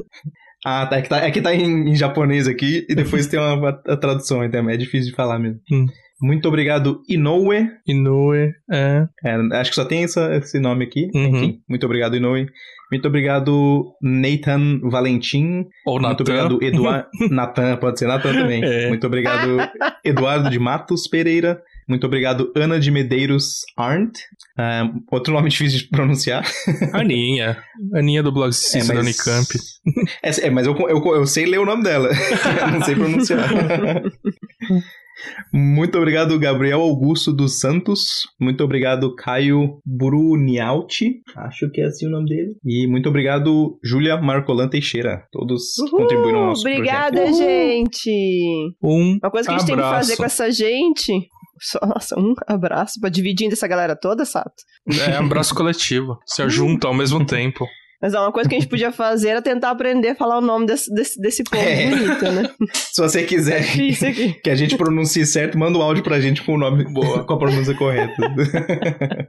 Ah, 0.66 0.84
tá. 0.86 0.96
É 0.98 1.02
que 1.02 1.08
tá, 1.08 1.18
é 1.24 1.30
que 1.30 1.40
tá 1.40 1.54
em, 1.54 1.90
em 1.90 1.94
japonês 1.94 2.48
aqui 2.48 2.84
e 2.90 2.94
depois 2.96 3.28
tem 3.28 3.38
uma, 3.38 3.68
a 3.86 3.96
tradução, 3.96 4.42
então 4.42 4.68
é 4.68 4.76
difícil 4.76 5.10
de 5.10 5.16
falar 5.16 5.38
mesmo. 5.38 5.60
Hum. 5.70 5.86
Muito 6.20 6.48
obrigado, 6.48 7.00
Inoue. 7.08 7.68
Inoue, 7.86 8.52
é. 8.68 9.06
É, 9.24 9.34
acho 9.52 9.70
que 9.70 9.76
só 9.76 9.84
tem 9.84 10.02
essa- 10.02 10.34
esse 10.34 10.58
nome 10.58 10.84
aqui. 10.84 11.08
Uhum. 11.14 11.26
Enfim, 11.28 11.60
muito 11.68 11.86
obrigado, 11.86 12.16
Inoue. 12.16 12.48
Muito 12.90 13.06
obrigado, 13.06 13.84
Nathan 14.02 14.80
Valentim. 14.82 15.66
Ou 15.86 16.00
Muito 16.00 16.08
Natan. 16.08 16.22
obrigado, 16.24 16.58
Eduardo. 16.60 17.08
Nathan, 17.30 17.76
pode 17.76 17.98
ser 18.00 18.08
Nathan 18.08 18.32
também. 18.32 18.60
É. 18.64 18.88
Muito 18.88 19.06
obrigado, 19.06 19.58
Eduardo 20.04 20.50
de 20.50 20.58
Matos 20.58 21.06
Pereira. 21.06 21.62
Muito 21.88 22.06
obrigado, 22.06 22.52
Ana 22.54 22.78
de 22.78 22.90
Medeiros 22.90 23.62
Arndt. 23.76 24.20
Ah, 24.58 24.90
outro 25.10 25.32
nome 25.32 25.48
difícil 25.50 25.78
de 25.78 25.88
pronunciar. 25.88 26.44
Aninha. 26.92 27.56
Aninha 27.94 28.22
do 28.22 28.30
blog 28.32 28.50
É, 28.50 28.52
Ciência 28.52 28.94
da 28.94 29.00
Unicamp. 29.00 29.48
É, 30.22 30.46
é, 30.46 30.50
mas 30.50 30.66
eu, 30.66 30.76
eu, 30.88 31.02
eu 31.14 31.26
sei 31.26 31.46
ler 31.46 31.58
o 31.58 31.64
nome 31.66 31.82
dela. 31.82 32.10
não 32.72 32.82
sei 32.84 32.94
pronunciar. 32.94 33.48
Muito 35.52 35.98
obrigado, 35.98 36.38
Gabriel 36.38 36.80
Augusto 36.80 37.32
dos 37.32 37.58
Santos. 37.58 38.20
Muito 38.40 38.62
obrigado, 38.62 39.14
Caio 39.16 39.80
Brunialti. 39.84 41.22
Acho 41.36 41.68
que 41.70 41.80
é 41.80 41.86
assim 41.86 42.06
o 42.06 42.10
nome 42.10 42.28
dele. 42.28 42.54
E 42.64 42.86
muito 42.86 43.08
obrigado, 43.08 43.78
Júlia 43.82 44.16
Marcolan 44.16 44.68
Teixeira. 44.68 45.24
Todos 45.32 45.74
contribuíram 45.90 46.36
ao 46.38 46.42
Uhul, 46.42 46.48
nosso 46.50 46.62
projeto. 46.62 46.78
obrigada, 46.78 47.32
gente. 47.32 48.74
Um 48.82 49.18
Uma 49.22 49.30
coisa 49.30 49.48
que 49.48 49.54
a 49.54 49.58
gente 49.58 49.66
tem 49.66 49.74
que 49.74 49.82
abraço. 49.82 49.96
fazer 50.06 50.16
com 50.16 50.24
essa 50.24 50.50
gente. 50.52 51.28
Só, 51.60 51.78
nossa, 51.86 52.18
um 52.18 52.34
abraço 52.46 53.00
pra 53.00 53.10
dividir 53.10 53.52
essa 53.52 53.66
galera 53.68 53.96
toda, 53.96 54.24
Sato. 54.24 54.54
É 55.08 55.20
um 55.20 55.26
abraço 55.26 55.54
coletivo. 55.54 56.18
Se 56.26 56.48
junta 56.48 56.86
ao 56.88 56.94
mesmo 56.94 57.24
tempo. 57.24 57.66
Mas 58.00 58.14
uma 58.14 58.30
coisa 58.30 58.48
que 58.48 58.54
a 58.54 58.60
gente 58.60 58.68
podia 58.70 58.92
fazer 58.92 59.30
era 59.30 59.42
tentar 59.42 59.70
aprender 59.70 60.10
a 60.10 60.14
falar 60.14 60.38
o 60.38 60.40
nome 60.40 60.66
desse, 60.66 60.88
desse, 60.94 61.20
desse 61.20 61.42
povo 61.42 61.60
É. 61.60 61.90
bonito, 61.90 62.30
né? 62.30 62.48
Se 62.72 63.02
você 63.02 63.24
quiser 63.24 63.60
aqui. 63.60 64.34
que 64.40 64.50
a 64.50 64.54
gente 64.54 64.76
pronuncie 64.76 65.26
certo, 65.26 65.58
manda 65.58 65.76
um 65.76 65.82
áudio 65.82 66.04
pra 66.04 66.20
gente 66.20 66.40
com 66.44 66.54
o 66.54 66.58
nome 66.58 66.84
Boa. 66.92 67.24
com 67.26 67.32
a 67.32 67.38
pronúncia 67.38 67.74
correta. 67.74 68.14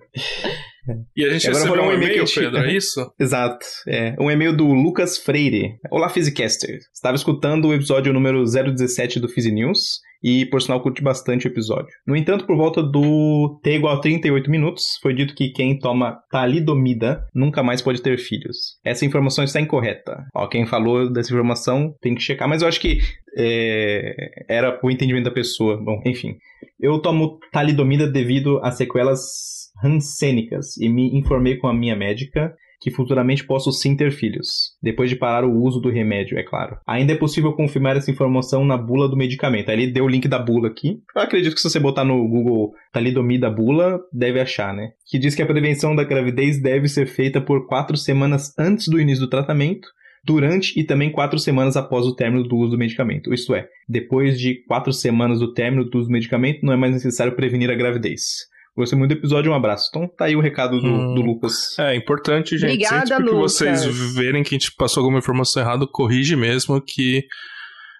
E 1.15 1.23
a 1.23 1.29
gente 1.29 1.47
Agora 1.47 1.63
recebeu 1.65 1.83
um 1.83 1.93
e-mail, 1.93 2.25
Pedro, 2.33 2.57
é 2.59 2.73
isso? 2.73 3.11
Exato. 3.19 3.63
É, 3.87 4.15
um 4.19 4.31
e-mail 4.31 4.55
do 4.55 4.65
Lucas 4.65 5.19
Freire. 5.19 5.73
Olá, 5.91 6.09
Physicaster. 6.09 6.79
Estava 6.93 7.15
escutando 7.15 7.67
o 7.67 7.73
episódio 7.75 8.11
número 8.11 8.43
017 8.43 9.19
do 9.19 9.29
Physi 9.29 9.51
News 9.51 9.99
e, 10.23 10.45
por 10.45 10.61
sinal, 10.61 10.81
curti 10.81 11.01
bastante 11.01 11.47
o 11.47 11.49
episódio. 11.49 11.89
No 12.05 12.15
entanto, 12.15 12.45
por 12.45 12.55
volta 12.55 12.83
do 12.83 13.59
T 13.63 13.75
igual 13.75 13.95
a 13.95 14.01
38 14.01 14.49
minutos, 14.49 14.97
foi 15.01 15.13
dito 15.13 15.35
que 15.35 15.49
quem 15.49 15.77
toma 15.79 16.19
talidomida 16.29 17.25
nunca 17.33 17.63
mais 17.63 17.81
pode 17.81 18.01
ter 18.01 18.17
filhos. 18.17 18.77
Essa 18.83 19.05
informação 19.05 19.43
está 19.43 19.59
incorreta. 19.61 20.25
Ó, 20.35 20.47
quem 20.47 20.65
falou 20.65 21.11
dessa 21.11 21.31
informação 21.31 21.93
tem 22.01 22.15
que 22.15 22.21
checar, 22.21 22.47
mas 22.47 22.61
eu 22.61 22.67
acho 22.67 22.79
que 22.79 22.99
é, 23.37 24.13
era 24.47 24.79
o 24.83 24.91
entendimento 24.91 25.25
da 25.25 25.31
pessoa. 25.31 25.77
Bom, 25.77 26.01
enfim. 26.05 26.35
Eu 26.79 26.99
tomo 26.99 27.39
talidomida 27.51 28.09
devido 28.09 28.59
a 28.63 28.71
sequelas 28.71 29.69
rancênicas 29.81 30.77
e 30.77 30.89
me 30.89 31.17
informei 31.17 31.57
com 31.57 31.67
a 31.67 31.73
minha 31.73 31.95
médica 31.95 32.53
que 32.79 32.91
futuramente 32.91 33.45
posso 33.45 33.71
sim 33.71 33.95
ter 33.95 34.11
filhos, 34.11 34.75
depois 34.81 35.09
de 35.09 35.15
parar 35.15 35.45
o 35.45 35.61
uso 35.61 35.79
do 35.79 35.89
remédio, 35.89 36.37
é 36.37 36.43
claro. 36.43 36.77
Ainda 36.87 37.13
é 37.13 37.15
possível 37.15 37.53
confirmar 37.53 37.97
essa 37.97 38.09
informação 38.09 38.63
na 38.63 38.77
bula 38.77 39.09
do 39.09 39.17
medicamento. 39.17 39.69
Aí 39.69 39.75
ele 39.75 39.91
deu 39.91 40.05
o 40.05 40.09
link 40.09 40.27
da 40.27 40.39
bula 40.39 40.69
aqui. 40.69 41.01
Eu 41.15 41.21
acredito 41.21 41.53
que 41.53 41.61
se 41.61 41.69
você 41.69 41.79
botar 41.79 42.05
no 42.05 42.27
Google 42.27 42.73
talidomida 42.93 43.49
bula, 43.49 43.99
deve 44.13 44.39
achar, 44.39 44.73
né? 44.73 44.91
Que 45.09 45.19
diz 45.19 45.35
que 45.35 45.41
a 45.41 45.45
prevenção 45.45 45.95
da 45.95 46.03
gravidez 46.03 46.61
deve 46.61 46.87
ser 46.87 47.05
feita 47.05 47.41
por 47.41 47.67
quatro 47.67 47.97
semanas 47.97 48.53
antes 48.57 48.87
do 48.87 48.99
início 48.99 49.25
do 49.25 49.29
tratamento, 49.29 49.87
durante 50.23 50.79
e 50.79 50.83
também 50.83 51.11
quatro 51.11 51.39
semanas 51.39 51.75
após 51.77 52.05
o 52.05 52.15
término 52.15 52.43
do 52.43 52.55
uso 52.57 52.71
do 52.71 52.77
medicamento. 52.77 53.33
Isto 53.33 53.55
é, 53.55 53.67
depois 53.87 54.39
de 54.39 54.63
quatro 54.67 54.93
semanas 54.93 55.39
do 55.39 55.53
término 55.53 55.85
do 55.85 55.97
uso 55.97 56.07
do 56.07 56.13
medicamento, 56.13 56.65
não 56.65 56.73
é 56.73 56.77
mais 56.77 56.93
necessário 56.93 57.35
prevenir 57.35 57.69
a 57.69 57.75
gravidez. 57.75 58.47
Gostei 58.79 58.97
muito 58.97 59.13
do 59.13 59.19
episódio, 59.19 59.51
um 59.51 59.55
abraço. 59.55 59.87
Então 59.89 60.07
tá 60.07 60.25
aí 60.25 60.35
o 60.35 60.41
recado 60.41 60.79
do, 60.79 60.87
Hum. 60.87 61.13
do 61.15 61.21
Lucas. 61.21 61.77
É 61.77 61.95
importante, 61.95 62.57
gente. 62.57 62.71
Obrigada, 62.71 63.07
sempre 63.07 63.23
que 63.25 63.29
Lucas. 63.31 63.51
vocês 63.53 63.85
verem 64.15 64.41
que 64.43 64.55
a 64.55 64.57
gente 64.57 64.71
passou 64.71 65.01
alguma 65.01 65.19
informação 65.19 65.61
errada, 65.61 65.85
corrige 65.85 66.35
mesmo 66.35 66.81
que 66.81 67.25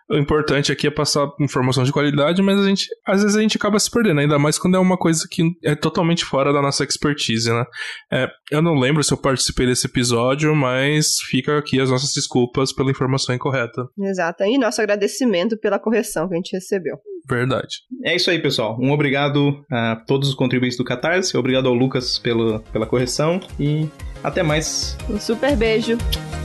o 0.09 0.17
importante 0.17 0.71
aqui 0.71 0.87
é 0.87 0.91
passar 0.91 1.29
informação 1.39 1.83
de 1.83 1.91
qualidade, 1.91 2.41
mas 2.41 2.59
a 2.59 2.67
gente, 2.67 2.87
às 3.05 3.21
vezes 3.21 3.37
a 3.37 3.41
gente 3.41 3.57
acaba 3.57 3.79
se 3.79 3.91
perdendo, 3.91 4.19
ainda 4.19 4.39
mais 4.39 4.57
quando 4.57 4.75
é 4.75 4.79
uma 4.79 4.97
coisa 4.97 5.27
que 5.29 5.43
é 5.63 5.75
totalmente 5.75 6.25
fora 6.25 6.51
da 6.51 6.61
nossa 6.61 6.83
expertise, 6.83 7.51
né? 7.51 7.63
É, 8.11 8.27
eu 8.51 8.61
não 8.61 8.73
lembro 8.73 9.03
se 9.03 9.13
eu 9.13 9.17
participei 9.17 9.67
desse 9.67 9.87
episódio, 9.87 10.55
mas 10.55 11.17
fica 11.29 11.57
aqui 11.57 11.79
as 11.79 11.91
nossas 11.91 12.11
desculpas 12.13 12.73
pela 12.73 12.89
informação 12.89 13.35
incorreta. 13.35 13.87
Exato. 13.99 14.43
E 14.43 14.57
nosso 14.57 14.81
agradecimento 14.81 15.57
pela 15.57 15.77
correção 15.77 16.27
que 16.27 16.33
a 16.33 16.37
gente 16.37 16.55
recebeu. 16.55 16.97
Verdade. 17.29 17.77
É 18.03 18.15
isso 18.15 18.31
aí, 18.31 18.39
pessoal. 18.39 18.77
Um 18.81 18.91
obrigado 18.91 19.63
a 19.71 19.95
todos 20.07 20.29
os 20.29 20.35
contribuintes 20.35 20.77
do 20.77 20.83
Catarse, 20.83 21.37
obrigado 21.37 21.67
ao 21.67 21.73
Lucas 21.73 22.17
pelo, 22.17 22.59
pela 22.71 22.87
correção 22.87 23.39
e 23.59 23.87
até 24.23 24.41
mais. 24.41 24.97
Um 25.09 25.19
super 25.19 25.55
beijo. 25.55 25.97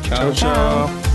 Tchau, 0.02 0.32
tchau. 0.32 1.13